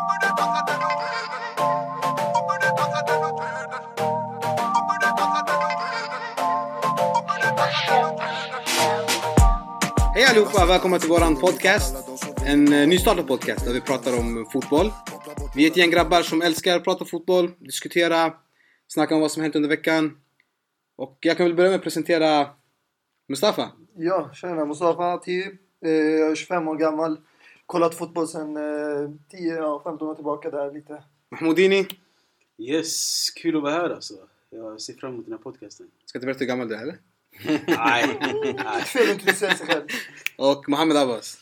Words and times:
Hej 0.00 0.08
allihopa, 10.30 10.66
välkomna 10.66 10.98
till 10.98 11.08
våran 11.08 11.36
podcast. 11.36 11.96
En 12.46 12.72
eh, 12.72 12.88
nystartad 12.88 13.26
podcast 13.26 13.64
där 13.64 13.72
vi 13.72 13.80
pratar 13.80 14.18
om 14.18 14.46
fotboll. 14.52 14.92
Vi 15.54 15.66
är 15.66 15.70
ett 15.70 15.76
gäng 15.76 15.90
grabbar 15.90 16.22
som 16.22 16.42
älskar 16.42 16.76
att 16.76 16.84
prata 16.84 17.04
fotboll, 17.04 17.50
diskutera, 17.58 18.32
snacka 18.88 19.14
om 19.14 19.20
vad 19.20 19.30
som 19.30 19.42
hänt 19.42 19.56
under 19.56 19.68
veckan. 19.68 20.16
Och 20.96 21.18
jag 21.20 21.36
kan 21.36 21.46
väl 21.46 21.54
börja 21.54 21.70
med 21.70 21.76
att 21.76 21.82
presentera 21.82 22.46
Mustafa. 23.28 23.70
Ja, 23.96 24.30
tjena 24.34 24.64
Mustafa 24.64 25.12
Atib. 25.12 25.46
Eh, 25.84 25.90
jag 25.92 26.30
är 26.30 26.34
25 26.34 26.68
år 26.68 26.76
gammal. 26.76 27.18
Kollat 27.70 27.94
fotboll 27.94 28.28
sedan 28.28 28.56
eh, 28.56 29.10
10-15 29.32 30.02
år 30.02 30.14
tillbaka 30.14 30.50
där 30.50 30.72
lite. 30.72 31.02
Mahmoudini. 31.30 31.86
Yes, 32.58 33.30
kul 33.30 33.56
att 33.56 33.62
vara 33.62 33.72
här 33.72 33.90
alltså. 33.90 34.14
Jag 34.50 34.80
ser 34.80 34.94
fram 34.94 35.12
emot 35.14 35.26
den 35.26 35.32
här 35.32 35.38
podcasten. 35.38 35.90
Ska 36.04 36.18
inte 36.18 36.26
berätta 36.26 36.38
hur 36.38 36.46
gammal 36.46 36.68
du 36.68 36.74
är 36.74 36.82
eller? 36.82 36.98
Nej, 37.66 38.18
nej. 38.54 38.82
Fel 38.84 39.02
att 39.02 39.08
introducera 39.08 39.54
sig 39.54 39.66
själv. 39.66 39.86
Och 40.36 40.68
Mohammed 40.68 40.96
Abbas. 40.96 41.38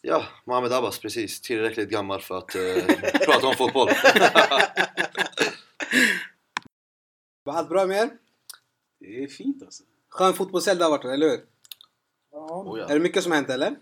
Ja, 0.00 0.24
Mohamed 0.44 0.72
Abbas 0.72 0.98
precis. 0.98 1.40
Tillräckligt 1.40 1.90
gammal 1.90 2.20
för 2.20 2.38
att 2.38 2.54
eh, 2.54 2.62
prata 3.26 3.46
om 3.46 3.54
fotboll. 3.54 3.88
Allt 7.46 7.68
bra 7.68 7.86
med 7.86 8.02
er? 8.02 8.10
Det 9.00 9.24
är 9.24 9.28
fint 9.28 9.62
alltså. 9.62 9.82
Skön 10.08 10.34
fotbollshelg 10.34 10.78
det 10.78 10.84
har 10.84 10.90
varit, 10.90 11.04
eller 11.04 11.28
hur? 11.28 11.40
Ja, 12.32 12.62
Oh, 12.66 12.78
ja. 12.78 12.88
Är 12.88 12.94
det 12.94 13.00
mycket 13.00 13.22
som 13.22 13.32
har 13.32 13.36
hänt 13.36 13.50
eller? 13.50 13.76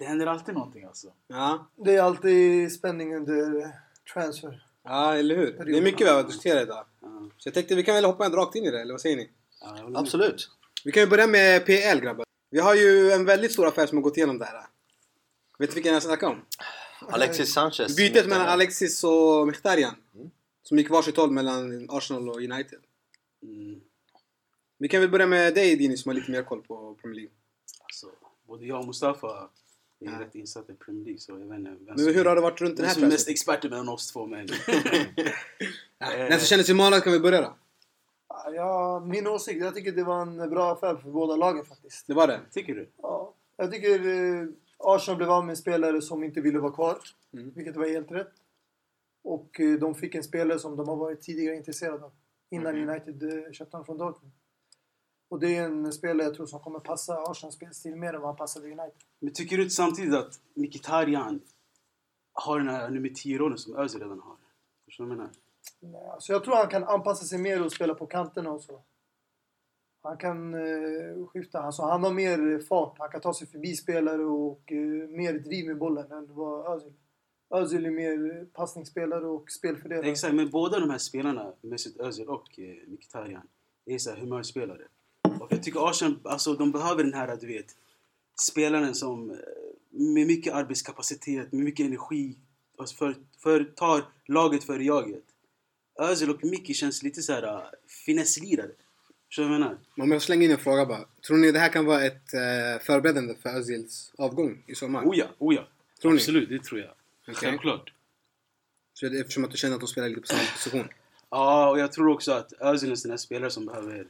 Det 0.00 0.06
händer 0.06 0.26
alltid 0.26 0.54
någonting 0.54 0.84
alltså. 0.84 1.12
Ja. 1.26 1.70
det 1.76 1.94
är 1.96 2.02
alltid 2.02 2.72
spänning 2.72 3.16
under 3.16 3.72
transfer. 4.14 4.66
Ja, 4.84 5.14
eller 5.14 5.36
hur? 5.36 5.64
Det 5.64 5.78
är 5.78 5.82
mycket 5.82 6.06
vi 6.06 6.10
har 6.10 6.22
diskuterat 6.24 6.62
idag. 6.62 6.86
Ja, 7.00 7.28
Så 7.38 7.48
jag 7.48 7.54
tänkte 7.54 7.74
vi 7.74 7.82
kan 7.82 7.94
väl 7.94 8.04
hoppa 8.04 8.26
en 8.26 8.32
rakt 8.32 8.54
in 8.56 8.64
i 8.64 8.70
det, 8.70 8.80
eller 8.80 8.94
vad 8.94 9.00
säger 9.00 9.16
ni? 9.16 9.30
ja. 9.60 9.90
Absolut. 9.94 10.48
Vi 10.84 10.92
kan 10.92 11.02
ju 11.02 11.06
börja 11.08 11.26
med 11.26 11.66
PL 11.66 12.00
grabbar. 12.00 12.24
Vi 12.50 12.60
har 12.60 12.74
ju 12.74 13.10
en 13.12 13.24
väldigt 13.24 13.52
stor 13.52 13.66
affär 13.66 13.86
som 13.86 13.98
har 13.98 14.02
gått 14.02 14.16
igenom 14.16 14.38
det 14.38 14.44
här. 14.44 14.66
Vet 15.58 15.70
du 15.70 15.74
vilken 15.74 15.92
jag 15.92 16.02
snackar 16.02 16.26
om? 16.26 16.44
Alexis 17.08 17.52
Sanchez. 17.52 17.96
Bytet 17.96 18.26
mellan 18.28 18.46
Alexis 18.48 19.04
och 19.04 19.48
Mkhitaryan. 19.48 19.94
Som 20.62 20.78
gick 20.78 20.90
varsitt 20.90 21.16
håll 21.16 21.30
mellan 21.30 21.86
Arsenal 21.90 22.28
och 22.28 22.36
United. 22.36 22.78
Mm, 23.42 23.80
Vi 24.78 24.88
kan 24.88 25.00
väl 25.00 25.10
börja 25.10 25.26
med 25.26 25.54
dig 25.54 25.76
Dini 25.76 25.96
som 25.96 26.08
har 26.08 26.14
lite 26.14 26.30
mer 26.30 26.42
koll 26.42 26.62
på 26.62 26.94
Premier 26.94 27.14
League. 27.20 27.32
alltså, 27.82 28.06
både 28.46 28.66
jag 28.66 28.80
och 28.80 28.86
Mustafa 28.86 29.48
är 30.00 30.12
Ja. 30.12 30.20
rätt 30.20 30.34
insatta 30.34 30.72
i 30.72 30.76
Premier 30.76 31.04
League 31.04 31.18
så 31.18 31.32
jag 31.32 31.38
vet 31.38 31.58
inte 31.58 31.70
vem 31.70 31.94
Men 31.96 32.14
hur 32.14 32.24
har 32.24 32.34
det 32.34 32.40
varit 32.40 32.60
runt 32.60 32.76
den 32.76 32.86
här 32.86 32.94
som 32.94 33.02
är 33.04 33.08
mest 33.08 33.28
experter 33.28 33.68
mellan 33.70 33.88
oss 33.88 34.12
två 34.12 34.26
men... 34.26 34.46
Ja, 35.98 36.16
Den 36.16 36.38
som 36.38 36.46
känner 36.46 36.64
sig 36.64 36.74
manad 36.74 37.02
kan 37.04 37.12
vi 37.12 37.20
börja 37.20 37.40
då. 37.40 37.56
Ja, 38.28 38.50
Ja, 38.54 39.00
min 39.06 39.26
åsikt, 39.26 39.60
jag 39.60 39.74
tycker 39.74 39.92
det 39.92 40.04
var 40.04 40.22
en 40.22 40.36
bra 40.50 40.72
affär 40.72 40.96
för 40.96 41.10
båda 41.10 41.36
lagen 41.36 41.64
faktiskt. 41.64 42.06
Det 42.06 42.14
var 42.14 42.26
det? 42.26 42.40
Tycker 42.50 42.74
du? 42.74 42.88
Ja, 43.02 43.34
jag 43.56 43.72
tycker 43.72 44.06
eh, 44.08 44.46
Arsenal 44.78 45.16
blev 45.16 45.30
av 45.30 45.44
med 45.44 45.50
en 45.52 45.56
spelare 45.56 46.02
som 46.02 46.24
inte 46.24 46.40
ville 46.40 46.58
vara 46.58 46.72
kvar. 46.72 46.98
Mm. 47.32 47.50
Vilket 47.54 47.76
var 47.76 47.88
helt 47.88 48.10
rätt. 48.10 48.32
Och 49.22 49.60
eh, 49.60 49.78
de 49.78 49.94
fick 49.94 50.14
en 50.14 50.22
spelare 50.24 50.58
som 50.58 50.76
de 50.76 50.88
har 50.88 50.96
varit 50.96 51.20
tidigare 51.20 51.56
intresserade 51.56 52.04
av. 52.04 52.12
Innan 52.50 52.76
Mm. 52.76 52.88
United 52.88 53.22
eh, 53.46 53.52
köpte 53.52 53.76
honom 53.76 53.86
från 53.86 53.98
Dortmund. 53.98 54.32
Och 55.30 55.40
det 55.40 55.56
är 55.56 55.64
en 55.64 55.92
spelare 55.92 56.26
jag 56.26 56.34
tror 56.34 56.46
som 56.46 56.60
kommer 56.60 56.80
passa 56.80 57.14
Arsenals 57.30 57.54
spelstil 57.54 57.96
mer 57.96 58.14
än 58.14 58.20
vad 58.20 58.30
han 58.30 58.36
passade 58.36 58.66
United. 58.66 58.92
Men 59.18 59.32
tycker 59.32 59.56
du 59.56 59.62
inte 59.62 59.74
samtidigt 59.74 60.14
att 60.14 60.40
Mkhitaryan 60.54 61.40
har 62.32 62.58
den 62.58 62.68
här 62.68 62.90
nummer 62.90 63.08
10-rollen 63.08 63.58
som 63.58 63.76
Özil 63.76 64.00
redan 64.00 64.20
har? 64.20 64.36
Förstår 64.84 65.04
du 65.04 65.08
vad 65.08 65.18
jag 65.18 65.22
menar? 65.22 65.34
Nej, 65.80 66.10
alltså 66.10 66.32
jag 66.32 66.44
tror 66.44 66.56
han 66.56 66.68
kan 66.68 66.84
anpassa 66.84 67.24
sig 67.24 67.38
mer 67.38 67.64
och 67.64 67.72
spela 67.72 67.94
på 67.94 68.06
kanterna 68.06 68.50
och 68.50 68.62
så. 68.62 68.82
Han 70.02 70.16
kan 70.16 70.54
eh, 70.54 71.26
skifta. 71.26 71.62
Alltså 71.62 71.82
han 71.82 72.04
har 72.04 72.12
mer 72.12 72.58
fart. 72.58 72.98
Han 72.98 73.10
kan 73.10 73.20
ta 73.20 73.34
sig 73.34 73.46
förbi 73.46 73.76
spelare 73.76 74.24
och 74.24 74.72
eh, 74.72 75.08
mer 75.08 75.32
driv 75.38 75.66
med 75.66 75.78
bollen 75.78 76.12
än 76.12 76.34
vad 76.34 76.74
Özil 76.74 76.92
Özil 77.54 77.86
är 77.86 77.90
mer 77.90 78.44
passningsspelare 78.44 79.26
och 79.26 79.50
spelfördelare. 79.50 80.10
Exakt, 80.10 80.34
men 80.34 80.50
båda 80.50 80.80
de 80.80 80.90
här 80.90 80.98
spelarna, 80.98 81.52
Mesut 81.60 82.00
Özil 82.00 82.28
och 82.28 82.58
eh, 82.58 82.88
Mkhitaryan, 82.88 83.48
är 83.86 83.98
så 83.98 84.10
här 84.10 84.16
humörspelare. 84.16 84.82
Jag 85.60 85.64
tycker 85.64 85.90
Arsenal, 85.90 86.18
alltså 86.24 86.54
de 86.54 86.72
behöver 86.72 87.04
den 87.04 87.14
här, 87.14 87.36
du 87.40 87.46
vet, 87.46 87.66
spelaren 88.40 88.94
som 88.94 89.30
eh, 89.30 89.36
med 89.90 90.26
mycket 90.26 90.54
arbetskapacitet, 90.54 91.52
med 91.52 91.64
mycket 91.64 91.86
energi, 91.86 92.36
alltså 92.78 92.96
för, 92.96 93.14
för, 93.38 93.64
tar 93.64 94.04
laget 94.26 94.64
före 94.64 94.84
jaget. 94.84 95.24
Özil 95.98 96.30
och 96.30 96.44
Micke 96.44 96.76
känns 96.76 97.02
lite 97.02 97.22
så 97.22 97.32
här 97.32 97.42
uh, 97.42 97.62
finesslirade. 98.06 98.72
Förstår 99.28 99.42
du 99.42 99.48
vad 99.48 99.54
jag 99.54 99.60
menar? 99.60 99.78
Om 99.96 100.12
jag 100.12 100.22
slänger 100.22 100.44
in 100.44 100.50
en 100.50 100.58
fråga 100.58 100.86
bara. 100.86 101.04
Tror 101.26 101.36
ni 101.36 101.52
det 101.52 101.58
här 101.58 101.72
kan 101.72 101.84
vara 101.84 102.04
ett 102.04 102.34
eh, 102.34 102.82
förberedande 102.82 103.34
för 103.34 103.48
Özils 103.48 104.12
avgång 104.18 104.62
i 104.66 104.74
sommar? 104.74 105.04
Oh 105.04 105.18
ja, 105.18 105.26
oh 105.38 105.54
ja. 105.54 105.68
Tror 106.02 106.10
ni? 106.10 106.16
Absolut, 106.16 106.48
det 106.48 106.64
tror 106.64 106.80
jag. 106.80 106.90
Okej. 107.22 107.34
Självklart. 107.34 107.92
Så 108.94 109.08
det, 109.08 109.20
eftersom 109.20 109.44
att 109.44 109.50
du 109.50 109.56
känner 109.56 109.74
att 109.74 109.80
de 109.80 109.86
spelar 109.86 110.08
lite 110.08 110.20
på 110.20 110.26
samma 110.26 110.42
position? 110.54 110.88
Ja, 111.30 111.70
och 111.70 111.78
jag 111.78 111.92
tror 111.92 112.08
också 112.08 112.32
att 112.32 112.52
Özil 112.52 112.88
är 112.88 112.92
en 112.92 112.96
sån 112.96 113.10
här 113.10 113.18
spelare 113.18 113.50
som 113.50 113.66
behöver 113.66 114.06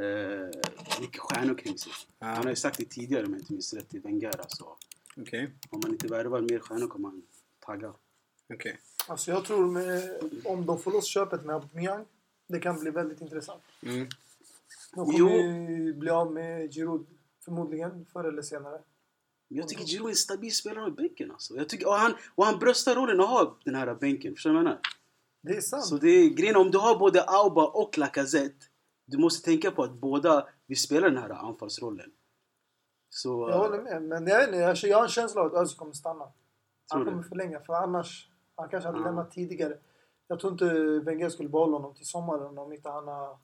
eh, 0.00 1.00
mycket 1.00 1.20
stjärnor 1.20 1.54
kring 1.54 1.78
sig. 1.78 1.92
Ja. 2.18 2.26
Han 2.26 2.42
har 2.42 2.50
ju 2.50 2.56
sagt 2.56 2.78
det 2.78 2.84
tidigare 2.84 3.26
om 3.26 3.32
jag 3.32 3.40
inte 3.40 3.52
minns 3.52 3.74
rätt 3.74 3.88
till 3.88 4.00
Wenger 4.00 4.40
alltså. 4.40 4.66
Okej. 5.16 5.50
Om 5.70 5.80
man 5.82 5.90
inte 5.90 6.06
värvar 6.06 6.40
mer 6.40 6.58
stjärnor 6.58 6.88
kommer 6.88 7.08
han 7.08 7.22
tagga. 7.60 7.94
Okej. 8.54 8.78
Alltså 9.08 9.30
jag 9.30 9.44
tror 9.44 9.66
med, 9.66 10.20
om 10.44 10.66
de 10.66 10.78
får 10.78 10.92
loss 10.92 11.06
köpet 11.06 11.44
med 11.44 11.54
Aubameyang, 11.54 12.04
det 12.48 12.60
kan 12.60 12.80
bli 12.80 12.90
väldigt 12.90 13.20
intressant. 13.20 13.62
Mm. 13.82 14.08
De 14.94 15.06
kommer 15.06 15.18
ju 15.18 15.94
bli 15.94 16.10
av 16.10 16.32
med 16.32 16.72
Giroud 16.74 17.06
förmodligen 17.44 18.06
förr 18.12 18.24
eller 18.24 18.42
senare. 18.42 18.80
Jag 19.48 19.68
tycker 19.68 19.84
Giroud 19.84 20.06
är 20.06 20.10
en 20.10 20.16
stabil 20.16 20.54
spelare 20.54 20.88
i 20.88 20.92
bänken 20.92 21.30
alltså. 21.30 21.56
Jag 21.56 21.68
tycker, 21.68 21.86
och, 21.86 21.94
han, 21.94 22.14
och 22.34 22.46
han 22.46 22.58
bröstar 22.58 22.94
rollen 22.94 23.20
att 23.20 23.28
ha 23.28 23.58
den 23.64 23.74
här 23.74 23.94
bänken. 23.94 24.34
Förstår 24.34 24.50
du 24.50 24.54
vad 24.54 24.60
jag 24.60 24.64
menar? 24.64 24.80
Det 25.42 25.56
är 25.56 25.60
sant. 25.60 25.84
Så 25.84 25.96
det 25.96 26.08
är 26.08 26.28
grejen 26.28 26.56
om 26.56 26.70
du 26.70 26.78
har 26.78 26.98
både 26.98 27.24
Auba 27.24 27.66
och 27.66 27.98
Lacazette. 27.98 28.66
Du 29.10 29.18
måste 29.18 29.44
tänka 29.44 29.70
på 29.70 29.82
att 29.82 29.92
båda 29.92 30.48
vill 30.66 30.80
spela 30.80 31.10
den 31.10 31.18
här 31.18 31.30
anfallsrollen. 31.30 32.10
Så... 33.10 33.50
Jag 33.50 33.58
håller 33.58 33.82
med. 33.82 34.02
Men 34.02 34.26
jag, 34.26 34.44
inte, 34.44 34.56
jag, 34.56 34.76
jag 34.76 34.96
har 34.96 35.04
en 35.04 35.08
känsla 35.10 35.40
av 35.40 35.46
att 35.46 35.62
Özil 35.62 35.78
kommer 35.78 35.92
stanna. 35.92 36.32
Han 36.88 37.04
kommer 37.04 37.22
förlänga. 37.22 37.60
För 37.60 37.72
annars, 37.72 38.28
han 38.56 38.68
kanske 38.68 38.88
hade 38.88 38.98
Ja. 39.00 39.04
lämnat 39.04 39.32
tidigare. 39.32 39.78
Jag 40.28 40.40
tror 40.40 40.52
inte 40.52 41.00
Wenger 41.04 41.28
skulle 41.28 41.48
behålla 41.48 41.76
honom 41.76 41.94
till 41.94 42.06
sommaren 42.06 42.58
om 42.58 42.72
inte 42.72 42.88
han 42.88 43.08
har 43.08 43.38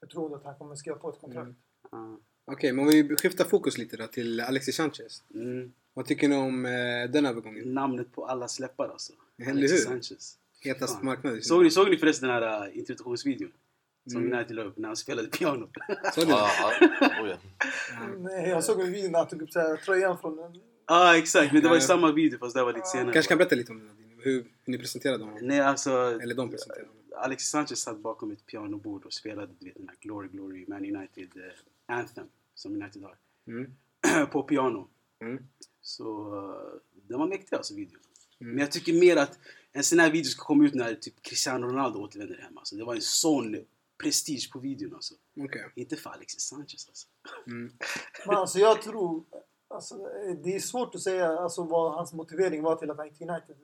förtroende 0.00 0.36
att 0.36 0.44
han 0.44 0.54
kommer 0.54 0.74
skriva 0.74 0.96
på 0.96 1.10
ett 1.10 1.20
kontrakt. 1.20 1.46
Mm. 1.46 1.56
Ja. 1.90 2.16
Okej, 2.44 2.72
men 2.72 2.84
om 2.84 2.90
vi 2.90 3.16
skiftar 3.16 3.44
fokus 3.44 3.78
lite 3.78 3.96
då 3.96 4.06
till 4.06 4.40
Alexis 4.40 4.76
Sanchez. 4.76 5.22
Mm. 5.34 5.72
Vad 5.94 6.06
tycker 6.06 6.28
ni 6.28 6.36
om 6.36 6.66
eh, 6.66 7.10
den 7.10 7.26
övergången? 7.26 7.74
Namnet 7.74 8.12
på 8.12 8.26
alla 8.26 8.48
släppar 8.48 8.88
alltså. 8.88 9.12
Eller 9.38 9.50
Alexis 9.50 9.80
hur? 9.80 9.84
Sanchez. 9.84 10.38
Hetast 10.60 11.02
marknad. 11.02 11.44
Såg 11.44 11.62
ni, 11.62 11.70
såg 11.70 11.90
ni 11.90 11.96
förresten 11.96 12.28
den 12.28 12.42
här 12.42 12.68
uh, 12.68 12.78
introduktionsvideon? 12.78 13.52
Som 14.06 14.22
Mm. 14.22 14.32
United 14.38 14.56
la 14.56 14.62
upp 14.62 14.76
när 14.78 14.88
han 14.88 14.96
spelade 14.96 15.28
piano. 15.28 15.68
Ni 15.88 16.24
det? 16.24 16.24
Ja, 16.28 16.50
ja, 16.80 16.88
oh. 17.22 18.18
Nej, 18.18 18.48
jag 18.48 18.64
såg 18.64 18.80
en 18.80 18.92
video 18.92 19.10
när 19.10 19.18
han 19.18 19.28
tog 19.28 19.42
upp 19.42 19.50
så 19.50 19.76
tröjan 19.84 20.18
från. 20.18 20.38
Ja 20.38 20.52
ah, 20.86 21.16
exakt, 21.16 21.52
men 21.52 21.62
det 21.62 21.68
var 21.68 21.76
i 21.76 21.78
Ja. 21.78 21.86
samma 21.86 22.12
video 22.12 22.38
fast 22.38 22.56
det 22.56 22.62
var 22.62 22.72
lite 22.72 22.86
senare. 22.86 23.12
kanske 23.12 23.28
kan 23.28 23.38
berätta 23.38 23.54
lite 23.54 23.72
om 23.72 23.90
hur, 24.18 24.44
ni 24.64 24.78
presenterade 24.78 25.24
honom? 25.24 25.38
Nej 25.42 25.60
alltså, 25.60 25.90
Eller 26.22 26.34
de 26.34 26.50
presenterade 26.50 26.86
honom. 26.86 27.02
Alexis 27.16 27.48
Sanchez 27.50 27.78
satt 27.80 27.98
bakom 27.98 28.30
ett 28.32 28.46
pianobord 28.46 29.04
och 29.04 29.12
spelade 29.12 29.52
du 29.58 29.66
vet, 29.66 29.74
den 29.74 29.88
här 29.88 29.96
Glory 30.00 30.28
Glory 30.28 30.64
Man 30.68 30.96
United 30.96 31.28
eh, 31.36 31.96
Anthem 31.96 32.26
som 32.54 32.72
United 32.82 33.02
har. 33.02 33.16
Mm. 33.46 33.72
på 34.30 34.42
piano. 34.42 34.88
Mm. 35.20 35.38
Så 35.80 36.34
uh, 36.34 36.80
den 37.08 37.18
var 37.18 37.26
mäktig 37.26 37.56
alltså 37.56 37.74
videon. 37.74 38.00
Mm. 38.40 38.52
Men 38.52 38.60
jag 38.60 38.72
tycker 38.72 38.92
mer 38.92 39.16
att 39.16 39.38
en 39.72 39.84
sån 39.84 39.98
här 39.98 40.10
video 40.10 40.28
ska 40.30 40.44
komma 40.44 40.64
ut 40.64 40.74
när 40.74 40.94
typ 40.94 41.22
Cristiano 41.22 41.66
Ronaldo 41.66 41.98
återvänder 41.98 42.36
hem. 42.36 42.58
Alltså. 42.58 42.76
Det 42.76 42.84
var 42.84 42.94
en 42.94 43.00
sån 43.00 43.56
prestige 44.02 44.50
på 44.52 44.58
videon 44.58 44.94
alltså. 44.94 45.14
Okej. 45.40 45.72
Inte 45.76 45.96
för 45.96 46.10
Alexis 46.10 46.40
Sanchez 46.42 46.88
alltså. 46.88 47.08
Mm. 47.46 47.72
Men 48.26 48.36
alltså 48.36 48.58
jag 48.58 48.82
tror... 48.82 49.24
Alltså, 49.68 49.94
det 50.44 50.54
är 50.54 50.60
svårt 50.60 50.94
att 50.94 51.00
säga 51.00 51.28
alltså, 51.38 51.64
vad 51.64 51.94
hans 51.94 52.12
motivering 52.12 52.62
var 52.62 52.76
till 52.76 52.90
att 52.90 52.96
han 52.96 53.06
gick 53.08 53.18
till 53.18 53.30
United. 53.30 53.56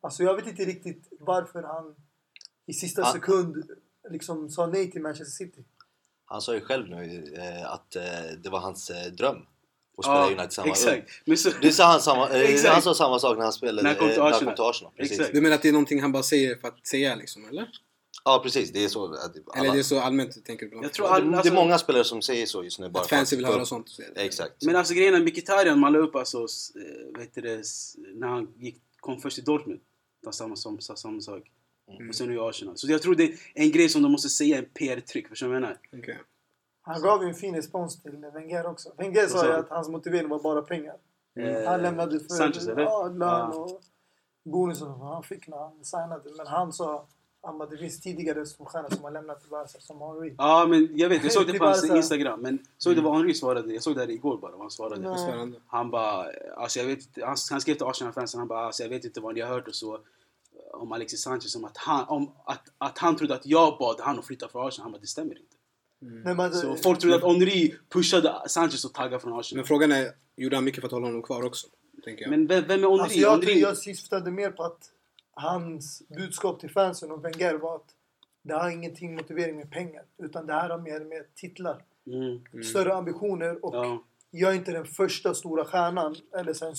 Alltså 0.00 0.22
jag 0.22 0.34
vet 0.36 0.46
inte 0.46 0.64
riktigt 0.64 1.08
varför 1.20 1.62
han 1.62 1.94
i 2.66 2.72
sista 2.72 3.02
Han- 3.02 3.12
sekund 3.12 3.70
liksom 4.10 4.50
sa 4.50 4.66
nej 4.66 4.90
till 4.90 5.02
Manchester 5.02 5.44
City. 5.44 5.64
Han 6.24 6.40
sa 6.42 6.54
ju 6.54 6.60
själv 6.60 6.88
nu 6.88 7.34
eh, 7.38 7.72
att 7.72 7.96
eh, 7.96 8.02
det 8.42 8.50
var 8.50 8.60
hans 8.60 8.90
eh, 8.90 9.12
dröm 9.12 9.36
att 9.98 10.04
spela 10.04 10.16
Ja, 10.18 10.30
i 10.30 10.34
United 10.34 10.52
samma 10.52 10.66
år. 10.66 10.70
Exakt. 10.70 11.10
Men 11.24 11.36
så, 11.36 11.50
Det 11.62 11.72
sa 11.72 11.84
han, 11.92 12.00
samma, 12.00 12.28
eh, 12.28 12.40
Exakt. 12.40 12.72
han 12.74 12.82
sa 12.82 12.94
samma 12.94 13.18
sak 13.18 13.36
när 13.36 13.44
han 13.44 13.52
spelade 13.52 13.82
När 13.82 13.94
han 13.94 14.10
eh, 14.10 14.38
kom 14.38 14.54
till 14.54 14.64
Arsenal. 14.64 14.92
Precis. 14.96 15.18
Exakt. 15.18 15.34
Du 15.34 15.40
menar 15.40 15.54
att 15.56 15.62
det 15.62 15.68
är 15.68 15.72
någonting 15.72 16.00
han 16.02 16.12
bara 16.12 16.22
säger 16.22 16.56
för 16.56 16.68
att 16.68 16.86
säga 16.86 17.14
liksom, 17.14 17.48
eller? 17.48 17.68
Ja, 18.24 18.40
precis. 18.42 18.72
Det 18.72 18.84
är 18.84 18.88
så. 18.88 19.04
att 19.04 19.10
alla- 19.20 19.60
Eller 19.64 19.72
det 19.72 19.78
är 19.78 19.82
så 19.82 20.00
allmänt 20.00 20.34
du 20.34 20.40
tänker 20.40 20.66
på? 20.66 20.80
Jag 20.82 20.92
tror 20.92 21.06
all, 21.06 21.30
det, 21.30 21.36
alltså, 21.36 21.52
det 21.52 21.58
är 21.58 21.64
många 21.64 21.78
spelare 21.78 22.04
som 22.04 22.22
säger 22.22 22.46
så 22.46 22.64
just 22.64 22.78
nu. 22.80 22.88
Bara 22.88 23.00
Att 23.02 23.08
fansen 23.10 23.36
vill 23.38 23.46
höra 23.46 23.64
sånt? 23.64 23.90
Exakt. 24.16 24.64
Men 24.66 24.76
alltså 24.76 24.94
grejen 24.94 25.14
är 25.14 25.20
Mkhitaryan, 25.20 25.80
man 25.80 25.92
la 25.92 25.98
upp 25.98 26.14
alltså, 26.16 26.38
eh, 26.38 26.44
vad 27.12 27.20
heter 27.22 27.42
det, 27.42 27.62
när 28.14 28.26
han 28.26 28.54
gick, 28.58 28.82
kom 29.00 29.20
först 29.20 29.34
till 29.36 29.44
Dortmund. 29.44 29.80
Var 30.24 30.32
samma, 30.32 30.56
som, 30.56 30.80
sa 30.80 30.96
samma 30.96 31.20
sak. 31.20 31.42
Mm. 31.90 32.08
Och 32.08 32.14
sen 32.14 32.28
nu 32.28 32.34
i 32.34 32.38
Arsenal. 32.38 32.76
Så 32.78 32.90
jag 32.90 33.02
tror 33.02 33.14
det 33.14 33.24
är 33.24 33.34
en 33.54 33.70
grej 33.70 33.88
som 33.88 34.02
de 34.02 34.12
måste 34.12 34.28
säga, 34.28 34.58
en 34.58 34.64
PR-tryck. 34.64 35.28
Förstår 35.28 35.46
du 35.46 35.52
vad 35.52 35.56
jag 35.56 35.62
menar? 35.62 35.78
Okej. 36.02 36.18
Han 36.82 37.02
gav 37.02 37.22
ju 37.22 37.28
en 37.28 37.34
fin 37.34 37.54
respons 37.54 38.02
till 38.02 38.12
Wenger 38.34 38.66
också. 38.66 38.92
Wenger 38.98 39.26
sa 39.26 39.38
sa 39.38 39.46
ju 39.46 39.52
att 39.52 39.68
hans 39.68 39.88
motivering 39.88 40.28
var 40.28 40.38
bara 40.42 40.62
pengar. 40.62 40.94
Eh, 41.40 41.64
Han 41.70 41.82
lämnade 41.82 42.20
för 42.20 42.28
Sanchez, 42.28 42.68
eller? 42.68 42.82
Ja, 42.82 43.08
lön 43.08 43.50
och 43.52 43.80
bonusen 44.44 44.86
som 44.86 45.00
han 45.00 45.22
fick 45.22 45.48
när 45.48 45.56
han 45.56 45.84
signade. 45.84 46.30
Men 46.36 46.46
han 46.46 46.72
sa 46.72 47.06
han 47.42 47.58
bara, 47.58 47.68
det 47.68 47.78
finns 47.78 48.00
tidigare 48.00 48.46
storstjärnor 48.46 48.88
som 48.90 49.04
har 49.04 49.10
lämnat 49.10 49.50
Barca 49.50 49.80
som 49.80 50.00
Henry. 50.00 50.34
Ja, 50.38 50.66
men 50.68 50.98
jag 50.98 51.08
vet. 51.08 51.22
Jag 51.22 51.32
såg 51.32 51.46
det 51.46 51.58
på 51.58 51.64
hans 51.64 51.90
Instagram. 51.90 52.40
Men 52.40 52.58
såg 52.78 52.96
det 52.96 53.02
vad 53.02 53.16
Henry 53.16 53.34
svarade? 53.34 53.74
Jag 53.74 53.82
såg 53.82 53.94
det 53.94 54.00
här 54.00 54.10
igår 54.10 54.38
bara. 54.38 54.52
vad 54.52 54.60
Han 54.60 54.70
svarade. 54.70 55.52
Han 55.66 55.90
bara, 55.90 56.26
alltså 56.56 56.78
jag 56.78 56.86
vet 56.86 57.00
han, 57.22 57.36
han 57.50 57.60
skrev 57.60 57.74
till 57.74 57.86
Arsenal-fansen, 57.86 58.38
han 58.38 58.48
bara, 58.48 58.66
alltså 58.66 58.82
jag 58.82 58.90
vet 58.90 59.04
inte 59.04 59.20
vad 59.20 59.34
ni 59.34 59.40
har 59.40 59.48
hört 59.48 59.68
och 59.68 59.74
så 59.74 59.98
om 60.72 60.92
Alexis 60.92 61.22
Sanchez, 61.22 61.56
om 61.56 61.64
att 61.64 61.76
han, 61.76 62.04
om 62.08 62.32
att, 62.44 62.62
att 62.78 62.98
han 62.98 63.16
trodde 63.16 63.34
att 63.34 63.46
jag 63.46 63.78
bad 63.78 63.96
han 64.00 64.18
att 64.18 64.26
flytta 64.26 64.48
från 64.48 64.68
Arsenal. 64.68 64.84
Han 64.84 64.92
bara, 64.92 65.00
det 65.00 65.06
stämmer 65.06 65.30
inte. 65.30 65.56
Nej, 65.98 66.34
men, 66.34 66.54
Så 66.54 66.76
folk 66.76 66.98
trodde 66.98 67.16
att 67.16 67.22
Henry 67.22 67.74
pushade 67.88 68.42
Sanchez 68.46 68.84
att 68.84 68.94
tagga 68.94 69.18
från 69.18 69.40
Arsenal. 69.40 69.58
Men 69.58 69.66
frågan 69.66 69.92
är, 69.92 70.12
gjorde 70.36 70.56
han 70.56 70.64
mycket 70.64 70.80
för 70.80 70.86
att 70.86 70.92
hålla 70.92 71.06
honom 71.06 71.22
kvar 71.22 71.42
också? 71.42 71.66
Tänker 72.04 72.22
jag. 72.22 72.30
Men 72.30 72.46
vem, 72.46 72.64
vem 72.68 72.84
är 72.84 72.88
Henry? 72.88 73.02
alltså, 73.02 73.18
jag, 73.18 73.30
Henry? 73.30 73.60
jag 73.60 73.78
syftade 73.78 74.30
mer 74.30 74.50
på 74.50 74.62
att 74.62 74.90
hans 75.32 76.02
budskap 76.08 76.60
till 76.60 76.70
fansen 76.70 77.10
och 77.10 77.24
Wenger 77.24 77.54
var 77.54 77.76
att 77.76 77.94
det 78.42 78.54
har 78.54 78.70
ingenting 78.70 79.14
motivering 79.14 79.56
med 79.56 79.70
pengar. 79.70 80.04
Utan 80.18 80.46
det 80.46 80.52
här 80.52 80.68
har 80.70 80.78
mer 80.78 81.00
med 81.00 81.34
titlar. 81.34 81.84
Mm. 82.06 82.64
Större 82.64 82.94
ambitioner 82.94 83.64
och 83.64 83.74
Ja. 83.74 84.04
jag 84.30 84.52
är 84.52 84.56
inte 84.56 84.72
den 84.72 84.86
första 84.86 85.34
stora 85.34 85.64
stjärnan. 85.64 86.16
Eller 86.36 86.52
sen, 86.54 86.74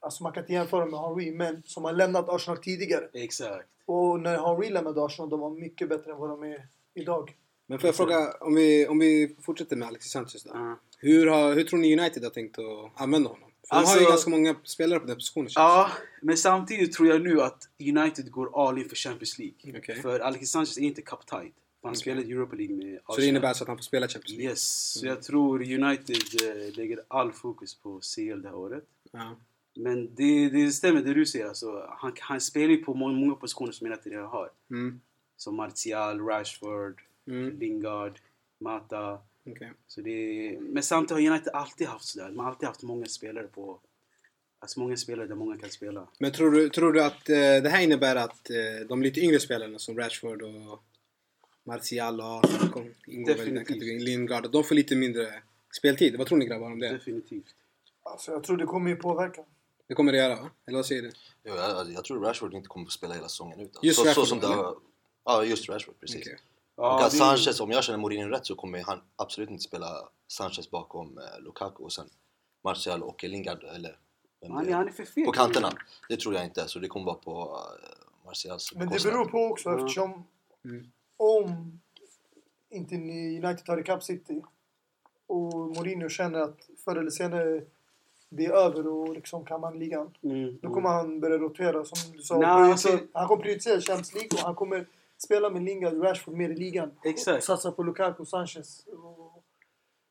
alltså 0.00 0.22
man 0.22 0.32
kan 0.32 0.42
inte 0.42 0.52
jämföra 0.52 0.86
med 0.86 1.00
Henry, 1.00 1.32
men 1.32 1.62
som 1.66 1.84
har 1.84 1.92
lämnat 1.92 2.28
Arsenal 2.28 2.58
tidigare. 2.58 3.08
Exakt. 3.12 3.68
Och 3.86 4.20
när 4.20 4.38
Henry 4.46 4.70
lämnade 4.70 5.04
Arsenal, 5.04 5.28
de 5.30 5.40
var 5.40 5.50
mycket 5.50 5.88
bättre 5.88 6.12
än 6.12 6.18
vad 6.18 6.30
de 6.30 6.42
är 6.42 6.66
idag. 6.94 7.36
Men 7.66 7.78
får 7.78 7.88
jag 7.88 7.96
fråga, 7.96 8.32
om 8.40 8.54
vi, 8.54 8.86
om 8.86 8.98
vi 8.98 9.36
fortsätter 9.40 9.76
med 9.76 9.88
Alexis 9.88 10.12
Sanchez 10.12 10.44
då. 10.44 10.50
Ja. 10.54 10.78
Hur, 10.98 11.26
har, 11.26 11.54
hur 11.54 11.64
tror 11.64 11.78
ni 11.78 11.98
United 11.98 12.22
har 12.22 12.30
tänkt 12.30 12.58
att 12.58 13.00
använda 13.02 13.30
honom? 13.30 13.51
De 13.72 13.76
har 13.76 13.82
ju 13.84 13.88
Alltså- 13.90 14.10
ganska 14.10 14.30
många 14.30 14.54
spelare 14.64 15.00
på 15.00 15.06
den 15.06 15.16
positionen. 15.16 15.48
Ja, 15.54 15.90
men 16.22 16.36
samtidigt 16.36 16.92
tror 16.92 17.08
jag 17.08 17.22
nu 17.22 17.40
att 17.42 17.68
United 17.80 18.30
går 18.30 18.68
all 18.68 18.78
in 18.78 18.88
för 18.88 18.96
Champions 18.96 19.38
League. 19.38 19.78
Okej. 19.78 20.02
För 20.02 20.20
Alexis 20.20 20.50
Sanchez 20.50 20.78
är 20.78 20.82
inte 20.82 21.02
cup 21.02 21.26
tight. 21.26 21.54
Han 21.82 21.90
Okej. 21.90 21.96
spelade 22.00 22.26
Europa 22.26 22.56
League 22.56 22.76
med. 22.76 22.86
Arsenal. 22.86 23.14
Så 23.14 23.20
det 23.20 23.26
innebär 23.26 23.52
så 23.54 23.64
att 23.64 23.68
han 23.68 23.76
får 23.76 23.82
spela 23.82 24.08
Champions 24.08 24.28
League? 24.38 24.50
Yes, 24.50 24.92
så 24.92 25.06
jag 25.06 25.22
tror 25.22 25.62
United 25.62 26.16
eh, 26.42 26.76
lägger 26.76 27.00
all 27.08 27.32
fokus 27.32 27.74
på 27.74 28.00
CL 28.00 28.42
det 28.42 28.48
här 28.48 28.54
året. 28.56 28.84
Ja. 29.12 29.36
Men 29.76 30.14
det, 30.14 30.48
det 30.48 30.70
stämmer 30.72 31.02
det 31.02 31.14
du 31.14 31.26
säger. 31.26 31.46
Alltså, 31.46 31.86
han, 31.98 32.12
han 32.20 32.40
spelar 32.40 32.68
ju 32.68 32.84
på 32.84 32.94
många, 32.94 33.14
många 33.14 33.34
positioner 33.34 33.72
som 33.72 33.86
United 33.86 34.12
redan 34.12 34.26
har. 34.28 34.50
Mm. 34.70 35.00
Som 35.36 35.56
Martial, 35.56 36.20
Rashford, 36.20 37.00
Mm. 37.26 37.58
Lingard, 37.58 38.18
Mata. 38.60 39.18
Okej. 39.46 39.72
Så 39.86 40.00
det, 40.00 40.58
men 40.60 40.82
samtidigt 40.82 41.24
har 41.24 41.30
United 41.34 41.52
alltid 41.52 41.86
haft 41.86 42.04
sådär. 42.04 42.30
Man 42.30 42.44
har 42.44 42.52
alltid 42.52 42.66
haft 42.66 42.82
många 42.82 43.06
spelare 43.06 43.46
på... 43.46 43.80
Alltså 44.58 44.80
många 44.80 44.96
spelare 44.96 45.26
där 45.26 45.34
många 45.34 45.58
kan 45.58 45.70
spela. 45.70 46.08
Men 46.18 46.32
tror 46.32 46.50
du, 46.50 46.68
tror 46.68 46.92
du 46.92 47.04
att 47.04 47.28
eh, 47.28 47.36
det 47.36 47.68
här 47.68 47.82
innebär 47.82 48.16
att 48.16 48.50
eh, 48.50 48.86
de 48.88 49.02
lite 49.02 49.20
yngre 49.20 49.40
spelarna 49.40 49.78
som 49.78 49.98
Rashford 49.98 50.42
och 50.42 50.82
Martial 51.64 52.20
och 52.20 52.26
Arsenal 52.26 52.84
ingår 53.06 53.34
väl 53.34 53.40
i 53.40 53.44
den 53.44 53.54
Definitivt. 53.54 53.66
kategorin, 53.68 54.04
Lingard, 54.04 54.50
de 54.50 54.64
får 54.64 54.74
lite 54.74 54.96
mindre 54.96 55.42
speltid? 55.78 56.16
Vad 56.16 56.26
tror 56.26 56.38
ni 56.38 56.46
grabbar 56.46 56.66
om 56.66 56.78
det? 56.78 56.88
Definitivt. 56.88 57.54
Alltså 58.02 58.32
jag 58.32 58.44
tror 58.44 58.56
det 58.56 58.66
kommer 58.66 58.90
ju 58.90 58.96
påverka. 58.96 59.44
Det 59.86 59.94
kommer 59.94 60.12
det 60.12 60.18
göra? 60.18 60.50
Eller 60.66 60.78
vad 60.78 60.86
säger 60.86 61.02
du? 61.02 61.10
Jo, 61.44 61.54
jag, 61.54 61.90
jag 61.90 62.04
tror 62.04 62.20
Rashford 62.24 62.54
inte 62.54 62.68
kommer 62.68 62.86
att 62.86 62.92
spela 62.92 63.14
hela 63.14 63.28
säsongen 63.28 63.60
ut. 63.60 63.66
Alltså. 63.66 63.86
Just 63.86 63.98
så, 63.98 64.04
Rashford, 64.04 64.24
så 64.24 64.28
som 64.28 64.40
det 64.40 64.74
Ja, 65.24 65.44
just 65.44 65.68
Rashford. 65.68 65.94
Precis. 66.00 66.20
Okej. 66.20 66.38
Ja, 66.82 66.94
och 66.94 67.02
att 67.04 67.12
Sanchez, 67.12 67.60
om 67.60 67.70
jag 67.70 67.84
känner 67.84 67.98
Mourinho 67.98 68.28
rätt 68.28 68.46
så 68.46 68.54
kommer 68.54 68.82
han 68.82 69.00
absolut 69.16 69.50
inte 69.50 69.62
spela 69.62 69.86
Sanchez 70.28 70.70
bakom 70.70 71.18
eh, 71.18 71.40
Lukaku 71.40 71.82
och 71.84 71.92
sen 71.92 72.06
Martial 72.64 73.02
och 73.02 73.24
Lingard 73.24 73.64
eller 73.64 73.96
vem 74.40 74.52
Han 74.52 74.64
det 74.64 74.70
är, 74.70 74.74
han 74.74 74.88
är 74.88 74.92
för 74.92 75.04
feg. 75.04 75.26
på 75.26 75.32
kanterna. 75.32 75.72
Det 76.08 76.16
tror 76.16 76.34
jag 76.34 76.44
inte, 76.44 76.68
så 76.68 76.78
det 76.78 76.88
kommer 76.88 77.06
vara 77.06 77.14
på 77.14 77.42
uh, 77.42 78.26
Martials 78.26 78.74
Men 78.74 78.88
det 78.88 79.02
beror 79.04 79.24
på 79.24 79.38
också 79.38 79.70
eftersom 79.70 80.24
Mm. 80.64 80.92
om 81.16 81.80
inte 82.70 82.94
ni 82.94 83.40
United 83.44 83.64
tar 83.64 83.78
ikapp 83.80 84.02
City 84.02 84.42
och 85.26 85.54
Mourinho 85.54 86.08
känner 86.08 86.38
att 86.40 86.68
förr 86.84 86.96
eller 86.96 87.10
senare 87.10 87.62
det 88.28 88.46
är 88.46 88.52
över 88.52 88.86
och 88.86 89.14
liksom 89.14 89.44
kan 89.44 89.60
man 89.60 89.78
ligan. 89.78 90.14
Mm, 90.22 90.44
Då 90.44 90.68
mm. 90.68 90.72
kommer 90.74 90.88
han 90.88 91.20
börja 91.20 91.38
rotera 91.38 91.84
som 91.84 92.12
du 92.16 92.22
sa. 92.22 92.34
Prioritera- 92.34 92.70
alltså- 92.70 92.98
Han 93.12 93.28
kommer 93.28 93.42
prioritera 93.42 93.80
Champions 93.80 94.14
League 94.14 94.28
och 94.32 94.38
han 94.46 94.54
kommer 94.54 94.86
spela 95.24 95.50
med 95.50 95.62
Lingard 95.62 95.94
och 95.94 96.02
Rashford 96.02 96.34
mer 96.34 96.50
i 96.50 96.56
ligan. 96.56 96.90
Exakt. 97.04 97.38
Och 97.38 97.44
satsa 97.44 97.72
på 97.72 97.82
Lukaku, 97.82 98.24
Sanchez 98.24 98.86
och 98.86 99.44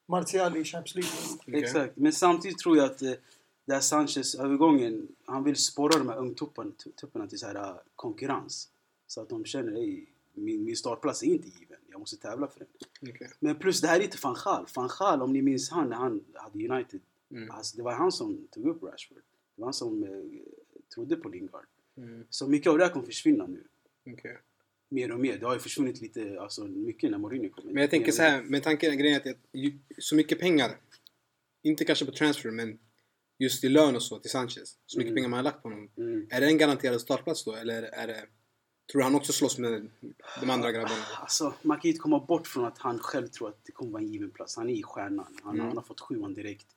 Martial 0.05 0.57
i 0.57 0.63
Champions 0.63 0.95
League. 0.95 1.39
Okej. 1.47 1.63
Exakt. 1.63 1.97
Men 1.97 2.13
samtidigt 2.13 2.57
tror 2.57 2.77
jag 2.77 2.85
att 2.85 3.01
eh, 3.01 3.11
det 3.65 3.73
här 3.73 3.81
Sanchez-övergången, 3.81 5.07
han 5.25 5.43
vill 5.43 5.55
sporra 5.55 5.97
de 5.97 6.09
här 6.09 6.17
ungtupparna 6.17 6.71
tupparna 7.01 7.27
till 7.27 7.39
så 7.39 7.47
här, 7.47 7.55
eh, 7.55 7.75
konkurrens. 7.95 8.69
Så 9.07 9.21
att 9.21 9.29
de 9.29 9.45
känner, 9.45 9.71
att 9.71 10.07
min, 10.33 10.63
min 10.63 10.75
startplats 10.75 11.23
är 11.23 11.27
inte 11.27 11.47
given. 11.47 11.77
Jag 11.89 11.99
måste 11.99 12.17
tävla 12.17 12.47
för 12.47 12.59
den. 12.59 12.67
Okej. 13.13 13.29
Men 13.39 13.55
plus, 13.55 13.81
det 13.81 13.87
här 13.87 13.99
är 13.99 14.03
inte 14.03 14.17
van 14.23 14.35
Gaal. 14.45 14.65
Van 14.75 14.89
Gaal, 14.99 15.21
om 15.21 15.33
ni 15.33 15.41
minns 15.41 15.69
han 15.69 15.89
när 15.89 15.95
han 15.95 16.23
hade 16.33 16.69
United. 16.69 16.99
Mm. 17.31 17.51
Alltså, 17.51 17.77
det 17.77 17.83
var 17.83 17.91
han 17.91 18.11
som 18.11 18.47
tog 18.51 18.65
upp 18.65 18.83
Rashford. 18.83 19.21
Det 19.55 19.61
var 19.61 19.65
han 19.65 19.73
som 19.73 20.03
eh, 20.03 20.09
trodde 20.93 21.15
på 21.15 21.29
Lingard. 21.29 21.65
Mm. 21.97 22.25
Så 22.29 22.47
mycket 22.47 22.71
av 22.71 22.77
det 22.77 22.83
här 22.83 22.91
kommer 22.91 23.05
försvinna 23.05 23.47
nu. 23.47 23.63
Okej. 24.13 24.37
Mer 24.93 25.11
och 25.11 25.19
mer. 25.19 25.37
Det 25.37 25.45
har 25.45 25.53
ju 25.53 25.59
försvunnit 25.59 26.01
lite, 26.01 26.37
alltså 26.41 26.63
mycket 26.63 27.11
när 27.11 27.17
Mourinho 27.17 27.49
kom 27.49 27.67
in. 27.67 27.73
Men 27.73 27.81
jag 27.81 27.89
tänker 27.89 28.11
så 28.11 28.21
här, 28.21 28.41
med 28.43 28.63
tanken 28.63 28.97
grejen 28.97 29.21
är 29.25 29.31
att 29.31 29.37
ju- 29.53 29.79
så 29.97 30.15
mycket 30.15 30.39
pengar, 30.39 30.77
inte 31.63 31.85
kanske 31.85 32.05
på 32.05 32.11
transfer 32.11 32.51
men 32.51 32.79
just 33.39 33.63
i 33.63 33.69
lön 33.69 33.95
och 33.95 34.03
så 34.03 34.19
till 34.19 34.31
Sanchez, 34.31 34.77
så 34.85 34.97
mycket 34.97 35.11
Mm. 35.11 35.15
pengar 35.15 35.29
man 35.29 35.37
har 35.37 35.43
lagt 35.43 35.61
på 35.63 35.69
honom. 35.69 35.89
Mm. 35.97 36.27
Är 36.31 36.41
det 36.41 36.47
en 36.47 36.57
garanterad 36.57 37.01
startplats 37.01 37.43
då 37.43 37.55
eller 37.55 37.83
är 37.83 38.07
det, 38.07 38.25
tror 38.91 39.01
han 39.01 39.15
också 39.15 39.33
slåss 39.33 39.57
med 39.57 39.89
de 40.41 40.49
andra 40.49 40.71
grabbarna? 40.71 41.03
Alltså, 41.21 41.53
man 41.61 41.77
kan 41.77 41.81
ju 41.83 41.89
inte 41.89 41.99
komma 42.01 42.19
bort 42.25 42.47
från 42.47 42.65
att 42.65 42.77
han 42.77 42.99
själv 42.99 43.27
tror 43.27 43.49
att 43.49 43.65
det 43.65 43.71
kommer 43.71 43.91
vara 43.91 44.01
en 44.03 44.11
given 44.11 44.31
plats. 44.31 44.55
Han 44.57 44.69
är 44.69 44.73
i 44.73 44.83
stjärnan. 44.83 45.37
Han, 45.43 45.55
Mm. 45.55 45.67
han 45.67 45.77
har 45.77 45.83
fått 45.83 45.99
sjuan 46.01 46.33
direkt. 46.33 46.67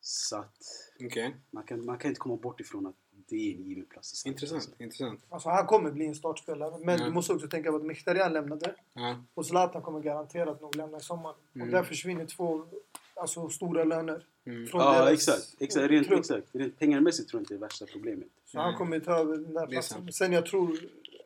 Så 0.00 0.36
att 0.36 0.56
Okej, 1.04 1.36
man 1.50 1.64
kan, 1.64 1.84
man 1.84 1.98
kan 1.98 2.08
inte 2.08 2.18
komma 2.20 2.36
bort 2.36 2.60
ifrån 2.60 2.86
att 2.86 2.96
det 3.36 3.50
är 3.52 3.54
en 3.56 3.64
given 3.68 3.84
plats. 3.84 4.12
i 4.12 4.16
Sanchez. 4.16 4.42
intressant, 4.42 4.80
intressant. 4.80 5.20
Alltså 5.28 5.48
han 5.48 5.66
kommer 5.66 5.90
bli 5.90 6.06
en 6.06 6.14
startspelare. 6.14 6.78
Men 6.84 6.98
Ja. 6.98 7.04
du 7.04 7.10
måste 7.10 7.32
också 7.32 7.48
tänka 7.48 7.70
på 7.70 7.76
att 7.76 7.84
Mkhitaryan 7.84 8.32
lämnade. 8.32 8.74
Ja. 8.94 9.16
Och 9.34 9.46
Zlatan 9.46 9.82
kommer 9.82 10.00
garanterat 10.00 10.60
nog 10.60 10.76
lämna 10.76 10.98
i 10.98 11.00
sommar. 11.00 11.34
Mm. 11.54 11.66
Och 11.66 11.72
där 11.72 11.82
försvinner 11.82 12.26
två 12.26 12.64
alltså, 13.14 13.48
stora 13.48 13.84
löner. 13.84 14.26
Mm. 14.46 14.66
Från 14.66 14.80
Ja, 14.80 14.92
deras 14.92 15.12
exakt. 15.12 15.56
exakt. 15.62 15.90
Rent, 15.90 16.10
exakt. 16.12 16.46
Rent 16.52 16.78
pengamässigt 16.78 17.28
tror 17.28 17.38
jag 17.38 17.42
inte 17.42 17.54
det 17.54 17.58
är 17.58 17.60
värsta 17.60 17.86
problemet. 17.86 18.28
Så 18.46 18.58
han 18.58 18.76
kommer 18.76 19.00
ta 19.00 19.12
över 19.18 19.36
den 19.36 19.54
där 19.54 19.66
platsen. 19.66 20.12
Sen 20.12 20.32
jag 20.32 20.46
tror 20.46 20.78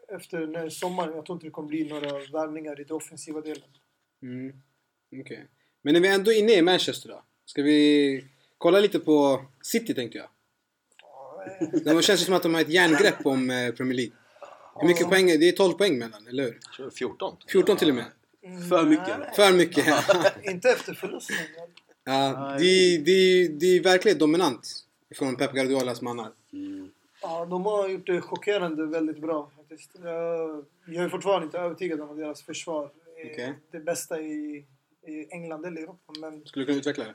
efter 0.09 0.41
den 0.41 0.55
här 0.57 0.69
sommaren, 0.69 1.15
jag 1.15 1.27
tror 1.27 1.37
inte 1.37 1.47
det 1.47 1.51
kommer 1.51 1.69
bli 1.69 1.89
några 1.89 2.13
värvningar 2.13 2.81
i 2.81 2.85
den 2.85 2.97
offensiva 2.97 3.41
delen. 3.41 3.69
Mm. 4.23 4.53
Okej. 5.21 5.45
Men 5.83 5.95
när 5.95 6.01
vi 6.01 6.09
ändå 6.09 6.33
är 6.33 6.39
inne 6.39 6.53
i 6.53 6.63
Manchester 6.63 7.09
då? 7.09 7.23
Ska 7.45 7.63
vi 7.63 8.25
kolla 8.59 8.81
lite 8.81 8.99
på 8.99 9.45
City 9.63 9.95
tänkte 9.95 10.19
jag. 10.19 10.29
Det 11.85 12.03
känns 12.03 12.25
som 12.25 12.35
att 12.35 12.43
de 12.43 12.55
har 12.55 12.61
ett 12.61 12.69
järngrepp 12.69 13.27
om 13.27 13.51
eh, 13.51 13.73
Premier 13.75 13.95
League. 13.97 14.13
Hur 14.81 14.89
mycket 14.89 15.09
poäng? 15.09 15.27
Det 15.27 15.49
är 15.49 15.53
12 15.53 15.73
poäng 15.73 15.99
mellan, 15.99 16.27
eller 16.29 16.43
hur? 16.43 16.59
Jag 16.63 16.73
tror 16.73 16.91
14. 16.91 17.37
14 17.49 17.77
till 17.77 17.89
och 17.89 17.95
med. 17.95 18.05
För 18.69 18.85
mycket. 18.85 19.19
Nej, 19.19 19.31
För 19.37 19.53
mycket. 19.53 19.87
inte 20.43 20.71
efter 20.71 20.95
förlusten. 20.95 21.37
ja, 22.05 22.57
det, 22.59 22.99
det, 22.99 23.49
det 23.49 23.67
är 23.67 23.83
verkligen 23.83 24.19
dominant 24.19 24.85
från 25.15 25.37
Pep 25.37 25.53
Guardiolas 25.53 26.03
mannar. 26.03 26.33
Mm. 26.53 26.91
Ja, 27.23 27.47
de 27.51 27.65
har 27.67 27.89
gjort 27.89 28.07
det 28.07 28.21
chockerande 28.21 28.87
väldigt 28.87 29.19
bra 29.19 29.51
faktiskt. 29.57 29.91
Jag, 30.03 30.65
jag 30.87 31.05
är 31.05 31.09
fortfarande 31.09 31.45
inte 31.45 31.59
övertygad 31.59 32.01
om 32.01 32.11
att 32.11 32.17
deras 32.17 32.43
försvar 32.43 32.91
är 33.17 33.33
Okej. 33.33 33.55
det 33.71 33.81
bästa 33.81 34.21
i, 34.21 34.65
i 35.07 35.27
England 35.31 35.65
eller 35.65 35.83
Europa. 35.83 36.13
Men 36.21 36.47
Skulle 36.47 36.63
du 36.63 36.67
kunna 36.67 36.79
utveckla 36.79 37.05
det? 37.05 37.15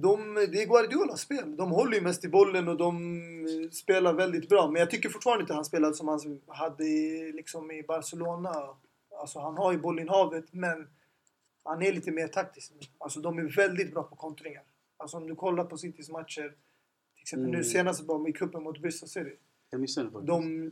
De, 0.00 0.34
det 0.34 0.62
är 0.62 0.66
Guardiolas 0.66 1.20
spel. 1.20 1.56
De 1.56 1.70
håller 1.70 1.94
ju 1.96 2.00
mest 2.02 2.24
i 2.24 2.28
bollen 2.28 2.68
och 2.68 2.76
de 2.76 3.68
spelar 3.72 4.12
väldigt 4.12 4.48
bra. 4.48 4.70
Men 4.70 4.80
jag 4.80 4.90
tycker 4.90 5.08
fortfarande 5.08 5.42
inte 5.42 5.54
han 5.54 5.64
spelar 5.64 5.92
som 5.92 6.08
han 6.08 6.40
hade 6.46 6.84
liksom 7.32 7.70
i 7.70 7.82
Barcelona. 7.82 8.68
Alltså 9.20 9.38
han 9.38 9.56
har 9.56 9.72
ju 9.72 9.78
bollinnehavet 9.78 10.52
men 10.52 10.88
han 11.64 11.82
är 11.82 11.92
lite 11.92 12.10
mer 12.10 12.28
taktisk 12.28 12.72
nu. 12.74 12.86
Alltså 12.98 13.20
de 13.20 13.38
är 13.38 13.56
väldigt 13.56 13.92
bra 13.94 14.02
på 14.02 14.16
kontringar. 14.16 14.62
Alltså 14.96 15.16
om 15.16 15.26
du 15.26 15.34
kollar 15.34 15.64
på 15.64 15.78
Citys 15.78 16.10
matcher. 16.10 16.54
Till 17.14 17.22
exempel 17.22 17.48
Mm. 17.48 17.58
nu 17.58 17.64
senast 17.64 18.06
bara 18.06 18.28
i 18.28 18.32
cupen 18.32 18.62
mot 18.62 18.78
Bristol 18.78 19.08
City. 19.08 19.36
Jag 19.70 19.80
missade 19.80 20.06
det 20.06 20.12
faktiskt. 20.12 20.26
De 20.28 20.70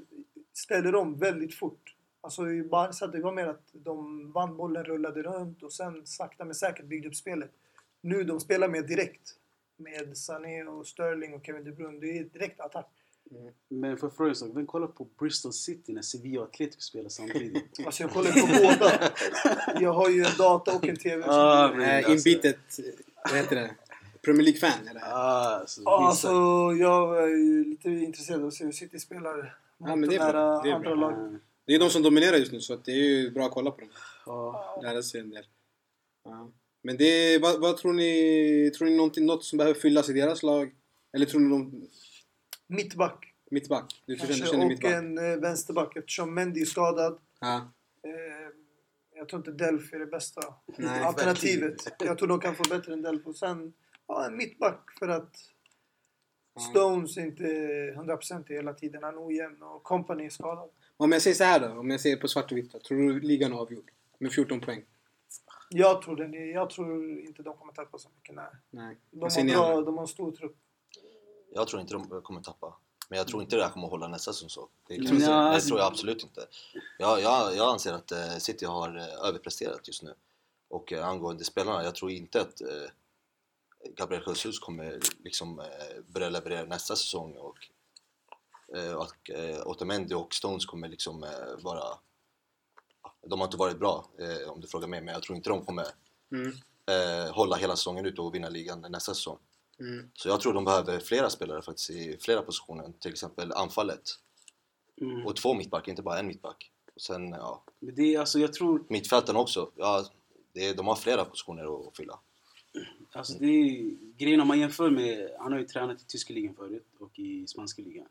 ställer 0.53 0.95
om 0.95 1.15
väldigt 1.19 1.55
fort. 1.55 1.97
Alltså 2.21 2.51
i 2.51 2.63
Barca, 2.63 3.07
det 3.07 3.21
var 3.21 3.33
mer 3.33 3.47
att 3.47 3.69
de 3.73 4.33
vann 4.33 4.57
bollen, 4.57 4.85
rullade 4.85 5.23
runt 5.23 5.63
och 5.63 5.73
sen 5.73 6.07
sakta 6.07 6.45
men 6.45 6.55
säkert 6.55 6.87
byggde 6.87 7.09
upp 7.09 7.15
spelet. 7.17 7.51
Nu 8.05 8.25
de 8.25 8.41
spelar 8.41 8.69
mer 8.69 8.83
direkt. 8.83 9.31
Med 9.77 10.17
Sané 10.19 10.63
och 10.65 10.87
Sterling 10.87 11.35
och 11.35 11.47
Kevin 11.47 11.65
De 11.65 11.73
Bruyne. 11.73 12.01
Det 12.01 12.19
är 12.19 12.25
direkt 12.25 12.61
attack. 12.61 12.91
Men 13.69 13.97
för 13.97 14.09
fråga 14.11 14.31
en 14.31 14.37
sak, 14.37 14.51
vem 14.55 14.67
kollar 14.67 14.87
på 14.87 15.05
Bristol 15.19 15.53
City 15.53 15.93
när 15.93 16.03
Sevilla 16.03 16.41
och 16.41 16.49
Atletico 16.49 16.81
spelar 16.81 17.09
samtidigt? 17.09 17.65
Alltså 17.87 18.03
jag 18.03 18.11
kollar 18.13 18.31
på 18.31 18.47
båda. 18.63 19.13
Jag 19.81 19.93
har 19.93 20.09
ju 20.11 20.21
en 20.25 20.37
data 20.39 20.77
och 20.77 20.89
en 20.89 20.97
TV. 20.97 21.23
som- 21.23 21.33
Ah, 21.35 21.71
men 21.77 21.81
Äh, 21.81 21.97
alltså- 21.97 22.29
inbitet, 22.29 22.59
vad 23.31 23.37
heter 23.39 23.57
det? 23.57 23.75
Premier 24.23 24.43
League-fan 24.45 24.89
eller? 24.89 25.01
Ah, 25.01 25.57
alltså, 25.61 25.81
vissa- 25.81 25.91
alltså 25.91 26.29
jag 26.81 27.23
är 27.23 27.29
ju 27.37 27.65
lite 27.65 27.89
intresserad 27.91 28.41
av 28.41 28.47
att 28.47 28.55
se 28.55 28.65
hur 28.65 28.73
City 28.73 28.99
spelar 28.99 29.59
mot 29.79 29.89
men 29.89 30.01
det 30.01 30.07
de 30.07 30.17
är 30.17 30.33
bra. 30.33 30.57
här 30.57 30.63
Det 30.65 30.71
är 30.71 30.75
andra 30.75 30.97
bra. 30.97 31.11
lagen. 31.11 31.41
Det 31.67 31.75
är 31.75 31.79
de 31.79 31.91
som 31.91 32.03
dominerar 32.03 32.37
just 32.37 32.53
nu 32.53 32.61
så 32.61 32.77
det 32.77 32.91
är 32.93 32.97
ju 32.97 33.31
bra 33.31 33.47
att 33.47 33.53
kolla 33.53 33.71
på 33.71 33.81
dem. 33.81 33.89
Ja. 34.27 34.81
Lära 34.83 35.03
sig 35.03 35.21
en 35.21 35.31
del. 35.31 35.45
Ja. 36.25 36.51
Men 36.87 36.97
det 36.97 37.39
vad, 37.39 37.61
vad 37.61 37.77
tror 37.77 37.93
ni? 37.93 38.71
Tror 38.79 38.89
ni 38.89 38.97
någonting, 38.97 39.27
något 39.27 39.45
som 39.45 39.57
behöver 39.57 39.81
fyllas 39.81 40.09
i 40.09 40.13
deras 40.13 40.43
lag? 40.43 40.75
Eller 41.13 41.27
tror 41.27 41.41
ni 41.41 41.51
de... 41.51 41.89
Mittback. 42.67 43.35
Mittback? 43.51 44.03
Du 44.07 44.17
känner, 44.17 44.29
Kanske, 44.29 44.47
känner 44.47 44.65
och 44.65 44.69
mittback? 44.69 44.93
en 44.93 45.19
eh, 45.19 45.37
vänsterback 45.37 45.97
eftersom 45.97 46.35
Mendy 46.35 46.61
är 46.61 46.65
skadad. 46.65 47.19
Ja. 47.41 47.73
Eh, 48.03 48.13
jag 49.15 49.29
tror 49.29 49.39
inte 49.39 49.65
Delf 49.65 49.93
är 49.93 49.99
det 49.99 50.07
bästa 50.07 50.41
Nej, 50.77 51.01
alternativet. 51.01 51.75
Jag 52.05 52.19
tror 52.19 52.29
de 52.29 52.41
kan 52.41 52.55
få 52.55 52.63
bättre 52.71 52.93
än 52.93 53.03
Delf. 53.03 53.27
Och 53.27 53.37
sen 53.37 53.73
ja, 54.07 54.27
en 54.27 54.37
mittback 54.37 54.91
för 54.99 55.09
att. 55.09 55.37
Stones 56.71 57.17
är 57.17 57.21
inte 57.21 57.45
100% 57.45 58.49
hela 58.49 58.73
tiden. 58.73 59.03
Han 59.03 59.15
är 59.15 59.27
ojämn 59.27 59.63
och 59.63 59.83
company 59.83 60.25
är 60.27 60.31
skadad. 60.31 60.71
Om 60.97 61.13
jag 61.13 61.23
säger 61.23 61.37
så 61.37 61.45
här 61.45 61.61
då, 61.61 61.67
om 61.67 61.91
jag 61.91 62.01
ser 62.01 62.17
på 62.17 62.29
svart 62.29 62.53
och 62.53 62.59
vitt 62.59 62.83
Tror 62.83 62.99
du 62.99 63.21
ligan 63.21 63.53
är 63.53 63.57
avgjord? 63.57 63.91
Med 64.19 64.33
14 64.33 64.61
poäng? 64.61 64.83
Jag 65.77 66.03
tror, 66.03 66.17
den 66.17 66.35
är, 66.35 66.55
jag 66.55 66.71
tror 66.71 67.21
inte 67.21 67.43
de 67.43 67.57
kommer 67.57 67.73
tappa 67.73 67.99
så 67.99 68.09
mycket. 68.17 68.35
Nej. 68.35 68.45
Nej. 68.71 68.99
De, 69.11 69.21
har 69.21 69.45
bra, 69.45 69.81
de 69.81 69.95
har 69.95 70.03
en 70.03 70.09
stor 70.09 70.33
trupp. 70.33 70.57
Jag 71.53 71.69
tror 71.69 71.81
inte 71.81 71.95
de 71.95 72.23
kommer 72.23 72.41
tappa. 72.41 72.75
Men 73.09 73.19
jag 73.19 73.29
tror 73.29 73.43
inte 73.43 73.57
det 73.57 73.63
här 73.63 73.71
kommer 73.71 73.87
att 73.87 73.91
hålla 73.91 74.09
nästa 74.09 74.33
säsong 74.33 74.49
så. 74.49 74.69
Det, 74.89 74.97
kan 74.97 75.21
Ja, 75.21 75.47
jag 75.47 75.55
det 75.55 75.61
tror 75.61 75.79
jag 75.79 75.87
absolut 75.87 76.23
inte. 76.23 76.47
Jag, 76.99 77.21
jag, 77.21 77.57
jag 77.57 77.73
anser 77.73 77.93
att 77.93 78.13
eh, 78.13 78.37
City 78.39 78.67
har 78.67 78.97
eh, 78.97 79.29
överpresterat 79.29 79.89
just 79.89 80.03
nu. 80.03 80.15
Och 80.69 80.93
eh, 80.93 81.09
angående 81.09 81.45
spelarna, 81.45 81.85
jag 81.85 81.95
tror 81.95 82.11
inte 82.11 82.41
att 82.41 82.63
Gabriel 83.97 84.23
Jesus 84.27 84.59
kommer 84.59 84.99
liksom 85.25 85.63
börja 86.07 86.29
leverera 86.29 86.65
nästa 86.65 86.97
säsong 86.97 87.37
och 87.37 87.59
att 89.01 89.31
Otamendi 89.67 90.15
och 90.15 90.35
Stones 90.35 90.67
kommer 90.67 90.89
liksom 90.89 91.27
vara... 91.63 91.99
De 93.27 93.41
har 93.41 93.47
inte 93.47 93.57
varit 93.57 93.79
bra 93.79 94.11
eh, 94.19 94.51
om 94.51 94.61
du 94.61 94.67
frågar 94.67 94.89
mig, 94.89 95.01
men 95.01 95.15
jag 95.15 95.23
tror 95.23 95.37
inte 95.37 95.51
de 95.51 95.65
kommer 95.65 95.87
Mm. 96.33 96.49
eh, 96.87 97.35
hålla 97.35 97.57
hela 97.57 97.77
säsongen 97.77 98.07
ut 98.07 98.19
och 98.19 98.35
vinna 98.35 98.49
ligan 98.49 98.87
nästa 98.89 99.15
säsong. 99.15 99.39
Mm. 99.81 100.11
Så 100.15 100.29
jag 100.29 100.41
tror 100.41 100.53
de 100.53 100.65
behöver 100.65 100.99
flera 101.01 101.31
spelare 101.31 101.63
faktiskt 101.63 101.91
i 101.91 102.17
flera 102.21 102.43
positioner. 102.43 102.93
Till 103.01 103.11
exempel 103.11 103.53
anfallet. 103.53 104.03
Mm. 105.01 105.27
Och 105.27 105.37
två 105.37 105.55
mittbackar, 105.55 105.91
inte 105.91 106.03
bara 106.03 106.19
en 106.19 106.27
mittback. 106.27 106.71
Och 106.95 107.01
sen, 107.01 107.29
ja, 107.29 107.65
Men 107.79 107.95
det 107.95 108.15
är 108.15 108.21
alltså, 108.21 108.39
jag 108.39 108.53
tror... 108.53 108.85
mittfälten 108.89 109.37
också. 109.37 109.71
Ja, 109.77 110.07
det 110.53 110.69
är, 110.69 110.75
de 110.75 110.87
har 110.87 110.97
flera 110.97 111.25
positioner 111.25 111.89
att 111.89 111.97
fylla. 111.97 112.19
Alltså 113.13 113.35
det 113.39 113.47
är 113.47 113.97
grejen 114.17 114.41
om 114.41 114.49
man 114.49 114.61
jämför 114.61 114.91
med... 114.91 115.31
Han 115.39 115.53
har 115.53 115.59
ju 115.59 115.67
tränat 115.67 116.03
i 116.03 116.05
tyska 116.05 116.35
ligan 116.35 116.55
förut 116.55 116.87
och 116.99 117.19
i 117.19 117.47
spanska 117.47 117.83
ligan. 117.83 118.07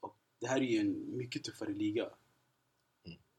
Och 0.00 0.16
det 0.40 0.46
här 0.46 0.56
är 0.56 0.64
ju 0.64 0.78
en 0.80 1.16
mycket 1.16 1.44
tuffare 1.44 1.72
liga. 1.72 2.08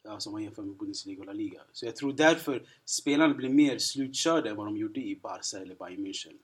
Alltså 0.10 0.30
om 0.30 0.34
man 0.34 0.44
jämför 0.44 0.62
med 0.62 0.76
Bundesliga 0.76 1.20
och 1.20 1.26
La 1.26 1.34
Liga. 1.34 1.62
Så 1.72 1.86
jag 1.86 1.96
tror 1.96 2.14
därför 2.14 2.68
spelarna 2.86 3.34
blir 3.34 3.50
mer 3.50 3.78
slutkörda 3.78 4.50
än 4.50 4.56
vad 4.56 4.68
de 4.68 4.78
gjorde 4.78 5.00
i 5.00 5.20
Barca 5.24 5.58
eller 5.58 5.76
Bayern 5.76 6.06
München. 6.06 6.38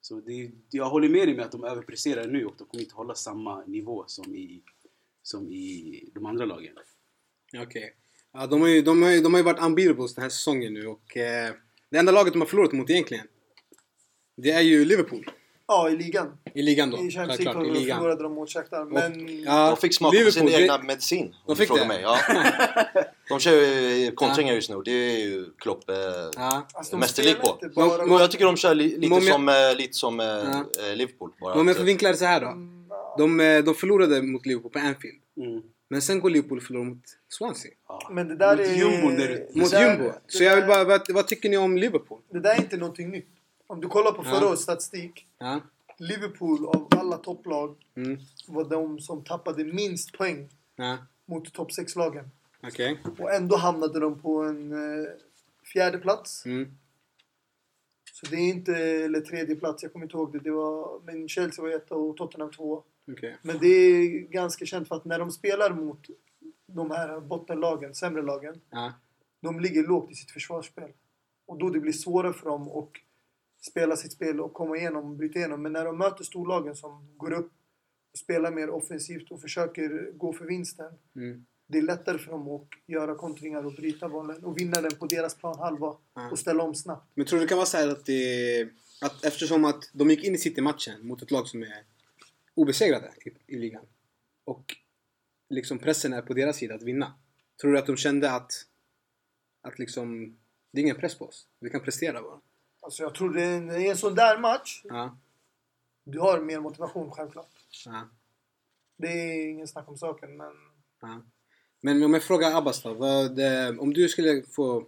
Så 0.00 0.20
det, 0.20 0.50
jag 0.70 0.90
håller 0.90 1.08
med 1.08 1.28
dig 1.28 1.36
med 1.36 1.44
att 1.44 1.52
de 1.52 1.64
överpresterar 1.64 2.26
nu 2.26 2.44
och 2.44 2.54
de 2.58 2.66
kommer 2.66 2.82
inte 2.82 2.94
hålla 2.94 3.14
samma 3.14 3.64
nivå 3.64 4.04
som 4.06 4.34
i, 4.34 4.62
som 5.22 5.52
i 5.52 6.10
de 6.14 6.26
andra 6.26 6.44
lagen. 6.44 6.74
Okej. 7.56 7.94
Ja, 8.32 8.46
de, 8.46 8.60
har 8.60 8.68
ju, 8.68 8.82
de, 8.82 9.02
har 9.02 9.10
ju, 9.10 9.20
de 9.20 9.34
har 9.34 9.40
ju 9.40 9.44
varit 9.44 9.62
unbeatables 9.62 10.14
den 10.14 10.22
här 10.22 10.30
säsongen 10.30 10.74
nu 10.74 10.86
och 10.86 11.16
eh, 11.16 11.54
det 11.90 11.98
enda 11.98 12.12
laget 12.12 12.32
de 12.32 12.40
har 12.40 12.46
förlorat 12.46 12.72
mot 12.72 12.90
egentligen 12.90 13.26
det 14.42 14.50
är 14.50 14.60
ju 14.60 14.84
Liverpool. 14.84 15.30
Ja, 15.70 15.90
i 15.90 15.96
ligan. 15.96 16.38
I 16.54 16.62
ligan 16.62 16.90
då. 16.90 16.96
I 16.98 17.10
Champions 17.10 17.40
League 17.40 17.66
i 17.66 17.70
ligan. 17.70 17.98
förlorade 17.98 18.22
de 18.22 18.34
mot 18.34 18.50
Shakhtar. 18.50 18.84
Men 18.84 19.42
ja, 19.44 19.68
De 19.70 19.76
fick 19.76 19.94
smaka 19.94 20.24
på 20.24 20.30
sin 20.30 20.48
egna 20.48 20.78
medicin. 20.82 21.34
De 21.46 21.56
fick 21.56 21.74
det? 21.74 21.86
mig. 21.86 22.00
Ja. 22.02 22.18
De 23.28 23.38
kör 23.40 23.52
ju 23.52 24.10
kontringar 24.12 24.54
just 24.54 24.70
nu. 24.70 24.82
Det 24.84 24.90
är 24.90 25.18
ju 25.18 25.46
Klopp 25.58 25.90
eh, 25.90 25.96
Ja. 26.36 26.66
alltså, 26.74 26.96
mästerlig 26.96 27.40
på. 27.40 27.58
bara... 27.74 28.06
Men- 28.06 28.18
jag 28.18 28.30
tycker 28.30 28.44
de 28.44 28.56
kör 28.56 28.74
li, 28.74 28.84
lite, 28.84 28.98
Men 29.00 29.12
om 29.18 29.24
jag- 29.24 29.32
som, 29.34 29.48
eh, 29.48 29.54
lite 29.76 29.92
som 29.96 30.20
eh, 30.20 30.26
Ja. 30.26 30.64
eh, 30.90 30.96
Liverpool. 30.96 31.30
Bara 31.40 31.50
Men 31.54 31.60
om 31.60 31.68
jag 31.68 31.76
eh, 31.78 31.82
vinkla 31.84 32.08
det 32.08 32.16
så 32.16 32.24
här 32.24 32.40
då. 32.40 32.46
Mm, 32.46 32.86
ja. 32.90 33.14
De, 33.18 33.62
de 33.64 33.74
förlorade 33.74 34.22
mot 34.22 34.46
Liverpool 34.46 34.72
på 34.72 34.78
Anfield. 34.78 35.18
Mm. 35.36 35.62
Men 35.90 36.02
sen 36.02 36.20
går 36.20 36.30
Liverpool 36.30 36.58
och 36.58 36.64
förlorar 36.64 36.84
mot 36.84 37.02
Swansea. 37.28 37.70
Ja. 37.88 38.08
Men 38.12 38.28
det 38.28 38.36
där 38.36 38.56
Mot 38.56 38.66
är... 38.66 38.74
jumbon 38.74 39.16
där. 39.16 39.46
Mot 39.54 39.72
Jumbo. 39.72 40.12
Så 40.26 40.44
jag 40.44 40.56
vill 40.56 40.66
bara, 40.66 40.84
vad, 40.84 41.00
vad 41.10 41.26
tycker 41.26 41.48
ni 41.48 41.56
om 41.56 41.76
Liverpool? 41.76 42.18
Det 42.32 42.40
där 42.40 42.50
är 42.54 42.56
inte 42.58 42.76
någonting 42.76 43.10
nytt. 43.10 43.28
Om 43.70 43.80
du 43.80 43.88
kollar 43.88 44.12
på 44.12 44.22
förra 44.22 44.48
årets 44.48 44.62
statistik. 44.62 45.26
Liverpool 45.98 46.66
av 46.66 46.88
alla 46.90 47.16
topplag 47.18 47.76
Mm. 47.96 48.18
var 48.48 48.64
de 48.70 49.00
som 49.00 49.24
tappade 49.24 49.64
minst 49.64 50.12
poäng 50.12 50.48
mot 51.26 51.52
topp 51.52 51.70
6-lagen. 51.70 52.30
Okej. 52.62 53.00
Och 53.18 53.32
ändå 53.32 53.56
hamnade 53.56 54.00
de 54.00 54.20
på 54.22 54.42
en 54.42 54.72
eh, 54.72 55.08
fjärde 55.72 55.98
plats. 55.98 56.46
Mm. 56.46 56.68
Så 58.12 58.26
det 58.26 58.36
är 58.36 58.48
inte, 58.48 58.76
eller 58.76 59.20
tredje 59.20 59.56
plats, 59.56 59.82
jag 59.82 59.92
kommer 59.92 60.06
inte 60.06 60.16
ihåg 60.16 60.32
det. 60.32 60.38
det 60.38 60.50
var, 60.50 61.00
men 61.04 61.28
Chelsea 61.28 61.62
var 61.64 61.70
etta 61.70 61.94
och 61.94 62.16
Tottenham 62.16 62.50
två. 62.50 62.82
Okej. 63.12 63.36
Men 63.42 63.58
det 63.58 63.66
är 63.66 64.08
ganska 64.20 64.66
känt 64.66 64.88
för 64.88 64.94
att 64.96 65.04
när 65.04 65.18
de 65.18 65.30
spelar 65.30 65.70
mot 65.74 66.00
de 66.66 66.90
här 66.90 67.20
bottenlagen, 67.20 67.94
sämre 67.94 68.22
lagen, 68.22 68.60
Ja. 68.70 68.92
de 69.40 69.60
ligger 69.60 69.82
lågt 69.86 70.10
i 70.10 70.14
sitt 70.14 70.30
försvarsspel. 70.30 70.90
Och 71.46 71.58
då 71.58 71.70
det 71.70 71.80
blir 71.80 71.92
svårare 71.92 72.32
för 72.32 72.46
dem 72.50 72.62
att 72.68 72.90
spela 73.60 73.96
sitt 73.96 74.12
spel 74.12 74.40
och 74.40 74.52
komma 74.54 74.76
igenom, 74.76 75.16
bryta 75.16 75.38
igenom. 75.38 75.62
Men 75.62 75.72
när 75.72 75.84
de 75.84 75.98
möter 75.98 76.24
storlagen 76.24 76.76
som 76.76 77.16
går 77.16 77.32
upp 77.32 77.52
och 78.12 78.18
spelar 78.18 78.50
mer 78.50 78.70
offensivt 78.70 79.30
och 79.30 79.40
försöker 79.40 80.12
gå 80.12 80.32
för 80.32 80.44
vinsten. 80.44 80.92
Mm. 81.16 81.46
Det 81.66 81.78
är 81.78 81.82
lättare 81.82 82.18
för 82.18 82.30
dem 82.30 82.48
att 82.48 82.68
göra 82.86 83.14
kontringar 83.14 83.66
och 83.66 83.72
bryta 83.72 84.08
bollen 84.08 84.44
och 84.44 84.58
vinna 84.58 84.80
den 84.80 84.90
på 84.90 85.06
deras 85.06 85.34
planhalva 85.34 85.96
Ja. 86.14 86.30
och 86.30 86.38
ställa 86.38 86.62
om 86.62 86.74
snabbt. 86.74 87.10
Men 87.14 87.26
tror 87.26 87.38
du 87.38 87.44
det 87.44 87.48
kan 87.48 87.58
vara 87.58 87.66
så 87.66 87.76
här 87.76 87.88
att 87.88 88.06
det... 88.06 88.68
Att 89.00 89.24
eftersom 89.24 89.64
att 89.64 89.90
de 89.92 90.10
gick 90.10 90.24
in 90.24 90.34
i 90.34 90.38
City-matchen 90.38 91.06
mot 91.06 91.22
ett 91.22 91.30
lag 91.30 91.46
som 91.48 91.62
är 91.62 91.84
obesegrade 92.54 93.12
i, 93.24 93.54
i 93.54 93.58
ligan. 93.58 93.84
Och 94.44 94.76
liksom 95.50 95.78
pressen 95.78 96.12
är 96.12 96.22
på 96.22 96.34
deras 96.34 96.56
sida 96.56 96.74
att 96.74 96.82
vinna. 96.82 97.14
Tror 97.60 97.72
du 97.72 97.78
att 97.78 97.86
de 97.86 97.96
kände 97.96 98.32
att... 98.32 98.52
Att 99.62 99.78
liksom... 99.78 100.36
Det 100.72 100.80
är 100.80 100.82
ingen 100.82 100.96
press 100.96 101.18
på 101.18 101.24
oss. 101.24 101.46
Vi 101.60 101.70
kan 101.70 101.80
prestera 101.80 102.22
bara. 102.22 102.40
Alltså 102.88 103.02
jag 103.02 103.14
tror 103.14 103.34
det 103.34 103.42
är 103.42 103.56
en, 103.56 103.70
i 103.80 103.88
en 103.88 103.96
sån 103.96 104.14
där 104.14 104.38
match, 104.38 104.80
Ja. 104.84 105.16
du 106.04 106.20
har 106.20 106.40
mer 106.40 106.60
motivation 106.60 107.10
självklart. 107.10 107.50
Ja. 107.84 108.08
Det 108.96 109.06
är 109.08 109.50
ingen 109.50 109.68
snack 109.68 109.88
om 109.88 109.96
saken 109.98 110.36
men 110.36 110.52
Ja. 111.00 111.22
Men 111.80 112.02
om 112.02 112.14
jag 112.14 112.22
frågar 112.22 112.56
Abbas 112.56 112.82
då. 112.82 112.94
Vad, 112.94 113.40
om 113.80 113.92
du 113.94 114.08
skulle 114.08 114.42
få 114.42 114.86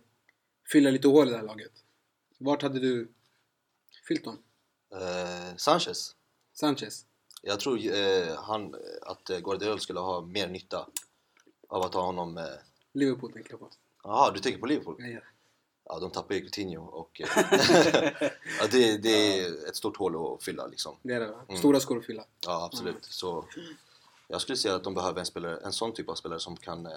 fylla 0.73 0.90
lite 0.90 1.09
hål 1.09 1.28
i 1.28 1.30
det 1.30 1.37
här 1.37 1.45
laget. 1.45 1.73
Vart 2.38 2.62
hade 2.62 2.78
du 2.80 3.09
fyllt 4.09 4.25
dem? 4.25 4.38
eh, 4.92 5.57
Sanchez. 5.57 6.16
Sanchez? 6.52 7.07
Jag 7.42 7.61
tror 7.61 7.78
eh, 7.95 8.37
han, 8.42 8.75
att 9.02 9.30
eh, 9.30 9.38
Guardiola 9.38 9.78
skulle 9.78 10.00
ha 10.00 10.21
mer 10.21 10.49
nytta 10.49 10.87
av 11.69 11.83
att 11.83 11.95
ha 11.95 12.02
honom... 12.02 12.38
Eh, 12.38 12.45
Liverpool 12.92 13.33
tänker 13.33 13.50
jag 13.50 13.61
på. 13.61 13.71
Jaha, 14.02 14.30
du 14.30 14.38
tänker 14.40 14.61
på 14.61 14.66
Liverpool? 14.66 14.97
Ja, 14.99 15.07
ja. 15.07 15.21
Ja, 15.92 15.99
de 15.99 16.11
tappar 16.11 16.35
ju 16.35 16.40
Coutinho 16.40 16.85
och... 16.85 17.20
Eh, 17.20 17.28
ja, 18.61 18.66
det, 18.70 18.99
det 18.99 19.38
är 19.38 19.68
ett 19.68 19.76
stort 19.76 19.97
hål 19.97 20.35
att 20.35 20.44
fylla 20.44 20.66
liksom. 20.66 20.97
Det 21.02 21.14
är 21.14 21.20
det? 21.20 21.26
Mm. 21.26 21.56
Stora 21.56 21.80
skor 21.80 21.99
att 21.99 22.06
fylla. 22.06 22.25
Ja, 22.47 22.64
absolut. 22.64 23.04
Så 23.04 23.44
jag 24.28 24.40
skulle 24.40 24.56
säga 24.56 24.75
att 24.75 24.85
de 24.85 24.94
behöver 24.94 25.20
en, 25.20 25.26
spelare, 25.26 25.56
en 25.56 25.73
sån 25.73 25.92
typ 25.92 26.09
av 26.09 26.14
spelare 26.14 26.40
som 26.40 26.56
kan 26.56 26.87
eh, 26.87 26.92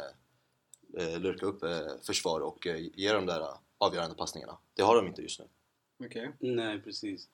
eh, 0.97 1.19
lurka 1.19 1.45
upp 1.45 1.63
eh, 1.63 1.79
försvar 2.03 2.39
och 2.39 2.67
eh, 2.67 2.77
ge 2.93 3.13
de 3.13 3.25
där 3.25 3.41
eh, 3.41 3.57
avgörande 3.77 4.15
passningarna. 4.15 4.57
Det 4.73 4.81
har 4.81 4.95
de 4.95 5.07
inte 5.07 5.21
just 5.21 5.39
nu. 5.39 5.45
Okej. 6.05 6.31
Nej, 6.39 6.81
precis. 6.81 7.27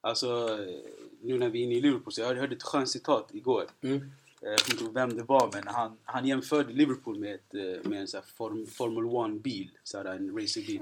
Alltså, 0.00 0.58
nu 1.20 1.38
när 1.38 1.48
vi 1.48 1.60
är 1.60 1.64
inne 1.64 1.74
i 1.74 1.80
Liverpool, 1.80 2.12
så 2.12 2.20
jag 2.20 2.34
hörde 2.34 2.56
ett 2.56 2.62
skönt 2.62 2.90
citat 2.90 3.34
igår. 3.34 3.66
Mm. 3.80 4.12
Eh, 4.42 4.50
Jag 4.50 4.58
kommer 4.60 4.80
inte 4.82 4.94
vem 4.94 5.16
det 5.16 5.22
var, 5.22 5.50
men 5.54 5.62
han, 5.66 5.96
han 6.04 6.26
jämförde 6.26 6.72
Liverpool 6.72 7.18
med, 7.18 7.34
ett, 7.34 7.54
eh, 7.54 7.90
med 7.90 8.00
en 8.00 8.08
sån 8.08 8.20
här 8.20 8.28
form, 8.36 8.66
Formel 8.66 9.04
1-bil. 9.04 9.70
Så 9.84 9.98
här, 9.98 10.04
en 10.04 10.38
racerbil. 10.40 10.80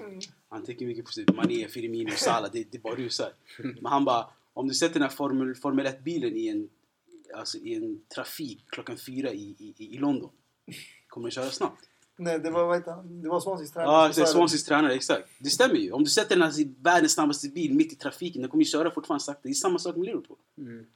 Han 0.48 0.64
tänker 0.64 0.86
mycket 0.86 1.04
på 1.04 1.12
sitt 1.12 1.34
Mané, 1.34 1.68
Firmino, 1.68 2.10
Salah. 2.16 2.50
Det, 2.52 2.72
det 2.72 2.82
bara 2.82 2.94
rusar. 2.94 3.32
Men 3.58 3.86
han 3.86 4.04
bara, 4.04 4.26
om 4.52 4.68
du 4.68 4.74
sätter 4.74 4.94
den 4.94 5.02
här 5.02 5.08
Formel, 5.16 5.54
Formel 5.54 5.86
1-bilen 5.86 6.36
i 6.36 6.48
en, 6.48 6.68
alltså, 7.34 7.58
i 7.58 7.74
en 7.74 8.00
trafik 8.14 8.64
klockan 8.68 8.96
fyra 8.96 9.32
i, 9.32 9.56
i, 9.58 9.94
i 9.94 9.98
London. 9.98 10.30
Kommer 11.08 11.24
den 11.24 11.30
köra 11.30 11.50
snabbt? 11.50 11.88
Nej, 12.18 12.38
det 12.38 12.50
var, 12.50 12.82
han? 12.86 13.22
Det 13.22 13.28
var 13.28 13.40
Swanseas 13.40 13.72
tränare 13.72 13.92
Ja, 13.92 14.12
det 14.14 14.20
är. 14.20 14.24
Swanseas 14.24 14.64
tränare, 14.64 14.94
exakt. 14.94 15.28
Det 15.38 15.50
stämmer 15.50 15.74
ju. 15.74 15.92
Om 15.92 16.04
du 16.04 16.10
sätter 16.10 16.36
den 16.36 16.42
här 16.42 16.82
världens 16.82 17.12
snabbaste 17.12 17.48
bil 17.48 17.74
mitt 17.74 17.92
i 17.92 17.96
trafiken, 17.96 18.42
den 18.42 18.50
kommer 18.50 18.64
ju 18.64 18.70
köra 18.70 18.90
fortfarande 18.90 19.24
sakta. 19.24 19.40
Det 19.42 19.48
är 19.48 19.54
samma 19.54 19.78
sak 19.78 19.96
med 19.96 20.06
Liverpool. 20.06 20.36
Mm. 20.58 20.86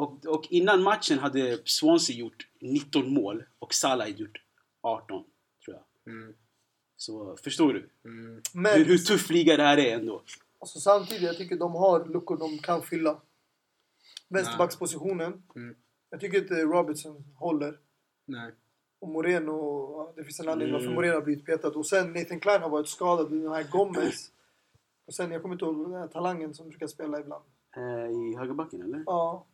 Och, 0.00 0.26
och 0.26 0.46
innan 0.50 0.82
matchen 0.82 1.18
hade 1.18 1.58
Swansea 1.64 2.16
gjort 2.16 2.46
19 2.60 3.14
mål 3.14 3.44
och 3.58 3.74
Salah 3.74 4.06
hade 4.06 4.18
gjort 4.18 4.38
18, 4.82 5.24
tror 5.64 5.76
jag. 5.76 6.12
Mm. 6.14 6.34
Så 6.96 7.36
förstår 7.36 7.72
du? 7.72 7.90
Mm. 8.04 8.42
Men 8.54 8.78
Hur, 8.78 8.84
hur 8.84 8.98
tuff 8.98 9.30
liga 9.30 9.56
det 9.56 9.62
här 9.62 9.78
är 9.78 9.94
ändå. 9.98 10.22
alltså, 10.60 10.80
samtidigt, 10.80 11.22
jag 11.22 11.36
tycker 11.36 11.56
de 11.56 11.74
har 11.74 12.06
luckor 12.06 12.36
de 12.36 12.58
kan 12.58 12.82
fylla. 12.82 13.20
Vänsterbackspositionen. 14.28 15.42
Mm. 15.56 15.76
Jag 16.10 16.20
tycker 16.20 16.38
inte 16.38 16.54
Robertson 16.54 17.24
håller. 17.36 17.78
Nej. 18.26 18.52
Och 19.00 19.08
Moreno, 19.08 20.12
det 20.16 20.24
finns 20.24 20.40
en 20.40 20.48
anledning 20.48 20.72
varför 20.72 20.86
Mm. 20.86 20.94
Moreno 20.94 21.14
har 21.14 21.22
blivit 21.22 21.46
petad. 21.46 21.68
Och 21.68 21.86
sen 21.86 22.12
Nathan 22.12 22.40
Klein 22.40 22.62
har 22.62 22.70
varit 22.70 22.88
skadad. 22.88 23.30
Den 23.30 23.52
här 23.52 23.62
Gomez. 23.70 24.30
Och 25.06 25.14
sen, 25.14 25.30
jag 25.32 25.42
kommer 25.42 25.54
inte 25.54 25.64
ihåg 25.64 25.90
den 25.90 26.00
här 26.00 26.08
talangen 26.08 26.54
som 26.54 26.68
brukar 26.68 26.86
spela 26.86 27.20
ibland. 27.20 27.44
Eh, 27.76 28.10
I 28.10 28.36
högerbacken, 28.36 28.82
eller? 28.82 29.02
Ja. 29.06 29.46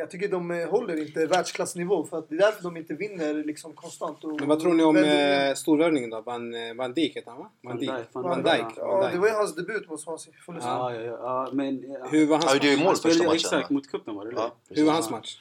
Jag 0.00 0.10
tycker 0.10 0.28
de 0.28 0.50
eh, 0.50 0.68
håller 0.70 0.96
inte 1.06 1.26
världsklassnivå 1.26 2.04
för 2.04 2.18
att 2.18 2.28
det 2.28 2.34
är 2.34 2.38
därför 2.38 2.62
de 2.62 2.76
inte 2.76 2.94
vinner 2.94 3.34
liksom 3.34 3.72
konstant. 3.74 4.24
Och, 4.24 4.36
Men 4.40 4.48
vad 4.48 4.60
tror 4.60 4.74
ni 4.74 4.82
om 4.82 4.94
väldigt- 4.94 5.48
eh, 5.50 5.54
storvärvningen 5.54 6.10
då? 6.10 6.20
Van, 6.20 6.54
eh, 6.54 6.74
Van 6.74 6.92
Dijk 6.94 7.16
heter 7.16 7.30
han 7.30 7.40
va? 7.40 7.50
Van 7.62 7.76
Dijk. 7.78 7.90
Van 7.90 7.96
Dijk, 7.96 8.12
Van 8.12 8.42
Dijk. 8.42 8.62
Van 8.62 8.72
Ja, 8.76 9.00
Dijk. 9.02 9.12
det 9.12 9.18
var 9.18 9.28
ju 9.28 9.34
hans 9.34 9.54
debut 9.54 9.88
mot 9.88 10.00
Swansea. 10.00 10.32
Ja, 10.46 10.94
ja, 10.94 11.00
ja, 11.00 11.12
ja, 11.12 11.48
men... 11.52 11.84
eh, 11.84 12.10
Hur 12.10 12.26
var 12.26 12.34
hans 12.36 12.44
Han 12.44 12.54
gjorde 12.54 12.66
ju 12.66 12.72
match? 12.76 12.78
mål 12.78 12.86
han 12.86 12.94
första 12.96 13.08
spelade 13.10 13.24
matchen. 13.28 13.34
exakt 13.36 13.70
mot 13.70 13.90
cupen 13.90 14.14
var 14.14 14.24
det? 14.24 14.32
Ja, 14.36 14.54
Hur 14.68 14.84
var 14.86 14.92
hans 14.92 15.10
match? 15.10 15.36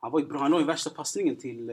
Han 0.00 0.12
var 0.12 0.20
ju 0.20 0.26
bra. 0.26 0.38
Han 0.38 0.50
la 0.50 0.58
ju 0.58 0.64
värsta 0.64 0.90
passningen 0.90 1.36
till... 1.36 1.70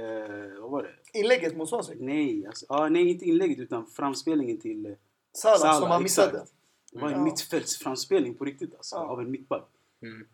Vad 0.61 0.71
var 0.71 0.83
det? 0.83 1.19
Inlägget 1.19 1.57
mot 1.57 1.69
Swansea. 1.69 1.95
Nej, 1.99 2.47
alltså, 2.47 2.65
ah, 2.69 2.89
nej, 2.89 3.09
inte 3.09 3.25
inlägget 3.25 3.59
utan 3.59 3.85
framspelningen 3.85 4.57
till... 4.59 4.85
Eh, 4.85 4.91
Salah, 5.33 5.57
Salah, 5.57 5.79
som 5.79 5.91
han 5.91 6.05
exakt. 6.05 6.33
missade. 6.33 6.45
det 6.91 6.99
var 7.01 7.07
en 7.07 7.13
Ja. 7.13 7.23
mittfältsframspelning 7.23 8.35
på 8.35 8.45
riktigt 8.45 8.75
alltså, 8.75 8.95
Ja. 8.95 9.01
av 9.01 9.19
en 9.19 9.31
mittback. 9.31 9.67
Mm. 10.01 10.27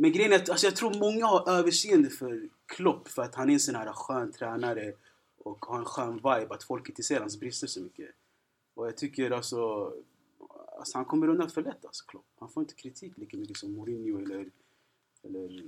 Men 0.00 0.12
grejen 0.12 0.32
är 0.32 0.36
att 0.36 0.50
alltså, 0.50 0.66
jag 0.66 0.76
tror 0.76 0.94
många 0.98 1.26
har 1.26 1.50
överseende 1.50 2.10
för 2.10 2.48
Klopp 2.66 3.08
för 3.08 3.22
att 3.22 3.34
han 3.34 3.48
är 3.48 3.52
en 3.54 3.60
sån 3.60 3.74
här 3.74 3.92
skön 3.92 4.32
tränare 4.32 4.92
och 5.44 5.64
har 5.64 5.78
en 5.78 5.84
skön 5.84 6.14
vibe, 6.16 6.46
att 6.54 6.64
folk 6.64 6.88
inte 6.88 7.02
ser 7.02 7.20
hans 7.20 7.40
brister 7.40 7.66
så 7.66 7.80
mycket. 7.80 8.08
Och 8.74 8.86
jag 8.86 8.96
tycker 8.96 9.30
alltså, 9.30 9.92
alltså 10.78 10.98
han 10.98 11.04
kommer 11.04 11.28
undan 11.28 11.50
för 11.50 11.62
lätt 11.62 11.84
alltså 11.84 12.04
Klopp. 12.04 12.24
Han 12.38 12.48
får 12.48 12.62
inte 12.62 12.74
kritik 12.74 13.12
lika 13.16 13.36
mycket 13.36 13.56
som 13.56 13.72
Mourinho 13.72 14.18
eller, 14.18 14.50
eller 15.24 15.62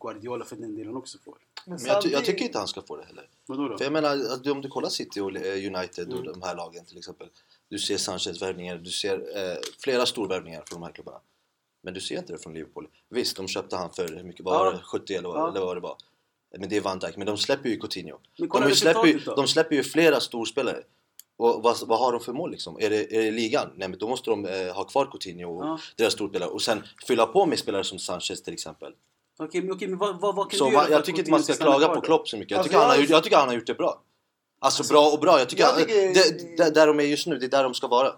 Guardiola 0.00 0.44
för 0.44 0.56
den 0.56 0.74
delen 0.74 0.96
också 0.96 1.18
får. 1.18 1.38
Men, 1.66 1.78
jag, 1.86 2.02
ty- 2.02 2.08
jag 2.10 2.24
tycker 2.24 2.44
inte 2.44 2.58
han 2.58 2.68
ska 2.68 2.82
få 2.82 2.96
det 2.96 3.04
heller. 3.04 3.28
Vadå 3.46 3.68
då? 3.68 3.76
För 3.78 3.84
jag 3.84 3.92
menar, 3.92 4.10
att 4.16 4.46
om 4.46 4.62
du 4.62 4.68
kollar 4.68 4.88
City 4.88 5.20
och 5.20 5.36
eh, 5.36 5.74
United 5.74 6.08
och 6.12 6.20
Mm. 6.20 6.32
de 6.32 6.42
här 6.42 6.56
lagen 6.56 6.84
till 6.84 6.98
exempel. 6.98 7.28
Du 7.68 7.78
ser 7.78 7.96
Sanchez-värvningar, 7.96 8.78
du 8.78 8.90
ser 8.90 9.18
eh, 9.18 9.58
flera 9.78 10.06
storvärvningar 10.06 10.62
från 10.66 10.80
de 10.80 10.86
här 10.86 10.92
klubbarna. 10.92 11.20
Men 11.82 11.94
du 11.94 12.00
ser 12.00 12.18
inte 12.18 12.32
det 12.32 12.38
från 12.38 12.54
Liverpool. 12.54 12.88
Visst, 13.10 13.36
de 13.36 13.48
köpte 13.48 13.76
han 13.76 13.90
för 13.90 14.08
hur 14.08 14.22
mycket 14.24 14.44
var 14.44 14.72
det? 14.72 14.78
70 14.84 15.14
eller 15.14 15.28
Ja. 15.28 15.48
eller 15.50 15.60
vad 15.60 15.76
det 15.76 15.80
var. 15.80 15.96
Men 16.58 16.68
det 16.68 16.76
är 16.76 16.80
Van 16.80 16.98
Dijk. 16.98 17.16
Men 17.16 17.26
de 17.26 17.36
släpper 17.38 17.68
ju 17.68 17.76
Coutinho. 17.76 18.18
De 18.38 18.74
släpper, 18.74 19.06
ju, 19.06 19.18
de 19.18 19.48
släpper 19.48 19.76
ju 19.76 19.82
flera 19.82 20.20
storspelare. 20.20 20.82
Och 21.36 21.62
vad, 21.62 21.76
vad 21.86 21.98
har 21.98 22.12
de 22.12 22.20
för 22.20 22.32
mål 22.32 22.50
liksom? 22.50 22.76
Är 22.80 22.90
det, 22.90 23.16
är 23.16 23.22
det 23.22 23.30
ligan? 23.30 23.70
Nej 23.76 23.88
men 23.88 23.98
då 23.98 24.08
måste 24.08 24.30
de 24.30 24.44
eh, 24.46 24.74
ha 24.74 24.84
kvar 24.84 25.06
Coutinho 25.12 25.58
och 25.58 25.64
Ja. 25.64 25.78
deras 25.96 26.12
storspelare 26.12 26.50
och 26.50 26.62
sen 26.62 26.82
fylla 27.06 27.26
på 27.26 27.46
med 27.46 27.58
spelare 27.58 27.84
som 27.84 27.98
Sanchez 27.98 28.42
till 28.42 28.52
exempel. 28.54 28.92
Okej, 29.38 29.62
men, 29.62 29.72
okej, 29.72 29.88
men 29.88 29.98
vad, 29.98 30.20
vad, 30.20 30.36
vad 30.36 30.50
kan 30.50 30.58
Så 30.58 30.66
du 30.66 30.72
göra 30.72 30.90
jag 30.90 31.04
tycker 31.04 31.18
inte 31.18 31.30
man 31.30 31.42
ska 31.42 31.54
klaga 31.54 31.88
på? 31.88 32.00
Klopp 32.00 32.28
så 32.28 32.36
mycket. 32.36 32.50
Jag 32.50 32.58
Alltså, 32.58 32.68
tycker, 32.70 32.78
han, 32.80 32.90
har 32.90 32.96
jag- 32.96 33.10
jag 33.10 33.24
tycker 33.24 33.36
han 33.36 33.48
har 33.48 33.54
gjort 33.54 33.66
det 33.66 33.74
bra. 33.74 34.02
Alltså, 34.60 34.92
bra 34.92 35.10
och 35.12 35.20
bra. 35.20 35.38
Jag 35.38 35.48
tycker, 35.48 35.62
jag 35.62 35.76
tycker- 35.78 35.94
det, 36.14 36.56
det, 36.64 36.70
där 36.74 36.86
de 36.86 37.00
är 37.00 37.04
just 37.04 37.26
nu, 37.26 37.38
det 37.38 37.46
är 37.46 37.50
där 37.50 37.62
de 37.62 37.74
ska 37.74 37.86
vara. 37.88 38.12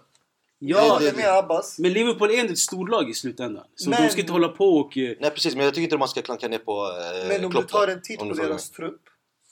Ja, 0.63 0.93
håller 0.93 1.11
det- 1.11 1.17
med 1.17 1.37
Abbas. 1.37 1.79
men 1.79 1.93
Liverpool 1.93 2.29
är 2.31 2.39
ändå 2.39 2.51
ett 2.53 2.59
storlag 2.59 3.09
i 3.09 3.13
slutändan. 3.13 3.65
Så 3.75 3.89
Men- 3.89 4.01
de 4.03 4.09
ska 4.09 4.21
inte 4.21 4.33
hålla 4.33 4.47
på 4.47 4.65
och... 4.65 4.97
eh, 4.97 5.15
Nej 5.19 5.31
precis, 5.31 5.55
men 5.55 5.65
jag 5.65 5.73
tycker 5.73 5.83
inte 5.83 5.97
man 5.97 6.07
ska 6.07 6.21
klanka 6.21 6.47
ner 6.47 6.57
på 6.59 6.71
eh, 7.21 7.27
Men 7.27 7.45
om 7.45 7.51
Klopp 7.51 7.63
du 7.67 7.71
tar 7.71 7.87
en 7.87 8.01
titt 8.01 8.19
på 8.19 8.33
deras 8.33 8.69
trupp. 8.71 9.01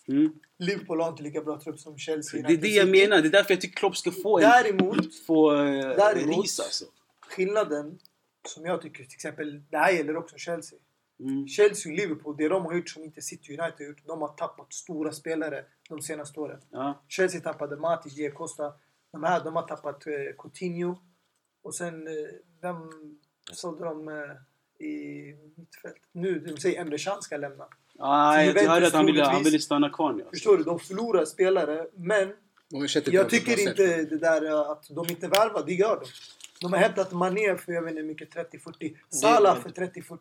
Mm. 0.08 0.34
Liverpool 0.60 1.02
har 1.02 1.10
inte 1.10 1.24
lika 1.24 1.42
bra 1.42 1.60
trupp 1.60 1.80
som 1.80 1.98
Chelsea. 1.98 2.48
Det 2.48 2.54
är 2.54 2.58
det 2.58 2.68
jag 2.68 2.88
menar. 2.90 3.22
Det 3.22 3.28
är 3.28 3.32
därför 3.32 3.52
jag 3.54 3.62
tycker 3.62 3.76
Klopp 3.78 3.98
ska 3.98 4.12
få 4.12 4.40
en... 4.40 4.44
Däremot, 4.50 5.16
Få 5.28 5.56
eh, 5.56 5.60
Däremot- 5.98 6.44
ris 6.44 6.60
alltså. 6.60 6.86
skillnaden 7.30 8.00
som 8.48 8.66
jag 8.66 8.82
tycker 8.82 9.04
till 9.04 9.16
exempel, 9.16 9.62
det 9.70 9.78
här 9.78 9.92
gäller 9.92 10.18
också 10.18 10.38
Chelsea. 10.38 10.80
Mm. 11.20 11.48
Chelsea 11.48 11.92
och 11.92 11.98
Liverpool, 11.98 12.36
det 12.38 12.48
de 12.48 12.66
har 12.66 12.74
gjort 12.76 12.90
som 12.90 13.04
inte 13.04 13.22
City 13.22 13.50
United 13.58 13.76
har 13.80 13.86
gjort, 13.86 14.08
de 14.08 14.22
har 14.22 14.28
tappat 14.28 14.74
stora 14.74 15.12
spelare 15.12 15.64
de 15.90 16.02
senaste 16.02 16.40
åren. 16.40 16.60
Ja. 16.72 17.04
Chelsea 17.08 17.42
tappade 17.42 17.76
Matic, 17.78 18.16
Diego 18.16 18.36
Costa. 18.38 18.74
De 19.12 19.24
här, 19.24 19.44
de 19.44 19.56
har 19.56 19.64
tappat 19.64 20.08
eh, 20.08 20.14
Coutinho. 20.38 20.98
Och 21.64 21.76
sen, 21.76 22.08
eh, 22.08 22.14
vem 22.62 22.76
sålde 23.54 23.86
de 23.86 24.08
eh, 24.08 24.86
i 24.88 25.36
mittfält? 25.58 26.02
Nu, 26.12 26.40
de 26.40 26.58
säger 26.58 26.82
Emre 26.82 26.98
Can 26.98 27.22
ska 27.22 27.38
lämna. 27.38 27.68
Ah, 28.00 28.42
jag 28.42 28.70
hörde 28.70 28.88
att 28.88 28.94
han 28.94 29.06
ville, 29.06 29.24
han 29.24 29.44
ville 29.44 29.60
stanna 29.60 29.90
kvar 29.90 30.14
nu. 30.14 30.20
Alltså. 30.20 30.30
Förstår 30.30 30.58
du? 30.58 30.64
De 30.64 30.80
förlorar 30.80 31.26
spelare, 31.26 31.88
men 31.96 32.34
jag 33.06 33.30
tycker 33.30 33.60
inte 33.68 34.04
det 34.04 34.18
där 34.18 34.46
eh, 34.46 34.60
att 34.60 34.88
de 34.90 35.06
inte 35.10 35.28
värvar, 35.28 35.64
det 35.66 35.74
gör 35.74 36.00
de. 36.00 36.06
De 36.62 36.74
har 36.74 36.80
hämtat 36.80 37.12
Mané 37.12 37.58
för 37.58 37.72
jag 37.72 37.82
vet 37.82 37.92
inte 37.92 38.04
mycket, 38.04 38.36
30-40. 38.36 38.96
Salah 39.10 39.62
för 39.62 39.70
30-40. 39.70 40.18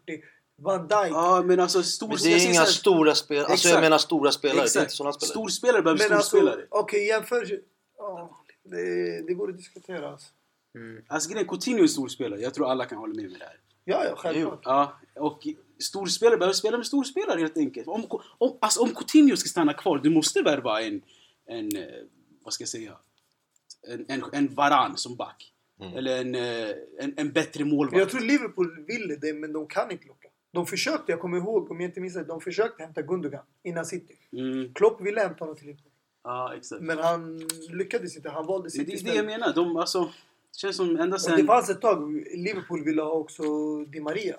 Van 0.61 0.88
Dijk. 0.88 1.11
Ja, 1.11 1.42
men 1.44 1.61
alltså 1.61 1.83
stor... 1.83 2.09
Men 2.09 2.16
det 2.16 2.33
är 2.33 2.51
inga 2.51 2.64
stora 2.64 3.14
spelare, 3.14 3.46
alltså 3.46 3.68
jag 3.68 3.72
Exakt. 3.72 3.85
menar 3.85 3.98
stora 3.98 4.33
spelare, 4.33 4.57
det 4.57 4.61
är 4.61 4.64
Exakt. 4.64 4.83
inte 4.83 4.94
sådana 4.94 5.12
spelare. 5.12 5.31
Storspelare 5.31 5.83
behöver 5.83 6.14
alltså, 6.14 6.29
storspelare. 6.29 6.66
okej 6.70 7.07
jämför... 7.07 7.61
Ja, 7.98 8.44
det, 8.70 9.22
det 9.26 9.35
går 9.35 9.50
att 9.50 9.57
diskutera. 9.57 10.11
Alltså. 10.11 10.28
Mm. 10.74 11.04
Alltså 11.07 11.31
grejen 11.31 11.46
är, 11.46 11.48
Coutinho 11.48 11.78
är 11.78 11.83
en 11.83 11.88
storspelare. 11.88 12.40
Jag 12.40 12.54
tror 12.54 12.70
alla 12.70 12.85
kan 12.85 12.98
hålla 12.98 13.14
med 13.14 13.31
mig 13.31 13.38
där. 13.38 13.61
Ja, 13.85 14.04
ja, 14.04 14.14
självklart. 14.16 14.61
Ja, 14.64 15.00
och 15.14 15.46
storspelare 15.78 16.37
behöver 16.37 16.54
spela 16.54 16.76
med 16.76 16.87
storspelare 16.87 17.40
helt 17.40 17.57
enkelt. 17.57 17.88
Om, 17.88 18.04
om, 18.38 18.59
alltså, 18.61 18.83
om 18.83 18.94
Coutinho 18.94 19.37
ska 19.37 19.48
stanna 19.48 19.72
kvar, 19.72 19.98
du 19.98 20.11
måste 20.11 20.42
värva 20.42 20.83
en, 20.83 21.02
en 21.46 21.76
eh, 21.76 21.85
vad 22.44 22.52
ska 22.52 22.62
jag 22.62 22.68
säga, 22.68 22.96
en, 23.88 24.04
en, 24.09 24.24
en 24.33 24.54
varann 24.54 24.96
som 24.96 25.16
back. 25.16 25.52
Mm. 25.81 25.96
Eller 25.96 26.20
en, 26.20 26.35
eh, 26.35 26.76
en, 26.98 27.14
en 27.16 27.33
bättre 27.33 27.64
målvakt. 27.64 27.98
jag 27.98 28.11
tror 28.11 28.20
Liverpool 28.20 28.85
ville 28.87 29.16
det, 29.16 29.33
men 29.33 29.52
de 29.52 29.66
kan 29.66 29.90
inte 29.90 30.07
locka. 30.07 30.28
De 30.52 30.66
försökte, 30.66 31.12
jag 31.12 31.20
kommer 31.20 31.38
ihåg, 31.38 31.70
om 31.70 31.81
jag 31.81 31.88
inte 31.88 32.00
minns 32.00 32.14
det, 32.14 32.24
de 32.24 32.40
försökte 32.40 32.83
hämta 32.83 33.02
Gundogan 33.02 33.44
innan 33.62 33.87
City. 33.87 34.14
Mm, 34.33 34.74
Klopp 34.74 35.00
ville 35.00 35.20
hämta 35.20 35.44
honom 35.44 35.57
till 35.57 35.66
Liverpool. 35.66 35.92
Ja, 36.29 36.55
exakt. 36.57 36.83
Men 36.83 36.99
han 36.99 37.49
lyckades 37.69 38.17
inte, 38.17 38.31
han 38.31 38.47
valde 38.47 38.64
Men 38.64 38.71
City 38.71 38.85
det 38.85 38.91
är 38.91 38.93
det 38.93 38.97
istället. 38.97 39.17
jag 39.17 39.27
menar. 39.27 39.55
De, 39.55 39.77
alltså, 39.77 40.01
det 40.53 40.59
känns 40.59 40.77
som 40.77 41.01
ända 41.01 41.17
Och 41.17 41.21
sen... 41.21 41.37
det 41.37 41.45
fanns 41.45 41.71
ett 41.71 41.81
tag, 41.81 42.25
Liverpool 42.35 42.85
ville 42.85 43.03
ha 43.03 43.11
också 43.11 43.43
Di 43.85 44.01
Maria. 44.01 44.37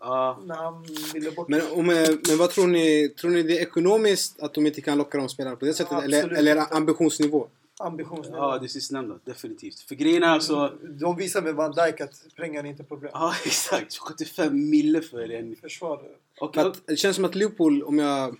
Ja, 0.00 0.40
När 0.44 0.54
han 0.54 0.86
ville 1.14 1.30
bort. 1.30 1.48
Men, 1.48 1.60
om, 1.72 1.90
eh, 1.90 2.08
men 2.28 2.38
vad 2.38 2.50
tror 2.50 2.66
ni? 2.66 3.08
Tror 3.08 3.30
ni 3.30 3.42
det 3.42 3.58
är 3.58 3.62
ekonomiskt 3.62 4.40
att 4.40 4.54
de 4.54 4.66
inte 4.66 4.80
kan 4.80 4.98
locka 4.98 5.18
de 5.18 5.28
spelarna 5.28 5.56
på 5.56 5.64
det 5.64 5.74
sättet? 5.74 6.02
Eller, 6.02 6.18
absolut 6.18 6.38
eller 6.38 6.56
inte. 6.56 6.74
ambitionsnivå? 6.74 7.48
ambitionsnivå. 7.82 8.38
ja, 8.38 8.58
det 8.58 8.68
sistnämnda. 8.68 9.18
Definitivt. 9.24 9.80
För 9.80 9.94
grejen 9.94 10.22
är 10.22 10.28
alltså... 10.28 10.72
De 10.82 11.16
visar 11.16 11.42
med 11.42 11.54
Van 11.54 11.72
Dijk 11.72 12.00
att 12.00 12.24
pengar 12.36 12.64
är 12.64 12.68
inte 12.68 12.84
problem. 12.84 13.10
Ja, 13.14 13.34
exakt. 13.46 13.96
75 13.96 14.70
mille 14.70 15.00
för 15.02 15.30
en... 15.30 15.56
Försvarare. 15.56 16.08
Och, 16.40 16.54
För 16.54 16.68
att, 16.68 16.86
det 16.86 16.96
känns 16.96 17.16
som 17.16 17.24
att 17.24 17.34
Liverpool, 17.34 17.82
om 17.82 17.98
jag 17.98 18.36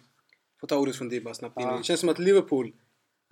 får 0.61 0.67
ta 0.67 0.77
ordet 0.77 0.97
från 0.97 1.09
dig 1.09 1.21
bara 1.21 1.35
snabbt 1.35 1.61
in. 1.61 1.67
Ja. 1.67 1.77
Det 1.77 1.85
känns 1.85 2.01
som 2.01 2.09
att 2.09 2.19
Liverpool, 2.19 2.73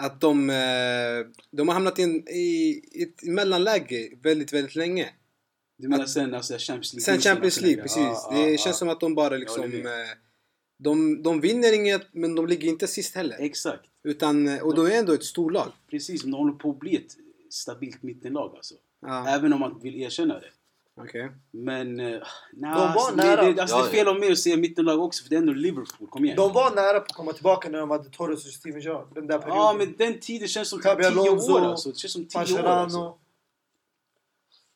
att 0.01 0.21
de, 0.21 0.51
eh, 0.51 1.27
de 1.51 1.69
har 1.69 1.75
hamnat 1.75 1.99
i, 1.99 2.03
en, 2.03 2.29
i 2.29 2.83
ett 3.03 3.23
mellanläge 3.23 4.11
väldigt, 4.23 4.53
väldigt 4.53 4.75
länge. 4.75 5.09
du 5.79 5.89
menar 5.89 6.07
sen 6.07 6.35
alltså, 6.35 6.55
Champions 6.59 6.93
League? 6.93 7.05
Sen 7.05 7.21
Champions 7.21 7.61
League, 7.61 7.83
precis. 7.83 7.99
Ja, 8.01 8.31
det 8.33 8.41
ja, 8.41 8.47
känns 8.47 8.67
ja. 8.67 8.73
som 8.73 8.89
att 8.89 9.01
de 9.01 9.15
bara 9.15 9.37
liksom... 9.37 9.65
Eh, 9.65 9.91
de, 10.79 11.23
de 11.23 11.41
vinner 11.41 11.75
inget, 11.75 12.07
men 12.13 12.35
de 12.35 12.47
ligger 12.47 12.69
inte 12.69 12.87
sist 12.87 13.15
heller. 13.15 13.37
Exakt. 13.41 13.85
Utan, 14.05 14.49
eh, 14.49 14.63
och 14.63 14.75
de 14.75 14.87
är 14.87 14.99
ändå 14.99 15.13
ett 15.13 15.25
storlag. 15.25 15.73
Precis, 15.91 16.25
men 16.25 16.31
de 16.31 16.37
håller 16.37 16.53
på 16.53 16.71
att 16.71 16.79
bli 16.79 16.97
ett 16.97 17.17
stabilt 17.51 18.03
mittenlag 18.03 18.57
alltså. 18.57 18.75
Även 19.29 19.53
om 19.53 19.61
man 19.61 19.81
vill 19.83 20.03
erkänna 20.03 20.35
det. 20.35 20.51
Okej. 21.05 21.31
Men... 21.51 22.01
Uh, 22.01 22.23
nah, 22.53 22.79
var 22.79 22.87
alltså, 22.87 23.15
nära. 23.15 23.43
Det, 23.43 23.53
det, 23.53 23.63
alltså, 23.63 23.77
Ja, 23.77 23.83
det 23.83 23.89
är 23.89 23.93
fel 23.93 24.09
av 24.09 24.21
mig 24.21 24.33
att 24.33 24.39
säga 24.39 24.57
mittenlag 24.57 25.01
också, 25.01 25.23
för 25.23 25.31
det 25.31 25.37
är 25.37 25.41
ändå 25.41 25.53
Liverpool. 25.53 26.09
Kom 26.09 26.25
igen. 26.25 26.37
De 26.37 26.53
var 26.53 26.75
nära 26.75 27.01
på 27.01 27.05
att 27.05 27.13
komma 27.13 27.33
tillbaka 27.33 27.69
när 27.69 27.79
de 27.79 27.91
hade 27.91 28.11
Torres 28.11 28.47
och 28.47 28.53
Steven 28.53 28.81
Gerrard. 28.81 29.15
Den 29.15 29.27
där 29.27 29.39
perioden. 29.39 29.63
Ja, 29.63 29.75
men 29.79 29.95
den 29.99 30.21
tiden 30.21 30.49
känns 30.49 30.69
som 30.69 30.81
Xabi 30.81 31.03
tio 31.03 31.11
Alonso, 31.11 31.53
år 31.53 31.61
alltså. 31.61 31.89
Det 31.89 31.99
känns 31.99 32.13
som 32.13 32.25
tio 32.29 32.39
år 32.39 32.63
Mascherano. 32.63 32.83
alltså. 32.83 33.19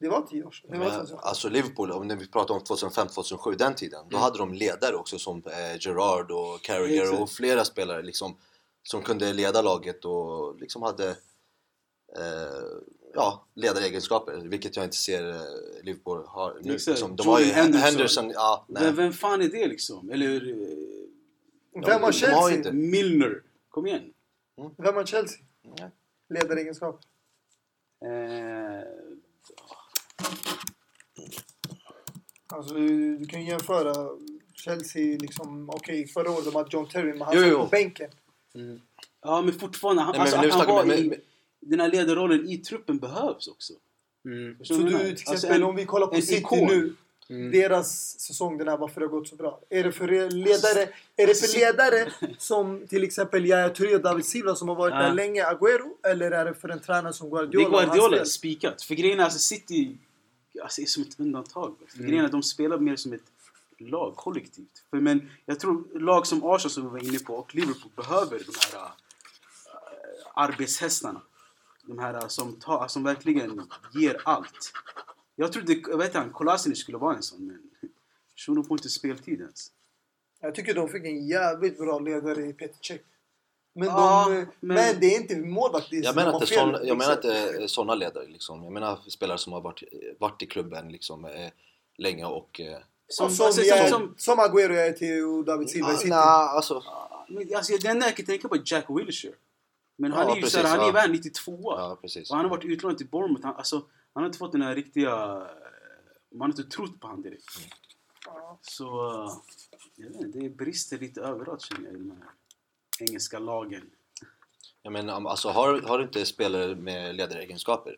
Det 0.00 0.08
var 0.08 0.22
tio 0.22 0.44
år 0.44 0.50
sedan. 0.50 0.70
Det 0.70 0.78
var 0.78 0.87
Men, 0.87 1.18
alltså 1.22 1.48
Liverpool, 1.48 1.90
om 1.90 2.08
när 2.08 2.16
vi 2.16 2.26
pratar 2.26 2.54
om 2.54 2.60
2005-2007, 2.60 3.56
den 3.56 3.74
tiden, 3.74 4.04
då 4.10 4.16
hade 4.16 4.38
de 4.38 4.54
ledare 4.54 4.96
också 4.96 5.18
som 5.18 5.42
eh, 5.46 5.78
Gerrard 5.80 6.30
och 6.30 6.62
Carragher 6.62 7.02
Exakt. 7.02 7.20
och 7.20 7.30
flera 7.30 7.64
spelare 7.64 8.02
liksom, 8.02 8.37
som 8.82 9.02
kunde 9.02 9.32
leda 9.32 9.62
laget 9.62 10.04
och 10.04 10.60
liksom 10.60 10.82
hade 10.82 11.08
eh, 12.18 12.64
ja, 13.14 13.44
ledaregenskaper, 13.55 14.37
vilket 14.37 14.77
jag 14.77 14.85
inte 14.85 14.96
ser 14.96 15.31
eh, 15.31 15.37
Liverpool 15.83 16.24
har 16.27 16.59
nu. 16.62 16.74
Exakt. 16.74 16.88
Liksom, 16.88 17.16
de 17.16 17.27
har 17.27 17.40
ju 17.40 17.44
Henderson. 17.46 17.81
Henderson, 17.87 18.31
ja, 18.31 18.64
nej. 18.68 18.83
Men 18.83 18.96
vem 18.96 19.12
fan 19.12 19.42
är 19.42 19.48
det 19.48 19.66
liksom? 19.68 20.11
Eller... 20.11 20.35
eh, 20.35 20.68
Vem 21.72 21.83
har 21.83 21.90
de 21.90 22.03
har 22.03 22.12
Chelsea? 22.12 22.50
inte- 22.57 22.72
Milner. 22.72 23.42
Kom 23.68 23.87
igen. 23.87 24.12
Vem 24.77 24.94
har 24.94 25.05
Chelsea? 25.05 25.38
Nej. 25.79 25.90
ledaregenskap? 26.29 27.00
Eh, 28.05 28.85
Alltså, 32.46 32.74
du, 32.74 33.27
kan 33.27 33.42
ju 33.42 33.48
jämföra 33.50 34.09
Chelsea, 34.55 35.18
liksom, 35.20 35.70
okej 35.70 36.07
förra 36.07 36.31
året 36.31 36.44
de 36.44 36.55
hade 36.55 36.68
John 36.72 36.88
Terry, 36.88 37.12
men 37.12 37.20
han 37.22 37.35
satt 37.35 37.53
på 37.53 37.66
bänken. 37.70 38.11
ja, 39.22 39.42
men 39.42 39.53
fortfarande. 39.59 40.03
Han, 40.03 40.12
Nej, 40.18 40.31
men 40.31 40.40
alltså, 40.40 40.59
att 40.61 40.66
han 40.66 40.74
var 40.77 40.85
vi- 40.85 40.94
i... 41.00 41.20
Den 41.66 41.81
här 41.81 41.88
ledarrollen 41.90 42.48
i 42.48 42.59
truppen 42.59 42.98
behövs 42.98 43.48
också. 43.48 43.72
Mm. 44.24 44.57
Så 44.64 44.74
du, 44.74 44.79
till 44.83 44.92
menar? 44.92 45.05
exempel 45.11 45.33
Alltså, 45.33 45.46
en- 45.48 45.62
om 45.62 45.77
vi 45.77 45.85
kollar 45.85 46.07
på 46.07 46.14
en 46.14 46.22
City 46.22 46.37
ikon. 46.40 46.66
nu. 46.66 46.94
Mm. 47.31 47.50
Deras 47.50 48.20
säsong 48.20 48.59
den 48.59 48.68
här, 48.68 48.77
varför 48.77 49.00
det 49.00 49.07
har 49.07 49.11
gått 49.11 49.29
så 49.29 49.37
bra. 49.37 49.61
Är 49.70 49.85
det 49.85 49.92
för 49.92 50.09
ledare, 50.31 50.88
är 51.16 51.27
det 51.27 51.35
för 51.35 51.59
ledare 51.59 52.12
som 52.38 52.87
till 52.87 53.05
exempel 53.05 53.46
Yahya 53.46 53.68
Touré 53.68 53.94
och 53.94 54.00
David 54.03 54.24
Silva 54.24 54.55
som 54.55 54.68
har 54.68 54.74
varit 54.77 54.94
Ja. 54.94 55.03
där 55.03 55.14
länge, 55.14 55.44
Agüero? 55.44 55.90
Eller 56.03 56.31
är 56.31 56.44
det 56.44 56.55
för 56.55 56.68
en 56.68 56.81
tränare 56.81 57.12
som 57.12 57.31
Det 57.31 57.37
är 57.37 57.40
Guardiola? 57.46 57.85
Guardiola 57.85 58.24
spikat. 58.24 58.83
För 58.83 58.94
grejen 58.94 59.20
är 59.20 59.24
alltså 59.24 59.38
City 59.38 59.96
alltså, 60.62 60.81
är 60.83 60.87
som 60.87 61.03
ett 61.03 61.20
undantag. 61.20 61.74
För 61.88 61.96
Mm. 61.98 62.07
grejen 62.09 62.22
är 62.24 62.27
att 62.27 62.33
de 62.33 62.42
spelar 62.42 62.79
mer 62.79 62.96
som 62.96 63.12
ett 63.12 63.22
lag, 63.79 64.16
kollektivt. 64.16 64.83
För, 64.90 65.00
men 65.00 65.31
jag 65.46 65.61
tror 65.61 65.98
lag 66.00 66.27
som 66.27 66.44
Arsenal 66.44 66.70
som 66.70 66.83
vi 66.83 66.88
var 66.88 67.09
inne 67.09 67.18
på 67.18 67.35
och 67.35 67.55
Liverpool 67.55 67.90
behöver 67.96 68.38
de 68.38 68.53
här 68.77 68.85
äh, 68.85 68.90
arbetshästarna. 70.35 71.20
De 71.86 71.98
här 71.98 72.14
äh, 72.14 72.26
som, 72.28 72.56
tar, 72.60 72.88
som 72.88 73.02
verkligen 73.04 73.62
ger 73.94 74.20
allt. 74.24 74.72
Jag 75.36 75.52
trodde, 75.52 75.72
jag 75.72 75.98
vet 75.98 76.14
inte, 76.14 76.28
Kolasinac 76.32 76.78
skulle 76.78 76.98
vara 76.98 77.16
en 77.16 77.22
sån 77.22 77.46
men 77.46 77.70
shunon 78.36 78.64
får 78.64 78.78
inte 78.78 78.88
speltid 78.88 79.40
ens. 79.40 79.70
Jag 80.40 80.54
tycker 80.54 80.74
de 80.74 80.88
fick 80.88 81.04
en 81.04 81.26
jävligt 81.26 81.78
bra 81.78 81.98
ledare 81.98 82.46
i 82.46 82.52
Petr 82.52 82.78
Cech. 82.82 83.00
Men, 83.74 83.88
Ja, 83.88 84.26
de, 84.28 84.34
men... 84.34 84.46
men- 84.60 85.00
det 85.00 85.06
är 85.06 85.20
inte 85.20 85.36
målvakt. 85.36 85.86
det 85.90 85.96
är- 85.96 86.02
Jag 86.04 86.16
menar 86.16 86.32
har 86.32 86.40
inte 86.40 86.46
fel, 86.46 86.58
sån, 86.58 86.70
jag 86.72 86.80
liksom. 86.80 86.98
menar 86.98 87.12
inte 87.12 87.68
sådana 87.68 87.94
ledare 87.94 88.26
liksom. 88.26 88.64
Jag 88.64 88.72
menar 88.72 88.98
spelare 89.08 89.38
som 89.38 89.52
har 89.52 89.60
varit, 89.60 89.82
varit 90.18 90.42
i 90.42 90.46
klubben 90.46 90.88
liksom 90.92 91.24
eh, 91.24 91.50
länge 91.98 92.24
och... 92.24 92.60
Eh, 92.60 92.78
Som, 93.08 93.30
Som, 93.30 93.46
alltså, 93.46 93.60
jag, 93.62 93.88
som, 93.88 94.00
som, 94.00 94.14
som, 94.16 94.38
Agüero 94.38 94.72
är 94.74 94.92
till 94.92 95.24
och 95.24 95.44
David 95.44 95.70
Silva 95.70 95.90
i 95.90 95.94
ah, 95.94 95.96
City. 95.96 96.10
nah, 96.10 96.54
alltså, 96.56 96.82
men, 97.28 97.56
alltså, 97.56 97.76
det 97.76 97.88
enda 97.88 98.06
jag 98.06 98.16
kan 98.16 98.26
tänka 98.26 98.48
på 98.48 98.54
är 98.54 98.62
Jack 98.64 98.84
Wilshere. 98.88 99.34
Men 99.96 100.12
han 100.12 100.30
är 100.30 100.35
ju 100.37 100.42
precis, 100.42 100.62
han 100.62 100.80
är 100.88 100.92
värd 100.92 101.11
92 101.11 101.59
ja 101.62 101.98
precis. 102.00 102.30
Och 102.30 102.37
han 102.37 102.44
har 102.44 102.50
varit 102.50 102.64
utlånad 102.64 102.98
till 102.98 103.09
Bournemouth. 103.09 103.46
Han, 103.46 103.57
alltså, 103.57 103.76
han 104.12 104.22
har 104.22 104.26
inte 104.26 104.38
fått 104.38 104.52
den 104.52 104.62
här 104.62 104.74
riktiga... 104.74 105.16
Man 106.30 106.40
har 106.40 106.48
inte 106.48 106.76
trott 106.76 107.00
på 107.00 107.07
han 107.07 107.22
direkt. 107.22 107.44
Ja. 108.26 108.59
Så... 108.62 108.87
Jag 109.96 110.09
vet 110.09 110.20
inte, 110.20 110.38
det 110.38 110.48
brister 110.48 110.98
lite 110.98 111.20
överallt 111.20 111.62
känner 111.62 111.85
jag 111.85 111.94
i 111.94 111.98
de 111.98 112.11
här 112.11 112.30
engelska 113.00 113.38
lagen. 113.38 113.90
Jag 114.83 114.92
menar, 114.92 115.30
alltså, 115.30 115.48
har, 115.48 115.80
har 115.80 115.98
du 115.98 116.04
inte 116.04 116.26
spelare 116.26 116.74
med 116.74 117.14
ledaregenskaper 117.16 117.96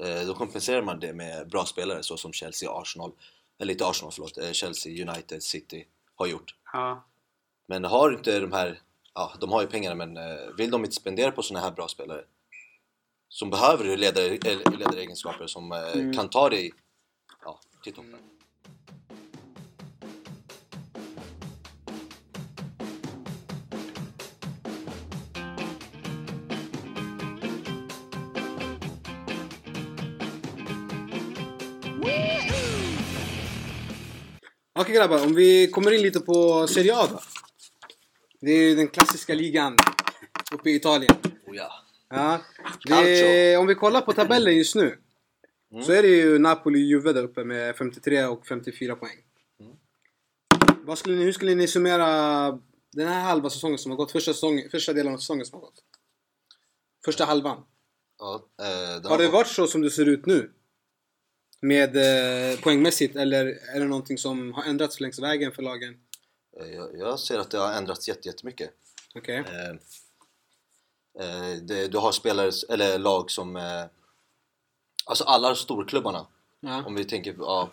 eh, 0.00 0.26
då 0.26 0.34
kompenserar 0.34 0.82
man 0.82 1.00
det 1.00 1.12
med 1.12 1.48
bra 1.48 1.64
spelare 1.64 2.02
så 2.02 2.16
som 2.16 2.32
Chelsea, 2.32 2.70
Arsenal, 2.70 3.12
eller 3.58 3.72
inte 3.72 3.86
Arsenal 3.86 4.12
förlåt, 4.12 4.38
eh, 4.38 4.52
Chelsea, 4.52 5.10
United, 5.10 5.42
City 5.42 5.86
har 6.14 6.26
gjort. 6.26 6.54
Ja. 6.72 7.04
Men 7.66 7.84
har 7.84 8.12
inte 8.12 8.40
de 8.40 8.52
här, 8.52 8.80
ja 9.16 9.32
de 9.40 9.52
har 9.52 9.60
ju 9.60 9.66
pengarna 9.66 9.94
men 9.94 10.16
eh, 10.16 10.36
vill 10.58 10.70
de 10.70 10.84
inte 10.84 10.96
spendera 10.96 11.30
på 11.32 11.42
såna 11.42 11.60
här 11.60 11.70
bra 11.70 11.88
spelare 11.88 12.24
som 13.28 13.50
behöver 13.50 13.96
ledare, 13.96 14.26
eh, 14.26 14.78
ledaregenskaper 14.78 15.46
som 15.46 15.72
eh, 15.72 15.78
Mm. 15.94 16.12
kan 16.16 16.28
ta 16.28 16.48
dig 16.50 16.72
ja, 17.44 17.60
till 17.84 17.92
toppen. 17.92 18.18
Okej 34.78 34.94
grabbar, 34.94 35.24
om 35.24 35.34
vi 35.34 35.70
kommer 35.70 35.92
in 35.92 36.02
lite 36.02 36.20
på 36.20 36.66
Serie 36.66 36.94
A 36.96 37.06
då. 37.10 37.20
Det 38.40 38.50
är 38.50 38.76
den 38.76 38.88
klassiska 38.88 39.34
ligan 39.34 39.76
uppe 40.52 40.70
i 40.70 40.74
Italien. 40.74 41.14
Oh, 41.46 41.56
ja. 41.56 41.70
Ja, 42.08 42.40
det, 42.86 43.56
om 43.56 43.66
vi 43.66 43.74
kollar 43.74 44.00
på 44.00 44.12
tabellen 44.12 44.56
just 44.56 44.74
nu 44.74 44.98
så 45.84 45.92
är 45.92 46.02
det 46.02 46.08
ju 46.08 46.38
Napoli 46.38 46.78
och 46.78 46.82
Juve 46.86 47.12
där 47.12 47.22
uppe 47.22 47.44
med 47.44 47.76
53 47.76 48.24
och 48.24 48.46
54 48.46 48.96
poäng. 48.96 49.16
Vad 50.84 50.98
skulle 50.98 51.16
ni, 51.16 51.24
hur 51.24 51.32
skulle 51.32 51.54
ni 51.54 51.68
summera 51.68 52.06
den 52.92 53.08
här 53.08 53.20
halva 53.20 53.50
säsongen 53.50 53.78
som 53.78 53.90
har 53.90 53.96
gått? 53.96 54.12
Första, 54.12 54.32
säsong, 54.34 54.68
första 54.70 54.92
delen 54.92 55.14
av 55.14 55.18
säsongen 55.18 55.46
som 55.46 55.54
har 55.58 55.60
gått? 55.66 55.82
Första 57.04 57.24
halvan. 57.24 57.62
Ja, 58.18 58.48
eh, 58.62 59.02
den 59.02 59.10
Har 59.10 59.18
det 59.18 59.24
gått- 59.24 59.32
varit 59.32 59.46
så 59.48 59.66
som 59.66 59.82
det 59.82 59.90
ser 59.90 60.08
ut 60.08 60.26
nu? 60.26 60.50
Med 61.60 61.96
eh, 61.96 62.60
poängmässigt 62.60 63.16
eller 63.16 63.46
är 63.46 63.80
det 63.80 63.86
någonting 63.86 64.18
som 64.18 64.52
har 64.52 64.64
ändrats 64.64 65.00
längs 65.00 65.18
vägen 65.18 65.52
för 65.52 65.62
lagen? 65.62 65.94
Eh, 66.60 66.66
jag, 66.74 66.98
jag 66.98 67.18
ser 67.20 67.38
att 67.38 67.50
det 67.50 67.58
har 67.58 67.72
ändrats 67.72 68.08
jätte- 68.08 68.28
jättemycket. 68.28 68.70
Okej. 69.14 69.36
Eh, 69.36 69.70
eh, 71.26 71.56
det, 71.62 71.88
du 71.88 71.98
har 71.98 72.12
spelare, 72.12 72.50
eller 72.68 72.98
lag 72.98 73.30
som... 73.30 73.56
Eh, 73.56 73.84
alltså 75.04 75.24
alla 75.24 75.54
storklubbarna. 75.54 76.26
Ja. 76.60 76.84
Om 76.86 76.94
vi 76.94 77.04
tänker, 77.04 77.34
ja, 77.38 77.70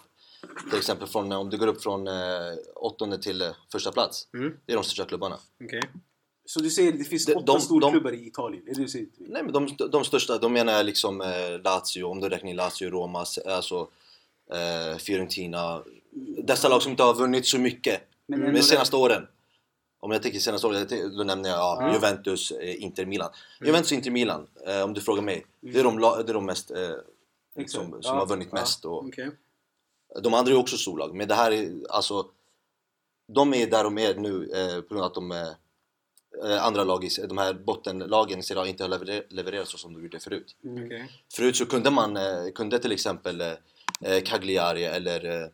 till 0.70 0.78
exempel 0.80 1.08
från, 1.08 1.32
om 1.32 1.50
du 1.50 1.58
går 1.58 1.68
upp 1.68 1.84
från 1.84 2.08
eh, 2.08 2.14
åttonde 2.76 3.18
till 3.18 3.42
eh, 3.42 3.52
första 3.72 3.92
plats. 3.92 4.28
Mm. 4.34 4.58
Det 4.66 4.72
är 4.72 4.76
de 4.76 4.84
största 4.84 5.06
klubbarna. 5.06 5.40
Okej. 5.64 5.82
Så 6.46 6.60
du 6.60 6.70
säger 6.70 6.92
att 6.94 7.00
det 7.00 7.04
finns 7.06 7.26
De- 7.26 7.34
åtta 7.36 7.46
de- 7.54 7.62
storklubbar 7.62 8.12
i 8.12 8.28
Italien? 8.28 8.64
Är 8.68 8.76
det 8.76 8.82
du 8.82 8.88
säger? 8.88 9.08
Nej 9.18 9.44
men 9.44 9.52
de, 9.54 9.76
de 9.92 10.06
största, 10.06 10.38
de 10.38 10.54
menar 10.54 10.74
jag 10.74 10.86
liksom 10.86 11.22
eh, 11.22 11.60
Lazio, 11.64 12.04
om 12.04 12.20
du 12.20 12.30
räknar 12.30 12.50
in 12.50 12.56
Lazio, 12.56 12.90
Roma, 12.90 13.26
alltså 13.46 13.88
eh, 14.54 14.98
Fiorentina. 14.98 15.84
Dessa 16.44 16.70
lag 16.70 16.82
som 16.82 16.92
inte 16.92 17.04
har 17.04 17.14
vunnit 17.14 17.48
så 17.48 17.60
mycket 17.60 18.02
Men 18.28 18.40
de 18.40 18.46
ändå 18.48 18.62
senaste 18.62 18.96
åren. 18.96 19.28
Om 20.00 20.12
jag 20.12 20.24
tänker 20.24 20.40
senaste 20.40 20.86
tänker- 20.86 21.18
då 21.18 21.24
nämner 21.24 21.50
jag 21.50 21.58
ja, 21.60 21.78
Ja. 21.82 21.94
Juventus, 21.94 22.52
eh, 22.52 22.84
Inter, 22.84 23.06
Milan. 23.06 23.30
Juventus 23.62 23.92
och 23.92 23.96
Inter, 23.98 24.12
Milan, 24.12 24.48
eh, 24.68 24.82
om 24.84 24.94
du 24.94 25.02
frågar 25.02 25.22
mig, 25.22 25.46
det 25.62 25.80
är 25.80 25.84
de, 25.84 25.98
det 26.02 26.08
är 26.32 26.34
de 26.34 26.46
mest 26.46 26.72
eh, 26.72 26.90
som, 27.68 27.68
som 27.68 28.00
Ja. 28.04 28.14
har 28.14 28.26
vunnit 28.26 28.48
Ja. 28.52 28.60
mest. 28.60 28.86
Och, 28.86 29.06
Okej. 29.06 29.32
De 30.24 30.34
andra 30.34 30.52
är 30.52 30.58
också 30.58 30.78
storlag, 30.78 31.16
men 31.16 31.28
det 31.28 31.36
här 31.36 31.52
är 31.52 31.72
alltså... 31.90 32.26
De 33.34 33.54
är 33.54 33.68
där 33.68 33.84
de 33.84 33.98
är 33.98 34.16
nu 34.16 34.52
eh, 34.56 34.82
på 34.82 34.88
grund 34.94 35.02
av 35.04 35.08
att 35.08 35.14
de 35.16 35.32
eh, 35.32 35.48
eh, 36.52 36.66
andra 36.66 36.84
lag, 36.84 37.08
de 37.28 37.38
här 37.38 37.54
bottenlagen 37.54 38.40
i 38.40 38.44
Serie 38.44 38.68
inte 38.70 38.84
har 38.84 38.90
leverer- 38.90 39.26
levererat 39.30 39.68
så 39.68 39.78
som 39.78 39.94
de 39.94 40.04
gjorde 40.04 40.20
förut. 40.20 40.56
Okej. 40.86 41.12
Förut 41.36 41.56
så 41.56 41.66
kunde 41.66 41.92
man, 41.92 42.18
eh, 42.18 42.52
kunde 42.56 42.80
till 42.80 42.92
exempel 42.92 43.42
eh, 43.42 44.22
Cagliari 44.26 44.84
eller 44.86 45.52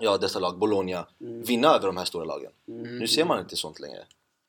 ja, 0.00 0.18
dessa 0.18 0.38
lag, 0.38 0.58
Bologna, 0.58 1.06
Mm. 1.20 1.42
vinna 1.42 1.68
över 1.68 1.86
de 1.86 1.96
här 1.96 2.04
stora 2.04 2.24
lagen. 2.24 2.52
Mm. 2.68 2.98
Nu 2.98 3.08
ser 3.08 3.24
man 3.24 3.40
inte 3.40 3.56
sånt 3.56 3.80
längre. 3.80 4.04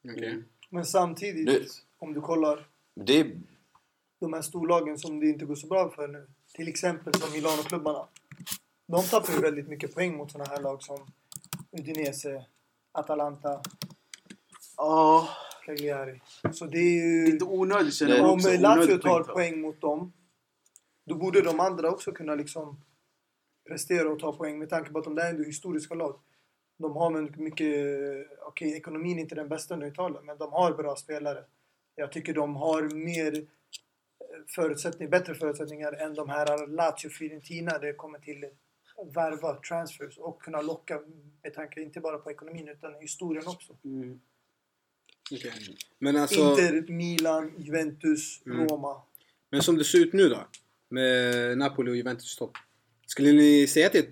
Okej. 0.09 0.43
Men 0.69 0.85
samtidigt, 0.85 1.45
Nu- 1.47 1.65
om 1.99 2.13
du 2.13 2.21
kollar 2.21 2.67
Det 2.95 3.19
är, 3.19 3.31
de 4.19 4.33
här 4.33 4.41
storlagen 4.41 4.97
som 4.99 5.19
det 5.19 5.27
inte 5.29 5.45
går 5.45 5.55
så 5.55 5.67
bra 5.67 5.89
för 5.89 6.07
nu. 6.07 6.27
Till 6.53 6.67
exempel 6.67 7.13
som 7.13 7.31
Milano-klubbarna. 7.33 8.07
De 8.87 9.03
tappar 9.03 9.33
ju 9.33 9.39
väldigt 9.39 9.67
mycket 9.67 9.93
poäng 9.95 10.17
mot 10.17 10.31
sådana 10.31 10.49
här 10.49 10.61
lag 10.61 10.83
som 10.83 10.97
Udinese, 11.71 12.45
Atalanta, 12.91 13.61
Ja, 14.77 15.29
Cagliari. 15.65 16.21
Så 16.53 16.65
det 16.65 16.77
är 16.77 17.05
ju... 17.05 17.31
lite 17.31 17.45
onödigt 17.45 17.93
känner 17.93 18.11
Det- 18.11 18.17
jag 18.17 18.31
Om. 18.31 18.39
Lazio 18.61 18.97
tar 18.97 19.23
poäng 19.23 19.61
mot 19.61 19.81
dem, 19.81 20.13
då 21.05 21.15
borde 21.15 21.41
de 21.41 21.59
andra 21.59 21.89
också 21.91 22.11
kunna 22.11 22.35
liksom 22.35 22.81
prestera 23.71 24.09
och 24.09 24.19
ta 24.19 24.33
poäng 24.33 24.59
med 24.59 24.69
tanke 24.69 24.91
på 24.91 24.99
att 24.99 25.03
de 25.03 25.15
där 25.15 25.25
är 25.25 25.29
ändå 25.29 25.43
historiska 25.43 25.93
lag. 25.95 26.19
De 26.77 26.95
har 26.95 27.21
mycket, 27.21 27.37
mycket 27.39 27.75
okej 28.47 28.73
ekonomin 28.77 29.17
är 29.17 29.21
inte 29.21 29.35
den 29.35 29.49
bästa 29.49 29.85
i 29.85 29.87
Italien, 29.89 30.25
men 30.25 30.37
de 30.37 30.51
har 30.51 30.73
bra 30.73 30.95
spelare. 30.95 31.43
Jag 31.95 32.11
tycker 32.11 32.33
de 32.33 32.55
har 32.55 32.81
mer 32.95 33.35
eh, 33.37 33.43
förutsättning, 34.47 35.09
bättre 35.09 35.35
förutsättningar 35.35 35.93
än 35.93 36.13
de 36.13 36.29
här 36.29 36.67
Lazio 36.67 37.09
Fiorentina 37.09 37.71
där 37.77 37.87
det 37.87 37.93
kommer 37.93 38.19
till 38.19 38.45
värva 39.13 39.55
transfers 39.55 40.17
och 40.17 40.41
kunna 40.41 40.61
locka 40.61 41.01
med 41.43 41.53
tanke 41.53 41.81
inte 41.81 41.99
bara 41.99 42.17
på 42.17 42.31
ekonomin 42.31 42.67
utan 42.67 42.95
historien 42.95 43.47
också. 43.47 43.77
Mm. 43.85 44.19
Okej. 45.31 45.51
Men 45.99 46.17
alltså, 46.17 46.39
Inter, 46.49 46.91
Milan, 46.91 47.53
Juventus, 47.57 48.41
Mm. 48.45 48.67
Roma. 48.67 49.01
men 49.49 49.61
som 49.61 49.77
det 49.77 49.83
ser 49.83 49.99
ut 49.99 50.13
nu 50.13 50.29
då? 50.29 50.47
Med 50.89 51.57
Napoli 51.57 51.91
och 51.91 51.95
Juventus 51.95 52.35
topp. 52.35 52.57
Skulle 53.11 53.31
ni 53.31 53.67
säga 53.67 53.85
att 53.87 53.91
det 53.93 53.99
är 53.99 54.03
ett 54.03 54.09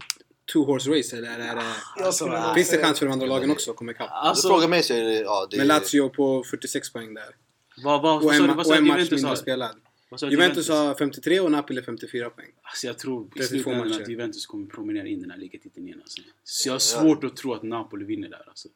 two 0.53 0.59
horse 0.59 0.89
race 0.89 1.17
eller 1.17 1.39
är 1.39 1.55
det, 1.55 1.61
skulle 1.91 2.05
Alltså, 2.05 2.25
nog 2.25 2.55
finns 2.55 2.69
det 2.69 2.77
chans 2.77 2.99
för 2.99 3.05
de 3.05 3.11
andra 3.11 3.25
lagen 3.27 3.51
också 3.51 3.71
att 3.71 3.77
komma 3.77 3.91
ikapp? 3.91 4.09
du 4.09 4.13
Alltså, 4.13 4.47
frågar 4.47 4.67
mig 4.67 4.83
så 4.83 4.93
är 4.93 5.03
det, 5.03 5.19
ja, 5.19 5.47
det 5.51 5.57
Med 5.57 5.67
Lazio 5.67 6.09
på 6.09 6.43
46 6.43 6.93
poäng 6.93 7.13
där. 7.13 7.35
vad, 7.83 8.01
vad, 8.01 8.23
Och 8.25 8.33
en, 8.33 8.41
du? 8.41 8.47
Vad 8.47 8.67
och 8.67 8.75
en 8.75 8.83
du 8.83 8.89
match 8.89 8.95
Juventus 8.97 9.11
mindre 9.11 9.29
har? 9.29 9.35
spelad. 9.35 9.75
Du 10.19 10.29
Juventus 10.29 10.69
har 10.69 10.95
53 10.95 11.39
och 11.39 11.51
Napoli 11.51 11.81
54 11.81 12.29
poäng. 12.29 12.47
Alltså 12.61 12.87
jag 12.87 12.97
tror 12.99 13.27
i 13.27 13.39
32 13.39 13.47
slutändan 13.47 14.01
att 14.01 14.09
Juventus 14.09 14.45
kommer 14.45 14.67
promenera 14.67 15.07
in 15.07 15.21
den 15.21 15.31
här 15.31 15.37
ligatiteln 15.37 15.87
igen. 15.87 15.99
Alltså. 16.01 16.21
Så 16.43 16.69
jag 16.69 16.73
har 16.73 16.79
svårt 16.79 17.23
att 17.23 17.35
tro 17.35 17.53
att 17.53 17.63
Napoli 17.63 18.05
vinner 18.05 18.29
där. 18.29 18.43
Alltså. 18.47 18.67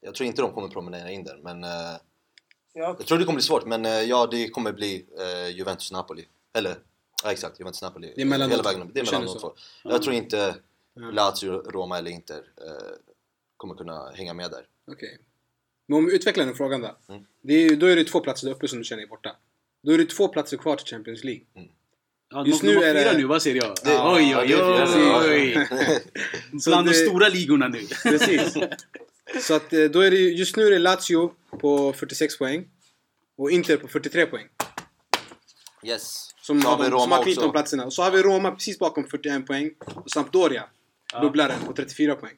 Jag 0.00 0.14
tror 0.14 0.26
inte 0.26 0.42
de 0.42 0.52
kommer 0.52 0.68
promenera 0.68 1.10
in 1.10 1.24
där, 1.24 1.38
men 1.42 1.64
eh, 1.64 1.70
Ja, 2.72 2.96
Jag 2.98 3.06
tror 3.06 3.18
det 3.18 3.24
kommer 3.24 3.36
bli 3.36 3.42
svårt, 3.42 3.66
men 3.66 3.84
eh, 3.84 3.92
ja, 3.92 4.28
det 4.30 4.48
kommer 4.48 4.72
bli 4.72 5.06
eh, 5.18 5.56
Juventus-Napoli. 5.56 6.24
Eller, 6.54 6.76
ja 7.24 7.32
exakt, 7.32 7.60
Juventus-Napoli. 7.60 8.12
Det 8.16 8.20
är 8.22 8.26
mellan 8.26 8.50
Hela 8.50 8.62
vägen 8.62 8.82
upp. 8.82 8.88
Det 8.94 9.00
är 9.00 9.04
mellan 9.04 9.26
de 9.26 9.38
två. 9.38 9.54
Jag 9.84 10.02
tror 10.02 10.14
inte. 10.14 10.54
Lazio, 11.12 11.70
Roma 11.70 11.98
eller 11.98 12.10
Inter 12.10 12.36
eh, 12.36 12.42
kommer 13.56 13.74
kunna 13.74 14.10
hänga 14.10 14.34
med 14.34 14.50
där. 14.50 14.66
Okej. 14.92 15.18
Men 15.86 15.98
om 15.98 16.06
vi 16.06 16.14
utvecklar 16.14 16.44
den 16.46 16.54
frågan 16.54 16.80
då. 16.80 16.96
Mm. 17.08 17.24
Det 17.42 17.54
är, 17.54 17.76
då 17.76 17.86
är 17.86 17.96
det 17.96 18.04
två 18.04 18.20
platser 18.20 18.46
där 18.46 18.54
uppe 18.54 18.68
som 18.68 18.78
du 18.78 18.84
känner 18.84 19.02
är 19.02 19.06
borta. 19.06 19.36
Då 19.82 19.92
är 19.92 19.98
det 19.98 20.04
två 20.04 20.28
platser 20.28 20.56
kvar 20.56 20.76
till 20.76 20.86
Champions 20.86 21.24
League. 21.24 21.42
Ja, 22.30 22.46
Just 22.46 22.62
nu 22.62 22.74
är 22.82 22.94
det- 22.94 23.18
nu, 23.18 23.24
vad 23.24 23.42
säger 23.42 23.56
jag? 23.56 23.74
Det- 23.84 23.98
oj, 24.02 24.30
Ja, 24.30 24.42
oj, 24.42 25.28
oj! 25.30 25.68
Så 26.60 26.70
Bland 26.70 26.86
de 26.88 26.94
stora 26.94 27.28
ligorna 27.28 27.68
nu. 27.68 27.86
Precis. 28.02 28.54
Så 29.42 29.54
att 29.54 29.72
eh, 29.72 29.84
då 29.84 30.00
är 30.00 30.10
det 30.10 30.16
ju- 30.16 30.34
just 30.36 30.56
nu 30.56 30.66
är 30.66 30.70
det 30.70 30.78
Lazio 30.78 31.32
på 31.60 31.92
46 31.92 32.38
poäng. 32.38 32.68
Och 33.36 33.50
Inter 33.50 33.76
på 33.76 33.88
43 33.88 34.26
poäng. 34.26 34.46
Yes. 35.82 36.34
Som 36.40 36.62
Så 36.62 36.68
har, 36.68 36.76
vi 36.78 36.82
de, 36.84 36.90
som 36.90 37.00
Roma 37.00 37.16
har 37.16 37.22
knipt 37.22 37.38
också. 37.38 37.50
platserna. 37.52 37.84
Och 37.84 37.92
så 37.92 38.02
har 38.02 38.10
vi 38.10 38.22
Roma 38.22 38.50
precis 38.50 38.78
bakom 38.78 39.04
41 39.08 39.46
poäng. 39.46 39.70
Och 39.94 40.10
Sampdoria, 40.10 40.64
Ja. 41.12 41.20
dubblaren, 41.20 41.60
på 41.66 41.72
34 41.72 42.14
poäng. 42.14 42.36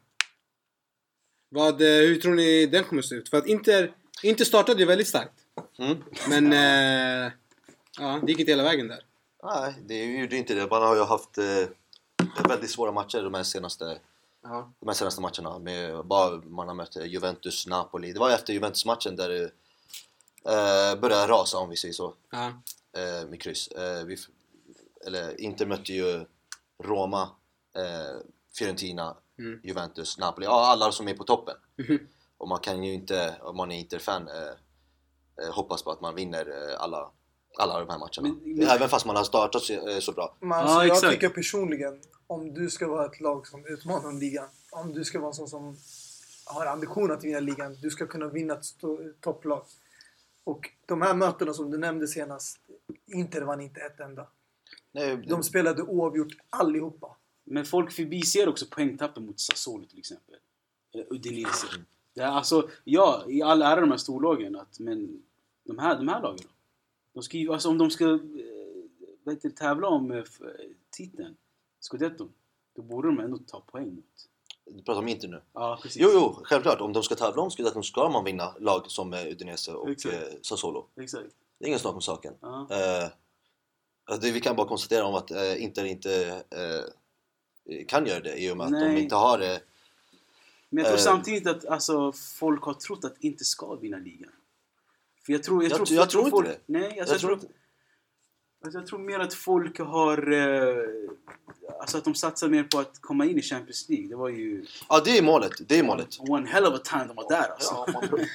Vad, 1.48 1.83
eh, 1.83 1.87
hur 1.88 2.16
tror 2.20 2.35
ni 2.35 2.66
den 2.66 2.85
kommer 2.85 3.03
se 3.03 3.14
ut? 3.14 3.29
För 3.29 3.37
att 3.38 3.46
Inter, 3.46 3.92
Inter 4.22 4.44
startade 4.44 4.81
ju 4.81 4.87
väldigt 4.87 5.09
starkt. 5.09 5.33
Mm. 5.79 5.96
Men... 6.29 6.53
Eh, 6.53 7.33
ja, 7.98 8.20
det 8.22 8.33
gick 8.33 8.40
inte 8.40 8.53
hela 8.53 8.62
vägen 8.62 8.88
där. 8.88 9.05
Nej, 9.42 9.74
det 9.87 10.05
gjorde 10.05 10.37
inte 10.37 10.55
det. 10.55 10.66
Man 10.70 10.83
har 10.83 10.96
ju 10.96 11.03
haft 11.03 11.38
eh, 11.38 11.44
väldigt 12.48 12.70
svåra 12.70 12.92
matcher 12.92 13.22
de 13.22 13.35
här 13.35 13.42
senaste, 13.42 13.98
Ja. 14.42 14.72
de 14.81 14.87
här 14.88 14.94
senaste 14.94 15.20
matcherna. 15.20 15.59
Med, 15.59 16.05
bara 16.07 16.37
man 16.37 16.68
har 16.68 16.74
mött 16.74 16.96
Juventus, 16.96 17.66
Napoli. 17.66 18.12
Det 18.12 18.18
var 18.20 18.31
efter 18.31 18.53
Juventus-matchen 18.53 19.16
där 19.16 19.29
det 19.29 19.42
eh, 20.53 21.00
började 21.00 21.33
rasa 21.33 21.59
om 21.59 21.70
vi 21.70 21.76
säger 21.76 21.94
så. 21.94 22.14
Ja. 22.31 22.53
Eh, 22.96 23.29
med 23.29 23.42
kryss. 23.42 23.68
Eh, 23.68 24.05
vi, 24.05 24.16
eller 25.07 25.40
Inter 25.40 25.66
mötte 25.66 25.92
ju 25.92 26.24
Roma, 26.83 27.22
eh, 27.76 28.20
Fiorentina, 28.59 29.16
Mm. 29.38 29.61
Juventus, 29.64 30.18
Napoli. 30.18 30.46
Ja, 30.46 30.66
alla 30.66 30.92
som 30.92 31.09
är 31.09 31.14
på 31.14 31.24
toppen. 31.24 31.55
Mhm. 31.79 31.98
Och 32.38 32.48
man 32.48 32.59
kan 32.61 32.85
ju 32.85 32.92
inte, 32.94 33.35
om 33.40 33.57
man 33.57 33.70
är 33.70 33.79
Inter-fan, 33.79 34.29
eh, 34.29 35.44
eh, 35.46 35.53
hoppas 35.55 35.83
på 35.83 35.90
att 35.90 36.00
man 36.00 36.14
vinner 36.14 36.70
eh, 36.70 36.83
alla, 36.83 37.11
alla 37.59 37.79
de 37.81 37.88
här 37.88 37.98
matcherna. 37.98 38.38
Men- 38.44 38.55
men- 38.59 38.68
Även 38.68 38.88
fast 38.88 39.07
man 39.07 39.16
har 39.16 39.24
startat 39.24 39.62
så, 39.62 39.88
eh, 39.88 39.98
så 39.98 40.12
bra. 40.12 40.37
Men 40.40 40.53
alltså, 40.53 40.74
Ja, 40.76 40.85
jag 40.87 40.96
exakt. 40.96 41.12
tycker 41.12 41.29
personligen, 41.29 42.00
om 42.26 42.55
du 42.55 42.70
ska 42.70 42.88
vara 42.88 43.07
ett 43.07 43.20
lag 43.20 43.46
som 43.46 43.66
utmanar 43.66 44.12
ligan, 44.12 44.48
om 44.70 44.92
du 44.92 45.05
ska 45.05 45.18
vara 45.18 45.29
en 45.29 45.35
sån 45.35 45.48
som 45.48 45.76
har 46.46 46.66
ambition 46.66 47.11
att 47.11 47.24
vinna 47.24 47.40
ligan, 47.40 47.76
du 47.83 47.90
ska 47.90 48.07
kunna 48.07 48.29
vinna 48.29 48.55
ett 48.55 48.64
topplag. 49.20 49.64
Och 50.44 50.70
de 50.87 51.03
här 51.03 51.14
mötena 51.14 51.53
som 51.53 51.70
du 51.70 51.79
nämnde 51.79 52.09
senast, 52.09 52.59
Inter 53.07 53.42
vann 53.42 53.61
inte 53.61 53.81
ett 53.81 54.00
enda. 54.00 54.26
Nej, 54.92 55.16
De 55.16 55.42
spelade 55.42 55.83
oavgjort 55.83 56.37
allihopa. 56.50 57.16
Men 57.44 57.64
folk 57.64 57.92
förbiser 57.92 58.48
också 58.48 58.66
poängtappen 58.70 59.26
mot 59.26 59.40
Sassuolo 59.40 59.85
till 59.85 59.98
exempel. 59.98 60.37
Udinese. 61.11 61.66
Det 62.14 62.20
är 62.20 62.26
alltså, 62.26 62.68
ja, 62.85 63.24
i 63.29 63.42
all 63.42 63.62
ära 63.62 63.81
de 63.81 63.90
här 63.90 63.96
storlagen, 63.96 64.57
att, 64.57 64.79
men 64.79 65.22
de 65.64 65.79
här, 65.79 65.96
de 65.96 66.09
här 66.09 66.22
lagen? 66.22 66.48
De 67.12 67.22
ska 67.22 67.38
ju, 67.38 67.53
alltså 67.53 67.68
om 67.68 67.79
de 67.79 67.90
ska 67.90 68.18
det, 69.24 69.57
tävla 69.57 69.88
om 69.88 70.12
eh, 70.12 70.24
titeln, 70.90 71.37
Scudetton, 71.81 72.33
då 72.74 72.83
borde 72.83 73.09
de 73.09 73.20
ändå 73.20 73.38
ta 73.38 73.61
poäng 73.61 73.94
mot. 73.94 74.30
Du 74.72 74.83
pratar 74.83 74.98
om 75.00 75.09
Inter 75.09 75.28
nu. 75.28 75.42
Ja, 75.52 75.78
precis. 75.83 76.02
Jo, 76.02 76.11
jo, 76.12 76.40
självklart. 76.44 76.80
Om 76.80 76.92
de 76.92 77.02
ska 77.02 77.14
tävla 77.14 77.42
om 77.42 77.50
Scudetton 77.50 77.85
ska 77.85 78.09
man 78.09 78.24
vinna 78.24 78.54
lag 78.61 78.90
som 78.90 79.12
eh, 79.14 79.26
Udinese 79.26 79.72
och 79.72 79.90
Exakt. 79.90 80.14
eh, 80.14 80.20
Sassuolo. 80.42 80.87
Exakt. 81.00 81.26
Det 81.59 81.64
är 81.64 81.66
ingen 81.68 81.78
snack 81.80 81.94
om 81.94 82.00
saken. 82.02 82.35
Ja. 82.40 82.66
Eh, 82.70 83.09
alltså 84.04 84.26
det, 84.26 84.30
vi 84.33 84.40
kan 84.40 84.56
bara 84.56 84.68
konstatera 84.68 85.04
om 85.06 85.14
att 85.14 85.30
eh, 85.30 85.62
Inter 85.62 85.85
inte 85.85 86.42
eh, 86.50 87.85
kan 87.88 88.06
göra 88.06 88.20
det 88.20 88.37
i 88.42 88.50
och 88.52 88.56
med 88.56 88.66
att 88.66 88.72
de 88.72 88.78
Nej. 88.78 89.02
inte 89.02 89.14
har 89.14 89.38
det. 89.38 89.61
Men 90.68 90.85
jag 90.85 90.92
tror 90.92 90.98
samtidigt 91.04 91.46
att 91.48 91.64
alltså, 91.64 92.12
folk 92.12 92.62
har 92.64 92.74
trott 92.74 93.04
att 93.04 93.14
inte 93.24 93.44
ska 93.44 93.74
vinna 93.74 93.96
ligan. 93.96 94.30
För 95.26 95.33
jag 95.33 95.42
tror, 95.42 95.62
jag 95.62 95.70
Jag 95.70 95.76
tror, 95.76 95.87
tr- 95.87 95.92
jag 95.94 96.11
tror 96.11 96.22
inte 96.24 96.30
folk, 96.30 96.46
det. 96.48 96.59
Nej, 96.66 96.83
alltså, 96.85 96.96
Jag 96.98 97.09
jag, 97.09 97.20
tror 97.20 97.28
tror, 97.28 97.33
inte- 97.33 97.60
alltså, 98.64 98.79
jag 98.79 98.87
tror 98.87 98.99
mer 98.99 99.18
att 99.18 99.35
folk 99.35 99.79
har... 99.79 100.33
Eh, 100.33 100.85
alltså 101.81 101.99
att 101.99 102.05
de 102.05 102.14
satsar 102.14 102.49
mer 102.49 102.62
på 102.64 102.79
att 102.79 103.01
komma 103.01 103.25
in 103.25 103.38
i 103.38 103.42
Champions 103.42 103.88
League. 103.88 104.09
Det 104.09 104.16
var 104.16 104.29
ju 104.29 104.64
Ja, 104.88 105.01
det 105.05 105.18
är 105.18 105.23
målet. 105.23 105.53
Det 105.68 105.79
är 105.79 105.83
målet. 105.83 106.09
one 106.29 106.49
hell 106.49 106.66
of 106.66 106.75
a 106.75 106.81
time 106.85 107.05
de 107.05 107.16
var 107.16 107.29
där 107.29 107.49
alltså. 107.49 107.75
Ja, 107.87 107.87
man 107.92 108.03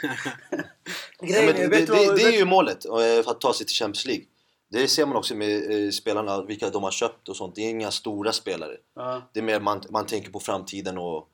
Ja, 1.19 1.41
det, 1.41 1.67
det, 1.67 1.89
vad- 1.89 2.15
det 2.15 2.23
är 2.23 2.37
ju 2.37 2.45
målet, 2.45 2.85
eh, 2.85 2.91
för 2.95 3.31
att 3.31 3.41
ta 3.41 3.53
sig 3.53 3.65
till 3.65 3.75
Champions 3.75 4.05
League. 4.05 4.25
Det 4.69 4.87
ser 4.87 5.05
man 5.05 5.15
också 5.15 5.35
med 5.35 5.85
eh, 5.85 5.89
spelarna, 5.91 6.43
vilka 6.43 6.69
de 6.69 6.83
har 6.83 6.91
köpt 6.91 7.29
och 7.29 7.35
sånt. 7.35 7.55
Det 7.55 7.61
är 7.61 7.69
inga 7.69 7.91
stora 7.91 8.31
spelare. 8.31 8.77
Ja. 8.95 9.21
Det 9.33 9.39
är 9.39 9.43
mer 9.43 9.59
man, 9.59 9.81
man 9.89 10.05
tänker 10.05 10.31
på 10.31 10.39
framtiden 10.39 10.97
och 10.97 11.29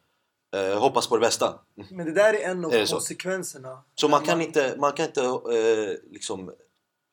eh, 0.56 0.80
hoppas 0.80 1.08
på 1.08 1.15
det 1.15 1.21
bästa. 1.21 1.60
Men 1.91 2.06
det 2.06 2.13
där 2.13 2.34
är 2.34 2.49
en 2.49 2.65
av 2.65 2.73
Är 2.73 2.80
det 2.80 2.91
konsekvenserna. 2.91 3.84
Så 3.95 4.08
man 4.08 4.21
kan 4.21 4.41
inte, 4.41 4.75
man 4.80 4.91
kan 4.93 5.06
inte 5.06 5.21
eh, 5.21 6.12
liksom 6.12 6.51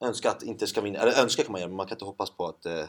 önska 0.00 0.30
att 0.30 0.42
inte 0.42 0.66
ska 0.66 0.80
vinna, 0.80 0.98
eller 0.98 1.22
önska 1.22 1.42
kan 1.42 1.52
man 1.52 1.60
göra, 1.60 1.68
men 1.68 1.76
man 1.76 1.86
kan 1.86 1.94
inte 1.94 2.04
hoppas 2.04 2.30
på 2.30 2.46
att 2.46 2.66
eh, 2.66 2.84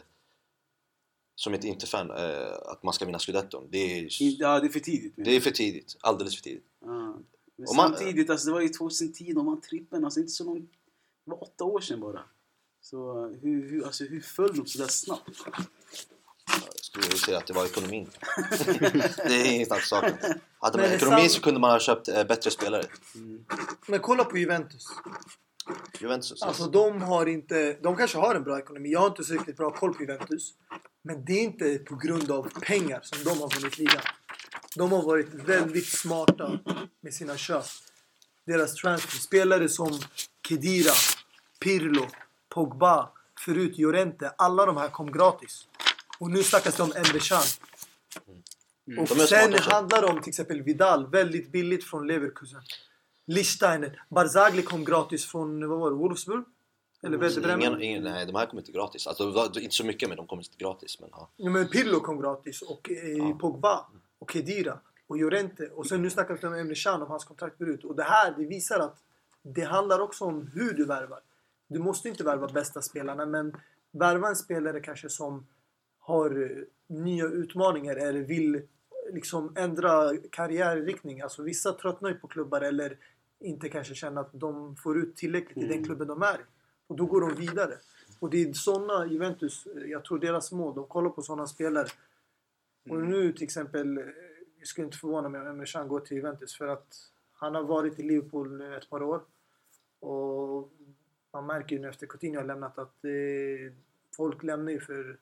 som 1.34 1.54
ett 1.54 1.64
Inter-fan, 1.64 2.10
eh, 2.10 2.52
att 2.66 2.82
man 2.82 2.94
ska 2.94 3.04
vinna 3.04 3.18
Scudetton. 3.18 3.68
Det 3.70 3.78
är, 3.78 4.08
ja, 4.40 4.60
det 4.60 4.66
är 4.66 4.70
för 4.70 4.80
tidigt. 4.80 5.14
det 5.16 5.36
är 5.36 5.40
för 5.40 5.50
tidigt, 5.50 5.96
alldeles 6.00 6.36
för 6.36 6.42
tidigt. 6.42 6.66
Ja. 6.80 6.88
Men 7.56 7.68
Och 7.68 7.76
man- 7.76 7.96
samtidigt, 7.96 8.30
alltså, 8.30 8.46
det 8.46 8.52
var 8.52 8.60
ju 8.60 8.68
2010 8.68 9.32
de 9.32 9.46
vann 9.46 9.60
trippen. 9.60 10.04
Alltså 10.04 10.20
inte 10.20 10.32
så 10.32 10.44
långt... 10.44 10.70
Det 11.24 11.30
var 11.30 11.42
åtta 11.42 11.64
år 11.64 11.80
sedan 11.80 12.00
bara. 12.00 12.20
Så 12.82 13.26
hur, 13.42 13.70
hur, 13.70 13.86
alltså, 13.86 14.04
hur 14.04 14.20
föll 14.20 14.56
de 14.56 14.66
sådär 14.66 14.86
snabbt? 14.86 15.28
Jag 16.46 16.84
skulle 17.04 17.18
säga 17.18 17.38
att 17.38 17.46
det 17.46 17.52
var 17.52 17.64
ekonomin. 17.66 18.10
det 19.16 19.34
är 19.34 19.52
ingen 19.54 19.66
snack 19.66 19.78
om 19.78 19.82
saken. 19.84 20.40
Hade 20.58 20.78
man 20.78 20.86
ekonomin 20.86 21.30
så 21.30 21.40
kunde 21.40 21.60
man 21.60 21.70
ha 21.70 21.80
köpt 21.80 22.08
eh, 22.08 22.24
bättre 22.24 22.50
spelare. 22.50 22.84
Men 23.86 24.00
kolla 24.00 24.24
på 24.24 24.38
Juventus. 24.38 24.84
Juventus. 26.00 26.42
Alltså 26.42 26.66
de 26.66 27.02
har 27.02 27.26
inte... 27.26 27.76
De 27.82 27.96
kanske 27.96 28.18
har 28.18 28.34
en 28.34 28.42
bra 28.42 28.58
ekonomi. 28.58 28.92
Jag 28.92 29.00
har 29.00 29.06
inte 29.06 29.24
så 29.24 29.32
riktigt 29.34 29.56
bra 29.56 29.70
koll 29.70 29.94
på 29.94 30.02
Juventus. 30.02 30.54
Men 31.02 31.24
det 31.24 31.32
är 31.32 31.42
inte 31.42 31.78
på 31.78 31.96
grund 31.96 32.30
av 32.30 32.50
pengar 32.60 33.00
som 33.02 33.24
de 33.24 33.40
har 33.40 33.60
vunnit 33.60 33.78
ligan. 33.78 34.02
De 34.76 34.92
har 34.92 35.02
varit 35.02 35.34
väldigt 35.34 35.86
smarta 35.86 36.58
med 37.00 37.14
sina 37.14 37.36
köp. 37.36 37.64
Deras 38.46 38.74
transfer. 38.74 39.18
Spelare 39.18 39.68
som 39.68 40.00
Kedira, 40.48 40.92
Pirlo, 41.60 42.06
Pogba, 42.48 43.10
förut 43.44 43.78
Llorente. 43.78 44.34
Alla 44.38 44.66
de 44.66 44.76
här 44.76 44.88
kom 44.88 45.12
gratis. 45.12 45.66
Och 46.18 46.30
nu 46.30 46.42
snackas 46.42 46.76
det 46.76 46.82
om 46.82 46.92
Emre 46.96 47.18
Can. 47.18 47.42
Och 48.98 49.08
sen 49.08 49.54
handlar 49.54 50.00
det 50.02 50.06
om 50.06 50.20
till 50.20 50.28
exempel 50.28 50.62
Vidal, 50.62 51.10
väldigt 51.10 51.52
billigt 51.52 51.84
från 51.84 52.06
Leverkusen. 52.06 52.60
Lichsteiner. 53.30 54.02
Barzagli 54.08 54.62
kom 54.62 54.84
gratis 54.84 55.26
från, 55.26 55.68
vad 55.68 55.78
var 55.78 55.90
det, 55.90 55.96
Wolfsburg? 55.96 56.44
Eller 57.02 57.18
Werder 57.18 57.40
Bremen? 57.40 57.62
ingen, 57.62 57.82
ingen, 57.82 58.02
nej, 58.02 58.26
de 58.26 58.34
här 58.34 58.46
kommer 58.46 58.62
inte 58.62 58.72
gratis. 58.72 59.06
Alltså, 59.06 59.50
inte 59.60 59.74
så 59.74 59.86
mycket, 59.86 60.08
men 60.08 60.16
de 60.16 60.26
kommer 60.26 60.42
inte 60.42 60.64
gratis. 60.64 61.00
Men, 61.00 61.08
ja. 61.12 61.30
Ja, 61.36 61.50
men 61.50 61.68
Pirlo 61.68 62.00
kom 62.00 62.20
gratis 62.20 62.62
och 62.62 62.90
eh, 62.90 63.36
Pogba 63.36 63.86
och 64.18 64.30
Kedira 64.30 64.78
och 65.06 65.18
Llorente. 65.18 65.70
Och 65.74 65.86
sen 65.86 66.02
nu 66.02 66.10
snackas 66.10 66.40
det 66.40 66.46
om 66.46 66.54
Emre 66.54 66.74
Can 66.74 67.02
om 67.02 67.08
hans 67.08 67.24
kontrakt 67.24 67.58
går 67.58 67.68
ut. 67.68 67.84
Och 67.84 67.96
det 67.96 68.02
här 68.02 68.34
det 68.36 68.46
visar 68.46 68.80
att 68.80 68.96
det 69.42 69.64
handlar 69.64 70.00
också 70.00 70.24
om 70.24 70.50
hur 70.54 70.72
du 70.72 70.84
värvar. 70.84 71.20
Du 71.68 71.78
måste 71.78 72.08
inte 72.08 72.24
värva 72.24 72.48
bästa 72.48 72.82
spelarna 72.82 73.26
men 73.26 73.56
värva 73.90 74.28
en 74.28 74.36
spelare 74.36 74.80
kanske 74.80 75.08
som 75.08 75.46
har 75.98 76.42
eh, 76.42 76.96
nya 76.96 77.24
utmaningar 77.24 77.96
eller 77.96 78.20
vill 78.20 78.62
liksom 79.12 79.52
ändra 79.56 80.16
karriärriktning. 80.30 81.20
Alltså 81.20 81.42
vissa 81.42 81.72
tröttnar 81.72 82.10
ju 82.10 82.14
på 82.16 82.28
klubbar 82.28 82.60
eller 82.60 82.96
inte 83.40 83.68
kanske 83.68 83.94
känner 83.94 84.20
att 84.20 84.30
de 84.32 84.76
får 84.76 84.98
ut 84.98 85.16
tillräckligt 85.16 85.64
i 85.64 85.66
den 85.66 85.84
klubben 85.84 86.08
de 86.08 86.22
är 86.22 86.34
i. 86.34 86.42
Och 86.86 86.96
då 86.96 87.06
går 87.06 87.20
de 87.20 87.34
vidare. 87.34 87.74
Och 88.18 88.30
det 88.30 88.42
är 88.42 88.52
sådana 88.52 89.06
Juventus, 89.06 89.66
eh, 89.66 89.82
jag 89.82 90.04
tror 90.04 90.18
deras 90.18 90.52
mål, 90.52 90.74
de 90.74 90.86
kollar 90.86 91.10
på 91.10 91.22
sådana 91.22 91.46
spelare. 91.46 91.88
Och 92.90 93.00
nu 93.00 93.32
till 93.32 93.42
exempel, 93.44 93.98
eh, 93.98 94.04
jag 94.58 94.68
skulle 94.68 94.84
inte 94.84 94.98
förvåna 94.98 95.28
mig 95.28 95.40
om 95.40 95.46
Emre 95.46 95.66
Can 95.66 95.88
går 95.88 96.00
till 96.00 96.16
Juventus 96.16 96.56
för 96.56 96.68
att 96.68 96.96
han 97.32 97.54
har 97.54 97.62
varit 97.62 97.98
i 97.98 98.02
Liverpool 98.02 98.56
nu 98.58 98.76
ett 98.76 98.90
par 98.90 99.02
år. 99.02 99.22
Och 100.00 100.72
man 101.32 101.46
märker 101.46 101.76
ju 101.76 101.82
nu 101.82 101.88
efter 101.88 102.06
Coutinho 102.06 102.40
har 102.40 102.46
lämnat 102.46 102.78
att 102.78 103.04
eh, 103.04 103.72
folk 104.16 104.42
lämnar 104.42 104.72
ju 104.72 104.80
för 104.80 105.18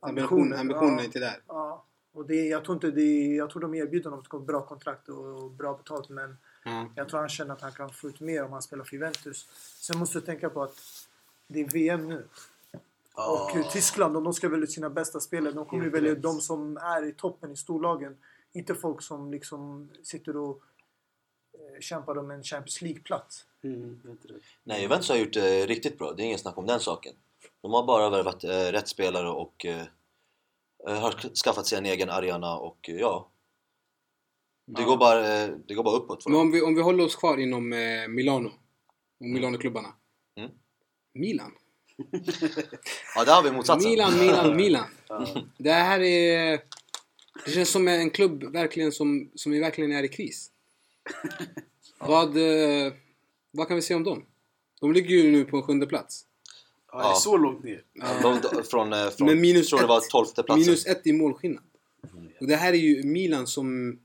Ambition, 0.00 0.52
ambitionen 0.52 0.94
Ja. 0.94 1.00
är 1.00 1.04
inte 1.04 1.18
där. 1.18 1.36
Ja, 1.46 1.84
och 2.12 2.26
det, 2.26 2.46
jag, 2.48 2.64
tror 2.64 2.74
inte 2.74 2.90
det, 2.90 3.34
jag 3.34 3.50
tror 3.50 3.62
de 3.62 3.74
erbjuder 3.74 4.10
honom 4.10 4.24
ett 4.40 4.46
bra 4.46 4.66
kontrakt 4.66 5.08
och 5.08 5.50
bra 5.50 5.76
betalt 5.76 6.08
men 6.08 6.36
Ja. 6.66 6.88
jag 6.94 7.08
tror 7.08 7.20
han 7.20 7.28
känner 7.28 7.54
att 7.54 7.60
han 7.60 7.72
kan 7.72 7.90
få 7.92 8.08
ut 8.08 8.20
mer 8.20 8.44
om 8.44 8.52
han 8.52 8.62
spelar 8.62 8.84
för 8.84 8.92
Juventus. 8.94 9.48
Sen 9.80 9.98
måste 9.98 10.18
du 10.20 10.26
tänka 10.26 10.50
på 10.50 10.62
att 10.62 10.76
det 11.46 11.60
är 11.60 11.64
VM 11.68 12.08
nu. 12.08 12.28
Och 13.14 13.56
eh, 13.56 13.70
Tyskland, 13.72 14.16
om 14.16 14.24
de 14.24 14.34
ska 14.34 14.48
välja 14.48 14.64
ut 14.64 14.70
sina 14.72 14.90
bästa 14.90 15.20
spelare, 15.20 15.52
de 15.54 15.64
kommer 15.66 15.84
ju 15.84 15.90
välja 15.90 16.10
rätt. 16.12 16.22
de 16.22 16.40
som 16.40 16.76
är 16.76 17.04
i 17.06 17.12
toppen 17.12 17.52
i 17.52 17.56
storlagen. 17.56 18.16
Inte 18.52 18.74
folk 18.74 19.02
som 19.02 19.30
liksom 19.30 19.90
sitter 20.02 20.36
och 20.36 20.62
eh, 21.52 21.80
kämpar 21.80 22.18
om 22.18 22.30
en 22.30 22.42
Champions 22.42 22.82
League-plats. 22.82 23.44
Mm. 23.62 24.00
Nej, 24.64 24.82
Juventus 24.82 25.08
har 25.08 25.16
gjort 25.16 25.32
det 25.32 25.66
riktigt 25.66 25.98
bra. 25.98 26.12
Det 26.12 26.22
är 26.22 26.24
ingen 26.24 26.38
snack 26.38 26.58
om 26.58 26.66
den 26.66 26.80
saken. 26.80 27.14
De 27.60 27.72
har 27.72 27.86
bara 27.86 28.10
värvat 28.10 28.44
eh, 28.44 28.48
rätt 28.50 28.88
spelare 28.88 29.28
och 29.30 29.66
eh, 29.66 29.86
eh, 30.88 30.98
har 31.00 31.10
sk- 31.10 31.34
skaffat 31.44 31.66
sig 31.66 31.78
en 31.78 31.86
egen 31.86 32.10
arena 32.10 32.56
och 32.56 32.88
eh, 32.88 32.96
ja... 32.96 33.28
Det, 34.66 34.82
Ja. 34.82 34.86
går 34.88 34.96
bara, 34.96 35.46
det 35.46 35.74
går 35.74 35.82
bara 35.84 35.96
uppåt 35.96 36.22
för 36.22 36.30
Men 36.30 36.40
om 36.40 36.50
vi, 36.52 36.62
om 36.62 36.74
vi 36.74 36.82
håller 36.82 37.04
oss 37.04 37.16
kvar 37.16 37.38
inom 37.38 37.72
eh, 37.72 38.08
Milano 38.08 38.48
och 39.20 39.26
Milano-klubbarna. 39.26 39.88
Mm. 40.38 40.50
Milan. 41.14 41.52
Ja, 43.14 43.24
där 43.24 43.34
har 43.34 43.42
vi 43.42 43.50
motsatsen. 43.50 43.90
Milan, 43.90 44.18
Milan, 44.18 44.56
Milan. 44.56 44.84
Ja. 45.08 45.26
Det 45.58 45.72
här 45.72 46.00
är... 46.00 46.60
Det 47.44 47.50
känns 47.50 47.70
som 47.70 47.88
en 47.88 48.10
klubb 48.10 48.44
verkligen 48.52 48.92
som, 48.92 49.30
som 49.34 49.52
är 49.52 49.60
verkligen 49.60 49.92
är 49.92 50.02
i 50.02 50.08
kris. 50.08 50.50
Vad, 51.98 52.36
eh, 52.36 52.92
vad 53.50 53.68
kan 53.68 53.76
vi 53.76 53.82
säga 53.82 53.96
om 53.96 54.04
dem? 54.04 54.24
De 54.80 54.92
ligger 54.92 55.10
ju 55.16 55.30
nu 55.32 55.44
på 55.44 55.62
sjunde 55.62 55.86
plats. 55.86 56.24
Ja, 56.92 56.98
det 56.98 57.04
är 57.04 57.08
Ja. 57.08 57.14
så 57.14 57.36
långt 57.36 57.64
ner. 57.64 57.82
Ja, 57.92 58.06
de, 58.22 58.40
de, 58.40 58.62
från, 58.64 58.92
eh, 58.92 59.10
från, 59.10 59.26
Men 59.26 59.40
minus 59.40 59.68
tror 59.68 59.80
det 59.80 59.86
var 59.86 59.98
ett. 59.98 60.08
tolfte 60.10 60.42
platsen. 60.42 60.60
Minus 60.66 60.86
ett 60.86 61.06
i 61.06 61.12
målskillnad. 61.12 61.62
Och 62.40 62.46
det 62.46 62.56
här 62.56 62.72
är 62.72 62.76
ju 62.76 63.02
Milan 63.02 63.46
som, 63.46 63.98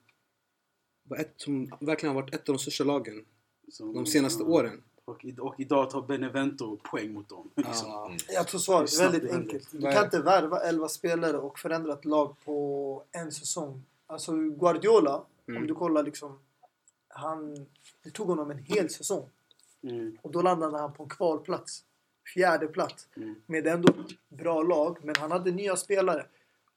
var 1.12 1.18
ett, 1.18 1.34
som 1.38 1.72
verkligen 1.80 2.16
har 2.16 2.22
varit 2.22 2.34
ett 2.36 2.50
av 2.50 2.56
de 2.56 2.60
största 2.60 2.84
lagen 2.84 3.26
Som- 3.72 3.94
de 3.94 4.06
senaste 4.06 4.44
ja. 4.44 4.50
åren. 4.50 4.84
Och, 5.06 5.26
och 5.40 5.56
idag 5.60 5.90
tar 5.90 6.02
Benevento 6.02 6.78
poäng 6.84 7.14
mot 7.14 7.30
dem. 7.30 7.50
Liksom. 7.56 7.88
Ja. 7.90 8.12
Jag 8.30 8.48
tror 8.48 8.60
svaret 8.60 8.98
Det 8.98 9.04
är 9.04 9.10
väldigt 9.12 9.32
enkelt. 9.32 9.68
Du 9.72 9.82
kan 9.92 10.06
inte 10.06 10.20
värva 10.22 10.60
11 10.60 10.88
spelare 10.90 11.38
och 11.38 11.60
förändra 11.60 11.94
ett 11.94 12.06
lag 12.06 12.36
på 12.46 13.04
en 13.12 13.32
säsong. 13.32 13.84
Alltså 14.08 14.32
Guardiola, 14.36 15.24
Mm. 15.48 15.62
om 15.62 15.68
du 15.68 15.76
kollar 15.76 16.04
liksom. 16.04 16.40
Han, 17.08 17.66
det 18.04 18.10
tog 18.10 18.28
honom 18.28 18.52
en 18.52 18.58
hel 18.58 18.90
säsong. 18.90 19.30
Mm. 19.84 20.18
Och 20.22 20.32
då 20.32 20.42
landade 20.42 20.78
han 20.78 20.94
på 20.94 21.04
en 21.04 21.10
kvalplats. 21.10 21.84
Fjärde 22.34 22.68
plats. 22.68 23.08
Mm. 23.18 23.36
Med 23.46 23.68
ändå 23.68 23.94
bra 24.30 24.62
lag. 24.64 24.98
Men 25.04 25.16
han 25.20 25.32
hade 25.32 25.52
nya 25.52 25.76
spelare. 25.76 26.26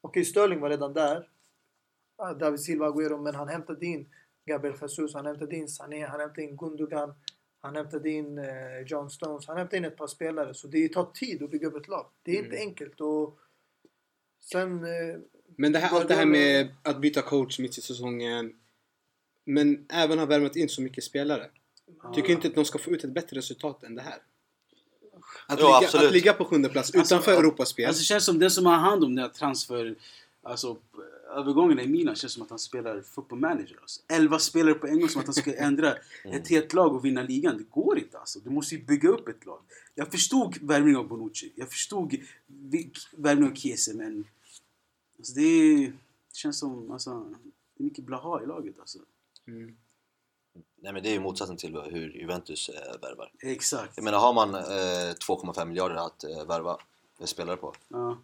Okej, 0.00 0.24
Sterling 0.24 0.60
var 0.60 0.70
redan 0.70 0.92
där. 0.92 1.28
Ah, 2.16 2.32
David 2.34 2.60
Silva, 2.60 2.88
Agüero. 2.90 3.22
Men 3.22 3.34
han 3.34 3.48
hämtade 3.48 3.86
in 3.86 4.06
Gabriel 4.46 4.76
Jesus. 4.82 5.14
Han 5.14 5.26
hämtade 5.26 5.56
in 5.56 5.68
Sané. 5.68 6.06
Han 6.06 6.20
hämtade 6.20 6.42
in 6.42 6.56
Gundogan. 6.56 7.14
Han 7.60 7.76
hämtade 7.76 8.10
in 8.10 8.38
eh, 8.38 8.80
John 8.86 9.10
Stones. 9.10 9.46
Han 9.46 9.56
hämtade 9.56 9.76
in 9.76 9.84
ett 9.84 9.96
par 9.96 10.06
spelare. 10.06 10.54
Så 10.54 10.66
det 10.66 10.88
tar 10.88 11.04
tid 11.04 11.42
att 11.42 11.50
bygga 11.50 11.68
upp 11.68 11.76
ett 11.76 11.88
lag. 11.88 12.06
Det 12.22 12.30
är 12.30 12.36
inte 12.36 12.56
Mm. 12.56 12.68
enkelt. 12.68 13.00
Och 13.00 13.38
sen... 14.40 14.84
Eh, 14.84 15.16
Men 15.56 15.72
det 15.72 15.78
här, 15.78 15.96
allt 15.98 16.08
det 16.08 16.14
här 16.14 16.26
med 16.26 16.68
att 16.82 17.00
byta 17.00 17.22
coach 17.22 17.58
mitt 17.58 17.78
i 17.78 17.80
säsongen. 17.80 18.52
Men 19.44 19.86
även 19.88 20.18
har 20.18 20.26
värvat 20.26 20.56
in 20.56 20.68
så 20.68 20.82
mycket 20.82 21.04
spelare. 21.04 21.50
Tycker 22.14 22.30
inte 22.32 22.48
att 22.48 22.54
de 22.54 22.64
ska 22.64 22.78
få 22.78 22.90
ut 22.90 23.04
ett 23.04 23.10
bättre 23.12 23.36
resultat 23.38 23.82
än 23.82 23.94
det 23.94 24.02
här? 24.02 24.18
Att, 25.46 25.58
Jo, 25.60 25.66
ligga, 25.80 26.06
att 26.06 26.12
ligga 26.12 26.32
på 26.32 26.44
sjunde 26.44 26.68
plats 26.68 26.94
Alltså, 26.94 27.14
utanför 27.14 27.32
ja. 27.32 27.38
Europaspel. 27.38 27.86
Alltså 27.86 28.00
det 28.00 28.04
känns 28.04 28.24
som 28.24 28.38
den 28.38 28.50
som 28.50 28.66
har 28.66 28.76
hand 28.76 29.04
om 29.04 29.14
den 29.14 29.24
här 29.24 29.30
transfer... 29.30 29.94
Alltså 30.42 30.76
övergången 31.34 31.80
i 31.80 31.86
Milan 31.86 32.14
känns 32.14 32.32
som 32.32 32.42
att 32.42 32.50
han 32.50 32.58
spelar 32.58 33.02
football 33.02 33.38
manager. 33.38 33.78
Alltså. 33.80 34.00
11 34.08 34.38
spelare 34.38 34.74
på 34.74 34.86
en 34.86 35.00
gång 35.00 35.08
som 35.08 35.20
att 35.20 35.26
han 35.26 35.34
ska 35.34 35.56
ändra 35.56 35.94
ett 36.24 36.48
helt 36.48 36.72
lag 36.72 36.94
och 36.94 37.04
vinna 37.04 37.22
ligan. 37.22 37.58
Det 37.58 37.70
går 37.70 37.98
inte 37.98 38.18
alltså. 38.18 38.40
Du 38.40 38.50
måste 38.50 38.74
ju 38.74 38.84
bygga 38.84 39.08
upp 39.08 39.28
ett 39.28 39.46
lag. 39.46 39.60
Jag 39.94 40.10
förstod 40.10 40.58
värvningen 40.62 41.00
av 41.00 41.08
Bonucci. 41.08 41.52
Jag 41.54 41.70
förstod 41.70 42.14
värvningen 43.16 43.52
av 43.52 43.56
Chiesa 43.56 43.92
men... 43.94 44.24
Alltså 45.18 45.34
det, 45.34 45.42
är, 45.42 45.78
det 45.86 45.92
känns 46.32 46.58
som... 46.58 46.90
Alltså, 46.90 47.24
det 47.76 47.82
är 47.82 47.84
mycket 47.84 48.04
blaha 48.04 48.42
i 48.42 48.46
laget 48.46 48.80
alltså. 48.80 48.98
Mm. 49.46 49.76
Nej 50.76 50.92
men 50.92 51.02
det 51.02 51.08
är 51.08 51.12
ju 51.12 51.20
motsatsen 51.20 51.56
till 51.56 51.76
hur 51.76 52.16
Juventus 52.16 52.68
eh, 52.68 53.00
värvar. 53.00 53.32
Exakt. 53.40 53.92
Jag 53.96 54.04
menar 54.04 54.18
har 54.18 54.32
man 54.32 54.54
eh, 54.54 54.60
2,5 54.60 55.66
miljarder 55.66 55.94
att 55.94 56.24
eh, 56.24 56.46
värva 56.46 56.78
spelare 57.24 57.56
på. 57.56 57.74
Ja. 57.88 58.18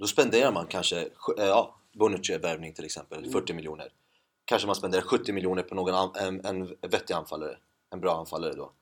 Då 0.00 0.06
spenderar 0.06 0.52
man 0.52 0.66
kanske, 0.66 1.00
eh, 1.00 1.06
ja, 1.36 1.74
Bonucci-värvning 1.92 2.72
till 2.72 2.84
exempel, 2.84 3.18
Mm. 3.18 3.32
40 3.32 3.52
miljoner. 3.54 3.88
Kanske 4.44 4.66
man 4.66 4.76
spenderar 4.76 5.02
70 5.02 5.32
miljoner 5.32 5.62
på 5.62 5.74
någon 5.74 6.16
en, 6.16 6.44
en 6.44 6.76
vettig 6.90 7.14
anfallare. 7.14 7.58
En 7.90 8.00
bra 8.00 8.18
anfallare 8.18 8.54
då. 8.54 8.72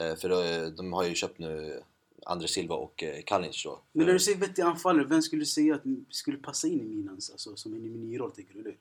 Eh, 0.00 0.16
för 0.16 0.28
då, 0.28 0.42
eh, 0.42 0.66
de 0.66 0.92
har 0.92 1.04
ju 1.04 1.14
köpt 1.14 1.38
nu 1.38 1.82
André 2.26 2.48
Silva 2.48 2.74
och 2.74 3.02
eh, 3.02 3.22
Kalinic 3.22 3.64
då. 3.64 3.80
Men 3.92 4.06
när 4.06 4.12
du 4.12 4.18
säger 4.18 4.38
vettig 4.38 4.62
anfallare, 4.62 5.04
vem 5.04 5.22
skulle 5.22 5.42
du 5.42 5.46
säga 5.46 5.74
att 5.74 5.82
skulle 6.10 6.38
passa 6.38 6.68
in 6.68 6.80
i 6.80 6.84
Milans? 6.84 7.30
Alltså, 7.30 7.56
som 7.56 7.74
en 7.74 8.18
roll, 8.18 8.30
tycker 8.32 8.54
du 8.54 8.62
det? 8.62 8.74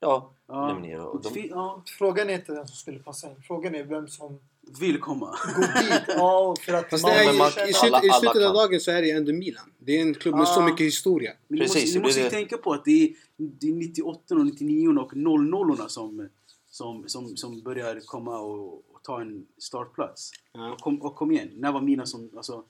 Ja, 0.00 0.30
Ja. 0.46 1.02
Och 1.04 1.22
de, 1.22 1.48
ja, 1.48 1.82
frågan 1.98 2.30
är 2.30 2.34
inte 2.34 2.52
vem 2.52 2.66
som 2.66 2.76
skulle 2.76 2.98
passa 2.98 3.30
in. 3.30 3.42
Frågan 3.46 3.74
är 3.74 3.84
vem 3.84 4.08
som 4.08 4.40
vill 4.80 5.00
komma. 5.00 5.26
går 5.56 5.82
dit. 5.82 6.02
Ja, 6.08 6.56
för 6.60 6.72
att 6.72 6.90
Fast 6.90 7.02
man 7.04 7.12
det 7.12 7.18
är, 7.18 7.32
i, 7.68 7.70
i, 7.70 7.74
alla- 7.82 8.02
I 8.04 8.10
slutet 8.20 8.42
av 8.48 8.54
dagen 8.54 8.80
så 8.80 8.90
är 8.90 9.02
det 9.02 9.10
ändå 9.10 9.32
Milan. 9.32 9.72
Det 9.78 9.92
är 9.96 10.02
en 10.02 10.14
klubb 10.14 10.34
med 10.34 10.48
så 10.48 10.60
Ah. 10.60 10.64
mycket 10.64 10.86
historia. 10.86 11.32
Men 11.48 11.58
Precis, 11.58 11.74
du 11.74 11.80
måste, 11.84 11.98
du 11.98 12.02
måste 12.02 12.20
ju 12.20 12.24
det. 12.24 12.30
tänka 12.30 12.56
på 12.58 12.72
att 12.72 12.84
det 12.84 13.04
är, 13.04 13.14
det 13.36 13.68
är 13.68 13.72
98 13.74 14.34
och 14.34 14.46
99 14.46 14.88
och 14.88 15.16
00 15.16 15.90
som, 15.90 16.28
som, 16.70 17.04
som, 17.08 17.36
som 17.36 17.60
börjar 17.62 18.00
komma 18.06 18.38
och, 18.38 18.74
och 18.94 19.02
ta 19.02 19.20
en 19.20 19.46
startplats. 19.58 20.30
Ja. 20.52 20.72
Och, 20.72 20.78
kom, 20.78 21.02
och 21.02 21.16
kom 21.16 21.32
igen, 21.32 21.50
när 21.56 21.72
var 21.72 21.80
Milan 21.80 22.06
som... 22.06 22.30
Alltså, 22.36 22.64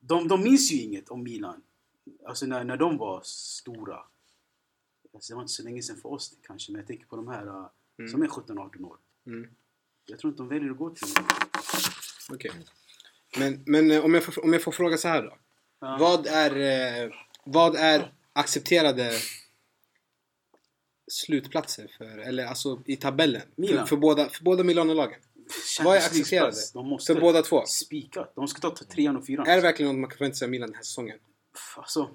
de, 0.00 0.28
de 0.28 0.42
minns 0.42 0.72
ju 0.72 0.82
inget 0.82 1.08
om 1.08 1.22
Milan. 1.22 1.62
Alltså 2.26 2.46
när, 2.46 2.64
när 2.64 2.76
de 2.76 2.96
var 2.98 3.20
stora. 3.24 3.98
Alltså, 5.14 5.32
det 5.32 5.34
var 5.34 5.42
inte 5.42 5.52
så 5.52 5.62
länge 5.62 5.82
sedan 5.82 5.96
för 5.96 6.12
oss 6.12 6.34
kanske, 6.46 6.72
men 6.72 6.78
jag 6.78 6.86
tänker 6.86 7.06
på 7.06 7.16
de 7.16 7.28
här 7.28 7.46
uh, 7.46 7.66
Mm. 8.00 8.10
som 8.10 8.22
är 8.22 8.26
17-18 8.26 8.84
år. 8.84 8.96
Mm. 9.26 9.48
Jag 10.08 10.18
tror 10.18 10.32
inte 10.32 10.42
de 10.42 10.48
väljer 10.48 10.70
att 10.70 10.78
gå 10.78 10.90
till 10.90 11.08
Okej. 12.32 12.50
Men, 13.38 13.62
men 13.66 13.90
eh, 13.90 14.04
om, 14.04 14.14
jag 14.14 14.24
får, 14.24 14.44
om 14.44 14.52
jag 14.52 14.62
får 14.62 14.72
fråga 14.72 14.96
så 14.96 15.08
här 15.08 15.22
då. 15.22 15.38
Ja. 15.80 15.96
Vad 16.00 16.26
är, 16.26 16.56
eh, 17.04 17.10
vad 17.44 17.76
är 17.76 18.12
accepterade 18.32 19.12
slutplatser 21.10 21.90
för, 21.98 22.18
eller 22.18 22.46
alltså 22.46 22.82
i 22.86 22.96
tabellen? 22.96 23.42
För, 23.68 23.86
för, 23.86 23.96
båda, 23.96 24.28
för 24.28 24.44
båda 24.44 24.64
Milano-lagen? 24.64 25.20
Vad 25.84 25.96
är 25.96 26.00
accepterade? 26.00 26.56
För 27.06 27.20
båda 27.20 27.42
två? 27.42 27.64
spikat. 27.66 28.32
De 28.34 28.48
ska 28.48 28.60
ta 28.70 28.74
trean 28.84 29.16
och 29.16 29.26
fyran. 29.26 29.46
Är 29.46 29.56
det 29.56 29.62
verkligen 29.62 29.92
något 29.92 30.00
man 30.00 30.10
kan 30.10 30.18
förvänta 30.18 30.36
sig 30.36 30.46
av 30.46 30.50
Milan 30.50 30.68
den 30.68 30.76
här 30.76 30.82
säsongen? 30.82 31.18
Alltså, 31.76 32.10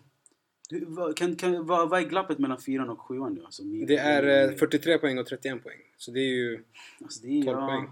kan, 1.15 1.35
kan, 1.35 1.65
vad, 1.65 1.89
vad 1.89 1.99
är 1.99 2.05
glappet 2.05 2.39
mellan 2.39 2.61
fyran 2.61 2.89
och 2.89 2.99
sjuan 3.01 3.33
nu? 3.33 3.43
Alltså, 3.45 3.63
Det 3.63 3.97
är 3.97 4.49
eh, 4.51 4.55
43 4.57 4.97
poäng 4.97 5.19
och 5.19 5.25
31 5.27 5.63
poäng. 5.63 5.77
Så 5.97 6.11
det 6.11 6.19
är 6.19 6.29
ju 6.35 6.63
Alltså, 7.03 7.19
det 7.21 7.39
är, 7.39 7.43
12 7.43 7.57
ja, 7.59 7.67
poäng. 7.67 7.91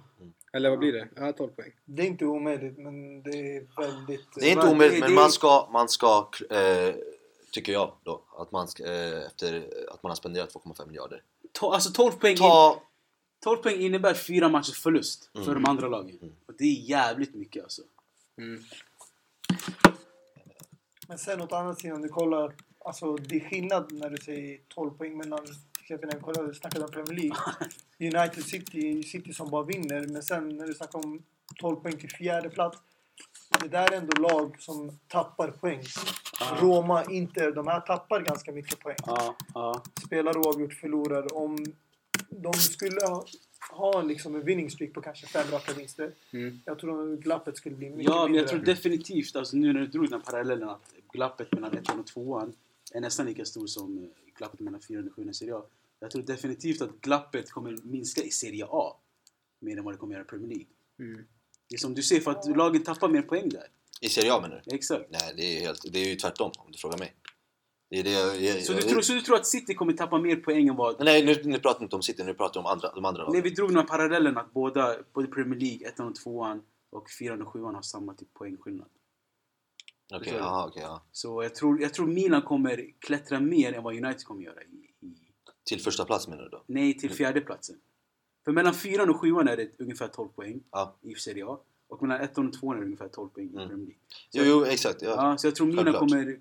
Eller 0.54 0.70
vad 0.70 0.80
blir 0.80 0.94
det? 0.94 1.08
Ja, 1.16 1.32
12 1.34 1.50
poäng. 1.50 1.72
Det 1.86 2.02
är 2.02 2.08
inte 2.08 2.26
omöjligt, 2.26 2.78
men 2.78 3.24
det 3.24 3.30
är 3.58 3.82
väldigt... 3.82 4.28
det 4.36 4.48
är 4.48 4.52
inte 4.52 4.68
omöjligt 4.68 5.00
men 5.00 5.14
man 5.14 5.32
ska, 5.32 5.70
man 5.74 5.90
ska 5.90 6.30
eh, 6.50 6.96
tycker 7.52 7.74
jag 7.74 7.94
då, 8.04 8.22
att 8.38 8.52
man 8.52 8.68
ska, 8.68 8.84
eh, 8.84 9.26
efter 9.26 9.68
att 9.92 10.04
man 10.04 10.10
har 10.10 10.16
spenderat 10.16 10.54
2,5 10.54 10.88
miljarder. 10.88 11.22
to, 11.52 11.70
alltså 11.72 11.92
12 11.92 12.12
poäng, 12.12 12.36
Ta, 12.36 12.82
12 13.44 13.58
poäng 13.58 13.80
innebär 13.82 14.14
fyra 14.14 14.50
matchers 14.50 14.80
förlust 14.84 15.30
för 15.34 15.42
Mm. 15.42 15.54
de 15.64 15.70
andra 15.70 15.88
lagen. 15.88 16.18
Mm. 16.22 16.34
Och 16.46 16.54
det 16.58 16.64
är 16.64 16.90
jävligt 16.90 17.36
mycket 17.36 17.64
alltså. 17.64 17.82
Mm. 18.38 18.64
Men 21.12 21.18
sen 21.18 21.42
åt 21.42 21.52
andra 21.52 21.76
sidan, 21.76 22.02
du 22.02 22.10
kollar... 22.10 22.54
Alltså 22.86 23.16
det 23.16 23.36
är 23.36 23.50
skillnad 23.50 23.92
när 23.92 24.10
du 24.10 24.18
säger 24.18 24.60
12 24.68 24.92
poäng 24.92 25.18
mellan... 25.18 25.40
Exempel 25.82 26.10
när 26.10 26.16
vi 26.16 26.22
kollade, 26.22 26.54
snackade 26.54 26.86
om 26.86 26.92
Premier 26.92 27.14
League. 27.14 27.38
United 28.20 28.44
City, 28.44 29.04
City 29.04 29.34
som 29.34 29.50
bara 29.50 29.64
vinner. 29.64 30.08
Men 30.08 30.24
sen 30.24 30.50
när 30.50 30.68
du 30.68 30.74
snackar 30.74 31.00
om 31.00 31.24
12 31.60 31.76
poäng 31.76 31.98
till 31.98 32.10
fjärde 32.10 32.50
plats. 32.50 32.78
Det 33.62 33.68
där 33.68 33.92
är 33.92 33.98
ändå 33.98 34.22
lag 34.22 34.56
som 34.60 35.00
tappar 35.08 35.52
poäng. 35.52 35.82
Roma, 36.62 37.04
Inter, 37.04 37.52
de 37.52 37.68
här 37.68 37.80
tappar 37.80 38.22
ganska 38.22 38.52
mycket 38.52 38.80
poäng. 38.80 38.98
Ja, 39.06 39.36
ja. 39.54 39.84
Spelar 40.06 40.38
oavgjort, 40.38 40.74
förlorar. 40.74 41.34
Om 41.34 41.58
de 42.30 42.54
skulle 42.54 43.06
ha, 43.06 43.26
ha 43.72 44.02
liksom 44.02 44.36
en 44.36 44.46
winning 44.46 44.72
streak 44.72 44.94
på 44.94 45.02
kanske 45.02 45.28
fem 45.28 45.48
raka 45.52 45.74
vinster. 45.74 46.12
Mm. 46.32 46.60
Jag 46.66 46.80
tror 46.80 47.18
glappet 47.18 47.58
skulle 47.58 47.76
bli 47.76 47.90
mycket 47.90 48.06
ja 48.06 48.14
men 48.14 48.20
jag 48.22 48.30
mindre. 48.30 48.48
tror 48.48 48.60
definitivt, 48.60 49.36
alltså, 49.36 49.58
nu 49.58 49.74
när 49.74 49.80
du 49.80 49.88
drog 49.88 50.10
den 50.10 50.22
parallellen 50.22 50.70
att 50.70 50.94
glappet 51.14 51.54
mellan 51.54 51.78
ettan 51.78 52.00
och 52.00 52.08
tvåan 52.08 52.54
är 52.94 53.02
nästan 53.02 53.26
lika 53.26 53.46
stor 53.46 53.68
som 53.68 53.98
eh, 53.98 54.10
glappet 54.38 54.60
mellan 54.60 54.82
fyran 54.82 55.08
och 55.08 55.16
sjuan 55.16 55.30
i 55.30 55.34
Serie 55.34 55.56
A. 55.56 55.64
Jag 56.00 56.12
tror 56.12 56.22
definitivt 56.22 56.82
att 56.82 57.02
glappet 57.02 57.52
kommer 57.52 57.78
minska 57.84 58.22
i 58.24 58.32
Serie 58.32 58.66
A 58.70 58.96
mer 59.60 59.78
än 59.78 59.84
vad 59.84 59.94
det 59.94 59.98
kommer 59.98 60.14
göra 60.14 60.24
i 60.24 60.28
Premier 60.28 60.48
League. 60.48 60.66
Mm. 61.00 61.26
Det 61.70 61.76
är 61.76 61.80
som 61.80 61.94
du 61.94 62.04
ser, 62.04 62.20
för 62.20 62.32
att 62.32 62.58
lagen 62.58 62.84
tappar 62.84 63.10
mer 63.10 63.22
poäng 63.22 63.50
där. 63.50 63.68
I 64.02 64.10
Serie 64.10 64.34
A 64.34 64.42
menar 64.42 64.64
du? 64.66 64.76
Exakt. 64.76 65.06
Nej, 65.10 65.34
det 65.38 65.58
är, 65.58 65.62
helt, 65.62 65.94
det 65.94 66.00
är 66.00 66.10
ju 66.10 66.16
tvärtom 66.16 66.52
om 66.58 66.72
du 66.72 66.78
frågar 66.78 66.98
mig. 66.98 67.14
Det 67.90 68.00
är 68.00 68.04
det 68.04 68.12
jag, 68.12 68.42
jag, 68.42 68.64
Så 68.66 68.74
du, 68.74 68.82
tror, 68.82 69.02
så 69.02 69.14
du 69.14 69.22
tror 69.22 69.36
att 69.36 69.46
City 69.46 69.74
kommer 69.74 69.94
tappa 69.94 70.20
mer 70.20 70.36
poäng 70.36 70.68
än 70.68 70.76
vad... 70.76 71.06
Nej, 71.06 71.26
nu, 71.26 71.42
nu 71.44 71.60
pratar 71.60 71.80
vi 71.80 71.84
inte 71.84 71.96
om 71.96 72.02
City, 72.02 72.24
nu 72.24 72.34
pratar 72.34 72.54
vi 72.54 72.60
om 72.60 72.66
andra, 72.66 72.92
de 72.96 73.06
andra 73.06 73.24
lagen. 73.24 73.44
vi 73.44 73.50
drog 73.50 73.70
den 73.70 73.78
här 73.78 73.84
parallellen 73.84 74.38
att 74.38 74.54
båda, 74.54 74.96
både 75.14 75.28
Premier 75.28 75.60
League, 75.60 75.88
ettan 75.88 76.08
och 76.08 76.16
tvåan 76.16 76.62
och 76.90 77.10
fyran 77.10 77.42
och 77.42 77.48
sjuan 77.48 77.76
har 77.76 77.82
samma 77.82 78.14
typ 78.14 78.34
poängskillnad. 78.34 78.88
Okej, 80.12 80.34
du? 80.34 80.40
aha, 80.40 80.68
okej, 80.68 80.82
ja. 80.84 81.04
Så 81.12 81.44
jag 81.44 81.56
tror, 81.56 81.82
jag 81.82 81.94
tror 81.94 82.08
Milan 82.08 82.42
kommer 82.42 82.86
klättra 83.00 83.40
mer 83.40 83.74
än 83.74 83.84
vad 83.84 83.96
United 83.96 84.24
kommer 84.24 84.44
göra 84.44 84.62
i, 84.64 84.66
i 85.06 85.16
Till 85.64 85.82
första 85.82 86.06
plats 86.06 86.28
menar 86.28 86.44
du 86.44 86.50
då? 86.50 86.64
nej 86.68 86.98
till 86.98 87.12
fjärdeplatsen. 87.12 87.76
För 88.46 88.52
mellan 88.52 88.74
fyran 88.74 89.10
och 89.10 89.20
sjuan 89.22 89.48
är 89.48 89.58
det 89.58 89.72
ungefär 89.80 90.08
12 90.08 90.30
poäng 90.30 90.64
Ja. 90.72 90.96
i 91.02 91.16
Serie 91.16 91.46
A. 91.46 91.60
Och 91.88 92.02
mellan 92.02 92.22
ettan 92.22 92.48
och 92.48 92.54
tvåan 92.54 92.76
är 92.78 92.80
det 92.82 92.86
ungefär 92.86 93.08
12 93.08 93.30
poäng 93.30 93.46
i 93.50 93.56
Mm. 93.56 93.68
Premier 93.68 93.86
League. 93.88 94.02
Jo, 94.32 94.44
jo, 94.46 94.66
exakt. 94.66 95.02
Ja. 95.02 95.10
Ja, 95.10 95.38
så 95.38 95.48
jag 95.48 95.56
tror 95.56 95.76
Självklart. 95.76 96.00
kommer... 96.00 96.40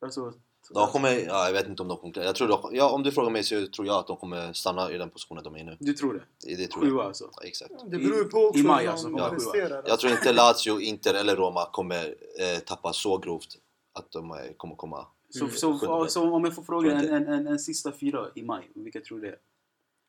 Alltså, 0.00 0.32
De 0.74 0.88
kommer, 0.88 1.10
ja, 1.10 1.46
jag 1.46 1.52
vet 1.52 1.66
inte 1.68 1.82
om 1.82 1.88
de 1.88 1.96
kommer 1.98 2.24
jag 2.24 2.34
tror 2.36 2.48
de, 2.48 2.70
ja, 2.72 2.90
Om 2.90 3.02
du 3.02 3.12
frågar 3.12 3.30
mig 3.30 3.44
så 3.44 3.66
tror 3.66 3.86
jag 3.86 3.96
att 3.96 4.06
de 4.06 4.16
kommer 4.16 4.52
stanna 4.52 4.92
i 4.92 4.98
den 4.98 5.10
positionen 5.10 5.44
de 5.44 5.54
är 5.54 5.58
i 5.60 5.64
nu. 5.64 5.76
Du 5.80 5.92
tror 5.92 6.14
det? 6.14 6.56
Det 6.56 6.66
tror 6.66 6.84
jag. 6.84 6.92
Sjua 6.92 7.04
alltså? 7.04 7.30
Ja, 7.36 7.42
exakt. 7.44 7.72
Det 7.84 7.98
beror 7.98 8.16
ju 8.16 8.24
på 8.24 8.38
också 8.38 8.58
I 8.60 8.62
maj 8.62 8.84
hur 8.84 8.90
alltså, 8.92 9.10
ja. 9.16 9.28
presterar. 9.30 9.84
Jag 9.86 10.00
tror 10.00 10.12
inte 10.12 10.32
Lazio, 10.32 10.80
Inter 10.80 11.14
eller 11.14 11.36
Roma 11.36 11.68
kommer 11.72 12.14
eh, 12.40 12.58
tappa 12.58 12.92
så 12.92 13.18
grovt 13.18 13.56
att 13.92 14.10
de 14.10 14.30
eh, 14.30 14.36
kommer 14.56 14.76
komma... 14.76 15.06
Så, 15.30 15.44
Mm. 15.44 15.56
så, 15.56 15.78
Sjunde. 15.78 16.10
så, 16.10 16.30
om 16.32 16.44
jag 16.44 16.54
får 16.54 16.62
fråga 16.62 16.92
en, 16.92 17.08
en, 17.08 17.28
en, 17.28 17.46
en 17.46 17.58
sista 17.58 17.92
fyra 17.92 18.26
i 18.34 18.42
maj, 18.42 18.70
vilka 18.74 19.00
tror 19.00 19.18
du 19.20 19.26
det 19.26 19.32
är? 19.32 19.38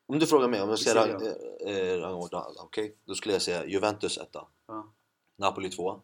Om 0.08 0.20
du 0.20 0.28
frågar 0.28 0.48
mig 0.48 0.62
om 0.62 0.70
jag 0.70 0.80
ska 0.80 1.00
eh, 1.00 1.76
eh, 1.76 2.00
rangordna, 2.00 2.46
okej? 2.60 2.96
Då 3.06 3.16
skulle 3.16 3.36
jag 3.36 3.42
säga 3.42 3.66
Juventus 3.66 4.18
etta, 4.18 4.48
Ja. 4.68 4.94
Napoli 5.38 5.70
tvåa. 5.70 6.00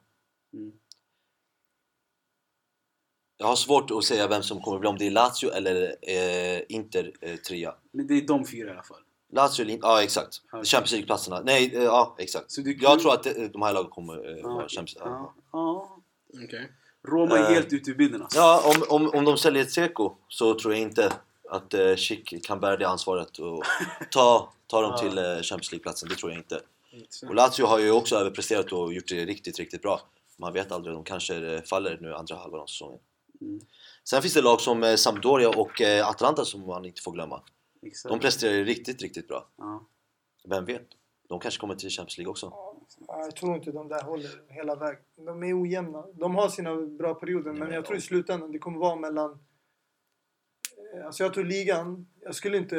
Mm. 0.54 0.72
Jag 3.38 3.48
har 3.48 3.56
svårt 3.56 3.92
att 3.92 4.04
säga 4.04 4.28
vem 4.28 4.44
som 4.44 4.62
kommer 4.62 4.80
bli, 4.80 4.90
om 4.90 4.98
det 4.98 5.08
är 5.08 5.12
Lazio 5.12 5.50
eller 5.52 5.96
eh, 6.02 6.62
Inter 6.70 7.12
eh, 7.22 7.36
trea. 7.36 7.76
Men 7.92 8.08
det 8.08 8.14
är 8.14 8.22
de 8.22 8.46
fyra 8.46 8.70
i 8.70 8.72
alla 8.72 8.84
fall. 8.84 9.02
Lazio 9.34 9.62
eller 9.62 9.74
Inter, 9.74 9.88
ja 9.88 10.04
exakt. 10.04 10.42
Ja. 10.52 10.64
Champions 10.64 10.92
League-platserna. 10.92 11.42
Nej, 11.46 11.76
eh, 11.76 11.84
ja 11.84 12.16
exakt. 12.20 12.52
Så 12.52 12.62
du, 12.62 12.78
Jag 12.82 13.00
tror 13.00 13.14
att 13.14 13.24
det, 13.24 13.48
de 13.54 13.62
här 13.62 13.74
lagen 13.74 13.90
kommer 13.92 14.30
eh, 14.32 14.38
Ja. 14.38 14.48
vara 14.48 14.68
Champions 14.70 14.98
Ja. 15.00 15.34
ja. 15.52 15.98
Okej. 16.46 16.72
Roma 17.08 17.38
är 17.38 17.44
Eh. 17.44 17.50
helt 17.50 17.74
ute 17.74 17.92
ur 17.92 17.96
bilden 17.96 18.22
alltså. 18.22 18.40
Ja, 18.40 18.74
om, 18.76 18.84
om, 19.04 19.10
om 19.14 19.26
de 19.26 19.38
säljer 19.38 19.64
Tseko 19.66 20.16
så 20.28 20.60
tror 20.60 20.74
jag 20.74 20.82
inte 20.82 21.14
att 21.50 21.74
eh, 21.74 21.96
Schick 21.96 22.46
kan 22.46 22.60
bära 22.60 22.78
det 22.78 22.88
ansvaret 22.88 23.38
och 23.40 23.64
ta, 24.12 24.54
ta 24.68 24.82
dem 24.82 24.98
till 25.00 25.18
eh, 25.18 25.24
Champions 25.24 25.72
League-platsen. 25.72 26.10
Det 26.10 26.16
tror 26.16 26.32
jag 26.32 26.40
inte. 26.40 26.60
Och 27.28 27.36
Lazio 27.36 27.66
har 27.66 27.80
ju 27.80 27.92
också 27.92 28.16
överpresterat 28.16 28.72
och 28.74 28.94
gjort 28.94 29.08
det 29.08 29.26
riktigt, 29.26 29.60
riktigt 29.60 29.82
bra. 29.82 30.02
Man 30.38 30.54
vet 30.54 30.72
aldrig, 30.72 30.96
de 30.96 31.04
kanske 31.04 31.36
eh, 31.56 31.62
faller 31.62 31.98
nu 32.02 32.14
andra 32.14 32.36
halvan 32.36 32.62
av 32.62 32.66
säsongen. 32.66 33.00
Mm. 33.42 33.60
Sen 34.10 34.22
finns 34.22 34.34
det 34.34 34.42
lag 34.42 34.62
som 34.62 34.84
eh, 34.84 34.96
Sampdoria 34.96 35.50
och 35.50 35.82
eh, 35.82 36.08
Atalanta 36.10 36.46
som 36.46 36.62
man 36.62 36.86
inte 36.86 37.02
får 37.02 37.12
glömma. 37.12 37.44
Exakt. 37.82 38.12
De 38.14 38.20
presterar 38.20 38.64
riktigt, 38.64 39.02
riktigt 39.02 39.28
bra. 39.28 39.48
ja. 39.58 39.88
Vem 40.50 40.66
vet? 40.66 40.88
De 41.30 41.40
kanske 41.40 41.60
kommer 41.60 41.76
till 41.76 41.90
Champions 41.90 42.18
League 42.18 42.32
också. 42.32 42.46
Ja, 42.52 43.20
Jag 43.20 43.36
tror 43.36 43.56
inte 43.56 43.72
de 43.72 43.88
där 43.88 44.04
håller 44.04 44.30
hela 44.50 44.76
vägen. 44.76 45.02
De 45.16 45.44
är 45.44 45.62
ojämna. 45.64 46.06
De 46.14 46.36
har 46.36 46.50
sina 46.50 46.76
bra 46.76 47.14
perioder, 47.14 47.54
men 47.54 47.72
jag 47.72 47.86
tror 47.86 47.98
i 47.98 48.02
slutändan 48.02 48.52
det 48.52 48.60
kommer 48.60 48.80
vara 48.80 48.96
mellan... 48.96 49.32
Eh, 49.32 51.06
Alltså 51.06 51.24
jag 51.24 51.34
tror 51.34 51.44
ligan, 51.44 52.08
jag 52.22 52.36
skulle 52.36 52.58
inte 52.58 52.76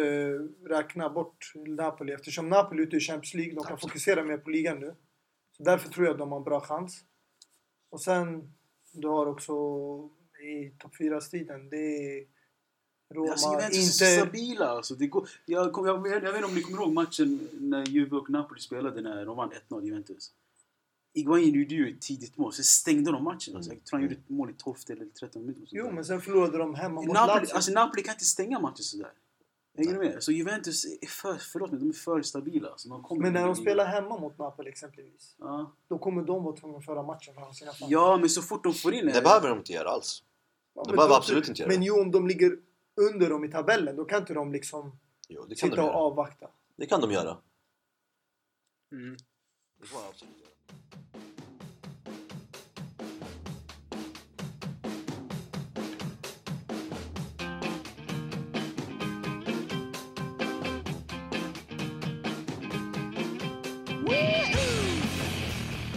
räkna 0.68 1.10
bort 1.10 1.52
Napoli 1.54 2.12
eftersom 2.12 2.48
Napoli 2.48 2.82
är 2.82 2.86
ute 2.86 2.96
i 2.96 3.00
Champions 3.00 3.34
League. 3.34 3.54
De 3.54 3.64
kan 3.64 3.72
Absolut. 3.72 3.80
fokusera 3.92 4.24
mer 4.24 4.38
på 4.38 4.50
ligan 4.50 4.80
nu. 4.80 4.94
Så 5.56 5.62
därför 5.62 5.88
tror 5.88 6.06
jag 6.06 6.12
att 6.12 6.18
de 6.18 6.30
har 6.32 6.38
en 6.38 6.44
bra 6.44 6.60
chans. 6.60 7.04
Och 7.90 8.00
sen, 8.00 8.54
du 8.92 9.08
har 9.08 9.26
också 9.26 9.52
i 10.46 10.72
topp 10.78 10.94
4-striden, 10.98 11.68
det 11.68 11.76
är 11.76 12.26
Roma, 13.14 13.30
Alltså, 13.32 13.50
Juventus 13.52 14.00
är 14.02 14.06
Inter... 14.14 14.22
stabila 14.22 14.66
alltså. 14.68 14.94
Det 14.94 15.06
går, 15.06 15.28
jag, 15.46 15.72
kom, 15.72 15.86
jag, 15.86 16.06
jag, 16.06 16.20
vet 16.20 16.34
inte 16.34 16.44
om 16.44 16.54
ni 16.54 16.62
kommer 16.62 16.82
ihåg 16.82 16.92
matchen 16.92 17.48
när 17.52 17.86
Juve 17.86 18.16
och 18.16 18.30
Napoli 18.30 18.60
spelade 18.60 19.00
när 19.00 19.26
de 19.26 19.36
vann 19.36 19.52
1-0 19.68 19.84
Juventus. 19.84 20.32
Iguain 21.14 21.54
gjorde 21.54 21.74
ju 21.74 21.90
ett 21.94 22.00
tidigt 22.00 22.36
mål, 22.36 22.52
så 22.52 22.62
stängde 22.62 23.12
de 23.12 23.24
matchen. 23.24 23.56
Alltså. 23.56 23.72
Jag 23.72 23.84
tror 23.84 23.98
han 23.98 24.02
gjorde 24.02 24.14
ett 24.14 24.28
mål 24.28 24.50
i 24.50 24.54
12 24.58 24.76
eller 24.88 25.06
13 25.06 25.42
minuter. 25.42 25.68
Jo, 25.70 25.90
men 25.90 26.04
sen 26.04 26.20
förlorade 26.20 26.58
de 26.58 26.74
hemma 26.74 26.94
mot 27.02 27.14
Napoli, 27.14 27.40
Lazio. 27.40 27.54
alltså 27.54 27.72
Napoli 27.72 28.02
kan 28.02 28.14
inte 28.14 28.24
stänga 28.24 28.58
matcher 28.60 28.82
sådär. 28.82 29.10
Hänger 29.78 29.92
du 29.92 29.98
med? 29.98 30.22
Så 30.22 30.32
Juventus 30.32 30.84
är 31.00 31.06
för, 31.06 31.34
förlåt 31.34 31.70
mig, 31.70 31.80
de 31.80 31.88
är 31.88 31.92
för 31.92 32.22
stabila. 32.22 32.68
Alltså. 32.68 32.88
De 32.88 33.02
kommer 33.02 33.22
Men 33.22 33.32
när 33.32 33.40
de 33.40 33.48
inte- 33.48 33.60
spelar 33.62 33.86
hemma 33.86 34.18
mot 34.18 34.38
Napoli 34.38 34.68
exempelvis, 34.70 35.34
Ja. 35.38 35.72
då 35.88 35.98
kommer 35.98 36.22
de 36.22 36.44
vara 36.44 36.56
tvungna 36.56 36.78
att 36.78 36.84
föra 36.84 37.02
matchen 37.02 37.34
från 37.34 37.54
sina 37.54 37.72
fans. 37.72 37.90
ja, 37.90 38.16
men 38.20 38.28
så 38.28 38.42
fort 38.42 38.64
de 38.64 38.74
får 38.74 38.94
in 38.94 39.06
Det 39.06 39.22
behöver 39.22 39.48
de 39.48 39.58
inte 39.58 39.72
göra 39.72 39.88
alls. 39.88 40.22
Ja, 40.76 40.82
de 40.82 40.88
men 40.90 40.96
behöver 40.96 41.16
absolut 41.16 41.48
inte 41.48 41.62
göra 41.62 41.72
Men 41.72 41.82
jo, 41.82 42.00
om 42.00 42.10
de 42.10 42.26
ligger 42.26 42.58
under 43.00 43.30
dem 43.30 43.44
i 43.44 43.48
tabellen, 43.48 43.96
då 43.96 44.04
kan 44.04 44.20
inte 44.20 44.34
de 44.34 44.52
liksom 44.52 44.98
Jo, 45.28 45.40
det 45.40 45.46
kan 45.46 45.48
de 45.48 45.56
sitta 45.56 45.82
och 45.82 45.88
göra. 45.88 45.96
avvakta. 45.96 46.50
Det 46.76 46.86
kan 46.86 47.00
de 47.00 47.12
göra. 47.12 47.38
Mm. 48.92 49.16
Det 49.80 49.86
får 49.86 49.98
de 49.98 50.04
absolut 50.08 50.36
göra. 50.38 50.50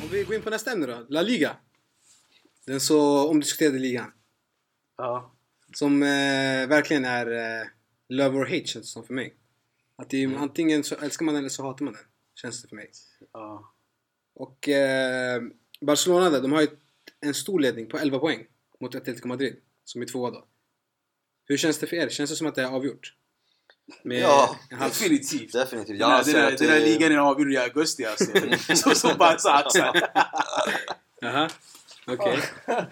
Om 0.04 0.10
vi 0.12 0.24
går 0.24 0.36
in 0.36 0.42
på 0.42 0.50
nästa 0.50 0.72
ämne 0.72 0.86
då. 0.86 1.06
La 1.10 1.22
Liga. 1.22 1.56
Den 2.66 2.80
så 2.80 3.28
omdiskuterade 3.30 3.80
ligan. 3.80 4.12
Ja. 5.02 5.32
Som 5.74 6.04
eh, 6.04 6.68
verkligen 6.68 7.06
är 7.06 7.32
eh, 7.62 7.68
love 8.10 8.38
or 8.38 8.46
hate 8.46 8.66
känns 8.66 8.86
det 8.86 8.92
som 8.92 9.04
för 9.04 9.14
mig. 9.14 9.36
Att 9.96 10.10
det 10.10 10.24
är, 10.24 10.36
antingen 10.38 10.84
så 10.84 10.96
älskar 10.96 11.26
man 11.26 11.34
den 11.36 11.42
eller 11.42 11.50
så 11.50 11.64
hatar 11.64 11.86
man 11.86 11.94
den. 11.94 12.04
Känns 12.36 12.62
det 12.62 12.68
för 12.68 12.76
mig. 12.76 12.92
ja. 13.34 13.74
Och 14.36 14.70
eh, 14.70 15.42
Barcelona 15.82 16.30
där, 16.30 16.42
de 16.42 16.52
har 16.52 16.62
ju 16.62 16.68
en 17.22 17.34
stor 17.34 17.60
ledning 17.60 17.88
på 17.90 17.98
11 17.98 18.20
poäng 18.20 18.46
mot 18.80 18.96
Atletico 18.96 19.28
Madrid. 19.28 19.56
Som 19.84 20.02
är 20.02 20.06
tvåa 20.06 20.32
då. 20.32 20.46
Hur 21.46 21.58
känns 21.58 21.78
det 21.80 21.88
för 21.88 21.96
er? 21.96 22.10
Känns 22.10 22.30
det 22.30 22.36
som 22.36 22.48
att 22.48 22.56
det 22.56 22.62
är 22.62 22.68
avgjort? 22.68 23.14
Med 24.04 24.20
Ja, 24.22 24.56
halv... 24.72 24.90
Definitivt. 24.92 25.54
Definitivt. 25.54 26.00
Ja, 26.00 26.10
Jag 26.10 26.20
anser 26.20 26.34
där, 26.34 26.52
att 26.54 26.58
det 26.58 26.68
där 26.68 26.80
det- 26.80 26.86
ligan 26.86 27.12
är 27.12 27.18
avgjord 27.18 27.52
i 27.54 27.58
augusti 27.58 28.06
alltså. 28.06 28.32
så 28.76 28.96
som 28.96 29.18
Barca 29.18 29.50
axlar. 29.50 30.10
Jaha. 31.22 31.50
Okej. 32.08 32.40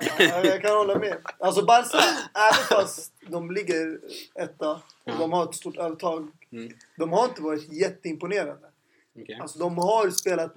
Ja, 0.00 0.44
jag 0.44 0.62
kan 0.62 0.76
hålla 0.76 0.98
med. 0.98 1.16
Alltså 1.38 1.64
Barca, 1.64 1.98
även 2.34 2.64
fast 2.68 3.12
de 3.28 3.50
ligger 3.50 4.00
etta 4.34 4.70
och 5.04 5.18
de 5.18 5.32
har 5.32 5.44
ett 5.44 5.54
stort 5.54 5.76
övertag. 5.76 6.28
Mm. 6.52 6.72
De 6.96 7.12
har 7.12 7.24
inte 7.24 7.42
varit 7.42 7.72
jätteimponerande. 7.72 8.68
Okej. 9.20 9.38
Alltså 9.40 9.58
de 9.58 9.78
har 9.78 10.10
spelat 10.10 10.52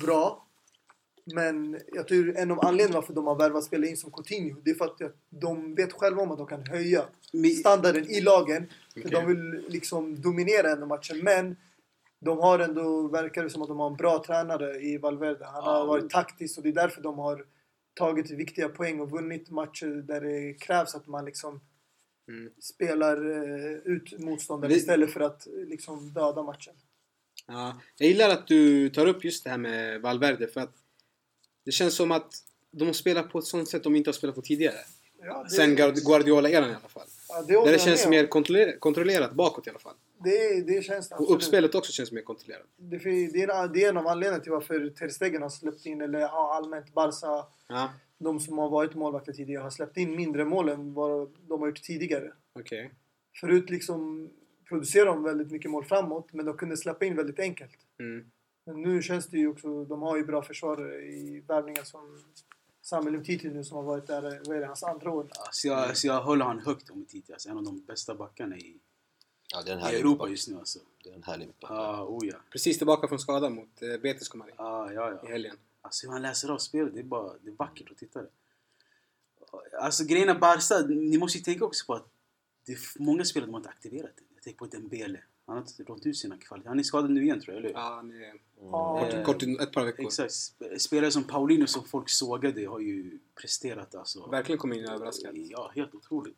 bra. 0.00 0.46
Men 1.24 1.80
jag 1.92 2.08
tror 2.08 2.36
en 2.36 2.50
av 2.50 2.64
anledningarna 2.64 3.00
varför 3.00 3.14
de 3.14 3.26
har 3.26 3.34
värvat 3.34 3.64
spelare 3.64 3.90
in 3.90 3.96
som 3.96 4.10
Coutinho, 4.10 4.60
det 4.60 4.70
är 4.70 4.74
för 4.74 4.84
att 4.84 5.00
de 5.28 5.74
vet 5.74 5.92
själva 5.92 6.22
om 6.22 6.30
att 6.30 6.38
de 6.38 6.46
kan 6.46 6.66
höja 6.66 7.04
standarden 7.60 8.10
i 8.10 8.20
lagen. 8.20 8.66
Okej. 8.96 9.10
de 9.10 9.26
vill 9.26 9.64
liksom 9.68 10.20
dominera 10.20 10.70
ändå 10.70 10.86
matchen. 10.86 11.18
Men 11.22 11.56
de 12.20 12.38
har 12.38 12.58
ändå, 12.58 13.08
verkar 13.08 13.42
det 13.42 13.50
som 13.50 13.62
att 13.62 13.68
de 13.68 13.78
har 13.78 13.90
en 13.90 13.96
bra 13.96 14.24
tränare 14.26 14.80
i 14.80 14.98
Valverde. 14.98 15.46
Han 15.46 15.64
har 15.64 15.86
varit 15.86 16.10
taktisk 16.10 16.56
och 16.56 16.62
det 16.62 16.68
är 16.68 16.72
därför 16.72 17.02
de 17.02 17.18
har 17.18 17.44
tagit 17.94 18.30
viktiga 18.30 18.68
poäng 18.68 19.00
och 19.00 19.10
vunnit 19.10 19.50
matcher 19.50 19.86
där 19.86 20.20
det 20.20 20.54
krävs 20.54 20.94
att 20.94 21.06
man 21.06 21.24
liksom 21.24 21.60
Mm. 22.28 22.52
spelar 22.60 23.16
eh, 23.30 23.72
ut 23.84 24.18
motståndare 24.18 24.72
Det- 24.72 24.76
istället 24.76 25.12
för 25.12 25.20
att 25.20 25.46
eh, 25.46 25.52
liksom 25.52 26.12
döda 26.12 26.42
matchen. 26.42 26.74
Ja, 27.46 27.80
jag 27.96 28.08
gillar 28.08 28.28
att 28.30 28.46
du 28.46 28.88
tar 28.90 29.06
upp 29.06 29.24
just 29.24 29.44
det 29.44 29.50
här 29.50 29.58
med 29.58 30.00
Valverde 30.00 30.46
för 30.48 30.60
att 30.60 30.74
det 31.64 31.72
känns 31.72 31.94
som 31.94 32.10
att 32.10 32.34
de 32.70 32.94
spelar 32.94 33.22
på 33.22 33.38
ett 33.38 33.44
sånt 33.44 33.68
sätt 33.68 33.82
de 33.84 33.96
inte 33.96 34.08
har 34.08 34.12
spelat 34.12 34.34
på 34.34 34.42
tidigare. 34.42 34.76
Ja, 35.20 35.42
det- 35.42 35.50
Sen 35.50 35.76
Guard- 35.76 36.04
Guardiola-eran 36.06 36.70
i 36.70 36.74
alla 36.74 36.88
fall. 36.88 37.06
Ja, 37.28 37.42
det, 37.42 37.52
Där 37.64 37.72
det 37.72 37.78
känns 37.80 38.06
mer 38.08 38.26
kontroller- 38.26 38.78
kontrollerat 38.78 39.32
bakåt 39.32 39.66
i 39.66 39.70
alla 39.70 39.78
fall. 39.78 39.94
Det, 40.24 40.60
det 40.66 40.82
känns 40.82 41.08
det 41.08 41.14
Och 41.14 41.20
absolut. 41.20 41.36
uppspelet 41.36 41.74
också 41.74 41.92
känns 41.92 42.12
mer 42.12 42.22
kontrollerat. 42.22 42.66
Det, 42.76 42.98
det, 42.98 43.42
är, 43.42 43.68
det 43.68 43.84
är 43.84 43.88
en 43.88 43.96
av 43.96 44.06
anledningarna 44.06 44.42
till 44.42 44.52
varför 44.52 44.90
Ter 44.90 45.08
Stegen 45.08 45.42
har 45.42 45.48
släppt 45.48 45.86
in, 45.86 46.00
eller 46.00 46.18
ja, 46.18 46.54
allmänt 46.54 46.94
Barca, 46.94 47.46
Ja, 47.68 47.90
de 48.18 48.40
som 48.40 48.58
har 48.58 48.70
varit 48.70 48.94
målvakter 48.94 49.32
tidigare, 49.32 49.62
har 49.62 49.70
släppt 49.70 49.96
in 49.96 50.16
mindre 50.16 50.44
mål 50.44 50.68
än 50.68 50.94
vad 50.94 51.30
de 51.48 51.60
har 51.60 51.68
gjort 51.68 51.82
tidigare. 51.82 52.32
okej. 52.60 52.90
Förut 53.40 53.70
liksom 53.70 54.30
producerade 54.68 55.10
de 55.10 55.22
väldigt 55.22 55.50
mycket 55.50 55.70
mål 55.70 55.84
framåt, 55.84 56.32
men 56.32 56.46
de 56.46 56.56
kunde 56.56 56.76
släppa 56.76 57.04
in 57.04 57.16
väldigt 57.16 57.38
enkelt. 57.38 57.78
Mm. 57.98 58.30
Men 58.66 58.82
nu 58.82 59.02
känns 59.02 59.26
det 59.26 59.38
ju 59.38 59.48
också, 59.48 59.84
de 59.84 60.02
har 60.02 60.16
ju 60.16 60.24
bra 60.24 60.42
försvarare 60.42 61.02
i 61.02 61.44
värvningar 61.48 61.82
som 61.82 62.22
Samuel 62.82 63.14
Umtiti 63.14 63.48
nu 63.48 63.64
som 63.64 63.76
har 63.76 63.84
varit 63.84 64.06
där, 64.06 64.22
vad 64.22 64.56
är 64.56 64.60
det, 64.60 64.66
hans 64.66 64.82
andra 64.82 65.10
år. 65.10 65.28
Alltså 65.38 65.68
jag, 65.68 65.78
alltså 65.78 66.06
jag 66.06 66.22
håller 66.22 66.44
han 66.44 66.58
högt 66.58 66.90
om 66.90 67.04
Titi. 67.04 67.32
Alltså 67.32 67.48
en 67.48 67.56
av 67.58 67.64
de 67.64 67.84
bästa 67.84 68.14
backarna 68.14 68.56
i, 68.56 68.78
Ja, 69.52 69.62
det 69.62 69.70
är 69.70 69.74
en 69.74 69.80
i 69.80 69.82
härlig 69.82 69.98
Europa 70.00 70.10
mittback. 70.10 70.30
just 70.30 70.48
nu 70.48 70.58
alltså. 70.58 70.78
Det 71.04 71.10
är 71.10 71.14
en 71.14 71.22
härlig 71.22 71.46
mittback. 71.46 71.70
Ah, 71.70 72.04
oh 72.04 72.26
ja. 72.26 72.36
Precis 72.50 72.78
tillbaka 72.78 73.08
från 73.08 73.18
skada 73.18 73.50
mot 73.50 73.82
eh, 73.82 73.96
Betis 74.02 74.28
kom 74.28 74.40
han 74.40 74.50
in 74.50 74.56
Ah, 74.58 74.90
ja, 74.92 75.12
i 75.12 75.16
ja. 75.22 75.28
helgen. 75.28 75.56
Alltså 75.80 76.06
hur 76.06 76.12
han 76.12 76.22
läser 76.22 76.48
av 76.48 76.58
spelet, 76.58 76.94
det 76.94 77.00
är 77.00 77.04
bara 77.04 77.32
det 77.42 77.50
är 77.50 77.54
vackert 77.54 77.90
att 77.90 77.96
titta. 77.98 78.20
Alltså 79.80 80.04
grejen 80.04 80.28
är 80.28 80.34
Barca, 80.38 80.86
ni 80.88 81.18
måste 81.18 81.38
ju 81.38 81.44
tänka 81.44 81.64
också 81.64 81.86
på 81.86 81.94
att 81.94 82.08
det 82.66 82.72
är 82.72 82.78
många 83.02 83.24
spelare 83.24 83.46
de 83.46 83.52
har 83.54 83.60
inte 83.60 83.68
aktiverat. 83.70 84.12
Jag 84.34 84.42
tänker 84.42 84.58
på 84.58 84.66
Dembele. 84.66 85.18
Han 85.46 85.56
har 85.56 85.62
inte 85.62 85.82
rått 85.82 86.06
ut 86.06 86.16
sina 86.16 86.36
kvaliteter. 86.36 86.68
Han 86.68 86.78
är 86.78 86.82
skadad 86.82 87.10
nu 87.10 87.22
igen 87.22 87.40
tror 87.40 87.54
jag, 87.54 87.58
eller 87.58 87.68
hur? 87.68 87.74
Ja, 87.74 87.94
han 87.94 88.10
är 88.10 88.34
Ja, 88.60 89.06
Eh, 89.08 89.24
kort, 89.24 89.40
kort, 89.40 89.60
ett 89.60 89.72
par 89.72 89.84
veckor. 89.84 90.06
Exakt. 90.06 90.30
Sp- 90.32 90.78
Spelare 90.78 91.10
som 91.10 91.24
Paulinho 91.24 91.66
som 91.66 91.84
folk 91.84 92.10
sågade 92.10 92.66
har 92.66 92.80
ju 92.80 93.18
presterat 93.34 93.94
alltså. 93.94 94.26
Verkligen 94.30 94.58
kom 94.58 94.72
in 94.72 94.84
och 94.86 94.92
överraskat. 94.94 95.30
Ja, 95.34 95.72
helt 95.74 95.94
otroligt. 95.94 96.36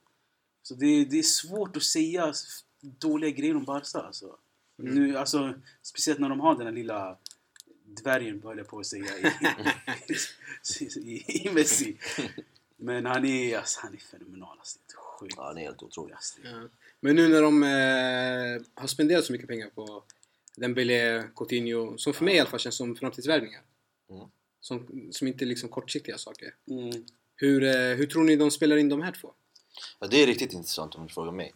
Så 0.63 0.75
det, 0.75 1.05
det 1.05 1.19
är 1.19 1.23
svårt 1.23 1.77
att 1.77 1.83
säga 1.83 2.33
dåliga 2.85 3.31
grejer 3.31 3.57
om 3.57 3.65
Barca 3.65 3.99
alltså. 3.99 4.37
Nu, 4.77 5.17
alltså, 5.17 5.55
speciellt 5.83 6.21
när 6.21 6.29
de 6.29 6.41
har 6.41 6.55
den 6.55 6.67
här 6.67 6.73
lilla 6.73 7.19
dvärgen, 7.85 8.43
höll 8.43 8.59
jag 8.59 8.69
på 8.69 8.79
att 8.79 8.87
säga, 8.87 9.19
i, 9.19 9.27
i, 11.01 11.47
i 11.47 11.51
Messi. 11.51 11.97
Men 12.77 13.07
han 13.07 13.25
är, 13.25 13.59
alltså, 13.59 13.81
han 13.83 13.95
är 13.95 13.99
fenomenal. 13.99 14.59
Alltså, 14.59 14.79
det 14.87 14.93
är 14.93 14.97
sjukt. 14.97 15.35
Ja, 15.37 15.47
han 15.47 15.59
är 15.59 15.63
helt 15.63 15.83
otrolig. 15.83 16.15
Alltså, 16.15 16.39
Ja. 16.45 16.69
Men 17.01 17.17
nu 17.17 17.29
när 17.29 17.43
de 17.43 17.63
eh, 17.63 18.83
har 18.83 18.87
spenderat 18.87 19.25
så 19.25 19.33
mycket 19.33 19.49
pengar 19.49 19.71
på 19.75 20.03
Dembélé, 20.57 21.23
Coutinho, 21.37 21.99
som 21.99 22.15
för 22.15 22.25
mig 22.25 22.35
i 22.35 22.41
alla 22.41 22.51
fall 22.51 22.61
känns 22.61 22.77
som 22.77 22.97
framtidsvärvningar. 22.97 23.63
Mm. 24.11 24.27
Som, 24.61 25.09
som 25.13 25.29
inte 25.29 25.45
är 25.45 25.47
liksom 25.47 25.69
kortsiktiga 25.69 26.19
saker. 26.19 26.55
Mm. 26.71 27.05
Hur, 27.37 27.65
eh, 27.65 27.97
hur 27.97 28.07
tror 28.07 28.25
ni 28.25 28.37
de 28.37 28.51
spelar 28.51 28.77
in 28.77 28.89
de 28.89 29.03
här 29.03 29.13
två? 29.13 29.33
Ja, 29.99 30.07
det 30.07 30.23
är 30.23 30.27
riktigt 30.27 30.53
intressant 30.53 30.95
om 30.95 31.07
du 31.07 31.13
frågar 31.13 31.33
mig. 31.33 31.55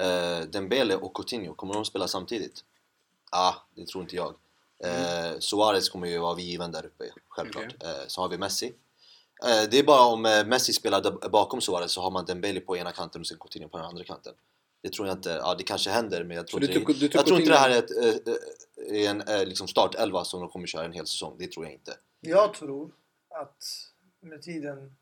Uh, 0.00 0.46
Dembele 0.46 0.96
och 0.96 1.14
Coutinho, 1.14 1.54
kommer 1.54 1.74
de 1.74 1.84
spela 1.84 2.08
samtidigt? 2.08 2.64
Ah, 3.30 3.54
det 3.74 3.86
tror 3.86 4.02
inte 4.02 4.16
jag. 4.16 4.34
Uh, 4.84 5.38
Suarez 5.38 5.88
kommer 5.88 6.06
ju 6.06 6.18
vara 6.18 6.40
given 6.40 6.72
där 6.72 6.86
uppe, 6.86 7.04
självklart. 7.28 7.82
Eh, 7.82 8.06
så 8.06 8.20
har 8.20 8.28
vi 8.28 8.38
Messi. 8.38 8.74
Eh, 9.44 9.70
det 9.70 9.78
är 9.78 9.84
bara 9.84 10.02
om 10.02 10.26
eh, 10.26 10.46
Messi 10.46 10.72
spelar 10.72 11.28
bakom 11.28 11.60
Suarez 11.60 11.92
så 11.92 12.00
har 12.00 12.10
man 12.10 12.24
Dembele 12.24 12.60
på 12.60 12.76
ena 12.76 12.92
kanten 12.92 13.20
och 13.20 13.26
sen 13.26 13.38
Coutinho 13.38 13.68
på 13.68 13.76
den 13.76 13.86
andra 13.86 14.04
kanten. 14.04 14.34
Det 14.82 14.92
tror 14.92 15.08
jag 15.08 15.16
inte, 15.16 15.30
ja 15.30 15.54
det 15.54 15.64
kanske 15.64 15.90
händer 15.90 16.24
men 16.24 16.36
jag 16.36 16.46
tror, 16.46 16.62
inte, 16.62 16.78
du 16.78 16.92
du 16.94 17.10
jag 17.12 17.26
tror 17.26 17.38
inte 17.38 17.50
det 17.52 17.58
här 17.58 17.70
är, 17.70 17.78
ett, 17.78 17.96
eh, 17.96 18.34
eh, 18.86 19.04
är 19.04 19.10
en 19.10 19.20
eh, 19.20 19.46
liksom 19.46 19.68
startelva 19.68 20.24
som 20.24 20.40
de 20.40 20.48
kommer 20.48 20.66
köra 20.66 20.84
en 20.84 20.92
hel 20.92 21.06
säsong. 21.06 21.36
Det 21.38 21.52
tror 21.52 21.66
jag 21.66 21.72
inte. 21.72 21.96
Jag 22.20 22.54
tror 22.54 22.90
att 23.28 23.64
med 24.20 24.42
tiden... 24.42 24.96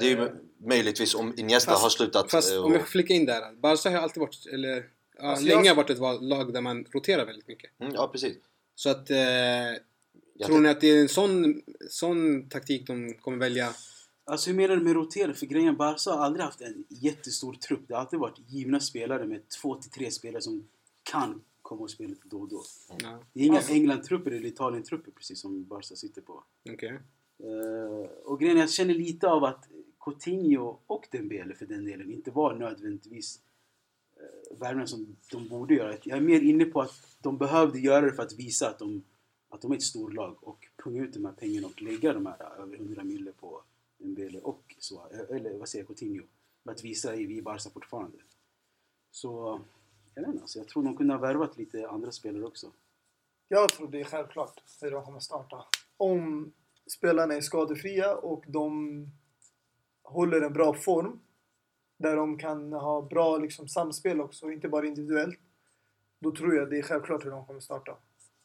Det 0.00 0.06
är 0.06 0.16
ju 0.16 0.22
eh, 0.26 0.32
möjligtvis 0.58 1.14
om 1.14 1.34
Iniesta 1.36 1.70
Fast- 1.70 1.82
har 1.82 1.90
slutat... 1.90 2.30
Fast 2.30 2.52
eh, 2.52 2.58
om 2.64 2.72
jag 2.72 2.80
och, 2.80 2.86
får 2.86 2.90
flika 2.92 3.14
in 3.14 3.26
där. 3.26 3.52
Barca 3.56 3.90
har 3.90 3.96
alltid 3.98 4.20
varit, 4.20 4.46
eller 4.52 4.90
ja, 5.18 5.22
Alltså, 5.30 5.44
länge 5.46 5.62
jag- 5.64 5.74
har 5.74 5.76
varit 5.82 5.90
ett 5.90 6.22
lag 6.22 6.52
där 6.52 6.60
man 6.60 6.84
roterar 6.84 7.26
väldigt 7.26 7.48
mycket. 7.48 7.70
mm, 7.80 7.92
ja 7.94 8.08
precis. 8.08 8.36
Så 8.74 8.90
att, 8.90 9.10
eh, 9.10 9.16
tror 10.46 10.60
ni 10.60 10.68
att 10.68 10.80
det 10.80 10.86
är 10.90 11.00
en 11.00 11.08
sån, 11.08 11.62
sån 11.90 12.48
taktik 12.48 12.86
de 12.86 13.14
kommer 13.14 13.36
välja? 13.38 13.72
Alltså 14.24 14.50
hur 14.50 14.56
menar 14.56 14.76
du 14.76 14.82
med 14.82 14.92
rotera? 14.92 15.34
För 15.34 15.46
grejen, 15.46 15.76
Barca 15.76 16.10
har 16.10 16.24
aldrig 16.24 16.44
haft 16.44 16.60
en 16.60 16.84
jättestor 16.88 17.52
trupp. 17.54 17.80
Det 17.88 17.94
har 17.94 18.00
alltid 18.00 18.18
varit 18.18 18.38
givna 18.46 18.80
spelare 18.80 19.24
med 19.26 19.48
två 19.48 19.74
till 19.74 19.90
tre 19.90 20.10
spelare 20.10 20.42
som 20.42 20.68
kan 21.02 21.42
komma 21.62 21.82
och 21.82 21.90
spela 21.90 22.08
lite 22.08 22.28
då 22.28 22.40
och 22.40 22.48
då. 22.48 22.62
Ja, 23.02 23.18
Det 23.32 23.40
är 23.40 23.44
inga 23.44 23.56
Alltså- 23.56 23.72
England-trupper 23.72 24.30
eller 24.30 24.46
Italien-trupper 24.48 25.10
precis 25.10 25.40
som 25.40 25.64
Barca 25.64 25.96
sitter 25.96 26.20
på. 26.22 26.44
okej. 26.72 26.98
Eh, 27.42 28.08
och 28.24 28.40
grejen 28.40 28.56
är, 28.56 28.60
jag 28.60 28.70
känner 28.70 28.94
lite 28.94 29.28
av 29.28 29.44
att 29.44 29.64
Coutinho 30.06 30.78
och 30.86 31.08
Dembele 31.10 31.54
för 31.54 31.66
den 31.66 31.84
delen 31.84 32.12
inte 32.12 32.30
var 32.30 32.54
nödvändigtvis 32.54 33.40
eh, 34.16 34.58
värmen 34.58 34.88
som 34.88 35.16
de 35.32 35.48
borde 35.48 35.74
göra. 35.74 35.96
Jag 36.02 36.18
är 36.18 36.22
mer 36.22 36.40
inne 36.40 36.64
på 36.64 36.80
att 36.80 37.16
de 37.22 37.38
behövde 37.38 37.78
göra 37.78 38.06
det 38.06 38.12
för 38.12 38.22
att 38.22 38.38
visa 38.38 38.68
att 38.68 38.78
de, 38.78 39.04
att 39.48 39.60
de 39.60 39.72
är 39.72 39.76
ett 39.76 39.82
storlag 39.82 40.36
och 40.40 40.68
punga 40.84 41.02
ut 41.02 41.12
de 41.12 41.24
här 41.24 41.32
pengarna 41.32 41.66
och 41.66 41.82
lägga 41.82 42.12
de 42.12 42.26
här 42.26 42.40
eh, 42.40 42.62
över 42.62 42.76
100 42.76 43.04
mille 43.04 43.32
på 43.32 43.62
Dembele 43.98 44.40
och 44.40 44.76
så, 44.78 45.08
eh, 45.12 45.36
eller 45.36 45.58
vad 45.58 45.68
säger 45.68 45.82
jag, 45.82 45.86
Coutinho. 45.86 46.24
För 46.64 46.70
att 46.70 46.84
visa 46.84 47.14
är 47.14 47.26
vi 47.26 47.42
Barca 47.42 47.70
fortfarande. 47.70 48.18
Så, 49.10 49.60
jag 50.14 50.22
vet 50.22 50.28
inte, 50.28 50.42
alltså, 50.42 50.58
jag 50.58 50.68
tror 50.68 50.82
de 50.82 50.96
kunde 50.96 51.14
ha 51.14 51.20
värvat 51.20 51.58
lite 51.58 51.88
andra 51.88 52.12
spelare 52.12 52.44
också. 52.44 52.72
Jag 53.48 53.68
tror 53.68 53.88
det 53.88 54.00
är 54.00 54.04
självklart 54.04 54.62
hur 54.80 54.90
de 54.90 55.04
kommer 55.04 55.20
starta. 55.20 55.64
Om 55.96 56.52
spelarna 56.86 57.34
är 57.34 57.40
skadefria 57.40 58.14
och 58.14 58.44
de 58.48 59.06
håller 60.06 60.40
en 60.40 60.52
bra 60.52 60.74
form 60.74 61.20
där 61.98 62.16
de 62.16 62.38
kan 62.38 62.72
ha 62.72 63.02
bra 63.02 63.36
liksom, 63.38 63.68
samspel 63.68 64.20
också, 64.20 64.50
inte 64.50 64.68
bara 64.68 64.86
individuellt. 64.86 65.38
Då 66.20 66.30
tror 66.36 66.54
jag 66.54 66.70
det 66.70 66.78
är 66.78 66.82
självklart 66.82 67.24
hur 67.24 67.30
de 67.30 67.46
kommer 67.46 67.60
starta. 67.60 67.96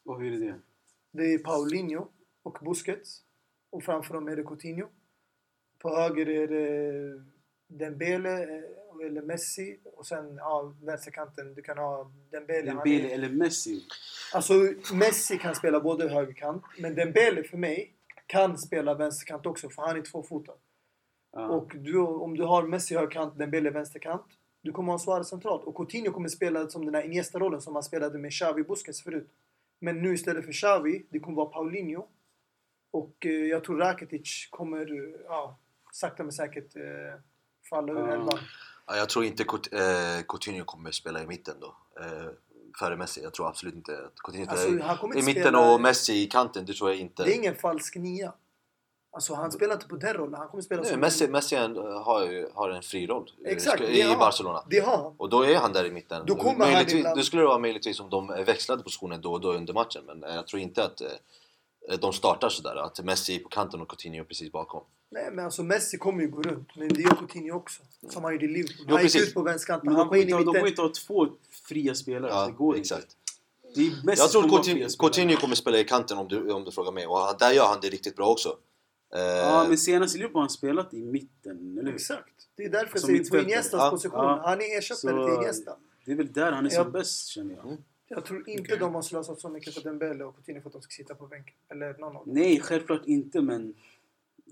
Och 0.05 0.22
hur 0.22 0.34
är 0.34 0.45
det? 0.45 0.59
Det 1.12 1.34
är 1.34 1.38
Paulinho 1.39 2.07
och 2.43 2.57
Busquets. 2.66 3.22
Och 3.70 3.84
framför 3.84 4.14
dem 4.14 4.28
är 4.28 4.36
det 4.36 4.43
Coutinho. 4.43 4.88
På 5.80 5.95
höger 5.95 6.30
är 6.30 6.47
det 6.47 7.24
Dembele 7.68 8.43
eh, 8.43 8.64
eller 9.05 9.22
Messi. 9.22 9.80
Och 9.84 10.05
sen 10.07 10.36
ja, 10.36 10.74
vänsterkanten, 10.82 11.53
du 11.53 11.62
kan 11.62 11.78
ha 11.78 12.12
Dembele. 12.32 12.72
han 12.72 12.80
är- 12.80 12.84
Dembele 12.86 13.09
eller 13.14 13.30
Messi? 13.30 13.84
Alltså 14.34 14.53
Messi 14.93 15.38
kan 15.38 15.55
spela 15.55 15.80
både 15.80 16.09
högerkant, 16.09 16.64
men 16.80 16.95
Dembele 16.95 17.43
för 17.43 17.57
mig 17.57 17.93
kan 18.26 18.57
spela 18.57 18.93
vänsterkant 18.93 19.45
också 19.45 19.70
för 19.70 19.82
han 19.82 19.97
är 19.97 20.01
tvåfotad. 20.01 20.53
Ja. 21.34 21.47
Och 21.47 21.71
du, 21.75 21.97
om 21.97 22.38
du 22.38 22.43
har 22.43 22.63
Messi 22.63 22.95
högerkant, 22.95 23.38
Dembele 23.38 23.69
vänsterkant, 23.69 24.25
du 24.61 24.71
kommer 24.71 24.91
ha 24.91 24.99
Suarez 24.99 25.27
centralt. 25.29 25.63
Och 25.63 25.75
Coutinho 25.75 26.11
kommer 26.11 26.29
spela 26.29 26.69
som 26.69 26.86
den 26.86 26.95
här 26.95 27.03
Iniesta-rollen 27.03 27.61
som 27.61 27.73
han 27.75 27.84
spelade 27.84 28.17
med 28.17 28.32
Xavi 28.32 28.63
Busquets 28.63 29.03
förut. 29.03 29.29
Men 29.79 30.01
nu 30.01 30.13
istället 30.13 30.45
för 30.45 30.51
Xavi, 30.51 31.05
det 31.09 31.19
kommer 31.19 31.38
vara 31.38 31.49
Paulinho. 31.49 32.07
Och 32.91 33.25
eh, 33.25 33.32
jag 33.32 33.63
tror 33.63 33.77
Rakitic 33.77 34.47
kommer, 34.51 35.15
ja, 35.25 35.57
sakta 35.91 36.23
men 36.23 36.32
säkert 36.32 36.75
eh, 36.75 36.82
falla 37.69 37.93
ur 37.93 38.09
elvan. 38.09 38.39
Ja, 38.88 38.95
jag 38.97 39.09
tror 39.09 39.25
inte 39.25 39.43
eh, 39.43 40.23
Coutinho 40.27 40.65
kommer 40.65 40.91
spela 40.91 41.23
i 41.23 41.27
mitten 41.27 41.55
då. 41.59 41.75
Eh, 42.01 42.29
före 42.79 42.95
Messi. 42.95 43.23
Jag 43.23 43.34
tror 43.34 43.47
absolut 43.47 43.75
inte 43.75 44.05
att 44.05 44.15
Coutinho 44.23 44.51
Alltså, 44.51 44.67
i, 44.67 45.23
mitten 45.25 45.43
spela- 45.43 45.73
och 45.73 45.82
Messi 45.82 46.13
i 46.13 46.25
kanten. 46.27 46.65
Det 46.65 46.73
tror 46.73 46.89
jag 46.89 46.99
inte. 46.99 47.23
Det 47.23 47.34
är 47.34 47.36
ingen 47.38 47.55
falsk 47.55 47.95
nia. 47.95 48.34
Alltså 49.14 49.34
han 49.34 49.51
spelar 49.51 49.74
inte 49.74 49.88
på 49.88 49.95
den 49.95 50.14
rollen, 50.14 50.34
han 50.34 50.47
kommer 50.47 50.62
spela 50.64 50.82
Nej, 50.82 50.91
som... 50.91 50.99
Messi, 50.99 51.28
Messi 51.28 51.55
har, 51.55 52.26
ju, 52.32 52.49
har 52.53 52.70
en 52.70 52.82
fri 52.82 53.07
roll 53.07 53.32
Exakt, 53.45 53.80
det 53.80 53.97
i 53.97 54.01
han. 54.01 54.20
Barcelona. 54.20 54.64
Det 54.70 54.80
har 54.80 54.97
han. 54.97 55.14
Och 55.18 55.30
då 55.30 55.41
är 55.45 55.55
han 55.55 55.74
där 55.74 55.86
i 55.86 55.91
mitten. 55.91 56.24
Då 56.26 56.36
kommer 56.36 56.66
han 56.74 56.89
ibland- 56.89 57.18
Det 57.18 57.24
skulle 57.24 57.43
vara 57.43 57.57
möjligtvis 57.59 57.99
om 57.99 58.09
de 58.09 58.28
växlade 58.28 58.84
positionen 58.84 59.22
då 59.22 59.32
och 59.34 59.41
då 59.41 59.53
under 59.53 59.74
matchen. 59.74 60.01
Men 60.07 60.24
eh, 60.24 60.36
jag 60.36 60.47
tror 60.47 60.62
inte 60.62 60.84
att 60.84 61.01
eh, 61.01 61.97
de 61.99 62.14
startar 62.14 62.49
sådär. 62.49 62.76
Att 62.76 63.03
Messi 63.03 63.36
är 63.36 63.39
på 63.39 63.49
kanten 63.49 63.82
och 63.82 63.89
Coutinho 63.89 64.24
precis 64.24 64.51
bakom. 64.51 64.84
Nej 65.09 65.30
men 65.32 65.45
alltså 65.45 65.64
Messi 65.64 65.97
kommer 65.97 66.22
ju 66.22 66.30
gå 66.30 66.41
runt. 66.41 66.70
Men 66.76 66.88
det 66.88 67.01
gör 67.01 67.16
Coutinho 67.16 67.55
också. 67.57 67.82
Som 68.09 68.24
han 68.24 68.34
gjorde 68.34 68.45
i 68.45 68.47
Liverpool. 68.47 68.86
Han 68.89 69.03
gick 69.03 69.14
precis. 69.14 69.28
ut 69.30 69.34
på 69.34 69.41
vänsterkanten. 69.41 69.95
Han 69.95 70.07
inne 70.07 70.18
inte, 70.20 70.30
i 70.30 70.34
ha- 70.34 70.39
de 70.39 70.45
kommer 70.45 70.64
mitten. 70.64 70.68
inte 70.68 70.82
ha 70.82 70.89
två 71.07 71.28
fria 71.68 71.95
spelare. 71.95 72.32
så 72.32 72.38
det 72.38 72.43
Ja, 72.43 72.49
går 72.57 72.76
exakt. 72.78 73.01
inte. 73.03 73.16
Det 73.76 73.82
är 73.88 74.05
Messi 74.05 74.22
Jag 74.22 74.32
tror 74.32 74.49
Coutinho. 74.49 74.89
Coutinho 74.99 75.36
kommer 75.38 75.55
spela 75.55 75.78
i 75.80 75.84
kanten 75.84 76.18
om 76.18 76.28
du, 76.28 76.51
om 76.51 76.64
du 76.64 76.72
frågar 76.72 76.91
mig. 76.91 77.07
Och 77.07 77.20
där 77.39 77.51
gör 77.51 77.66
han 77.66 77.78
det 77.82 77.89
riktigt 77.89 78.16
bra 78.16 78.28
också. 78.28 78.57
Eh, 79.16 79.22
Ja, 79.22 79.66
men 79.68 79.78
senast 79.78 80.16
i 80.16 80.18
Liverpool 80.18 80.36
har 80.36 80.41
han 80.41 80.49
spelat 80.49 80.93
i 80.93 81.01
mitten, 81.03 81.78
eller 81.78 81.88
hur? 81.89 81.95
Exakt. 81.95 82.47
Det 82.55 82.64
är 82.66 82.70
därför 82.70 82.91
jag 82.93 82.99
Som 82.99 83.07
säger 83.07 83.30
på. 83.30 83.38
Iniestas 83.38 83.80
Ja, 83.80 83.89
position. 83.89 84.20
ja. 84.20 84.41
Han 84.45 84.62
är 84.62 84.78
ersättare 84.78 85.26
till 85.26 85.34
Iniesta. 85.43 85.76
Det 86.05 86.12
är 86.12 86.16
väl 86.16 86.34
där 86.34 86.51
han 86.51 86.66
är 86.66 86.72
Ja. 86.74 86.84
som 86.84 86.91
bäst, 86.91 87.28
känner 87.28 87.55
jag. 87.55 87.78
Jag 88.07 88.26
tror 88.26 88.49
inte 88.49 88.64
Okej. 88.64 88.78
de 88.80 88.95
har 88.95 89.01
slösat 89.01 89.39
så 89.41 89.49
mycket 89.49 89.76
på 89.76 89.80
Dembele 89.82 90.24
och 90.24 90.36
Coutinho 90.36 90.62
för 90.62 90.70
att 90.70 90.74
de 90.74 90.82
ska 90.82 90.91
sitta 90.91 91.16
på 91.16 91.28
bänken. 91.28 91.53
Eller 91.70 91.93
någon 91.97 92.03
av 92.18 92.26
dem. 92.26 92.36
Nej, 92.36 92.59
självklart 92.59 93.01
inte, 93.05 93.41
men... 93.41 93.74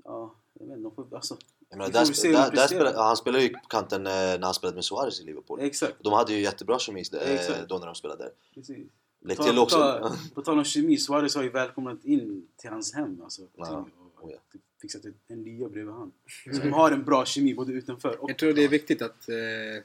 Ja, 0.03 0.35
jag 0.53 0.67
vet 0.67 0.77
inte. 0.77 1.15
Alltså, 1.15 1.37
jag 1.69 1.77
menar, 1.77 1.91
där, 1.91 2.05
de 2.23 2.31
där, 2.31 2.51
där 2.51 2.67
spelar, 2.67 2.93
han 2.93 3.17
spelade 3.17 3.43
ju 3.43 3.49
på 3.53 3.59
kanten 3.67 4.07
eh, 4.07 4.11
när 4.13 4.41
han 4.43 4.53
spelade 4.53 4.75
med 4.75 4.85
Suarez 4.85 5.21
i 5.21 5.23
Liverpool. 5.23 5.59
exakt. 5.61 5.95
De 6.03 6.13
hade 6.13 6.33
ju 6.33 6.39
jättebra 6.41 6.79
kemi 6.79 7.03
eh, 7.13 7.55
då 7.69 7.77
när 7.77 7.85
de 7.85 7.95
spelade 7.95 8.23
där. 8.23 8.31
Precis. 8.53 8.87
Lite 9.21 9.43
Ta- 9.43 9.61
också. 9.61 9.77
ta- 9.77 10.15
På 10.35 10.41
tal 10.41 10.57
om 10.57 10.63
kemi, 10.63 10.97
Suarez 10.97 11.35
har 11.35 11.43
ju 11.43 11.49
välkomnat 11.49 12.05
in 12.05 12.47
till 12.57 12.69
hans 12.69 12.93
hem. 12.93 13.21
Alltså, 13.23 13.41
Coutinho, 13.57 13.85
och 14.21 14.29
Oh, 14.29 14.33
ja. 14.33 14.59
fixat 14.81 15.01
en 15.27 15.43
lya 15.43 15.69
bredvid 15.69 15.93
han. 15.93 16.11
Så 16.53 16.61
de 16.61 16.73
har 16.73 16.91
en 16.91 17.05
bra 17.05 17.25
kemi 17.25 17.55
både 17.55 17.73
utanför 17.73 18.23
och... 18.23 18.29
Jag 18.29 18.37
tror 18.37 18.53
det 18.53 18.63
är 18.63 18.67
viktigt 18.69 19.01
att 19.01 19.29
eh, 19.29 19.83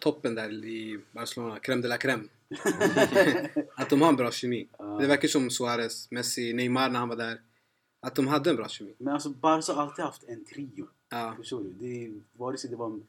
toppen 0.00 0.34
där 0.34 0.64
i 0.64 1.00
Barcelona, 1.12 1.58
crème 1.58 1.82
de 1.82 1.88
la 1.88 1.96
crème. 1.96 2.28
att 3.74 3.90
de 3.90 4.02
har 4.02 4.08
en 4.08 4.16
bra 4.16 4.30
kemi. 4.30 4.68
Det 5.00 5.06
verkar 5.06 5.28
som 5.28 5.50
Suarez, 5.50 6.10
Messi, 6.10 6.52
Neymar 6.52 6.90
när 6.90 6.98
han 6.98 7.08
var 7.08 7.16
där. 7.16 7.40
Att 8.00 8.14
de 8.14 8.26
hade 8.26 8.50
en 8.50 8.56
bra 8.56 8.68
kemi. 8.68 8.94
Men 8.98 9.14
alltså, 9.14 9.30
Barca 9.30 9.72
har 9.72 9.82
alltid 9.82 10.04
haft 10.04 10.24
en 10.24 10.44
trio. 10.44 10.88
Ja. 11.08 11.34
Förstår 11.36 11.64
du? 11.64 11.70
Det 11.70 12.20
vare 12.32 12.56
sig 12.56 12.70
det 12.70 12.76
var 12.76 13.00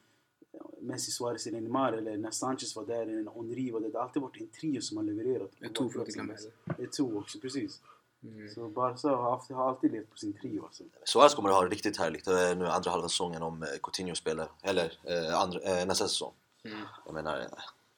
Messi, 0.82 1.12
Suarez 1.12 1.48
eller 1.48 1.62
Neymar 1.62 1.94
eller 1.94 2.18
när 2.18 2.32
Sanchez 2.32 2.76
var 2.76 2.86
där 2.86 3.02
eller 3.02 3.24
när 3.24 3.32
Henry 3.32 3.72
var 3.72 3.80
där. 3.80 3.90
Det 3.90 3.98
har 3.98 4.06
alltid 4.06 4.22
varit 4.22 4.42
en 4.42 4.48
trio 4.48 4.82
som 4.82 4.98
har 4.98 5.04
levererat. 5.04 5.52
Jag 5.60 5.76
tog 5.76 5.94
för 5.94 6.02
att 6.02 6.08
glömma 6.08 6.34
det. 6.34 6.74
Det 6.78 6.84
är 6.84 6.88
två 6.88 7.18
också, 7.18 7.40
precis. 7.40 7.82
Mm. 8.24 8.50
Så 8.50 8.68
Barca 8.68 9.08
har, 9.08 9.70
alltid 9.70 9.92
levt 9.92 10.10
på 10.12 10.18
sin 10.18 10.34
trio 10.34 10.66
alltså. 10.66 10.84
Suarez 11.04 11.36
kommer 11.36 11.50
att 11.50 11.56
ha 11.56 11.64
det 11.64 11.70
riktigt 11.70 11.98
härligt 11.98 12.28
eh, 12.28 12.56
nu 12.58 12.68
andra 12.68 12.92
halva 12.92 13.10
säsongen 13.10 13.42
om 13.44 13.64
eh, 13.64 13.70
Coutinho 13.84 14.16
spelar. 14.16 14.48
Eller 14.62 14.94
eh, 15.04 15.40
andra, 15.42 15.60
eh, 15.62 15.86
nästa 15.86 16.08
säsong. 16.08 16.34
Mm. 16.64 16.78
Jag 17.06 17.14
menar, 17.14 17.40
eh, 17.40 17.46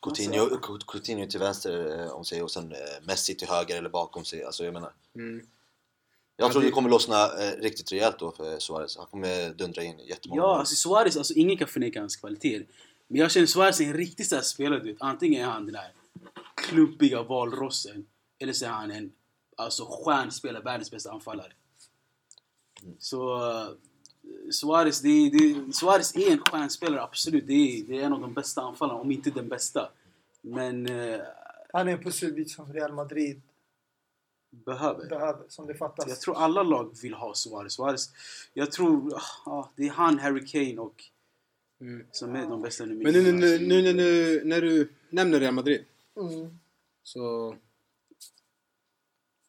Coutinho, 0.01 0.45
Cou- 0.45 0.85
Coutinho 0.87 1.27
till 1.27 1.39
vänster 1.39 1.99
eh, 1.99 2.11
om 2.11 2.25
sig 2.25 2.41
och 2.43 2.51
sen 2.51 2.73
Messi 3.03 3.35
till 3.35 3.47
höger 3.47 3.77
eller 3.77 3.89
bakom 3.89 4.25
sig. 4.25 4.43
Alltså 4.43 4.63
jag 4.65 4.73
menar, 4.73 4.93
Mm. 5.15 5.45
jag 6.37 6.47
Ja, 6.49 6.51
tror 6.51 6.61
det- 6.61 6.71
kommer 6.71 6.89
lossna 6.89 7.27
riktigt 7.59 7.91
rejält 7.91 8.19
då 8.19 8.31
för 8.31 8.59
Suarez. 8.59 8.97
Han 8.97 9.05
kommer 9.05 9.49
dundra 9.53 9.83
in 9.83 9.99
jättemånga 9.99 10.41
Ja, 10.41 10.59
alltså 10.59 10.75
Suarez, 10.75 11.17
alltså 11.17 11.33
ingen 11.33 11.57
kan 11.57 11.67
förneka 11.67 11.99
hans 11.99 12.15
kvaliteter. 12.15 12.65
Men 13.07 13.21
jag 13.21 13.31
känner 13.31 13.47
Suarez 13.47 13.79
är 13.79 13.83
en 13.85 13.93
riktig 13.93 14.25
spelare, 14.25 14.79
du 14.79 14.91
vet. 14.91 15.01
Antingen 15.01 15.41
är 15.41 15.45
han 15.45 15.65
den 15.65 15.73
där 15.73 15.91
klumpiga 16.55 17.23
valrossen, 17.23 18.05
eller 18.39 18.53
så 18.53 18.65
är 18.65 18.69
han 18.69 18.91
en 18.91 19.11
alltså, 19.61 19.85
stjärnspelare, 19.85 20.63
världens 20.63 20.91
bästa 20.91 21.11
anfallare. 21.11 21.53
Så 22.99 23.35
uh, 23.37 23.71
Suarez, 24.51 25.01
det, 25.01 25.29
det, 25.29 25.73
Suarez 25.73 26.15
är 26.15 26.31
en 26.31 26.39
stjärnspelare, 26.39 27.01
absolut. 27.01 27.47
Det 27.47 27.53
är, 27.53 27.83
det 27.83 27.97
är 27.97 28.03
en 28.05 28.13
av 28.13 28.21
de 28.21 28.33
bästa 28.33 28.61
anfallarna, 28.61 28.99
om 28.99 29.11
inte 29.11 29.29
den 29.29 29.49
bästa. 29.49 29.91
Men 30.41 30.85
eh, 30.89 31.19
Han 31.73 31.87
är 31.87 31.91
en 31.91 32.03
pusselbit 32.03 32.51
som 32.51 32.73
Real 32.73 32.93
Madrid 32.93 33.41
behöver. 34.51 35.09
behöver, 35.09 35.43
som 35.47 35.67
det 35.67 35.75
fattas. 35.75 36.09
Jag 36.09 36.19
tror 36.19 36.37
alla 36.37 36.63
lag 36.63 36.95
vill 37.01 37.13
ha 37.13 37.33
Suarez. 37.33 37.73
Suarez 37.73 38.09
jag 38.53 38.71
tror 38.71 39.13
ah, 39.45 39.69
det 39.75 39.87
är 39.87 39.89
han, 39.91 40.19
Harry 40.19 40.45
Kane 40.45 40.77
och 40.81 41.03
Mm. 41.81 42.05
som 42.11 42.35
är 42.35 42.45
de 42.47 42.61
bästa 42.61 42.85
Men 42.85 42.97
nu, 42.97 43.11
nu, 43.11 43.31
nu, 43.31 43.59
nu, 43.59 43.81
nu, 43.81 43.93
nu 43.93 44.41
när 44.43 44.61
du 44.61 44.93
nämner 45.09 45.39
Real 45.39 45.53
Madrid 45.53 45.85
Mm. 46.17 46.59
så... 47.03 47.55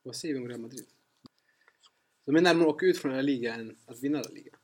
Vad 0.02 0.16
säger 0.16 0.34
vi 0.34 0.40
om 0.40 0.48
Real 0.48 0.60
Madrid? 0.60 0.86
De 2.26 2.36
är 2.36 2.40
närmare 2.40 2.68
att 2.68 2.74
åka 2.74 2.86
ut 2.86 2.98
från 2.98 3.10
den 3.10 3.16
här 3.16 3.22
ligan 3.22 3.60
än 3.60 3.76
att 3.86 4.00
vinna 4.02 4.18
den 4.18 4.26
här 4.28 4.34
ligan. 4.34 4.54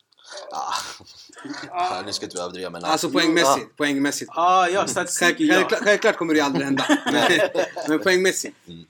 Ah. 1.70 2.02
nu 2.06 2.12
ska 2.12 2.26
inte 2.26 2.36
vi 2.36 2.40
överdriva 2.42 2.70
men... 2.70 2.84
Alltså 2.84 3.10
poängmässigt. 3.10 3.76
Poängmässigt. 3.76 4.30
Ah, 4.34 4.68
ja, 4.68 4.80
Själv, 4.80 4.88
statistiken 4.88 5.46
ja. 5.46 5.54
självklart, 5.54 5.80
självklart 5.82 6.16
kommer 6.16 6.34
det 6.34 6.40
aldrig 6.40 6.64
hända. 6.64 6.86
Men, 7.12 7.50
men 7.88 7.98
poängmässigt. 7.98 8.56
Mm. 8.68 8.84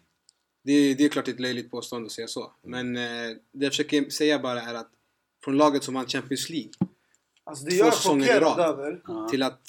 Det, 0.65 0.73
är- 0.73 0.95
det 0.95 1.05
är 1.05 1.09
klart 1.09 1.29
ett 1.29 1.41
löjligt 1.41 1.71
påstående 1.71 2.07
att 2.07 2.13
säga 2.13 2.29
så. 2.29 2.53
Men 2.63 2.97
eh, 2.97 3.03
det 3.53 3.65
jag 3.65 3.73
försöker 3.73 4.11
säga 4.11 4.39
bara 4.39 4.63
är 4.63 4.75
att 4.75 4.91
från 5.45 5.57
laget 5.57 5.85
som 5.85 5.95
vann 5.95 6.07
Champions 6.07 6.51
League 6.51 6.71
Alltså 7.45 7.65
det 7.65 7.79
Två 7.79 7.91
säsonger 7.91 8.37
i 8.37 8.41
rad. 8.41 9.31
till 9.31 9.43
att, 9.43 9.69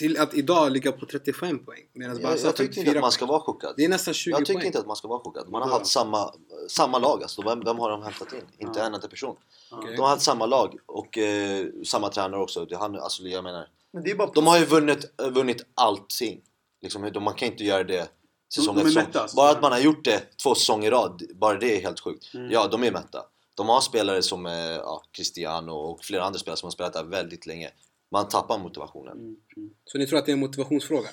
till 0.00 0.18
att 0.18 0.34
idag 0.34 0.72
ligga 0.72 0.92
på 0.92 1.06
35 1.06 1.64
poäng. 1.64 1.80
Medan 1.92 2.16
Jag, 2.16 2.22
Barca 2.22 2.42
jag 2.46 2.56
tycker 2.56 2.64
inte 2.64 2.74
54 2.74 2.98
att 2.98 3.02
man 3.02 3.12
ska 3.12 3.26
vara 3.26 3.40
chockad. 3.40 3.74
Det 3.76 3.84
är 3.84 3.88
nästan 3.88 4.14
20 4.14 4.30
Jag 4.30 4.38
tycker 4.38 4.52
poäng. 4.54 4.66
inte 4.66 4.78
att 4.78 4.86
man 4.86 4.96
ska 4.96 5.08
vara 5.08 5.20
chockad. 5.20 5.48
Man 5.48 5.62
har 5.62 5.68
Bra. 5.68 5.78
haft 5.78 5.90
samma, 5.90 6.34
samma 6.68 6.98
lag 6.98 7.22
alltså. 7.22 7.42
Vem, 7.42 7.60
vem 7.64 7.78
har 7.78 7.90
de 7.90 8.02
hämtat 8.02 8.32
in? 8.32 8.42
Inte 8.58 8.78
Ja. 8.80 8.86
en 8.86 8.94
enda 8.94 9.08
person. 9.08 9.36
Okej. 9.70 9.96
De 9.96 10.02
har 10.02 10.08
haft 10.08 10.22
samma 10.22 10.46
lag 10.46 10.74
och 10.86 11.18
eh, 11.18 11.66
samma 11.86 12.08
tränare 12.08 12.40
också. 12.42 12.64
Det, 12.64 12.76
han, 12.76 12.96
alltså, 12.96 13.22
jag 13.22 13.44
menar, 13.44 13.66
Men 13.92 14.02
det 14.02 14.10
är 14.10 14.14
bara 14.14 14.30
de 14.34 14.46
har 14.46 14.58
ju 14.58 14.64
vunnit, 14.64 15.20
eh, 15.22 15.28
vunnit 15.30 15.62
allting. 15.74 16.40
Liksom, 16.82 17.10
de, 17.12 17.22
man 17.24 17.34
kan 17.34 17.48
inte 17.48 17.64
göra 17.64 17.84
det 17.84 18.08
säsong 18.54 18.76
De- 18.76 18.80
de 18.84 18.96
är 18.96 19.00
efter 19.02 19.20
säsong. 19.20 19.36
Bara 19.36 19.50
att 19.50 19.62
man 19.62 19.72
har 19.72 19.78
gjort 19.80 20.04
det 20.04 20.22
två 20.42 20.54
säsonger 20.54 20.88
i 20.88 20.90
rad, 20.90 21.22
bara 21.34 21.58
det 21.58 21.76
är 21.76 21.80
helt 21.82 22.00
sjukt. 22.00 22.34
Mm. 22.34 22.50
Ja, 22.50 22.66
de 22.68 22.84
är 22.84 22.92
mätta. 22.92 23.22
De 23.54 23.68
har 23.68 23.80
spelare 23.80 24.22
som 24.22 24.46
eh, 24.46 24.52
ja, 24.54 25.02
Cristiano 25.12 25.72
och 25.72 26.04
flera 26.04 26.24
andra 26.24 26.38
spelare 26.38 26.56
som 26.56 26.66
har 26.66 26.70
spelat 26.70 26.92
där 26.92 27.04
väldigt 27.04 27.46
länge. 27.46 27.70
Man 28.10 28.28
tappar 28.28 28.58
motivationen. 28.58 29.12
Mm, 29.18 29.36
mm. 29.56 29.70
Så 29.84 29.98
ni 29.98 30.06
tror 30.06 30.18
att 30.18 30.26
det 30.26 30.32
är 30.32 30.34
en 30.34 30.40
motivationsfråga? 30.40 31.08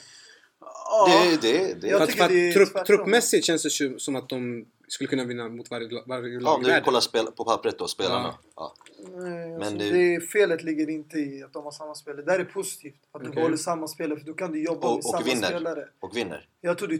Ah, 0.60 1.08
Det, 1.08 1.41
det, 1.41 1.74
det, 1.82 1.88
Jag 1.88 1.98
för 2.00 2.04
att, 2.20 2.22
att 2.22 2.30
det 2.30 2.50
är 2.50 2.54
trupp, 2.54 2.86
truppmässigt 2.86 3.45
känns 3.45 3.64
det 3.64 4.00
som 4.02 4.16
att 4.16 4.30
de 4.30 4.66
skulle 4.88 5.08
kunna 5.08 5.24
vinna 5.24 5.50
mot 5.50 5.72
varje, 5.72 5.89
varje 6.06 6.34
ja, 6.34 6.39
lag 6.39 6.56
om 6.56 6.66
i 6.66 6.74
du 6.74 6.82
kollar 6.82 7.00
spel, 7.00 7.26
på 7.26 7.43
pappret 7.45 7.80
då, 7.80 7.88
spelarna. 7.88 8.36
Ja. 8.56 8.74
Nej, 9.14 9.54
alltså 9.56 9.70
Men 9.72 9.78
det... 9.80 9.89
det- 10.16 10.22
felet 10.22 10.64
ligger 10.64 10.89
inte 10.89 11.20
i 11.20 11.43
att 11.43 11.54
de 11.54 11.64
har 11.64 11.72
samma 11.72 11.95
spelare. 11.95 12.22
Det 12.26 12.32
här 12.32 12.39
är 12.39 12.45
positivt. 12.45 12.95
Att 13.12 13.22
du 13.22 13.28
Okej. 13.30 13.36
behåller 13.36 13.58
samma 13.58 13.88
spelare 13.88 14.20
för 14.20 14.26
då 14.26 14.34
kan 14.34 14.52
du 14.52 14.64
jobba 14.64 14.88
Och- 14.88 14.95
med 14.95 14.98
och 14.98 15.04
samma 15.12 15.24
vinner. 15.26 15.48
spelare. 15.48 15.88
Och 16.00 16.18
vinner. 16.18 16.50
Jag 16.62 16.78
tror 16.78 16.88
det 16.88 16.95
är 16.95 16.98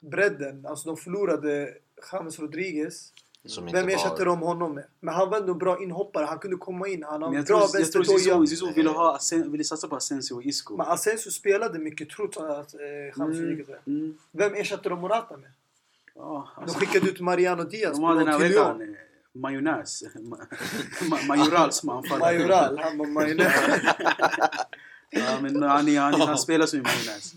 truppbredden. 0.00 0.66
Alltså 0.66 0.88
de 0.88 0.96
förlorade 0.96 1.74
James 2.12 2.38
Rodriguez. 2.38 3.12
Som 3.46 3.68
inte 3.68 3.80
Vem 3.80 3.88
ersätter 3.88 4.18
var... 4.18 4.24
de 4.24 4.40
honom 4.40 4.74
med? 4.74 4.84
Men 5.00 5.14
han 5.14 5.30
var 5.30 5.38
ändå 5.40 5.52
en 5.52 5.58
bra 5.58 5.82
inhoppare. 5.82 6.24
Han 6.24 6.38
kunde 6.38 6.56
komma 6.56 6.88
in. 6.88 7.02
Han 7.02 7.22
har 7.22 7.34
en 7.34 7.44
bra 7.44 7.68
vänsterdoja. 7.74 8.46
Zizou 8.46 8.72
ville, 8.72 8.90
ha, 8.90 9.16
Asen- 9.18 9.50
ville 9.50 9.64
satsa 9.64 9.88
på 9.88 9.96
Asensio 9.96 10.34
och 10.34 10.42
Isco. 10.42 10.76
Men 10.76 10.86
Asensio 10.86 11.30
spelade 11.30 11.78
mycket 11.78 12.10
trots 12.10 12.36
att 12.36 12.74
eh, 12.74 12.80
James 13.16 13.38
Mm, 13.38 13.64
mm. 13.86 14.18
Vem 14.32 14.54
ersatte 14.54 14.88
de 14.88 15.00
Morata 15.00 15.36
med? 15.36 15.50
De 16.14 16.46
alltså, 16.54 16.78
skickade 16.78 17.10
ut 17.10 17.20
Mariano 17.20 17.64
Diaz 17.64 17.96
de 17.96 18.04
hade 18.04 18.20
den 18.24 18.28
här, 18.28 18.64
han? 18.64 18.82
Eh, 18.82 18.88
Majonnäs. 19.32 20.02
Ma- 20.14 20.46
ma- 21.00 21.26
Majoral 21.26 21.72
som 21.72 21.88
anfallare. 21.88 22.38
Majoral, 22.38 22.78
han 22.78 22.98
var 22.98 23.06
majonnäs. 23.06 23.54
Ja, 25.10 25.40
men 25.40 25.62
han, 25.62 25.96
han, 25.96 26.20
han 26.20 26.38
spelar 26.38 26.66
som 26.66 26.78
en 26.78 26.82
majonnäs. 26.82 27.34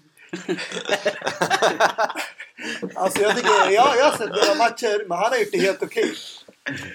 Alltså 2.95 3.21
jag 3.21 3.36
tycker, 3.36 3.49
ja, 3.49 3.95
jag 3.95 4.03
har 4.03 4.17
sett 4.17 4.29
några 4.29 4.55
matcher, 4.57 5.05
men 5.07 5.17
han 5.17 5.32
har 5.32 5.38
gjort 5.38 5.51
det 5.51 5.57
helt 5.57 5.84
okej. 5.84 6.13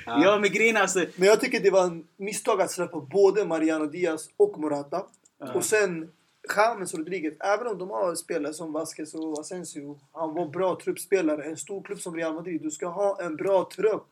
Ja, 0.06 0.38
men 0.40 0.52
grejen 0.52 0.76
alltså... 0.76 1.06
Men 1.16 1.28
jag 1.28 1.40
tycker 1.40 1.60
det 1.60 1.70
var 1.70 1.84
en 1.84 2.06
misstag 2.16 2.60
att 2.60 2.70
släppa 2.70 3.00
både 3.00 3.44
Mariano 3.44 3.86
Diaz 3.86 4.28
och 4.36 4.58
Morata. 4.58 5.06
Ja. 5.38 5.52
Och 5.52 5.64
sen 5.64 6.12
James 6.56 6.94
Rodriguez, 6.94 7.34
även 7.40 7.66
om 7.66 7.78
de 7.78 7.90
har 7.90 8.14
spelare 8.14 8.54
som 8.54 8.72
Vasquez 8.72 9.14
och 9.14 9.40
Asensio. 9.40 10.00
Han 10.12 10.34
var 10.34 10.46
bra 10.46 10.78
truppspelare. 10.84 11.44
En 11.44 11.56
stor 11.56 11.82
klubb 11.82 12.00
som 12.00 12.16
Real 12.16 12.34
Madrid. 12.34 12.62
Du 12.62 12.70
ska 12.70 12.86
ha 12.86 13.22
en 13.22 13.36
bra 13.36 13.68
trupp. 13.76 14.06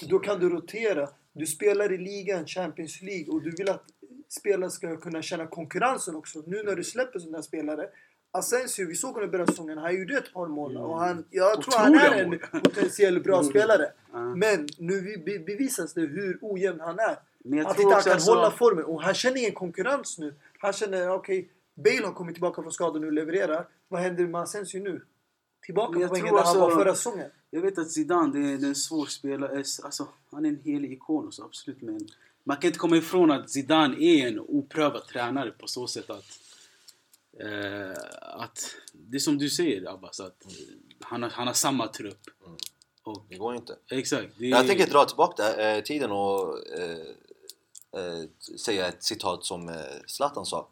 För 0.00 0.06
då 0.06 0.18
kan 0.18 0.40
du 0.40 0.48
rotera. 0.50 1.08
Du 1.32 1.46
spelar 1.46 1.92
i 1.92 1.98
ligan, 1.98 2.46
Champions 2.46 3.02
League. 3.02 3.28
Och 3.28 3.42
du 3.42 3.50
vill 3.50 3.70
att 3.70 3.84
spelare 4.28 4.70
ska 4.70 4.96
kunna 4.96 5.22
känna 5.22 5.46
konkurrensen 5.46 6.16
också. 6.16 6.42
Nu 6.46 6.62
när 6.62 6.76
du 6.76 6.84
släpper 6.84 7.18
sådana 7.18 7.42
spelare. 7.42 7.88
Asensio, 8.38 8.86
vi 8.86 8.94
såg 8.94 9.14
honom 9.14 9.28
i 9.28 9.32
början 9.32 9.48
av 9.48 9.52
säsongen. 9.52 9.78
Han 9.78 9.98
gjorde 9.98 10.16
ett 10.18 10.32
par 10.32 10.46
mål. 10.46 10.76
Och 10.76 10.98
han, 11.00 11.24
jag 11.30 11.62
tror 11.62 11.74
han 11.78 11.94
är 11.94 12.12
en 12.12 12.38
potentiell 12.62 13.20
bra 13.20 13.42
spelare. 13.42 13.92
Men 14.36 14.66
nu 14.78 15.22
be- 15.26 15.38
bevisas 15.38 15.94
det 15.94 16.00
hur 16.00 16.38
ojämn 16.42 16.80
han 16.80 16.98
är. 16.98 17.16
Men 17.38 17.66
Att 17.66 17.78
inte 17.80 17.94
han 17.94 18.02
kan 18.02 18.20
hålla 18.20 18.50
formen. 18.50 18.84
Och 18.84 19.02
han 19.02 19.14
känner 19.14 19.38
ingen 19.38 19.54
konkurrens 19.54 20.18
nu. 20.18 20.34
Han 20.58 20.72
känner, 20.72 21.10
okej, 21.10 21.48
Bale 21.74 22.06
har 22.06 22.12
kommit 22.12 22.34
tillbaka 22.34 22.62
från 22.62 22.72
skada 22.72 22.98
nu 22.98 23.06
och 23.06 23.12
levererar. 23.12 23.66
Vad 23.88 24.00
händer 24.00 24.26
med 24.26 24.40
Asensio 24.40 24.80
nu? 24.80 25.02
Tillbaka 25.66 26.00
jag 26.00 26.08
på 26.08 26.14
poängen 26.14 26.34
där 26.34 26.42
han 26.42 26.58
var 26.58 26.70
förra 26.70 26.94
säsongen. 26.94 27.30
Jag 27.50 27.60
vet 27.60 27.78
att 27.78 27.90
Zidane 27.90 28.32
det 28.32 28.52
är, 28.52 28.58
det 28.58 28.66
är 28.66 28.68
en 28.68 28.74
svår 28.74 29.06
spelare. 29.06 29.56
Alltså, 29.82 30.08
han 30.30 30.44
är 30.44 30.48
en 30.48 30.60
helig 30.64 30.92
ikon 30.92 31.32
så, 31.32 31.44
absolut. 31.44 31.82
Men 31.82 32.00
man 32.44 32.56
kan 32.56 32.66
inte 32.68 32.78
komma 32.78 32.96
ifrån 32.96 33.30
att 33.30 33.50
Zidane 33.50 33.96
är 33.96 34.28
en 34.28 34.40
oprövad 34.40 35.06
tränare 35.06 35.50
på 35.50 35.66
så 35.66 35.86
sätt 35.86 36.10
att... 36.10 36.24
Eh, 37.40 37.92
att 38.20 38.74
det 38.92 39.16
är 39.16 39.20
som 39.20 39.38
du 39.38 39.50
säger 39.50 39.90
Abbas, 39.90 40.20
att 40.20 40.44
eh, 40.44 40.50
han, 41.00 41.22
har, 41.22 41.30
han 41.30 41.46
har 41.46 41.54
samma 41.54 41.88
trupp. 41.88 42.20
Mm. 42.46 42.56
Och, 43.02 43.26
Det 43.28 43.36
går 43.36 43.56
inte. 43.56 43.76
exakt. 43.90 44.28
Det 44.38 44.44
är, 44.44 44.50
Jag 44.50 44.66
tänker 44.66 44.86
dra 44.86 45.04
tillbaka 45.04 45.56
eh, 45.56 45.82
tiden 45.82 46.10
och 46.12 46.58
eh, 46.78 47.06
eh, 47.96 48.24
säga 48.64 48.86
ett 48.88 49.02
citat 49.02 49.44
som 49.44 49.68
eh, 49.68 49.74
Zlatan 50.06 50.46
sa. 50.46 50.68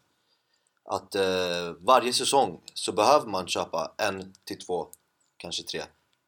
Att 0.85 1.15
eh, 1.15 1.71
varje 1.79 2.13
säsong 2.13 2.61
så 2.73 2.91
behöver 2.91 3.27
man 3.27 3.47
köpa 3.47 3.93
en 3.97 4.33
till 4.43 4.59
två, 4.59 4.87
kanske 5.37 5.63
tre 5.63 5.81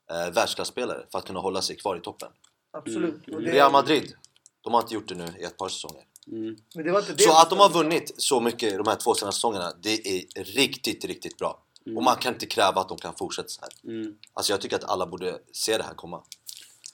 eh, 0.09 0.33
världsklasspelare 0.33 1.05
för 1.11 1.19
att 1.19 1.25
kunna 1.25 1.39
hålla 1.39 1.61
sig 1.61 1.75
kvar 1.75 1.97
i 1.97 1.99
toppen. 1.99 2.31
Absolut. 2.71 3.27
Mm. 3.27 3.37
Och 3.37 3.41
det, 3.43 3.51
Real 3.51 3.71
Madrid, 3.71 4.13
de 4.61 4.73
har 4.73 4.81
inte 4.81 4.93
gjort 4.93 5.07
det 5.07 5.15
nu 5.15 5.27
i 5.39 5.43
ett 5.43 5.57
par 5.57 5.69
säsonger. 5.69 6.03
Mm. 6.31 6.55
Men 6.75 6.85
det 6.85 6.91
var 6.91 6.99
inte 6.99 7.13
det. 7.13 7.23
Så 7.23 7.41
att 7.41 7.49
de 7.49 7.59
har 7.59 7.69
vunnit 7.69 8.13
så 8.17 8.39
mycket 8.39 8.77
de 8.77 8.87
här 8.87 8.95
två 8.95 9.15
senaste 9.15 9.37
säsongerna, 9.37 9.73
det 9.81 10.07
är 10.07 10.43
riktigt, 10.43 11.05
riktigt 11.05 11.37
bra. 11.37 11.61
Och 11.95 12.03
man 12.03 12.15
kan 12.15 12.33
inte 12.33 12.45
kräva 12.45 12.81
att 12.81 12.89
de 12.89 12.97
kan 12.97 13.15
fortsätta 13.15 13.47
så 13.49 13.61
här. 13.61 13.93
Mm. 13.93 14.15
Alltså 14.33 14.53
jag 14.53 14.61
tycker 14.61 14.75
att 14.75 14.83
alla 14.83 15.07
borde 15.07 15.39
se 15.51 15.77
det 15.77 15.83
här 15.83 15.93
komma. 15.93 16.23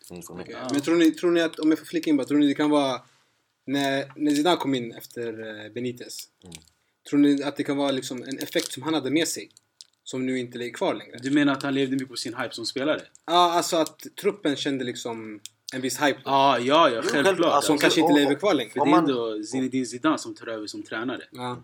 Mm, 0.09 0.23
från 0.23 0.38
mig. 0.38 0.45
Okej. 0.45 0.67
Men 0.71 0.82
tror 0.82 0.95
ni, 0.95 1.11
tror 1.11 1.32
ni 1.32 1.41
att, 1.41 1.59
om 1.59 1.69
jag 1.69 1.79
får 1.79 1.86
flika 1.86 2.09
in 2.09 2.17
bara, 2.17 2.27
tror 2.27 2.38
ni 2.38 2.47
det 2.47 2.53
kan 2.53 2.69
vara 2.69 3.01
när, 3.65 4.11
när 4.15 4.36
Zidane 4.36 4.57
kom 4.57 4.75
in 4.75 4.91
efter 4.91 5.63
eh, 5.65 5.71
Benitez? 5.71 6.27
Mm. 6.43 6.55
Tror 7.09 7.19
ni 7.19 7.43
att 7.43 7.57
det 7.57 7.63
kan 7.63 7.77
vara 7.77 7.91
liksom 7.91 8.23
en 8.23 8.39
effekt 8.39 8.71
som 8.71 8.84
han 8.84 8.93
hade 8.93 9.11
med 9.11 9.27
sig? 9.27 9.49
Som 10.03 10.25
nu 10.25 10.39
inte 10.39 10.57
är 10.57 10.73
kvar 10.73 10.93
längre? 10.93 11.17
Du 11.17 11.32
menar 11.32 11.53
att 11.53 11.63
han 11.63 11.73
levde 11.73 11.95
mycket 11.95 12.09
på 12.09 12.15
sin 12.15 12.36
hype 12.36 12.53
som 12.53 12.65
spelare? 12.65 13.01
Ja, 13.25 13.51
alltså 13.51 13.77
att 13.77 14.07
truppen 14.21 14.55
kände 14.55 14.86
liksom 14.86 15.39
en 15.74 15.82
viss 15.82 16.01
hype. 16.01 16.19
Ah, 16.26 16.57
ja, 16.57 16.89
ja, 16.89 17.01
självklart. 17.01 17.24
självklart. 17.26 17.49
Som 17.63 17.74
Alltså, 17.74 17.78
kanske 17.78 18.01
inte 18.01 18.13
lever 18.13 18.36
kvar 18.36 18.53
längre. 18.53 18.69
för 18.72 18.80
det 18.80 18.86
är 18.86 18.91
man- 18.91 18.99
ändå 19.09 19.43
Zinedine 19.43 19.86
Zidane 19.86 20.17
som 20.17 20.36
tar 20.36 20.47
över 20.47 20.67
som 20.67 20.84
tränare. 20.84 21.22
Ja, 21.32 21.57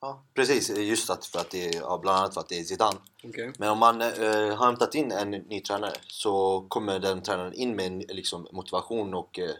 Ja, 0.00 0.24
precis. 0.34 0.70
Just 0.78 1.10
att 1.10 1.26
för 1.26 1.38
att 1.38 1.50
det 1.50 1.68
är, 1.68 1.74
ja, 1.80 1.98
bland 2.02 2.18
annat 2.18 2.34
för 2.34 2.40
att 2.40 2.48
det 2.48 2.58
är 2.58 2.64
Zidane. 2.64 2.98
okej. 3.24 3.52
Men 3.58 3.68
om 3.70 3.78
man 3.78 4.00
eh, 4.00 4.08
har 4.56 4.66
hämtat 4.66 4.94
in 4.94 5.12
en 5.12 5.30
ny 5.30 5.60
tränare 5.60 5.92
så 6.08 6.66
kommer 6.68 6.98
den 6.98 7.22
tränaren 7.22 7.52
in 7.52 7.76
med 7.76 7.86
en, 7.86 7.98
liksom, 7.98 8.46
motivation 8.52 9.14
och 9.14 9.38
eh, 9.38 9.50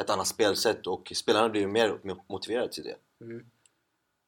ett 0.00 0.10
annat 0.10 0.26
spelsätt 0.26 0.86
och 0.86 1.12
spelarna 1.14 1.48
blir 1.48 1.66
mer 1.66 1.98
motiverade 2.28 2.72
till 2.72 2.84
det. 2.84 2.96
Mm. 3.24 3.44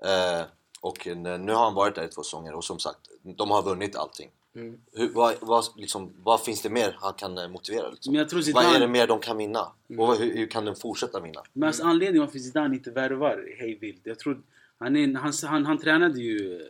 Eh, 0.04 0.46
och 0.80 1.06
nu 1.06 1.52
har 1.52 1.64
han 1.64 1.74
varit 1.74 1.94
där 1.94 2.04
i 2.04 2.08
två 2.08 2.22
säsonger 2.22 2.54
och 2.54 2.64
som 2.64 2.78
sagt, 2.78 3.00
de 3.36 3.50
har 3.50 3.62
vunnit 3.62 3.96
allting. 3.96 4.30
Mm. 4.56 4.78
Hur, 4.92 5.08
vad, 5.08 5.34
vad, 5.40 5.64
liksom, 5.76 6.12
vad 6.22 6.44
finns 6.44 6.62
det 6.62 6.70
mer 6.70 6.96
han 7.00 7.14
kan 7.14 7.38
eh, 7.38 7.48
motivera? 7.48 7.90
Liksom? 7.90 8.12
Men 8.12 8.18
jag 8.18 8.28
tror 8.28 8.52
Vad 8.52 8.64
är 8.64 8.68
det 8.68 8.74
Zidane... 8.74 8.92
mer 8.92 9.06
de 9.06 9.20
kan 9.20 9.36
vinna? 9.36 9.72
Och 9.98 10.16
hur, 10.16 10.36
hur 10.36 10.46
kan 10.46 10.64
de 10.64 10.76
fortsätta 10.76 11.20
vinna? 11.20 11.42
Men 11.52 11.66
alltså, 11.66 11.82
anledningen 11.82 12.26
varför 12.26 12.38
Zidane 12.38 12.74
inte 12.74 12.90
värvar 12.90 13.48
hej 13.58 13.78
vilt. 13.80 14.00
Jag 14.02 14.18
tror... 14.18 14.42
Han, 14.78 14.96
är, 14.96 15.14
han, 15.14 15.32
han, 15.42 15.66
han 15.66 15.78
tränade 15.78 16.20
ju 16.20 16.60
eh, 16.60 16.66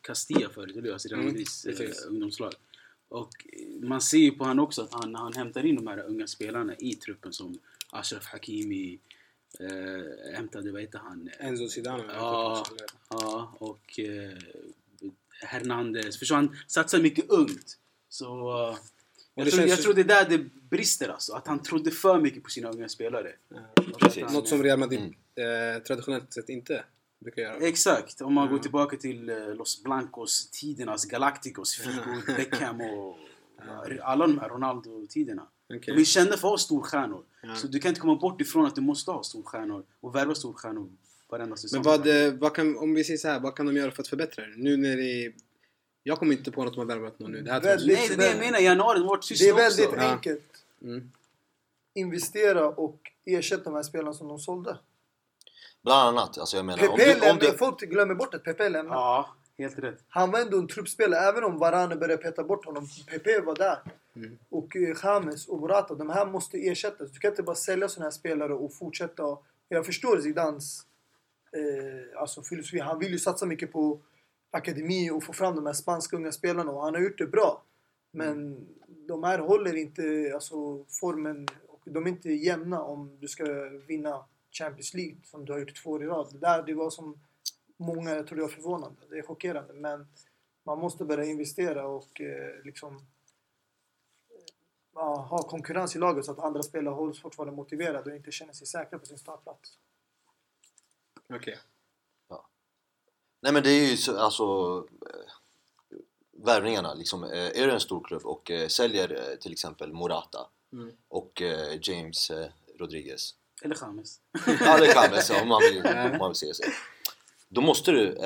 Castilla 0.00 0.48
förut, 0.48 0.70
eller 0.70 0.82
hur? 0.82 0.92
Alltså 0.92 1.08
Real 1.08 1.20
Mm, 1.20 1.32
Madrids 1.32 1.66
eh, 1.66 2.08
ungdomslag. 2.08 2.52
Och 3.08 3.46
eh, 3.52 3.88
man 3.88 4.00
ser 4.00 4.18
ju 4.18 4.30
på 4.30 4.44
han 4.44 4.58
också 4.58 4.82
att 4.82 4.92
han, 4.92 5.14
han 5.14 5.32
hämtar 5.32 5.66
in 5.66 5.76
de 5.76 5.86
här 5.86 6.04
unga 6.08 6.26
spelarna 6.26 6.74
i 6.74 6.94
truppen 6.94 7.32
som 7.32 7.58
Ashraf 7.90 8.26
Hakimi, 8.26 8.98
eh, 9.60 10.34
hämtade, 10.34 10.72
vad 10.72 10.80
heter 10.80 10.98
han? 10.98 11.30
Enzo 11.38 11.68
Zidane. 11.68 12.04
Ja, 12.12 12.64
ja 13.10 13.52
och 13.58 13.98
eh, 13.98 14.38
Hernandez. 15.42 16.18
Förstår 16.18 16.36
han 16.36 16.56
satsar 16.66 16.98
mycket 17.00 17.30
ungt. 17.30 17.78
Så 18.08 18.24
eh, 18.70 18.76
jag, 19.34 19.50
tror, 19.50 19.66
jag 19.66 19.82
tror 19.82 19.94
det 19.94 20.00
är 20.00 20.04
där 20.04 20.28
det 20.28 20.38
brister 20.70 21.08
alltså. 21.08 21.32
Att 21.32 21.46
han 21.46 21.62
trodde 21.62 21.90
för 21.90 22.20
mycket 22.20 22.42
på 22.42 22.50
sina 22.50 22.68
unga 22.70 22.88
spelare. 22.88 23.32
Ja. 23.48 23.82
Precis. 24.00 24.32
Något 24.32 24.48
som 24.48 24.62
Real 24.62 24.78
Madrid 24.78 25.14
Mm. 25.38 25.76
eh, 25.76 25.82
traditionellt 25.82 26.32
sett 26.32 26.48
inte 26.48 26.84
brukar 27.20 27.42
göra. 27.42 27.56
Exakt, 27.56 28.20
om 28.20 28.34
man 28.34 28.48
går 28.48 28.58
tillbaka 28.58 28.96
till 28.96 29.28
eh, 29.30 29.54
Los 29.54 29.82
Blancos-tidernas 29.84 31.04
Galacticos, 31.10 31.74
Figo, 31.74 32.22
Beckham 32.36 32.80
och 32.80 33.16
alla 34.02 34.26
de 34.26 34.38
här 34.38 34.48
Ronaldo-tiderna. 34.48 35.46
Okej. 35.74 35.94
De 35.94 36.00
är 36.00 36.04
kända 36.04 36.30
för 36.30 36.48
att 36.48 36.52
ha 36.52 36.58
storstjärnor. 36.58 37.24
Ja. 37.42 37.54
Så 37.56 37.66
du 37.66 37.78
kan 37.78 37.88
inte 37.88 38.00
komma 38.00 38.14
bort 38.16 38.40
ifrån 38.40 38.66
att 38.66 38.74
du 38.74 38.80
måste 38.80 39.10
ha 39.10 39.22
storstjärnor 39.22 39.84
och 40.00 40.14
värva 40.14 40.34
storstjärnor 40.34 40.90
varenda 41.30 41.56
säsong. 41.56 41.82
Men 41.84 41.90
vad, 41.92 42.26
eh, 42.26 42.32
vad 42.34 42.54
kan, 42.54 42.78
om 42.78 42.94
vi 42.94 43.04
säger 43.04 43.18
så 43.18 43.28
här, 43.28 43.40
vad 43.40 43.54
kan 43.56 43.66
de 43.66 43.76
göra 43.76 43.90
för 43.90 44.02
att 44.02 44.08
förbättra 44.08 44.46
det? 44.46 44.52
Nu 44.56 44.76
när 44.76 44.96
det 44.96 45.24
är... 45.26 45.32
Jag 46.02 46.18
kommer 46.18 46.32
inte 46.32 46.50
på 46.52 46.64
något 46.64 46.74
de 46.74 46.78
har 46.78 46.86
värvat 46.86 47.18
någon 47.18 47.32
nu. 47.32 47.42
Det 47.42 47.52
här 47.52 47.60
Väldigt- 47.60 47.98
Nej, 47.98 48.08
det 48.08 48.14
är 48.14 48.18
det 48.18 48.26
jag 48.26 48.38
menar. 48.38 48.58
Januari, 48.58 48.98
har 48.98 49.06
varit 49.06 49.28
Det 49.38 49.48
är 49.48 49.54
väldigt 49.54 49.86
också. 49.86 50.00
Ja. 50.00 50.10
enkelt. 50.12 50.64
mm. 50.82 51.12
Investera 51.94 52.68
och 52.68 53.00
ersätta 53.24 53.64
de 53.64 53.74
här 53.74 53.82
spelarna 53.82 54.12
som 54.12 54.28
de 54.28 54.38
sålde. 54.38 54.78
Bland 55.82 56.08
annat. 56.18 56.38
Alltså 56.38 56.56
jag 56.56 56.66
menar, 56.66 56.88
om 56.88 56.96
Pepe 56.98 57.20
du, 57.20 57.30
om 57.30 57.38
du, 57.38 57.52
folk 57.58 57.80
glömmer 57.80 58.14
bort 58.14 58.34
att 58.34 58.44
Pepe 58.44 58.68
lämnade. 58.68 59.00
Ja, 59.00 59.36
helt 59.58 59.78
rätt. 59.78 59.98
Han 60.08 60.30
var 60.30 60.40
ändå 60.40 60.58
en 60.58 60.68
truppspelare, 60.68 61.20
även 61.20 61.44
om 61.44 61.58
Varane 61.58 61.96
började 61.96 62.22
peta 62.22 62.44
bort 62.44 62.64
honom. 62.64 62.88
Pepe 63.06 63.40
var 63.40 63.54
där. 63.54 63.78
Mm. 64.16 64.38
Och 64.48 64.76
eh, 64.76 64.96
James 65.02 65.48
och 65.48 65.60
Morata, 65.60 65.94
de 65.94 66.10
här 66.10 66.26
måste 66.26 66.56
ersättas. 66.58 67.10
Du 67.10 67.18
kan 67.18 67.30
inte 67.30 67.42
bara 67.42 67.56
sälja 67.56 67.88
såna 67.88 68.06
här 68.06 68.10
spelare 68.10 68.54
och 68.54 68.74
fortsätta. 68.74 69.22
Jag 69.68 69.86
förstår 69.86 70.20
Zidans 70.20 70.86
eh, 71.52 72.20
alltså 72.20 72.42
filosofi. 72.42 72.78
Han 72.78 72.98
vill 72.98 73.12
ju 73.12 73.18
satsa 73.18 73.46
mycket 73.46 73.72
på 73.72 74.00
akademi 74.50 75.10
och 75.10 75.24
få 75.24 75.32
fram 75.32 75.56
de 75.56 75.66
här 75.66 75.72
spanska 75.72 76.16
unga 76.16 76.32
spelarna 76.32 76.72
och 76.72 76.82
han 76.82 76.94
har 76.94 77.02
gjort 77.02 77.18
det 77.18 77.26
bra. 77.26 77.62
Men 78.10 78.66
de 79.08 79.24
här 79.24 79.38
håller 79.38 79.76
inte 79.76 80.30
alltså, 80.34 80.84
formen 80.88 81.48
och 81.68 81.82
de 81.84 82.06
är 82.06 82.10
inte 82.10 82.30
jämna 82.30 82.82
om 82.82 83.20
du 83.20 83.28
ska 83.28 83.44
vinna 83.68 84.24
Champions 84.50 84.94
League 84.94 85.16
som 85.24 85.44
du 85.44 85.52
har 85.52 85.60
gjort 85.60 85.82
två 85.82 85.90
år 85.90 86.02
i 86.02 86.06
rad. 86.06 86.28
Det 86.32 86.38
där 86.38 86.62
det 86.62 86.74
var 86.74 86.90
som 86.90 87.20
många 87.76 88.10
jag 88.10 88.26
tror 88.26 88.36
det 88.36 88.42
var 88.42 88.48
förvånande. 88.48 89.00
Det 89.10 89.18
är 89.18 89.22
chockerande 89.22 89.72
men 89.72 90.06
man 90.64 90.78
måste 90.78 91.04
börja 91.04 91.24
investera 91.24 91.86
och 91.86 92.20
eh, 92.20 92.64
liksom 92.64 93.06
ja, 94.94 95.26
ha 95.30 95.38
konkurrens 95.38 95.96
i 95.96 95.98
laget 95.98 96.24
så 96.24 96.32
att 96.32 96.38
andra 96.38 96.62
spelare 96.62 96.94
hålls 96.94 97.20
fortfarande 97.20 97.56
motiverade 97.56 98.10
och 98.10 98.16
inte 98.16 98.30
känner 98.30 98.52
sig 98.52 98.66
säkra 98.66 98.98
på 98.98 99.06
sin 99.06 99.18
startplats. 99.18 99.78
Okej. 101.34 101.58
nej 103.42 103.52
men 103.52 103.62
det 103.62 103.70
är 103.70 103.90
ju 103.90 103.96
så, 103.96 104.18
alltså 104.18 104.44
eh, 105.10 105.32
värvningarna 106.44 106.94
liksom. 106.94 107.24
Eh, 107.24 107.30
är 107.30 107.66
det 107.66 107.72
en 107.72 107.80
stor 107.80 108.04
klubb 108.04 108.26
och 108.26 108.50
eh, 108.50 108.68
säljer 108.68 109.30
eh, 109.30 109.36
till 109.36 109.52
exempel 109.52 109.92
Morata 109.92 110.50
Mm. 110.72 110.96
och 111.08 111.42
eh, 111.42 111.78
James 111.82 112.30
eh, 112.30 112.50
Rodriguez 112.78 113.34
Eller 113.62 113.74
James. 113.74 114.20
Ja 114.60 114.78
man 115.10 115.22
säga 115.22 115.42
om 115.42 115.48
man 115.48 115.62
vill, 115.62 115.86
om 116.12 116.18
man 116.18 116.30
vill 116.30 116.36
säga 116.36 116.54
så. 116.54 116.62
Då 117.48 117.60
måste 117.60 117.90
du, 117.92 118.18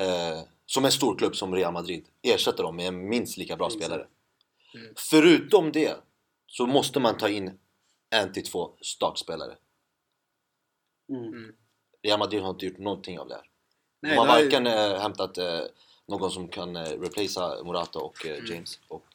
som 0.65 0.85
en 0.85 0.91
stor 0.91 1.17
klubb 1.17 1.35
som 1.35 1.55
Real 1.55 1.73
Madrid, 1.73 2.05
ersätta 2.21 2.63
dem 2.63 2.75
med 2.75 2.87
en 2.87 3.09
minst 3.09 3.37
lika 3.37 3.55
bra 3.55 3.67
Exakt. 3.67 3.83
spelare. 3.83 4.07
Mm. 4.75 4.93
Förutom 4.97 5.71
det 5.71 5.97
så 6.47 6.67
måste 6.67 6.99
man 6.99 7.17
ta 7.17 7.29
in 7.29 7.59
en 8.09 8.33
till 8.33 8.43
två 8.43 8.73
startspelare. 8.81 9.57
Mm. 11.09 11.55
Real 12.03 12.19
Madrid 12.19 12.41
har 12.41 12.49
inte 12.49 12.65
gjort 12.65 12.77
någonting 12.77 13.19
av 13.19 13.27
det 13.27 13.35
här. 13.35 13.43
Nej, 14.01 14.11
de 14.15 14.17
har 14.27 14.39
ju- 14.39 14.43
varken 14.43 14.67
eh, 14.67 14.99
hämtat 15.01 15.37
eh, 15.37 15.59
någon 16.07 16.31
som 16.31 16.47
kan 16.47 16.75
eh, 16.75 16.81
replacea 16.83 17.63
Morata 17.63 17.99
och 17.99 18.25
Mm. 18.25 18.43
eh, 18.45 18.51
James. 18.51 18.79
Och 18.87 19.05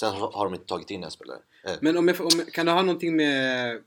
sen 0.00 0.12
har, 0.14 0.30
har 0.32 0.44
de 0.44 0.54
inte 0.54 0.66
tagit 0.66 0.90
in 0.90 1.04
en 1.04 1.10
spelare. 1.10 1.38
Eh, 1.64 1.72
Men 1.80 1.96
om 1.96 2.08
jag, 2.08 2.20
om, 2.20 2.30
kan 2.52 2.66
det 2.66 2.72
ha 2.72 2.82
någonting 2.82 3.16
med... 3.16 3.82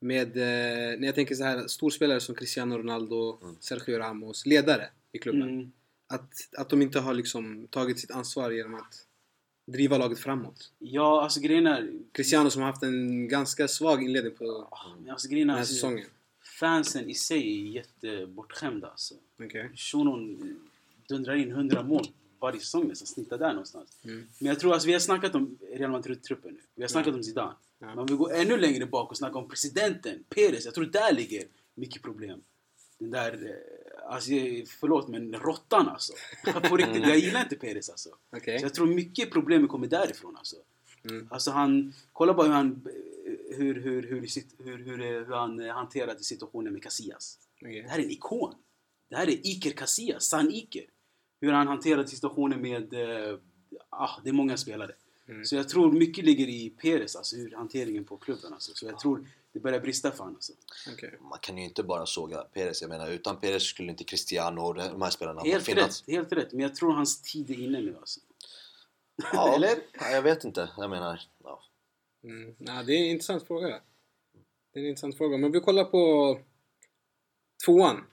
Med, 0.00 0.36
eh, 0.36 0.98
när 0.98 1.06
jag 1.06 1.14
tänker 1.14 1.34
så 1.34 1.44
här, 1.44 1.66
storspelare 1.66 2.20
som 2.20 2.34
Cristiano 2.34 2.78
Ronaldo, 2.78 3.38
Mm. 3.42 3.56
Sergio 3.60 3.98
Ramos, 3.98 4.46
ledare 4.46 4.88
i 5.12 5.18
klubben. 5.18 5.42
Mm. 5.42 5.72
Att, 6.06 6.30
att 6.58 6.68
de 6.68 6.82
inte 6.82 7.00
har 7.00 7.14
liksom 7.14 7.66
tagit 7.70 7.98
sitt 8.00 8.10
ansvar 8.10 8.50
genom 8.50 8.74
att 8.74 9.06
driva 9.66 9.98
laget 9.98 10.18
framåt. 10.18 10.70
Ja, 10.78 11.22
alltså 11.22 11.40
grejen 11.40 11.66
är... 11.66 11.90
Cristiano 12.12 12.50
som 12.50 12.62
har 12.62 12.70
haft 12.70 12.82
en 12.82 13.28
ganska 13.28 13.68
svag 13.68 14.02
inledning 14.04 14.34
på 14.34 14.68
Alltså, 15.10 15.28
grejen 15.28 15.48
den 15.48 15.50
är 15.50 15.54
här 15.54 15.60
alltså, 15.60 15.74
säsongen. 15.74 16.06
Fansen 16.60 17.10
i 17.10 17.14
sig 17.14 17.38
är 17.38 17.66
jättebortskämda 17.72 18.88
alltså. 18.88 19.14
Okej. 19.44 19.70
Shunon 19.76 20.38
dundrar 21.08 21.34
in 21.34 21.50
100 21.50 21.82
mål 21.82 22.06
varje 22.40 22.60
säsong 22.60 22.88
nästan, 22.88 23.06
snittar 23.06 23.38
där 23.38 23.48
någonstans. 23.48 23.90
Mm. 24.04 24.26
Men 24.38 24.48
jag 24.48 24.60
tror 24.60 24.72
alltså, 24.72 24.86
vi 24.86 24.92
har 24.92 25.00
snackat 25.00 25.34
om 25.34 25.58
Real 25.72 25.90
Madrid-truppen 25.90 26.54
nu. 26.54 26.60
Vi 26.74 26.82
har 26.82 26.88
snackat 26.88 27.12
Ja. 27.12 27.14
om 27.16 27.22
Zidane. 27.22 27.54
Ja. 27.78 27.94
Men 27.94 28.06
vi 28.06 28.14
går 28.14 28.32
ännu 28.34 28.56
längre 28.56 28.86
bak 28.86 29.10
och 29.10 29.16
snackar 29.16 29.38
om 29.38 29.48
presidenten, 29.48 30.24
Perez. 30.28 30.64
Jag 30.64 30.74
tror 30.74 30.84
där 30.84 31.12
ligger 31.12 31.44
mycket 31.74 32.02
problem. 32.02 32.40
Den 32.98 33.10
där, 33.10 33.32
eh, 33.32 34.12
alltså 34.12 34.30
förlåt 34.80 35.08
men 35.08 35.32
råttan 35.34 35.88
alltså. 35.88 36.12
På 36.68 36.76
riktigt, 36.76 37.02
jag 37.08 37.18
gillar 37.18 37.42
inte 37.42 37.56
Perez 37.56 37.90
alltså. 37.90 38.08
Okej. 38.36 38.58
Så 38.58 38.64
jag 38.64 38.74
tror 38.74 38.86
mycket 38.86 39.30
problem 39.30 39.68
kommer 39.68 39.86
därifrån 39.86 40.36
alltså. 40.36 40.56
Mm. 41.10 41.28
Alltså 41.30 41.50
han, 41.50 41.92
kolla 42.12 42.34
bara 42.34 42.46
hur 42.46 42.54
han, 42.54 42.88
hur, 43.56 43.74
hur, 43.74 44.02
hur, 44.02 44.28
hur, 44.64 44.78
hur, 44.78 44.98
hur 44.98 45.34
han 45.34 45.60
eh, 45.60 45.74
hanterade 45.74 46.22
situationen 46.22 46.72
med 46.72 46.82
Casillas. 46.82 47.38
Okej. 47.62 47.82
Det 47.82 47.88
här 47.88 47.98
är 47.98 48.02
en 48.02 48.10
ikon. 48.10 48.54
Det 49.08 49.16
här 49.16 49.28
är 49.28 49.46
Iker 49.46 49.70
Casillas, 49.70 50.24
sann 50.24 50.50
Iker. 50.50 50.84
Hur 51.40 51.52
han 51.52 51.66
hanterade 51.66 52.08
situationen 52.08 52.62
med... 52.62 52.94
Eh, 52.94 53.38
ah, 53.90 54.20
det 54.24 54.28
är 54.28 54.32
många 54.32 54.56
spelare. 54.56 54.92
Mm. 55.28 55.44
Så 55.44 55.56
jag 55.56 55.68
tror 55.68 55.92
mycket 55.92 56.24
ligger 56.24 56.48
i 56.48 56.70
Perez, 56.70 57.16
alltså 57.16 57.36
hur 57.36 57.50
hanteringen 57.50 58.04
på 58.04 58.16
klubben. 58.16 58.52
Alltså. 58.52 58.72
Så 58.74 58.86
jag 58.86 58.98
tror 58.98 59.28
det 59.52 59.60
börjar 59.60 59.80
brista 59.80 60.10
för 60.10 60.18
honom. 60.18 60.34
Alltså. 60.34 60.52
Okej. 60.92 61.18
man 61.20 61.38
kan 61.38 61.58
ju 61.58 61.64
inte 61.64 61.82
bara 61.82 62.06
såga 62.06 62.38
Perez. 62.38 62.82
Jag 62.82 62.88
menar, 62.88 63.10
utan 63.10 63.40
Perez 63.40 63.62
skulle 63.62 63.90
inte 63.90 64.04
Cristiano 64.04 64.60
och 64.60 64.74
de 64.74 65.02
här 65.02 65.10
spelarna 65.10 65.40
ha 65.40 65.46
Helt 65.48 65.68
rätt, 65.68 66.04
helt 66.06 66.32
rätt. 66.32 66.52
Men 66.52 66.60
jag 66.60 66.74
tror 66.74 66.92
hans 66.92 67.22
tid 67.22 67.50
är 67.50 67.60
inne 67.60 67.80
nu 67.80 67.96
alltså. 67.96 68.20
Ja, 69.32 69.54
Eller? 69.54 69.76
Ja, 70.00 70.10
jag 70.10 70.22
vet 70.22 70.44
inte. 70.44 70.68
Jag 70.76 70.90
menar, 70.90 71.20
ja. 71.44 71.60
Mm. 72.24 72.54
Nej, 72.58 72.84
det 72.84 72.92
är 72.92 72.98
en 72.98 73.10
intressant 73.10 73.46
fråga. 73.46 73.80
Det 74.72 74.80
är 74.80 74.82
en 74.82 74.88
intressant 74.88 75.16
fråga. 75.16 75.38
Men 75.38 75.52
vi 75.52 75.60
kollar 75.60 75.84
på 75.84 76.38
tvåan 77.64 78.04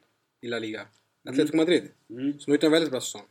i 0.42 0.48
La 0.48 0.60
Liga. 0.60 0.86
Atletico 1.30 1.58
Madrid. 1.58 1.92
Mm. 2.10 2.40
Som 2.40 2.52
har 2.52 2.56
gjort 2.56 2.64
en 2.64 2.72
väldigt 2.72 2.92
bra 2.92 3.02
säsong. 3.02 3.22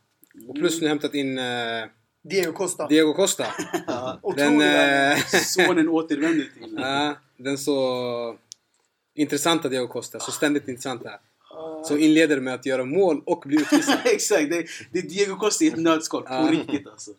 Och 0.49 0.55
plus 0.55 0.81
nu 0.81 0.89
hämtat 0.89 1.14
in 1.14 1.39
eh, 1.39 1.85
Diego 2.23 2.53
Costa. 2.53 2.89
Diego 2.89 3.14
Costa. 3.14 3.47
Otrolig 4.23 4.61
Den, 4.61 5.12
eh, 5.12 5.18
Sonen 5.27 5.89
återvänder 5.89 6.45
till... 6.55 6.75
ja, 6.79 7.14
den 7.37 7.59
så 7.59 8.39
intressanta 9.14 9.68
Diego 9.68 9.87
Costa. 9.89 10.21
Så 10.21 10.33
ständigt 10.33 10.68
intressanta. 10.68 11.21
Ja. 11.51 11.85
Som 11.85 11.99
inleder 11.99 12.41
med 12.41 12.55
att 12.55 12.66
göra 12.66 12.85
mål 12.85 13.23
och 13.27 13.43
bli 13.47 13.61
utvisad. 13.61 13.99
Exakt, 14.05 14.51
det, 14.51 14.66
det 14.93 14.99
är 14.99 15.03
Diego 15.03 15.37
Costa 15.37 15.64
i 15.64 15.68
ett 15.68 15.77
nötskal. 15.77 16.23
På 16.23 16.33
Ja. 16.35 16.49
riktigt 16.51 16.87
alltså. 16.87 17.11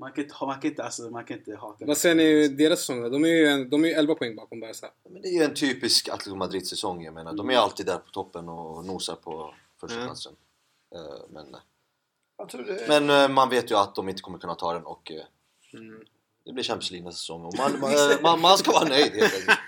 Man 0.00 0.12
kan 0.12 0.24
inte, 0.24 0.34
man 0.40 0.60
kan 0.60 0.70
inte, 0.70 0.84
alltså, 0.84 1.02
man 1.10 1.24
kan 1.24 1.38
inte 1.38 1.56
hata 1.56 1.84
Vad 1.84 1.96
säger 1.96 2.14
ni 2.14 2.22
i 2.22 2.48
deras 2.48 2.78
säsong? 2.78 3.10
De 3.10 3.24
är 3.24 3.28
ju 3.28 3.46
en, 3.46 3.70
de 3.70 3.84
är 3.84 3.88
ju 3.88 3.94
11 3.94 4.14
poäng 4.14 4.36
bakom 4.36 4.60
Barca. 4.60 4.90
Men 5.08 5.22
det 5.22 5.28
är 5.28 5.32
ju 5.32 5.42
en 5.42 5.54
typisk 5.54 6.08
Atletico 6.08 6.36
Madrid-säsong. 6.36 7.04
Jag 7.04 7.14
menar, 7.14 7.32
de 7.32 7.50
är 7.50 7.56
alltid 7.56 7.86
där 7.86 7.98
på 7.98 8.10
toppen 8.10 8.48
och 8.48 8.84
nosar 8.84 9.14
på 9.14 9.54
första 9.80 10.04
platsen. 10.04 10.32
Eh, 10.94 11.24
Men, 11.28 11.52
det 11.52 12.88
men 12.88 13.10
eh, 13.10 13.28
man 13.28 13.50
vet 13.50 13.70
ju 13.70 13.74
att 13.74 13.94
de 13.94 14.08
inte 14.08 14.22
kommer 14.22 14.38
kunna 14.38 14.54
ta 14.54 14.72
den 14.72 14.84
och 14.84 15.12
eh, 15.12 15.24
Mm. 15.74 16.04
Det 16.48 16.52
blir 16.54 16.64
Champions 16.64 16.90
League 16.90 17.04
nästa 17.06 17.18
säsong. 17.18 17.44
Och 17.44 17.54
man, 17.56 17.80
man, 18.22 18.40
man, 18.40 18.58
ska 18.58 18.72
vara 18.72 18.84
nöjd 18.88 19.12
helt 19.12 19.34
enkelt. 19.34 19.58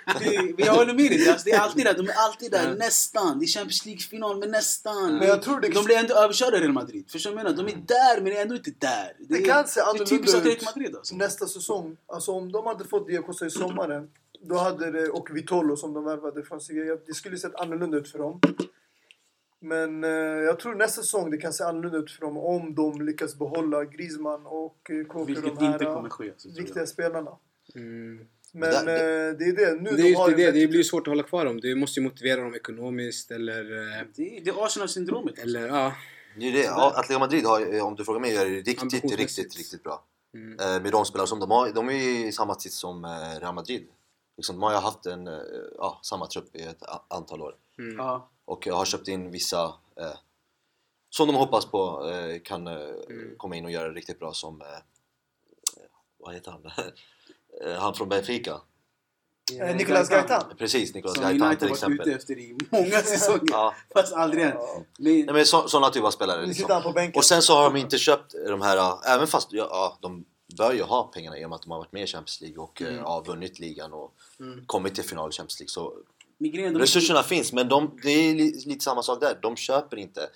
Det- 0.57 0.64
Jag 0.64 0.74
håller 0.74 0.95
med 0.95 1.11
dig. 1.11 1.28
Alltså, 1.31 1.45
det 1.45 1.51
är 1.53 1.61
alltid 1.61 1.85
där. 1.87 1.95
De 1.95 2.09
är 2.09 2.12
alltid 2.26 2.51
där. 2.51 2.74
Nästan. 2.74 3.39
Det 3.39 3.45
är 3.45 3.47
Champions 3.47 3.87
League-final, 3.87 4.39
men 4.39 4.51
nästan. 4.51 5.14
Men 5.18 5.28
jag 5.28 5.43
tror 5.43 5.61
det- 5.61 5.68
De 5.68 5.85
blir 5.85 5.97
ändå 5.97 6.14
överkörda 6.14 6.57
i 6.57 6.61
Real 6.61 6.72
Madrid. 6.72 7.11
Förstår 7.11 7.31
du 7.31 7.37
vad 7.37 7.45
jag 7.45 7.53
menar? 7.57 7.64
De 7.64 7.72
är 7.72 7.83
där, 7.87 8.20
men 8.20 8.33
är 8.33 8.43
ändå 8.43 8.55
inte 8.55 8.70
där. 8.78 9.12
Det 9.18 9.35
är- 9.35 9.45
kan 9.47 9.66
se 9.68 9.81
Det 9.81 9.87
annorlunda 9.87 10.49
ut. 10.49 10.64
Madrid 10.64 10.97
alltså. 10.97 11.14
nästa 11.14 11.47
säsong. 11.47 11.97
Alltså 12.07 12.33
om 12.33 12.53
de 12.53 12.66
hade 12.66 12.85
fått 12.85 13.07
Diego 13.07 13.47
i 13.47 13.51
sommaren 13.51 14.09
då 14.43 14.57
hade 14.57 14.91
det, 14.91 15.09
och 15.09 15.28
Vitolo 15.37 15.76
som 15.76 15.95
de 15.95 16.05
värvade 16.05 16.43
från 16.43 16.61
Sevilla. 16.61 16.97
Det 17.07 17.14
skulle 17.14 17.37
sett 17.39 17.55
annorlunda 17.55 17.97
ut 17.97 18.09
för 18.12 18.18
dem. 18.18 18.41
Men 19.63 20.05
eh, 20.05 20.11
jag 20.11 20.59
tror 20.61 20.75
nästa 20.75 21.03
säsong 21.03 21.31
det 21.31 21.37
kan 21.39 21.53
se 21.53 21.65
annorlunda 21.65 21.99
ut 21.99 22.11
för 22.11 22.21
dem 22.21 22.37
om 22.39 22.75
de 22.75 23.03
lyckas 23.03 23.39
behålla 23.39 23.85
Griezmann 23.85 24.47
och 24.47 24.91
eh, 24.91 25.07
Koke, 25.07 25.27
Vilket 25.33 25.45
de 25.59 25.65
här 25.67 25.73
inte 25.73 25.85
kommer 25.85 26.09
ske. 26.11 26.33
Viktiga 26.57 26.87
spelarna. 26.87 27.31
Mm. 27.75 28.17
Men 28.53 28.61
Men 28.71 28.71
där- 28.87 29.29
eh, 29.31 29.37
det 29.37 29.45
är 29.45 29.53
det. 29.57 29.81
Nu 29.83 29.91
Det, 29.91 30.03
är 30.03 30.05
de 30.05 30.15
har 30.15 30.31
det, 30.31 30.37
det, 30.37 30.51
det 30.51 30.67
blir 30.67 30.79
ju 30.79 30.85
svårt 30.85 31.01
att 31.07 31.11
hålla 31.11 31.23
kvar 31.23 31.45
dem. 31.45 31.61
Du 31.61 31.75
måste 31.75 32.01
ju 32.01 32.05
motivera 32.05 32.41
dem 32.43 32.55
ekonomiskt 32.55 33.31
eller... 33.31 33.61
eh, 33.61 34.07
Det 34.15 34.37
är, 34.39 34.45
det 34.45 34.51
är 34.51 34.65
Arsenal-syndromet. 34.67 35.39
Eller 35.39 35.67
ja. 35.69 35.93
Det 36.39 36.49
är 36.49 36.53
det. 36.53 36.63
Ja, 36.63 36.93
Atletico 36.97 37.19
Madrid 37.21 37.45
har, 37.45 37.81
om 37.81 37.95
du 37.95 38.05
frågar 38.05 38.21
mig, 38.21 38.37
är 38.37 38.47
riktigt, 38.47 39.05
riktigt, 39.19 39.57
riktigt 39.57 39.83
bra. 39.83 40.05
Mm. 40.35 40.61
Eh, 40.61 40.83
med 40.83 40.93
de 40.93 41.05
spelare 41.05 41.27
som 41.27 41.41
de 41.41 41.51
har. 41.51 41.73
De 41.73 41.89
är 41.89 42.27
i 42.29 42.33
samma 42.33 42.55
sits 42.55 42.77
som 42.79 43.07
Real 43.41 43.55
Madrid. 43.55 43.87
Liksom, 44.41 44.57
de 44.57 44.62
har 44.62 44.80
haft 44.80 45.07
en, 45.07 45.28
eh, 45.28 45.41
ja, 45.78 45.99
samma 46.03 46.26
trupp 46.26 46.57
i 46.57 46.62
ett 46.62 46.82
antal 47.09 47.43
år. 47.43 47.55
Mm. 47.78 47.97
Ja. 47.99 48.28
Och 48.45 48.66
har 48.66 48.84
köpt 48.84 49.09
in 49.09 49.30
vissa 49.30 49.64
eh, 49.97 50.16
som 51.11 51.26
de 51.26 51.36
hoppas 51.36 51.66
på 51.66 52.09
eh, 52.11 52.41
kan 52.43 52.66
eh, 52.66 52.74
Mm. 52.74 53.34
komma 53.36 53.57
in 53.57 53.64
och 53.64 53.70
göra 53.70 53.93
riktigt 53.93 54.18
bra 54.18 54.32
som... 54.32 54.61
Eh, 54.61 54.66
vad 56.18 56.34
heter 56.34 56.51
han? 56.51 56.62
Eh, 57.64 57.74
han 57.74 57.95
från 57.95 58.09
Benfica. 58.09 58.61
Eh, 59.61 59.76
Nicolas 59.76 60.09
Gaetan. 60.09 60.43
Precis, 60.59 60.95
Nicolas 60.95 61.14
Som 61.16 61.24
Gaetan 61.24 61.47
United 61.47 61.59
till 61.59 61.68
har 61.68 61.88
varit 61.91 62.01
ute 62.01 62.11
exempel. 62.12 62.12
efter 62.12 62.38
i 62.38 62.59
många 62.70 63.03
säsonger. 63.03 63.43
Ja. 63.51 63.74
Fast 63.95 64.12
aldrig 64.14 64.45
än. 64.45 64.51
Ja. 64.55 64.74
Men, 64.99 65.12
Nej, 65.12 65.32
men 65.32 65.47
så, 65.47 65.68
sådana 65.68 65.91
typer 65.91 66.07
av 66.07 66.11
spelare. 66.11 66.47
Liksom. 66.47 67.11
Och 67.14 67.24
sen 67.24 67.43
så 67.43 67.55
har 67.55 67.64
de 67.64 67.76
inte 67.76 67.99
köpt 67.99 68.34
de 68.47 68.62
här, 68.62 68.99
även 69.14 69.26
fast 69.26 69.53
ja, 69.53 69.99
de 70.01 70.24
bör 70.59 70.72
ju 70.72 70.82
ha 70.82 71.11
pengarna 71.14 71.38
i 71.38 71.44
och 71.44 71.48
med 71.51 71.57
att 71.57 71.62
de 71.62 71.70
har 71.70 71.78
varit 71.78 71.92
med 71.92 72.03
i 72.03 72.07
Champions 72.07 72.40
League 72.40 72.59
och 72.59 72.82
mm. 72.82 72.94
ja, 72.94 73.24
vunnit 73.26 73.59
ligan 73.59 73.92
och 73.92 74.14
Mm. 74.40 74.66
kommit 74.66 74.94
till 74.94 75.05
final 75.05 75.30
i 75.30 75.32
Champions 75.32 75.61
League. 75.61 75.68
Så 75.68 75.96
de- 76.38 76.78
resurserna 76.78 77.22
finns, 77.22 77.53
men 77.53 77.68
de, 77.68 77.98
det 78.03 78.11
är 78.11 78.34
li, 78.34 78.62
lite 78.66 78.84
samma 78.84 79.03
sak 79.03 79.20
där. 79.20 79.38
De 79.42 79.57
köper 79.57 79.96
inte 79.96 80.30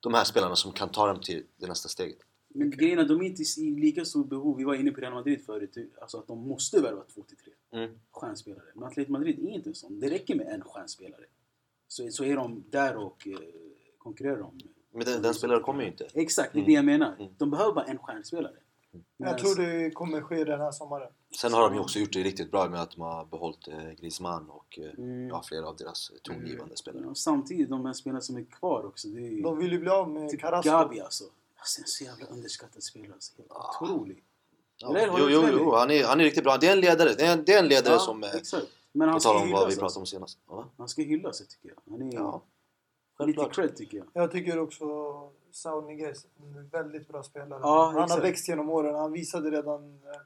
de 0.00 0.14
här 0.14 0.24
spelarna 0.24 0.56
som 0.56 0.72
kan 0.72 0.88
ta 0.88 1.06
dem 1.06 1.20
till 1.20 1.44
det 1.56 1.66
nästa 1.66 1.88
steget. 1.88 2.18
Men 2.48 2.70
grejen 2.70 2.98
är, 2.98 3.04
de 3.04 3.20
är 3.20 3.24
inte 3.24 3.42
i 3.60 3.70
lika 3.70 4.04
stort 4.04 4.28
behov. 4.28 4.56
Vi 4.56 4.64
var 4.64 4.74
inne 4.74 4.90
på 4.90 5.00
Real 5.00 5.14
Madrid 5.14 5.44
förut. 5.46 5.76
Alltså 6.00 6.18
att 6.18 6.26
de 6.26 6.48
måste 6.48 6.80
värva 6.80 7.02
två 7.14 7.22
till 7.22 7.36
tre 7.36 7.52
Mm. 7.82 7.98
stjärnspelare. 8.10 8.64
Men 8.74 8.84
Atletico 8.84 9.12
Madrid 9.12 9.38
är 9.38 9.48
inte 9.48 9.68
en 9.70 9.74
sån. 9.74 10.00
Det 10.00 10.10
räcker 10.10 10.34
med 10.34 10.46
en 10.46 10.62
stjärnspelare. 10.64 11.24
Så, 11.88 12.08
så 12.10 12.24
är 12.24 12.36
de 12.36 12.64
där 12.70 12.96
och 12.96 13.26
eh, 13.28 13.38
konkurrerar 13.98 14.40
om. 14.42 14.58
Men 14.92 15.04
den, 15.04 15.22
den 15.22 15.34
spelaren 15.34 15.62
kommer 15.62 15.82
ju 15.82 15.88
inte. 15.88 16.06
Exakt, 16.14 16.52
det 16.52 16.60
är 16.60 16.64
det 16.66 16.72
jag 16.72 16.84
menar. 16.84 17.16
Mm. 17.18 17.32
De 17.38 17.50
behöver 17.50 17.72
bara 17.72 17.84
en 17.84 17.98
stjärnspelare. 17.98 18.54
Jag 19.16 19.38
tror 19.38 19.54
det 19.56 19.90
kommer 19.90 20.20
ske 20.22 20.44
den 20.44 20.60
här 20.60 20.72
sommaren. 20.72 21.12
Sen 21.40 21.52
har 21.52 21.62
de 21.62 21.74
ju 21.74 21.80
också 21.80 21.98
gjort 21.98 22.12
det 22.12 22.22
riktigt 22.22 22.50
bra 22.50 22.68
med 22.68 22.80
att 22.82 22.90
de 22.90 23.00
har 23.00 23.24
behållit 23.24 23.68
eh, 23.68 23.90
Griezmann 23.90 24.50
och 24.50 24.78
eh, 24.78 24.84
Mm. 24.98 25.28
ja, 25.28 25.42
flera 25.48 25.68
av 25.68 25.76
deras 25.76 26.10
eh, 26.10 26.16
tongivande 26.22 26.76
spelare. 26.76 27.06
Och 27.06 27.18
samtidigt, 27.18 27.70
de 27.70 27.86
här 27.86 27.92
spelarna 27.92 28.20
som 28.20 28.36
är 28.36 28.44
kvar 28.44 28.86
också. 28.86 29.08
Det 29.08 29.20
är 29.20 29.42
De 29.42 29.58
vill 29.58 29.72
ju 29.72 29.78
bli 29.78 29.90
av 29.90 30.10
med 30.10 30.30
typ 30.30 30.40
Carrasco. 30.40 30.70
Gabi 30.70 31.00
alltså. 31.00 31.24
Alltså 31.56 31.80
en 31.80 31.86
så 31.86 32.04
jävla 32.04 32.26
underskattad 32.26 32.82
spelare. 32.82 33.12
Alltså. 33.12 33.32
Helt 33.36 33.50
otrolig. 33.82 34.22
Ja, 34.76 34.88
Eller, 34.96 35.18
jo, 35.18 35.26
jo, 35.30 35.48
jo, 35.52 35.74
han 35.74 35.90
är, 35.90 36.04
han 36.04 36.20
är 36.20 36.24
riktigt 36.24 36.44
bra. 36.44 36.56
Det 36.56 36.66
är 36.68 36.72
en 36.72 36.80
ledare, 36.80 37.14
det 37.14 37.22
är 37.26 37.32
en, 37.32 37.44
det 37.44 37.52
är 37.52 37.58
en 37.58 37.68
ledare 37.68 37.98
som... 37.98 38.22
Eh, 38.24 38.34
exakt. 38.34 38.66
Men 38.92 39.08
han 39.08 39.20
ska 39.20 39.30
om 39.42 39.50
vad 39.50 39.68
vi 39.68 39.74
pratade 39.74 39.84
Alltså. 39.84 40.00
om 40.00 40.06
senast. 40.06 40.38
Ja, 40.48 40.68
Han 40.78 40.88
ska 40.88 41.02
hyllas 41.02 41.38
tycker 41.38 41.68
jag. 41.68 41.92
Han 41.92 42.02
är 42.12 42.14
ja. 42.14 42.42
lite 43.18 43.48
cred 43.52 43.76
tycker 43.76 43.98
jag. 43.98 44.06
Jag 44.12 44.30
tycker 44.32 44.58
också 44.58 44.84
Saul 45.54 45.84
Niguez, 45.86 46.26
en 46.38 46.68
väldigt 46.68 47.08
bra 47.08 47.22
spelare. 47.22 47.60
Ja, 47.62 47.92
han 47.96 48.10
har 48.10 48.20
växt 48.20 48.48
genom 48.48 48.70
åren. 48.70 48.94
Han 48.94 49.12
visade 49.12 49.50
redan, 49.50 49.94
eh, 49.94 50.20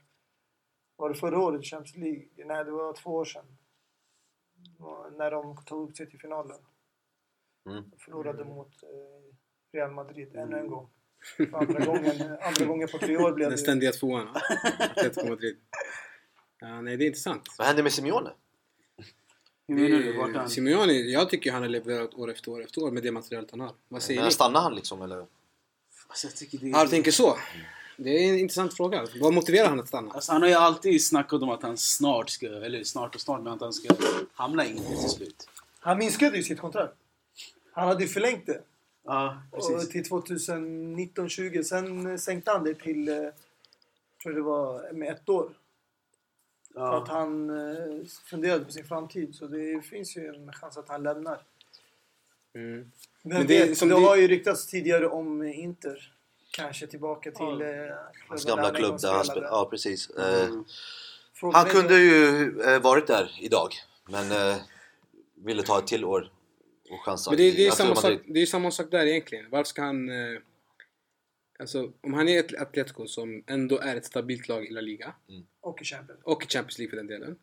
var 0.96 1.08
det 1.08 1.14
förra 1.14 1.38
året, 1.40 1.64
Champions 1.64 1.96
League? 1.96 2.28
Nej, 2.46 2.64
det 2.64 2.70
var 2.70 2.92
två 2.92 3.10
år 3.10 3.24
sedan. 3.24 3.44
När 5.18 5.30
de 5.30 5.56
tog 5.66 5.88
upp 5.90 5.96
sig 5.96 6.10
till 6.10 6.20
finalen. 6.20 6.56
Mm. 7.66 7.84
Förlorade 7.98 8.44
mot 8.44 8.82
eh, 8.82 9.34
Real 9.72 9.90
Madrid 9.90 10.36
ännu 10.36 10.58
en 10.58 10.68
gång. 10.68 10.90
För 11.36 11.54
andra 11.54 11.84
gången, 11.84 12.38
andra 12.42 12.64
gången 12.66 12.88
på 12.92 12.98
tre 12.98 13.16
år 13.16 13.32
blev 13.32 13.44
Den 13.48 13.56
det. 13.56 13.58
ständiga 13.58 13.92
tvåan. 13.92 14.28
ja. 14.34 14.40
Atletico 14.84 15.28
Madrid. 15.28 15.58
Ja, 16.60 16.80
nej, 16.80 16.96
det 16.96 17.04
är 17.04 17.06
intressant. 17.06 17.42
Vad 17.58 17.66
händer 17.66 17.82
med 17.82 17.92
Simeone? 17.92 18.30
Hur 19.68 19.74
menar 19.74 19.98
du? 19.98 20.12
Vart 20.12 20.32
Det- 20.32 20.38
han... 20.38 20.50
Simeone, 20.50 20.92
jag 20.92 21.30
tycker 21.30 21.52
han 21.52 21.62
har 21.62 21.68
levererat 21.68 22.14
år 22.14 22.30
efter 22.30 22.50
år 22.50 22.62
efter 22.64 22.82
år 22.82 22.90
med 22.90 23.02
det 23.02 23.12
materialet 23.12 23.50
han 23.50 23.60
har. 23.60 23.72
Vad 23.88 24.02
säger 24.02 24.24
ni? 24.24 24.30
stannar 24.30 24.60
han 24.60 24.74
liksom 24.74 25.02
eller? 25.02 25.26
Alltså, 26.08 26.26
jag 26.26 26.36
tycker 26.36 26.58
det 26.58 26.68
Ja, 26.68 26.84
du 26.84 26.90
tänker 26.90 27.10
så? 27.10 27.38
Det 27.96 28.10
är 28.10 28.28
en 28.32 28.38
intressant 28.38 28.74
fråga. 28.76 29.06
Vad 29.20 29.34
motiverar 29.34 29.68
han 29.68 29.80
att 29.80 29.88
stanna? 29.88 30.10
Alltså, 30.12 30.32
han 30.32 30.42
har 30.42 30.48
ju 30.48 30.54
alltid 30.54 31.04
snackat 31.06 31.42
om 31.42 31.48
att 31.50 31.62
han 31.62 31.76
snart 31.78 32.30
ska, 32.30 32.46
eller 32.46 32.84
snart 32.84 33.14
och 33.14 33.20
snart, 33.20 33.42
men 33.42 33.52
att 33.52 33.60
han 33.60 33.72
ska 33.72 33.94
hamna 34.34 34.66
i 34.66 34.74
till 34.74 35.08
slut. 35.10 35.48
Han 35.80 35.98
minskade 35.98 36.36
ju 36.36 36.42
sitt 36.42 36.60
kontrakt. 36.60 36.94
Han 37.72 37.88
hade 37.88 38.02
ju 38.02 38.08
förlängt 38.08 38.46
det. 38.46 38.60
Ja, 39.04 39.42
Och 39.50 39.68
precis. 39.70 39.88
till 39.90 40.02
2019-20. 40.04 41.62
Sen 41.62 42.18
sänkte 42.18 42.50
han 42.50 42.64
det 42.64 42.74
till, 42.74 43.08
eh, 43.08 43.14
tror 44.22 44.32
det 44.32 44.40
var 44.42 44.92
med 44.92 45.08
ett 45.12 45.28
år. 45.28 45.50
För 46.74 47.02
att 47.02 47.08
han 47.08 47.50
eh, 47.50 48.04
funderade 48.30 48.64
på 48.64 48.72
sin 48.72 48.84
framtid. 48.84 49.34
Så 49.34 49.46
det 49.46 49.82
finns 49.82 50.16
ju 50.16 50.26
en 50.28 50.52
chans 50.52 50.76
att 50.76 50.88
han 50.88 51.02
lämnar. 51.02 51.38
Mm. 52.54 52.90
Vem 53.22 53.38
Men 53.38 53.46
det 53.46 53.66
vet, 53.66 53.78
som 53.78 53.88
det 53.88 53.94
det- 53.94 54.00
har 54.00 54.16
ju 54.16 54.28
ryktats 54.28 54.66
tidigare 54.66 55.08
om 55.08 55.42
Inter. 55.42 56.12
Kanske 56.50 56.86
tillbaka 56.86 57.30
till 57.30 57.60
Ja. 57.60 57.66
eh, 57.66 57.94
Hans 58.28 58.44
klubben 58.44 58.64
gamla 58.64 58.78
klubb 58.78 59.00
där 59.00 59.12
han 59.12 59.24
spelade. 59.24 59.46
Ja, 59.46 59.68
precis. 59.70 60.10
Eh, 60.10 60.48
Mm. 61.42 61.54
Han 61.54 61.66
kunde 61.66 61.98
ju 61.98 62.60
eh, 62.60 62.80
varit 62.80 63.06
där 63.06 63.36
idag, 63.40 63.72
men 64.08 64.32
eh, 64.32 64.56
ville 65.34 65.62
ta 65.62 65.78
ett 65.78 65.86
till 65.86 66.04
år 66.04 66.32
och 66.90 67.00
chansa. 67.04 67.30
Men 67.30 67.36
det, 67.38 67.50
det, 67.50 67.66
är 67.66 67.70
samma 67.70 67.94
sak, 67.94 68.20
det 68.26 68.40
är 68.42 68.46
samma 68.46 68.70
sak 68.70 68.90
där 68.90 69.06
egentligen. 69.06 69.46
Varför 69.50 69.68
ska 69.68 69.82
han... 69.82 70.08
Alltså, 71.58 71.92
om 72.02 72.14
han 72.14 72.28
är 72.28 72.38
ett 72.40 72.54
Atletico 72.60 73.06
som 73.06 73.44
ändå 73.46 73.78
är 73.78 73.96
ett 73.96 74.04
stabilt 74.06 74.48
lag 74.48 74.66
i 74.66 74.70
La 74.70 74.80
Liga 74.80 75.14
Och 75.60 75.82
i 75.82 75.84
Champions. 75.84 76.20
och 76.24 76.44
i 76.44 76.46
Champions 76.48 76.78
League 76.78 76.90
för 76.90 76.96
den 76.96 77.06
delen. 77.06 77.36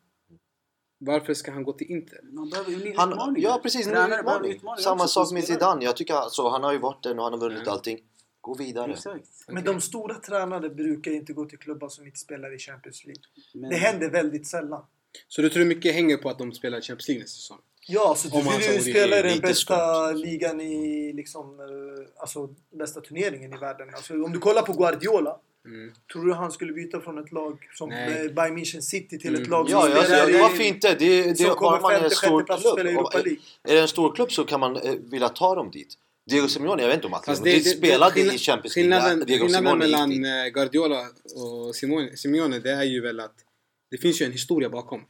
Varför 0.98 1.34
ska 1.34 1.52
han 1.52 1.62
gå 1.62 1.72
till 1.72 1.90
Inter? 1.90 2.20
Man 2.22 2.50
behöver 2.50 2.70
ju 2.70 2.94
Han, 2.96 3.10
utmaningar. 3.12 3.48
ja 3.50 3.60
precis, 3.62 3.86
en 3.86 4.12
utmaning. 4.12 4.52
utmaningar 4.52 4.82
Samma 4.82 5.06
sak 5.08 5.32
med. 5.32 5.44
Zidane. 5.44 5.84
Jag 5.84 5.96
tycker 5.96 6.14
alltså, 6.14 6.48
han 6.48 6.62
har 6.62 6.72
ju 6.72 6.78
varit 6.78 7.02
där 7.02 7.18
och 7.18 7.24
han 7.24 7.32
har 7.32 7.40
vunnit 7.40 7.58
Mm. 7.58 7.68
allting. 7.72 7.98
Gå 8.40 8.54
vidare. 8.54 8.92
Exakt. 8.92 9.28
Men 9.48 9.56
Okej. 9.58 9.74
de 9.74 9.80
stora 9.80 10.14
tränare 10.14 10.70
brukar 10.70 11.10
inte 11.10 11.32
gå 11.32 11.44
till 11.44 11.58
klubbar 11.58 11.88
som 11.88 12.06
inte 12.06 12.18
spelar 12.18 12.54
i 12.54 12.58
Champions 12.58 13.04
League. 13.04 13.22
Men, 13.54 13.70
Det 13.70 13.76
händer 13.76 14.10
väldigt 14.10 14.46
sällan. 14.46 14.84
Så 15.28 15.42
du 15.42 15.48
tror 15.50 15.64
mycket 15.64 15.94
hänger 15.94 16.16
på 16.16 16.30
att 16.30 16.38
de 16.38 16.52
spelar 16.52 16.80
Champions 16.80 17.08
League 17.08 17.22
nästa 17.22 17.36
säsong? 17.36 17.58
Ja, 17.88 18.14
så 18.18 18.28
du 18.28 18.42
vill 18.42 18.74
ju 18.74 18.80
spela 18.92 19.18
i 19.18 19.22
det 19.22 19.28
den 19.28 19.38
bästa 19.40 20.12
ligan 20.12 20.60
i 20.60 21.12
liksom, 21.12 21.60
eh, 21.60 21.66
alltså 22.20 22.48
bästa 22.78 23.00
turneringen 23.00 23.52
i 23.52 23.56
världen. 23.56 23.88
Alltså, 23.94 24.12
om 24.24 24.32
du 24.32 24.38
kollar 24.38 24.62
på 24.62 24.72
Guardiola, 24.72 25.36
Mm. 25.66 25.92
tror 26.12 26.24
du 26.26 26.32
han 26.32 26.52
skulle 26.52 26.72
byta 26.72 27.00
från 27.00 27.18
ett 27.18 27.32
lag 27.32 27.58
som 27.74 27.88
Nej. 27.88 28.26
eh, 28.26 28.32
Bayern 28.32 28.58
München 28.58 28.80
City 28.80 29.18
till 29.18 29.34
ett 29.34 29.38
Mm. 29.40 29.50
lag 29.50 29.70
som 29.70 29.78
Ja, 29.80 29.88
ja, 29.88 30.02
spelar 30.02 30.20
alltså, 30.20 30.38
i- 30.38 30.40
varför 30.40 30.62
inte? 30.62 30.94
Det, 30.94 31.22
det, 31.22 31.36
som 31.36 31.46
bara 31.46 31.54
kommer 31.56 31.80
man 31.80 31.90
är 31.92 31.94
en 31.94 32.00
femte, 32.00 32.16
stor 32.16 32.38
sjätte 32.38 32.46
plats 32.46 32.64
och 32.64 32.70
klubb. 32.70 32.78
spelar 32.78 32.90
i 32.90 32.94
Europa 32.94 33.18
League. 33.18 33.38
Är 33.68 33.74
det 33.74 33.80
en 33.80 33.88
stor 33.88 34.14
klubb 34.14 34.32
så 34.32 34.44
kan 34.44 34.60
man 34.60 34.76
eh, 34.76 34.92
vilja 35.10 35.28
ta 35.28 35.54
dem 35.54 35.70
dit. 35.70 35.94
Diego 36.30 36.48
Simeone, 36.48 36.82
jag 36.82 36.88
vet 36.88 36.94
inte 36.94 37.06
om 37.06 37.14
Atletico 37.14 37.32
Fast 37.32 37.40
Madrid 37.40 37.66
spelade 37.78 38.12
skillnad- 38.12 38.34
i 38.34 38.38
Champions 38.38 38.76
League. 38.76 38.90
skillnaden, 39.00 39.26
Diego 39.26 39.44
skillnaden 39.44 39.54
Simeone 39.64 39.78
mellan 39.78 40.10
dit. 40.10 40.26
eh, 40.26 40.46
Guardiola 40.54 41.00
och 41.34 41.74
Simone, 41.74 42.16
Simeone 42.16 42.58
det 42.58 42.70
är 42.70 42.82
ju 42.84 43.00
väl 43.00 43.20
att 43.20 43.34
det 43.90 43.98
finns 43.98 44.20
ju 44.20 44.26
en 44.26 44.32
historia 44.32 44.68
bakom. 44.70 45.00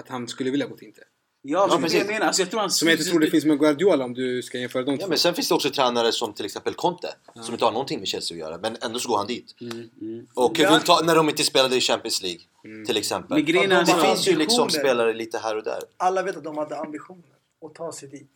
Att 0.00 0.08
han 0.08 0.28
skulle 0.28 0.50
vilja 0.50 0.66
gå 0.66 0.76
till 0.76 0.86
Inter. 0.88 1.04
Ja, 1.44 1.66
men 1.66 1.76
det 1.76 1.82
precis. 1.82 1.98
jag 1.98 2.06
menar. 2.06 2.26
Alltså, 2.26 2.42
jag 2.42 2.50
tror 2.50 2.60
han... 2.60 2.70
Som 2.70 2.88
jag 2.88 2.94
inte 2.98 3.10
tror 3.10 3.20
det 3.20 3.30
finns 3.30 3.44
med 3.44 3.58
Guardiola 3.58 4.04
om 4.04 4.14
du 4.14 4.42
ska 4.42 4.58
jämföra 4.58 4.82
de 4.82 4.96
Ja, 5.00 5.06
men 5.06 5.18
sen 5.18 5.34
finns 5.34 5.48
det 5.48 5.54
också 5.54 5.70
tränare 5.70 6.12
som 6.12 6.34
till 6.34 6.44
exempel 6.44 6.74
Conte, 6.74 7.14
som 7.42 7.54
inte 7.54 7.64
har 7.64 7.72
någonting 7.72 7.98
med 7.98 8.08
Chelsea 8.08 8.34
att 8.34 8.38
göra, 8.40 8.58
men 8.58 8.76
ändå 8.80 8.98
så 8.98 9.08
går 9.08 9.16
han 9.18 9.26
dit. 9.26 9.54
Mm, 9.60 9.88
mm. 10.00 10.26
Och 10.34 10.58
Ja. 10.58 10.80
ta, 10.80 11.00
när 11.04 11.16
de 11.16 11.28
inte 11.28 11.42
spelade 11.44 11.76
i 11.76 11.80
Champions 11.80 12.22
League, 12.22 12.40
Mm. 12.64 12.86
till 12.86 12.96
exempel. 12.96 13.44
Ja, 13.48 13.66
det 13.66 13.92
har 13.92 14.04
finns 14.04 14.28
ju 14.28 14.36
liksom 14.36 14.62
ambitioner. 14.62 14.82
spelare 14.84 15.12
lite 15.14 15.38
här 15.38 15.56
och 15.56 15.64
där. 15.64 15.78
Alla 15.96 16.22
vet 16.22 16.36
att 16.36 16.44
de 16.44 16.58
hade 16.58 16.78
ambitioner 16.78 17.24
att 17.66 17.74
ta 17.74 17.92
sig 17.92 18.08
dit. 18.08 18.30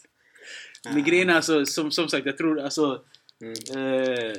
Men 0.84 1.04
grejen 1.04 1.30
är 1.30 1.34
alltså, 1.34 1.66
som, 1.66 1.90
som 1.90 2.08
sagt, 2.08 2.26
jag 2.26 2.38
tror 2.38 2.60
alltså... 2.60 3.00
Mm. 3.40 3.52
Eh, 3.52 4.32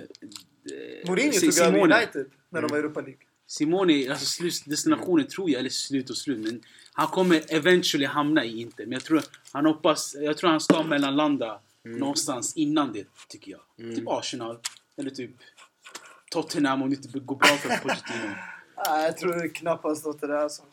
Mourinho 1.07 1.39
tog 1.39 1.57
över. 1.59 1.79
United 1.79 2.25
när 2.49 2.61
de 2.61 2.67
var 2.67 2.77
i 2.77 2.79
Europa 2.79 3.01
League. 3.01 3.19
Simone, 3.47 4.09
alltså 4.09 4.25
slutdestinationen 4.25 5.27
tror 5.27 5.49
jag, 5.49 5.59
eller 5.59 5.69
slut 5.69 6.09
och 6.09 6.17
slut, 6.17 6.39
men 6.39 6.61
han 6.93 7.07
kommer 7.07 7.43
eventually 7.47 8.05
hamna 8.05 8.45
i 8.45 8.61
Inter. 8.61 8.83
Men 8.83 8.91
jag 8.91 9.03
tror 9.03 9.23
han 9.51 9.65
hoppas, 9.65 10.15
jag 10.19 10.37
tror 10.37 10.49
han 10.49 10.61
ska 10.61 10.83
mellanlanda 10.83 11.59
någonstans 11.83 12.57
innan 12.57 12.93
det, 12.93 13.05
tycker 13.29 13.51
jag. 13.51 13.95
Typ 13.95 14.07
Arsenal, 14.07 14.59
eller 14.97 15.09
typ 15.09 15.31
Tottenham 16.31 16.81
om 16.81 16.89
det 16.89 16.95
inte 16.95 17.19
går 17.19 17.35
bra 17.35 17.47
för 17.47 17.69
Pochettino. 17.69 18.33
Jag 18.85 19.17
tror 19.17 19.47
knappast 19.55 20.05
åt 20.05 20.21
det 20.21 20.27
där. 20.27 20.49
Så. 20.49 20.63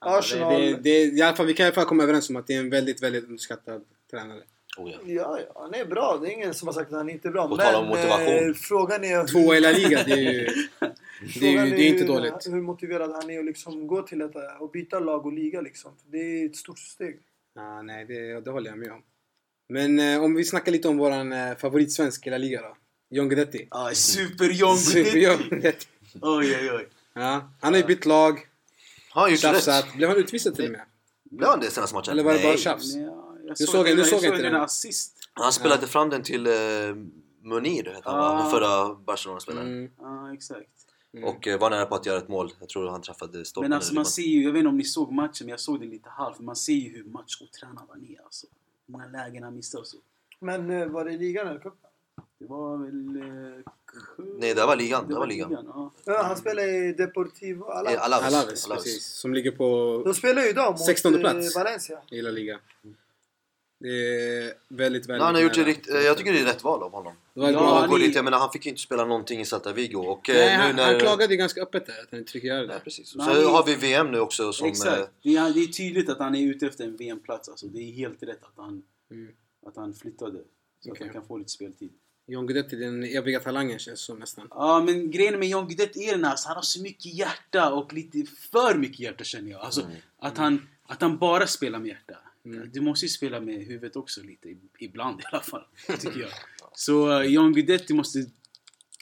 Ja, 0.00 0.18
Arsenal. 0.18 0.60
Det, 0.60 0.70
det, 0.70 0.76
det, 0.82 1.04
i 1.04 1.22
alla 1.22 1.36
fall, 1.36 1.46
vi 1.46 1.54
kan 1.54 1.64
i 1.64 1.66
alla 1.66 1.74
fall 1.74 1.84
komma 1.84 2.02
överens 2.02 2.30
om 2.30 2.36
att 2.36 2.46
det 2.46 2.54
är 2.54 2.60
en 2.60 2.70
väldigt, 2.70 3.02
väldigt 3.02 3.24
underskattad 3.24 3.82
tränare. 4.10 4.42
Oh, 4.78 4.90
ja. 4.90 4.98
Ja, 5.04 5.38
ja, 5.46 5.60
han 5.62 5.74
är 5.74 5.84
bra. 5.84 6.18
Det 6.22 6.28
är 6.28 6.32
ingen 6.32 6.54
som 6.54 6.68
har 6.68 6.72
sagt 6.72 6.92
att 6.92 6.96
han 6.96 7.10
inte 7.10 7.28
är 7.28 7.32
bra. 7.32 7.48
På 7.48 7.56
Men 7.56 7.66
tal 7.66 7.82
om 7.82 7.88
motivation. 7.88 8.48
eh, 8.48 8.54
frågan 8.54 9.04
är... 9.04 9.26
Två 9.26 9.54
i 9.54 9.60
La 9.60 9.70
Liga, 9.70 10.02
det 10.04 10.12
är 10.12 10.32
ju, 10.32 10.48
det 11.40 11.46
är, 11.56 11.64
ju, 11.66 11.70
det 11.76 11.82
är 11.82 11.88
inte 11.88 12.00
hur- 12.04 12.08
dåligt. 12.08 12.46
Hur 12.46 12.60
motiverad 12.62 13.12
han 13.12 13.30
är 13.30 13.38
att 13.38 13.44
liksom 13.44 13.86
gå 13.86 14.02
till 14.02 14.20
ett, 14.20 14.32
och 14.60 14.70
byta 14.70 14.98
lag 15.00 15.26
och 15.26 15.32
liga. 15.32 15.60
Liksom. 15.60 15.92
Det 16.10 16.18
är 16.18 16.46
ett 16.46 16.56
stort 16.56 16.78
steg. 16.78 17.18
Ja, 17.54 17.82
nej, 17.82 18.04
det, 18.04 18.40
det 18.40 18.50
håller 18.50 18.70
jag 18.70 18.78
med 18.78 18.92
om. 18.92 19.02
Men 19.68 19.98
eh, 19.98 20.22
om 20.24 20.34
vi 20.34 20.44
snackar 20.44 20.72
lite 20.72 20.88
om 20.88 20.96
våran 20.98 21.32
eh, 21.32 21.56
favoritsvensk 21.56 22.26
i 22.26 22.30
La 22.30 22.38
Liga 22.38 22.62
då. 22.62 22.76
John 23.10 23.28
Guidetti. 23.28 23.68
Ah, 23.70 23.90
Super 23.94 24.44
John 24.50 24.76
Guidetti. 25.50 25.86
Oj, 26.22 26.56
oj, 26.60 26.70
oj. 26.72 26.88
Ja, 27.14 27.50
han 27.60 27.72
har 27.72 27.80
ju 27.80 27.86
bytt 27.86 28.06
lag, 28.06 28.38
Har 29.10 29.22
han 29.22 29.30
gjort 29.30 29.40
tjafsat. 29.40 29.84
rätt? 29.86 29.94
Blev 29.96 30.08
han 30.08 30.18
utvisad 30.18 30.54
till 30.54 30.64
och 30.64 30.70
med? 30.70 30.80
Blev 31.30 31.48
han 31.48 31.60
det 31.60 31.70
senaste 31.70 31.94
matchen? 31.96 32.12
Eller 32.12 32.22
var 32.24 32.32
det 32.34 32.42
bara 32.42 32.56
tjafs? 32.56 32.94
Ja, 32.94 33.36
jag 33.46 33.56
Du 33.56 33.66
såg- 33.66 33.84
den- 33.86 33.96
du 33.96 34.02
jag 34.02 34.08
såg 34.10 34.24
inte 34.24 34.42
den 34.42 34.54
assist. 34.56 35.18
Han 35.32 35.52
spelade 35.52 35.86
fram 35.86 36.10
den 36.10 36.22
till 36.22 36.46
eh, 36.46 36.52
Munir, 37.42 38.00
han 38.04 38.18
va? 38.18 38.24
Ah. 38.28 38.42
Den 38.42 38.50
förra 38.50 38.94
Barcelona-spelaren. 38.94 39.66
Mm. 39.78 39.90
Ja, 39.98 40.34
exakt. 40.34 40.83
Mm. 41.14 41.24
Och 41.24 41.48
eh, 41.48 41.58
var 41.58 41.70
nära 41.70 41.86
på 41.86 41.94
att 41.94 42.06
göra 42.06 42.18
ett 42.18 42.28
mål. 42.28 42.52
Jag 42.60 42.68
tror 42.68 42.90
han 42.90 43.02
träffade 43.02 43.44
stolpen. 43.44 43.70
Men 43.70 43.76
alltså 43.76 43.94
man 43.94 44.06
ser 44.06 44.22
ju, 44.22 44.42
jag 44.42 44.52
vet 44.52 44.58
inte 44.58 44.68
om 44.68 44.76
ni 44.76 44.84
såg 44.84 45.12
matchen, 45.12 45.32
men 45.40 45.48
jag 45.48 45.60
såg 45.60 45.80
den 45.80 45.90
lite 45.90 46.08
halvt. 46.08 46.40
Man 46.40 46.56
ser 46.56 46.72
ju 46.72 46.88
hur 46.96 47.04
matchotränad 47.04 47.84
han 47.88 48.04
är 48.04 48.24
alltså. 48.24 48.46
Hur 48.86 48.92
många 48.92 49.06
lägen 49.06 49.42
han 49.42 49.54
missar 49.54 49.78
och 49.78 49.86
så. 49.86 49.96
Men 50.40 50.70
eh, 50.70 50.86
var 50.86 51.04
det 51.04 51.10
ligan 51.16 51.46
eller 51.48 51.60
cupen? 51.60 51.90
Det 52.38 52.46
var 52.46 52.76
väl... 52.76 53.16
Eh, 53.16 53.72
Nej, 54.38 54.54
det 54.54 54.66
var 54.66 54.76
ligan, 54.76 55.08
det 55.08 55.14
var 55.14 55.26
ligan. 55.26 55.52
ja. 55.52 55.90
Ja, 56.04 56.22
han 56.22 56.36
spelar 56.36 56.62
i 56.62 56.92
Deportivo 56.92 57.64
Alaves. 57.64 58.00
Alaves. 58.00 58.34
Alaves, 58.34 58.64
Alaves. 58.66 58.84
precis. 58.84 59.04
Som 59.06 59.34
ligger 59.34 59.50
på 59.50 60.02
De 60.04 60.14
spelar 60.14 60.42
ju 60.42 60.48
idag 60.48 60.70
mot 60.70 60.84
16 60.84 61.14
eh, 61.14 61.20
plats. 61.20 61.56
Valencia. 61.56 61.98
i 62.10 62.22
La 62.22 62.30
Liga. 62.30 62.58
Det 63.84 63.90
är 63.90 64.52
väldigt, 64.68 65.02
väldigt 65.02 65.08
Nej, 65.08 65.20
han 65.20 65.34
har 65.34 65.42
gjort 65.42 65.56
rikt... 65.56 65.90
eh, 65.90 65.96
Jag 66.00 66.18
tycker 66.18 66.32
det 66.32 66.40
är 66.40 66.44
rätt 66.44 66.64
val 66.64 66.82
av 66.82 66.92
honom. 66.92 67.12
Det 67.34 67.40
var 67.40 67.50
Ja, 67.50 67.86
han 67.90 68.00
dit. 68.00 68.14
Jag 68.14 68.24
menar, 68.24 68.38
han 68.38 68.50
fick 68.52 68.66
ju 68.66 68.70
inte 68.70 68.82
spela 68.82 69.04
någonting 69.04 69.40
i 69.40 69.44
Celta 69.44 69.72
Vigo. 69.72 69.96
Och 69.98 70.30
eh, 70.30 70.34
Nej, 70.36 70.56
nu 70.58 70.62
han, 70.62 70.76
när... 70.76 70.84
han 70.92 71.00
klagade 71.00 71.32
ju 71.34 71.38
ganska 71.38 71.62
öppet 71.62 71.86
där 71.86 71.92
att 72.02 72.08
han 72.10 72.20
inte 72.20 72.32
fick 72.32 72.44
göra 72.44 72.58
Nej, 72.58 72.68
det. 72.68 72.80
precis. 72.84 73.08
Så 73.08 73.18
är- 73.20 73.48
har 73.48 73.64
vi 73.66 73.74
VM 73.74 74.10
nu 74.10 74.20
också 74.20 74.52
som... 74.52 74.64
eh, 74.66 74.70
Exakt. 74.70 75.10
Det 75.22 75.36
är, 75.36 75.50
det 75.54 75.60
är 75.60 75.66
tydligt 75.66 76.08
att 76.08 76.18
han 76.18 76.34
är 76.34 76.42
ute 76.50 76.66
efter 76.66 76.84
en 76.84 76.96
VM-plats. 76.96 77.48
Alltså, 77.48 77.66
det 77.66 77.78
är 77.78 77.92
helt 77.92 78.22
rätt 78.22 78.42
att 78.44 78.52
han, 78.56 78.82
Mm. 79.10 79.32
att 79.66 79.76
han 79.76 79.94
flyttade. 79.94 80.38
Så 80.84 80.90
Okej. 80.90 80.92
att 80.92 80.98
han 80.98 81.08
kan 81.08 81.28
få 81.28 81.36
lite 81.38 81.50
speltid. 81.50 81.90
John 82.26 82.46
Guidetti, 82.46 82.76
den 82.76 83.04
eviga 83.04 83.40
talangen 83.40 83.78
känns 83.78 84.00
som 84.00 84.18
nästan. 84.18 84.46
Ja, 84.50 84.82
men 84.86 85.10
grejen 85.10 85.38
med 85.38 85.48
John 85.48 85.66
Guidetti 85.68 86.04
är 86.08 86.12
den 86.12 86.24
här, 86.24 86.30
alltså, 86.30 86.48
han 86.48 86.56
har 86.56 86.62
så 86.62 86.82
mycket 86.82 87.14
hjärta 87.14 87.72
och 87.72 87.92
lite 87.92 88.24
för 88.52 88.74
mycket 88.74 89.00
hjärta 89.00 89.24
känner 89.24 89.50
jag. 89.50 89.60
Alltså, 89.60 89.80
Mm. 89.80 89.96
att, 90.18 90.38
han, 90.38 90.68
att 90.86 91.00
han 91.02 91.18
bara 91.18 91.46
spelar 91.46 91.78
med 91.78 91.88
hjärta. 91.88 92.18
Mm. 92.44 92.70
Du 92.72 92.80
måste 92.80 93.06
ju 93.06 93.10
spela 93.10 93.40
med 93.40 93.64
huvudet 93.64 93.96
också 93.96 94.22
lite, 94.22 94.56
ibland 94.78 95.20
i 95.20 95.24
alla 95.32 95.42
fall. 95.42 95.66
Tycker 95.86 96.20
jag. 96.20 96.30
Så 96.72 97.20
uh, 97.20 97.26
John 97.26 97.52
Guidetti 97.52 97.94
måste, 97.94 98.26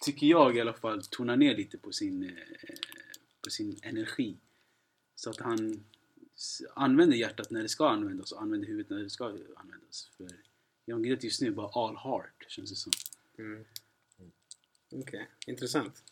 tycker 0.03 0.27
jag 0.27 0.57
i 0.57 0.61
alla 0.61 0.75
fall, 0.75 1.05
tona 1.05 1.37
ner 1.37 1.57
lite 1.57 1.79
på 1.79 1.93
sin, 1.93 2.23
eh, 2.23 2.75
på 3.45 3.51
sin 3.51 3.79
energi. 3.83 4.37
Så 5.15 5.31
att 5.31 5.41
han 5.41 5.85
använder 6.75 7.17
hjärtat 7.17 7.51
när 7.51 7.63
det 7.63 7.69
ska 7.69 7.89
användas 7.89 8.33
och 8.33 8.43
använder 8.43 8.69
huvudet 8.69 8.91
när 8.91 8.99
det 8.99 9.11
ska 9.11 9.25
användas. 9.57 10.11
För 10.17 10.29
John 10.87 11.03
Guidetti 11.03 11.27
just 11.27 11.41
nu 11.41 11.47
är 11.47 11.53
bara 11.53 11.87
all 11.87 11.97
heart, 11.97 12.47
känns 12.49 12.71
det 12.71 12.77
som. 12.77 12.93
Mm. 13.39 13.65
Okej, 14.95 15.29
intressant. 15.47 16.03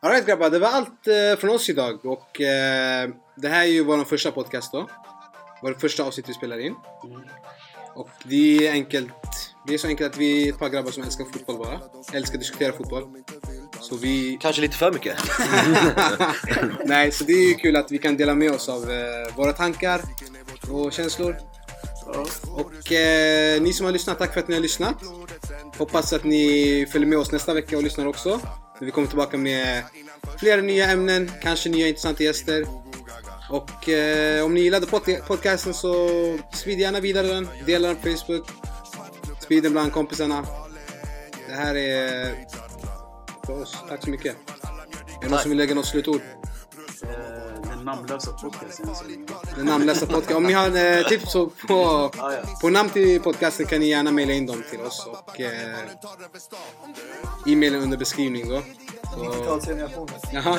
Alright 0.00 0.26
grabbar, 0.26 0.50
det 0.50 0.58
var 0.58 0.68
allt 0.68 1.06
eh, 1.06 1.36
från 1.38 1.50
oss 1.50 1.68
idag 1.68 2.06
och 2.06 2.40
eh, 2.40 3.10
det 3.36 3.48
här 3.48 3.62
är 3.62 3.70
ju 3.70 3.84
vår 3.84 4.04
första 4.04 4.32
podcast 4.32 4.72
då. 4.72 4.90
Vår 5.62 5.74
första 5.74 6.04
avsnitt 6.04 6.28
vi 6.28 6.34
spelar 6.34 6.58
in. 6.58 6.74
Mm. 7.04 7.20
Och 7.94 8.08
det 8.24 8.68
är 8.68 8.72
enkelt. 8.72 9.12
Det 9.66 9.74
är 9.74 9.78
så 9.78 9.86
enkelt 9.86 10.12
att 10.12 10.20
vi 10.20 10.48
är 10.48 10.52
ett 10.52 10.58
par 10.58 10.68
grabbar 10.68 10.90
som 10.90 11.02
älskar 11.02 11.24
fotboll 11.24 11.58
bara. 11.58 11.80
Älskar 12.12 12.34
att 12.34 12.40
diskutera 12.40 12.72
fotboll. 12.72 13.04
Så 13.80 13.96
vi... 13.96 14.38
Kanske 14.40 14.62
lite 14.62 14.76
för 14.76 14.92
mycket. 14.92 15.16
Nej, 16.84 17.12
så 17.12 17.24
det 17.24 17.32
är 17.32 17.48
ju 17.48 17.54
kul 17.54 17.76
att 17.76 17.92
vi 17.92 17.98
kan 17.98 18.16
dela 18.16 18.34
med 18.34 18.50
oss 18.50 18.68
av 18.68 18.90
eh, 18.90 19.36
våra 19.36 19.52
tankar 19.52 20.00
och 20.70 20.92
känslor. 20.92 21.36
Och 22.46 22.92
eh, 22.92 23.62
ni 23.62 23.72
som 23.72 23.86
har 23.86 23.92
lyssnat, 23.92 24.18
tack 24.18 24.32
för 24.32 24.40
att 24.40 24.48
ni 24.48 24.54
har 24.54 24.62
lyssnat. 24.62 24.96
Hoppas 25.78 26.12
att 26.12 26.24
ni 26.24 26.86
följer 26.92 27.08
med 27.08 27.18
oss 27.18 27.32
nästa 27.32 27.54
vecka 27.54 27.76
och 27.76 27.82
lyssnar 27.82 28.06
också. 28.06 28.40
Vi 28.80 28.90
kommer 28.90 29.08
tillbaka 29.08 29.36
med 29.36 29.84
flera 30.38 30.60
nya 30.60 30.86
ämnen, 30.86 31.30
kanske 31.42 31.68
nya 31.68 31.88
intressanta 31.88 32.22
gäster. 32.22 32.66
Och 33.50 33.88
eh, 33.88 34.44
om 34.44 34.54
ni 34.54 34.60
gillade 34.60 34.86
pod- 34.86 35.26
podcasten 35.26 35.74
så 35.74 36.08
sprid 36.52 36.80
gärna 36.80 37.00
vidare 37.00 37.26
den. 37.26 37.48
Dela 37.66 37.88
den 37.88 37.96
på 37.96 38.02
Facebook. 38.02 38.48
Sprid 39.40 39.62
den 39.62 39.72
bland 39.72 39.92
kompisarna. 39.92 40.46
Det 41.48 41.54
här 41.54 41.74
är 41.74 42.34
för 43.46 43.62
oss. 43.62 43.76
Tack 43.88 44.04
så 44.04 44.10
mycket. 44.10 44.36
Är 45.20 45.22
det 45.24 45.28
någon 45.28 45.38
som 45.38 45.48
vill 45.50 45.58
lägga 45.58 45.74
något 45.74 45.86
slutord? 45.86 46.20
Eh, 47.02 47.08
den 47.70 47.84
namnlösa 47.84 48.32
podcasten. 48.32 48.88
Den 49.56 49.66
namnlösa 49.66 50.06
podcast. 50.06 50.34
Om 50.36 50.44
ni 50.44 50.52
har 50.52 50.76
eh, 50.98 51.06
tips 51.08 51.32
på, 51.32 51.50
på, 51.68 52.10
på 52.60 52.70
namn 52.70 52.90
till 52.90 53.20
podcasten 53.20 53.66
kan 53.66 53.80
ni 53.80 53.88
gärna 53.88 54.10
mejla 54.12 54.32
in 54.32 54.46
dem 54.46 54.62
till 54.70 54.80
oss. 54.80 55.06
Och 55.06 55.40
eh, 55.40 55.78
e-mailen 57.46 57.82
under 57.82 57.96
beskrivning 57.96 58.48
då. 58.48 58.62
90-talsgenerationen. 59.16 60.58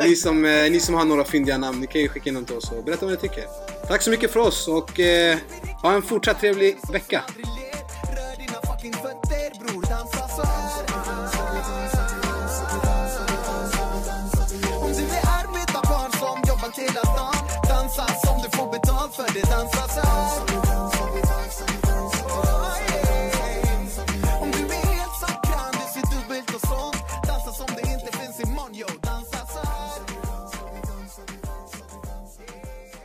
Ni, 0.00 0.16
som, 0.16 0.44
eh, 0.44 0.70
ni 0.70 0.80
som 0.80 0.94
har 0.94 1.04
några 1.04 1.24
fyndiga 1.24 1.58
namn, 1.58 1.80
ni 1.80 1.86
kan 1.86 2.00
ju 2.00 2.08
skicka 2.08 2.28
in 2.28 2.34
dem 2.34 2.44
till 2.44 2.56
oss 2.56 2.70
och 2.70 2.84
berätta 2.84 3.06
vad 3.06 3.14
ni 3.14 3.20
tycker. 3.20 3.44
Tack 3.88 4.02
så 4.02 4.10
mycket 4.10 4.32
för 4.32 4.40
oss 4.40 4.68
och 4.68 5.00
eh, 5.00 5.38
ha 5.82 5.92
en 5.92 6.02
fortsatt 6.02 6.40
trevlig 6.40 6.76
vecka. 6.92 7.24
Dansa 17.68 18.06
som 18.24 18.42
du 18.42 18.56
får 18.56 18.72
betalt 18.72 19.14
för 19.14 19.34
det 19.34 19.50
dansas 19.50 19.96
här 19.96 20.47